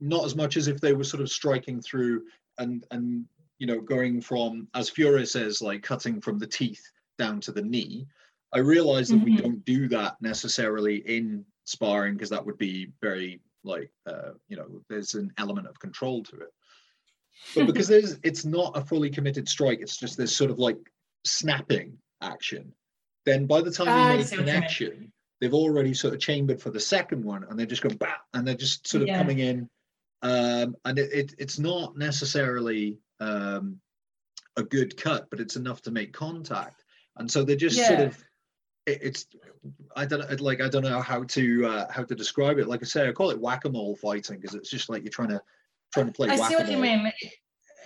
not 0.01 0.25
as 0.25 0.35
much 0.35 0.57
as 0.57 0.67
if 0.67 0.81
they 0.81 0.95
were 0.95 1.05
sort 1.05 1.23
of 1.23 1.31
striking 1.31 1.81
through 1.81 2.25
and 2.59 2.87
and 2.91 3.27
you 3.59 3.67
know 3.67 3.81
going 3.81 4.21
from 4.21 4.67
as 4.75 4.89
Fiore 4.89 5.27
says 5.27 5.61
like 5.61 5.83
cutting 5.83 6.21
from 6.21 6.39
the 6.39 6.47
teeth 6.47 6.91
down 7.19 7.41
to 7.43 7.53
the 7.53 7.63
knee. 7.63 8.07
I 8.55 8.59
realize 8.59 9.09
that 9.09 9.23
we 9.23 9.33
Mhm. 9.37 9.43
don't 9.43 9.65
do 9.65 9.89
that 9.89 10.21
necessarily 10.21 10.97
in 11.07 11.45
sparring 11.65 12.15
because 12.15 12.31
that 12.31 12.45
would 12.45 12.59
be 12.59 12.91
very 13.01 13.41
like 13.65 13.91
uh, 14.07 14.33
you 14.49 14.57
know 14.57 14.83
there's 14.89 15.15
an 15.15 15.33
element 15.39 15.67
of 15.67 15.79
control 15.79 16.23
to 16.25 16.37
it. 16.37 16.53
But 17.55 17.67
because 17.67 17.89
there's 17.89 18.19
it's 18.23 18.45
not 18.45 18.77
a 18.77 18.85
fully 18.85 19.11
committed 19.11 19.49
strike, 19.49 19.81
it's 19.81 19.97
just 19.97 20.17
this 20.17 20.35
sort 20.35 20.51
of 20.51 20.59
like 20.59 20.79
snapping 21.25 21.99
action. 22.21 22.73
Then 23.25 23.47
by 23.47 23.63
the 23.63 23.71
time 23.71 23.87
you 23.89 24.17
make 24.19 24.31
what 24.31 24.39
connection, 24.39 25.13
they've 25.41 25.55
already 25.55 25.95
sort 25.95 26.15
of 26.15 26.21
chambered 26.21 26.61
for 26.61 26.71
the 26.71 26.81
second 26.81 27.25
one, 27.25 27.45
and 27.45 27.59
they're 27.59 27.67
just 27.67 27.83
going 27.83 27.97
back, 27.97 28.23
and 28.35 28.47
they're 28.47 28.55
just 28.55 28.87
sort 28.87 29.03
of 29.03 29.09
Yeah. 29.09 29.19
coming 29.19 29.39
in. 29.39 29.69
Um, 30.23 30.77
and 30.85 30.99
it, 30.99 31.13
it 31.13 31.35
it's 31.39 31.59
not 31.59 31.97
necessarily 31.97 32.99
um, 33.21 33.81
a 34.57 34.63
good 34.63 34.97
cut, 34.97 35.29
but 35.31 35.41
it's 35.41 35.57
enough 35.57 35.83
to 35.83 35.91
make 35.91 36.13
contact. 36.13 36.85
And 37.17 37.31
so 37.31 37.45
they're 37.45 37.57
just 37.57 37.77
sort 37.87 38.01
of 38.01 38.25
it's 38.87 39.27
I 39.95 40.05
don't 40.07 40.21
know 40.21 40.37
like 40.45 40.61
I 40.61 40.69
don't 40.69 40.83
know 40.83 41.01
how 41.01 41.23
to 41.23 41.67
uh, 41.67 41.93
how 41.93 42.03
to 42.05 42.15
describe 42.15 42.59
it. 42.59 42.69
Like 42.69 42.83
I 42.83 42.87
say, 42.87 43.09
I 43.09 43.13
call 43.13 43.31
it 43.31 43.41
whack-a-mole 43.41 43.97
fighting 43.97 44.41
because 44.41 44.55
it's 44.55 44.71
just 44.71 44.89
like 44.89 45.03
you're 45.03 45.11
trying 45.11 45.29
to 45.29 45.41
trying 45.93 46.07
to 46.07 46.13
play 46.13 46.29
I 46.29 46.37
whack-a-mole. 46.37 46.51
see 46.51 46.57
what 46.57 46.71
you 46.71 46.79
mean. 46.79 47.13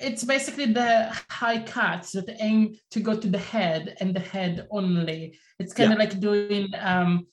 It's 0.01 0.25
basically 0.25 0.67
the 0.67 1.11
high 1.31 1.63
cuts 1.63 2.13
that 2.13 2.29
aim 2.41 2.77
to 2.91 3.01
go 3.01 3.17
to 3.17 3.29
the 3.29 3.39
head 3.39 3.97
and 4.01 4.15
the 4.15 4.21
head 4.21 4.67
only. 4.71 5.39
It's 5.59 5.73
kind 5.73 5.93
of 5.93 5.99
like 5.99 6.21
doing 6.21 6.69
um, 6.79 7.27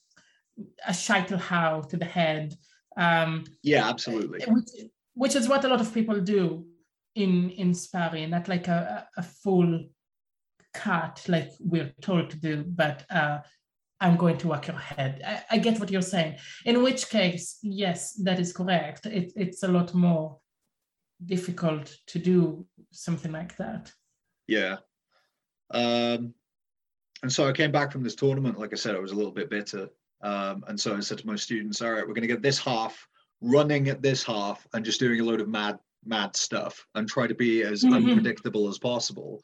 a 0.86 0.92
how 1.36 1.82
to 1.82 1.96
the 1.96 2.04
head, 2.06 2.54
um, 2.96 3.44
Yeah, 3.62 3.88
absolutely. 3.88 4.40
which, 4.46 4.68
which 5.14 5.36
is 5.36 5.46
what 5.46 5.64
a 5.64 5.68
lot 5.68 5.82
of 5.82 5.92
people 5.92 6.20
do 6.20 6.66
in 7.14 7.50
in 7.50 7.74
sparring, 7.74 8.30
not 8.30 8.48
like 8.48 8.68
a 8.68 9.06
a 9.16 9.22
full 9.22 9.84
cut 10.74 11.24
like 11.28 11.50
we're 11.60 11.92
told 12.02 12.30
to 12.30 12.36
do, 12.36 12.64
but 12.66 13.04
uh, 13.10 13.38
I'm 14.00 14.16
going 14.16 14.36
to 14.38 14.48
whack 14.48 14.66
your 14.66 14.78
head. 14.78 15.22
I, 15.26 15.54
I 15.54 15.58
get 15.58 15.80
what 15.80 15.90
you're 15.90 16.02
saying. 16.02 16.36
In 16.64 16.82
which 16.82 17.08
case, 17.08 17.58
yes, 17.62 18.14
that 18.24 18.38
is 18.38 18.52
correct. 18.52 19.06
It, 19.06 19.32
it's 19.36 19.62
a 19.62 19.68
lot 19.68 19.94
more 19.94 20.38
difficult 21.24 21.96
to 22.08 22.18
do 22.18 22.66
something 22.90 23.32
like 23.32 23.56
that. 23.56 23.92
Yeah. 24.46 24.76
Um, 25.70 26.34
and 27.22 27.32
so 27.32 27.48
I 27.48 27.52
came 27.52 27.72
back 27.72 27.92
from 27.92 28.02
this 28.02 28.14
tournament. 28.14 28.58
Like 28.58 28.72
I 28.72 28.76
said, 28.76 28.94
I 28.94 28.98
was 28.98 29.12
a 29.12 29.16
little 29.16 29.32
bit 29.32 29.48
bitter. 29.48 29.88
Um, 30.22 30.64
and 30.68 30.78
so 30.78 30.96
I 30.96 31.00
said 31.00 31.18
to 31.18 31.26
my 31.26 31.36
students, 31.36 31.80
all 31.80 31.92
right, 31.92 32.06
we're 32.06 32.14
going 32.14 32.28
to 32.28 32.34
get 32.34 32.42
this 32.42 32.58
half 32.58 33.06
running 33.40 33.88
at 33.88 34.02
this 34.02 34.22
half 34.22 34.66
and 34.74 34.84
just 34.84 35.00
doing 35.00 35.20
a 35.20 35.24
load 35.24 35.40
of 35.40 35.48
mad, 35.48 35.78
mad 36.04 36.36
stuff 36.36 36.86
and 36.94 37.08
try 37.08 37.26
to 37.26 37.34
be 37.34 37.62
as 37.62 37.84
Mhm. 37.84 37.94
unpredictable 37.94 38.68
as 38.68 38.78
possible. 38.78 39.42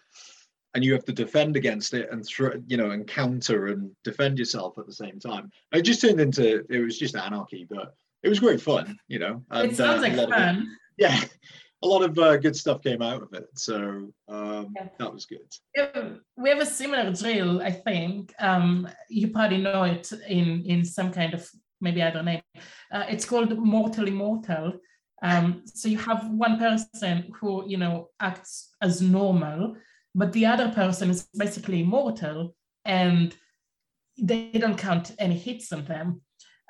And 0.75 0.85
you 0.85 0.93
have 0.93 1.05
to 1.07 1.13
defend 1.13 1.57
against 1.57 1.95
it 1.95 2.09
and 2.13 2.25
throw, 2.25 2.53
you 2.69 2.77
know, 2.77 2.91
and 2.91 3.07
counter 3.07 3.67
and 3.69 3.91
defend 4.05 4.39
yourself 4.39 4.79
at 4.79 4.87
the 4.87 4.93
same 4.93 5.19
time. 5.19 5.51
It 5.73 5.83
just 5.83 6.01
turned 6.01 6.21
into, 6.21 6.65
it 6.71 6.79
was 6.79 6.97
just 6.99 7.17
anarchy, 7.17 7.67
but 7.69 7.95
it 8.23 8.29
was 8.29 8.39
great 8.39 8.61
fun, 8.61 8.97
you 9.09 9.19
know. 9.19 9.43
And, 9.51 9.73
it 9.73 9.77
sounds 9.77 9.99
uh, 9.99 10.03
like 10.03 10.13
a 10.13 10.17
lot 10.17 10.25
of 10.27 10.33
it- 10.33 10.37
fun. 10.37 10.77
yeah, 10.99 11.21
a 11.83 11.87
lot 11.89 12.03
of 12.03 12.17
uh, 12.19 12.37
good 12.37 12.55
stuff 12.55 12.83
came 12.83 13.03
out 13.03 13.23
of 13.23 13.33
it. 13.33 13.49
So 13.57 14.13
um, 14.29 14.73
Yeah. 14.77 14.89
that 14.99 15.13
was 15.13 15.27
good. 15.27 15.49
We 15.77 15.83
have- 15.83 16.19
we 16.37 16.51
have 16.51 16.61
a 16.61 16.67
similar 16.67 17.13
drill, 17.13 17.63
I 17.63 17.73
think. 17.73 18.33
Um, 18.39 18.89
you 19.09 19.29
probably 19.29 19.59
know 19.59 19.83
it 19.85 20.13
in 20.29 20.65
in 20.67 20.85
some 20.85 21.11
kind 21.13 21.35
of 21.35 21.49
maybe 21.81 22.01
other 22.03 22.23
name. 22.23 22.43
Uh, 22.93 23.07
it's 23.09 23.25
called 23.25 23.59
mortal 23.59 24.07
immortal. 24.07 24.75
Um, 25.23 25.63
so 25.67 25.89
you 25.89 25.99
have 25.99 26.31
one 26.31 26.59
person 26.59 27.31
who 27.41 27.69
you 27.69 27.77
know 27.77 28.09
acts 28.21 28.71
as 28.81 29.03
normal, 29.03 29.77
but 30.15 30.33
the 30.33 30.47
other 30.47 30.71
person 30.71 31.11
is 31.11 31.29
basically 31.37 31.81
immortal, 31.81 32.55
and 32.85 33.35
they 34.19 34.51
don't 34.53 34.79
count 34.79 35.15
any 35.19 35.37
hits 35.37 35.73
on 35.73 35.85
them. 35.85 36.21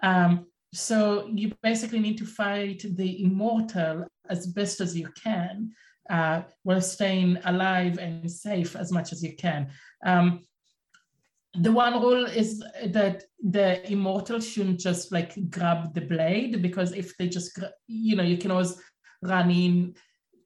Um, 0.02 0.46
so 0.72 1.28
you 1.32 1.52
basically 1.62 1.98
need 1.98 2.18
to 2.18 2.26
fight 2.26 2.84
the 2.96 3.24
immortal 3.24 4.06
as 4.28 4.46
best 4.46 4.80
as 4.80 4.96
you 4.96 5.08
can 5.22 5.70
uh, 6.08 6.42
while 6.62 6.80
staying 6.80 7.38
alive 7.44 7.98
and 7.98 8.30
safe 8.30 8.76
as 8.76 8.92
much 8.92 9.12
as 9.12 9.22
you 9.22 9.34
can. 9.36 9.70
Um, 10.04 10.46
the 11.54 11.72
one 11.72 12.00
rule 12.00 12.26
is 12.26 12.62
that 12.86 13.24
the 13.42 13.90
immortal 13.90 14.38
shouldn't 14.38 14.78
just 14.78 15.10
like 15.10 15.50
grab 15.50 15.92
the 15.94 16.02
blade 16.02 16.62
because 16.62 16.92
if 16.92 17.16
they 17.16 17.28
just, 17.28 17.58
you 17.88 18.14
know, 18.14 18.22
you 18.22 18.38
can 18.38 18.52
always 18.52 18.80
run 19.22 19.50
in, 19.50 19.94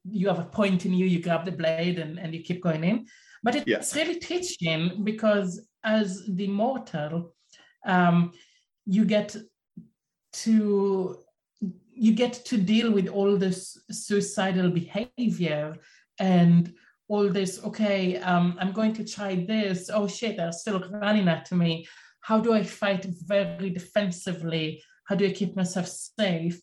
you 0.08 0.28
have 0.28 0.38
a 0.38 0.44
point 0.44 0.84
in 0.86 0.92
you, 0.92 1.06
you 1.06 1.22
grab 1.22 1.44
the 1.44 1.52
blade 1.52 1.98
and, 1.98 2.18
and 2.18 2.34
you 2.34 2.42
keep 2.42 2.62
going 2.62 2.84
in. 2.84 3.06
But 3.42 3.56
it's 3.56 3.66
Yeah. 3.66 4.02
really 4.02 4.18
teaching 4.18 5.04
because 5.04 5.66
as 5.82 6.24
the 6.28 6.48
mortal, 6.48 7.34
um, 7.86 8.32
you 8.86 9.04
get 9.04 9.36
to 10.44 11.18
you 11.96 12.12
get 12.12 12.32
to 12.32 12.56
deal 12.56 12.90
with 12.90 13.08
all 13.08 13.36
this 13.36 13.78
suicidal 13.90 14.68
behavior 14.70 15.76
and 16.18 16.74
all 17.08 17.28
this 17.28 17.62
okay 17.64 18.16
um, 18.18 18.56
i'm 18.60 18.72
going 18.72 18.92
to 18.92 19.04
try 19.04 19.34
this 19.46 19.90
oh 19.92 20.08
shit 20.08 20.36
they're 20.36 20.52
still 20.52 20.80
running 20.90 21.28
at 21.28 21.50
me 21.52 21.86
how 22.20 22.40
do 22.40 22.52
i 22.52 22.62
fight 22.62 23.04
very 23.26 23.70
defensively 23.70 24.82
how 25.04 25.14
do 25.14 25.26
i 25.26 25.32
keep 25.32 25.54
myself 25.54 25.86
safe 25.86 26.60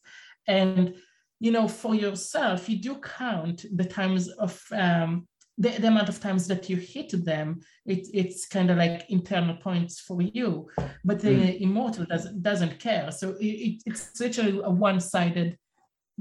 and 0.48 0.96
you 1.42 1.52
know 1.52 1.68
for 1.68 1.94
yourself 1.96 2.70
you 2.70 2.78
do 2.78 2.96
count 2.96 3.66
the 3.76 3.84
times 3.84 4.30
of 4.46 4.54
um, 4.72 5.28
the, 5.58 5.70
the 5.70 5.88
amount 5.88 6.08
of 6.08 6.20
times 6.20 6.48
that 6.48 6.70
you 6.70 6.78
hit 6.78 7.12
them. 7.26 7.60
It, 7.86 8.08
it's 8.14 8.48
kind 8.48 8.70
of 8.70 8.78
like 8.78 9.06
internal 9.10 9.56
points 9.58 10.00
for 10.00 10.22
you 10.22 10.70
but 11.04 11.20
the 11.20 11.62
immortal 11.62 12.06
doesn't 12.06 12.42
doesn't 12.42 12.80
care. 12.80 13.12
So 13.12 13.32
it, 13.40 13.46
it, 13.46 13.84
it's 13.88 14.20
literally 14.20 14.62
a 14.64 14.70
one-sided 14.70 15.58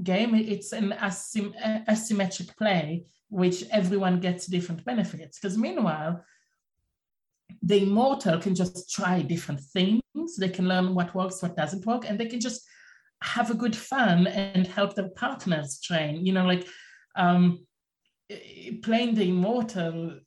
game. 0.03 0.33
It's 0.35 0.73
an 0.73 0.91
asym- 0.99 1.55
asymmetric 1.87 2.57
play 2.57 3.05
which 3.29 3.63
everyone 3.71 4.19
gets 4.19 4.47
different 4.47 4.83
benefits 4.83 5.39
because 5.39 5.57
meanwhile 5.57 6.23
the 7.61 7.83
immortal 7.83 8.39
can 8.39 8.55
just 8.55 8.91
try 8.91 9.21
different 9.21 9.61
things. 9.61 10.01
They 10.37 10.49
can 10.49 10.67
learn 10.67 10.95
what 10.95 11.13
works 11.13 11.41
what 11.43 11.55
doesn't 11.55 11.85
work 11.85 12.05
and 12.07 12.19
they 12.19 12.25
can 12.25 12.39
just 12.39 12.61
have 13.21 13.51
a 13.51 13.55
good 13.55 13.75
fun 13.75 14.27
and 14.27 14.67
help 14.67 14.95
their 14.95 15.09
partners 15.09 15.79
train 15.81 16.25
you 16.25 16.33
know 16.33 16.45
like 16.45 16.67
um 17.15 17.65
playing 18.83 19.13
the 19.15 19.29
immortal 19.29 20.19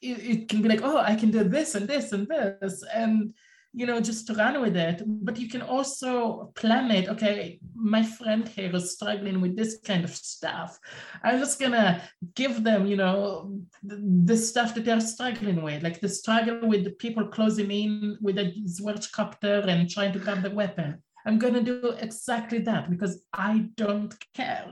it, 0.00 0.18
it 0.32 0.48
can 0.48 0.62
be 0.62 0.68
like 0.68 0.82
oh 0.82 0.98
i 0.98 1.14
can 1.14 1.30
do 1.30 1.44
this 1.44 1.74
and 1.74 1.88
this 1.88 2.12
and 2.12 2.26
this 2.28 2.84
and 2.94 3.32
you 3.72 3.86
know 3.86 4.00
just 4.00 4.26
to 4.26 4.34
run 4.34 4.60
with 4.60 4.76
it. 4.76 5.02
But 5.06 5.38
you 5.38 5.48
can 5.48 5.62
also 5.62 6.52
plan 6.54 6.90
it 6.90 7.08
okay 7.08 7.60
my 7.74 8.02
friend 8.02 8.48
here 8.48 8.74
is 8.74 8.94
struggling 8.94 9.40
with 9.40 9.56
this 9.56 9.78
kind 9.84 10.04
of 10.04 10.10
stuff. 10.10 10.78
I'm 11.22 11.38
just 11.38 11.60
gonna 11.60 12.02
give 12.34 12.64
them 12.64 12.86
you 12.86 12.96
know 12.96 13.60
the, 13.82 13.96
the 14.24 14.36
stuff 14.36 14.74
that 14.74 14.84
they're 14.84 15.00
struggling 15.00 15.62
with 15.62 15.82
like 15.82 16.00
the 16.00 16.08
struggle 16.08 16.68
with 16.68 16.84
the 16.84 16.90
people 16.90 17.28
closing 17.28 17.70
in 17.70 18.18
with 18.20 18.38
a 18.38 18.52
Zwerchcopter 18.66 19.66
and 19.68 19.88
trying 19.88 20.12
to 20.12 20.18
grab 20.18 20.42
the 20.42 20.50
weapon 20.50 21.02
i'm 21.28 21.38
gonna 21.38 21.62
do 21.62 21.94
exactly 22.00 22.58
that 22.58 22.90
because 22.90 23.22
i 23.32 23.68
don't 23.76 24.14
care 24.34 24.70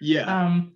Yeah. 0.00 0.26
um 0.26 0.72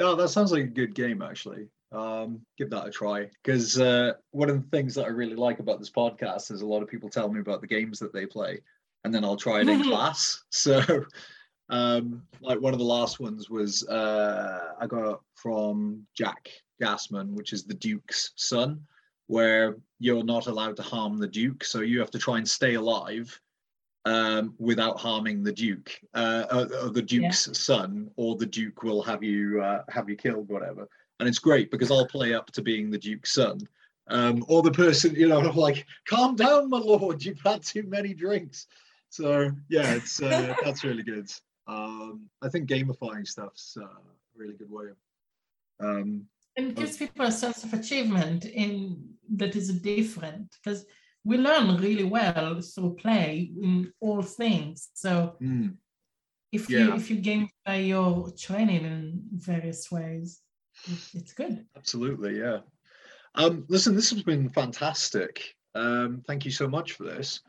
Oh, 0.00 0.16
that 0.16 0.28
sounds 0.30 0.52
like 0.52 0.64
a 0.64 0.66
good 0.66 0.94
game, 0.94 1.22
actually. 1.22 1.68
Um, 1.92 2.40
give 2.58 2.70
that 2.70 2.86
a 2.86 2.90
try. 2.90 3.28
Because 3.42 3.78
uh, 3.78 4.14
one 4.30 4.50
of 4.50 4.56
the 4.60 4.68
things 4.76 4.94
that 4.94 5.04
I 5.04 5.08
really 5.08 5.36
like 5.36 5.60
about 5.60 5.78
this 5.78 5.90
podcast 5.90 6.50
is 6.50 6.62
a 6.62 6.66
lot 6.66 6.82
of 6.82 6.88
people 6.88 7.08
tell 7.08 7.30
me 7.30 7.40
about 7.40 7.60
the 7.60 7.66
games 7.66 7.98
that 8.00 8.12
they 8.12 8.26
play, 8.26 8.60
and 9.04 9.14
then 9.14 9.24
I'll 9.24 9.36
try 9.36 9.60
it 9.60 9.68
in 9.68 9.82
class. 9.90 10.42
So, 10.50 10.82
um, 11.68 12.22
like 12.40 12.60
one 12.60 12.72
of 12.72 12.78
the 12.80 12.84
last 12.84 13.20
ones 13.20 13.48
was 13.48 13.86
uh, 13.86 14.72
I 14.80 14.86
got 14.86 15.20
from 15.36 16.04
Jack 16.16 16.48
Gassman, 16.82 17.34
which 17.34 17.52
is 17.52 17.64
the 17.64 17.74
Duke's 17.74 18.32
son, 18.36 18.80
where 19.28 19.76
you're 20.00 20.24
not 20.24 20.48
allowed 20.48 20.76
to 20.76 20.82
harm 20.82 21.18
the 21.18 21.28
Duke, 21.28 21.62
so 21.62 21.80
you 21.80 22.00
have 22.00 22.10
to 22.10 22.18
try 22.18 22.38
and 22.38 22.48
stay 22.48 22.74
alive 22.74 23.38
um, 24.04 24.54
without 24.58 24.98
harming 24.98 25.42
the 25.42 25.52
Duke, 25.52 26.00
uh, 26.14 26.44
or, 26.50 26.86
or 26.86 26.90
the 26.90 27.02
Duke's 27.02 27.48
son, 27.52 28.10
or 28.16 28.36
the 28.36 28.46
Duke 28.46 28.82
will 28.82 29.02
have 29.02 29.22
you 29.22 29.62
uh, 29.62 29.82
have 29.88 30.08
you 30.08 30.16
killed, 30.16 30.48
whatever. 30.48 30.88
And 31.20 31.28
it's 31.28 31.38
great 31.38 31.70
because 31.70 31.90
I'll 31.90 32.06
play 32.06 32.34
up 32.34 32.50
to 32.52 32.62
being 32.62 32.90
the 32.90 32.98
Duke's 32.98 33.32
son, 33.32 33.60
um, 34.08 34.44
or 34.48 34.62
the 34.62 34.72
person, 34.72 35.14
you 35.14 35.28
know, 35.28 35.40
I'm 35.40 35.56
like, 35.68 35.86
"Calm 36.06 36.34
down, 36.34 36.68
my 36.68 36.78
lord, 36.78 37.24
you've 37.24 37.40
had 37.44 37.62
too 37.62 37.84
many 37.84 38.14
drinks." 38.14 38.66
So 39.08 39.50
yeah, 39.68 39.94
it's 39.94 40.20
uh, 40.22 40.54
that's 40.64 40.84
really 40.84 41.02
good. 41.02 41.30
Um, 41.68 42.28
I 42.42 42.48
think 42.48 42.68
gamifying 42.68 43.26
stuff's 43.26 43.76
uh, 43.80 43.84
a 43.84 44.36
really 44.36 44.54
good 44.54 44.70
way. 44.70 44.86
Um, 45.80 46.26
and 46.56 46.68
it 46.68 46.74
gives 46.74 46.96
people 46.96 47.24
a 47.24 47.32
sense 47.32 47.64
of 47.64 47.72
achievement 47.72 48.44
in 48.44 49.14
that 49.36 49.56
is 49.56 49.72
different 49.80 50.56
because 50.62 50.84
we 51.24 51.38
learn 51.38 51.76
really 51.76 52.04
well 52.04 52.60
through 52.60 52.94
play 52.94 53.50
in 53.62 53.92
all 54.00 54.22
things 54.22 54.90
so 54.94 55.36
mm, 55.40 55.74
if 56.52 56.68
you 56.68 56.78
Yeah. 56.78 56.96
if 56.96 57.10
you 57.10 57.16
gamify 57.20 57.86
your 57.88 58.30
training 58.32 58.84
in 58.84 59.22
various 59.32 59.90
ways, 59.90 60.40
it's 61.14 61.32
good. 61.32 61.64
Absolutely, 61.76 62.38
yeah. 62.38 62.58
Um, 63.34 63.64
listen, 63.68 63.94
this 63.96 64.10
has 64.10 64.22
been 64.22 64.50
fantastic. 64.50 65.54
Um, 65.74 66.22
thank 66.26 66.44
you 66.44 66.50
so 66.50 66.68
much 66.68 66.92
for 66.92 67.04
this. 67.04 67.40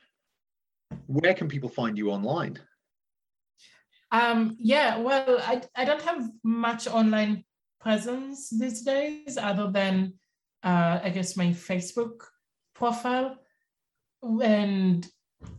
Where 1.08 1.34
can 1.34 1.50
people 1.50 1.68
find 1.70 1.98
you 1.98 2.12
online? 2.12 2.60
Um, 4.12 4.56
yeah, 4.60 4.98
well, 5.00 5.40
I, 5.41 5.62
I 5.76 5.84
don't 5.86 6.02
have 6.04 6.30
much 6.44 6.88
online 6.88 7.44
presence 7.82 8.50
these 8.52 8.84
days 8.84 9.38
other 9.38 9.70
than, 9.72 10.14
uh, 10.64 11.00
I 11.04 11.10
guess, 11.10 11.36
my 11.36 11.48
Facebook 11.48 12.22
profile. 12.74 13.38
And 14.24 15.08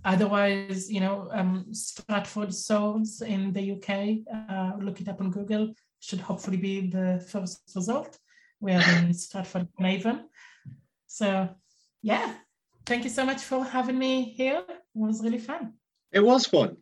otherwise, 0.04 0.90
you 0.90 1.00
know, 1.00 1.28
um, 1.32 1.66
Stratford 1.72 2.54
Swords 2.54 3.20
in 3.22 3.52
the 3.52 3.72
UK, 3.72 4.26
uh, 4.50 4.72
look 4.80 5.00
it 5.00 5.08
up 5.08 5.20
on 5.20 5.30
Google, 5.30 5.74
should 6.00 6.20
hopefully 6.20 6.56
be 6.56 6.88
the 6.88 7.24
first 7.30 7.62
result. 7.74 8.18
We 8.60 8.72
are 8.72 8.98
in 8.98 9.12
Stratford 9.24 9.68
Avon. 9.80 10.28
So, 11.06 11.48
yeah, 12.02 12.34
thank 12.86 13.04
you 13.04 13.10
so 13.10 13.24
much 13.24 13.42
for 13.42 13.64
having 13.64 13.98
me 13.98 14.24
here. 14.24 14.64
It 14.68 14.82
was 14.94 15.22
really 15.22 15.38
fun. 15.38 15.74
It 16.12 16.20
was 16.24 16.46
fun. 16.46 16.76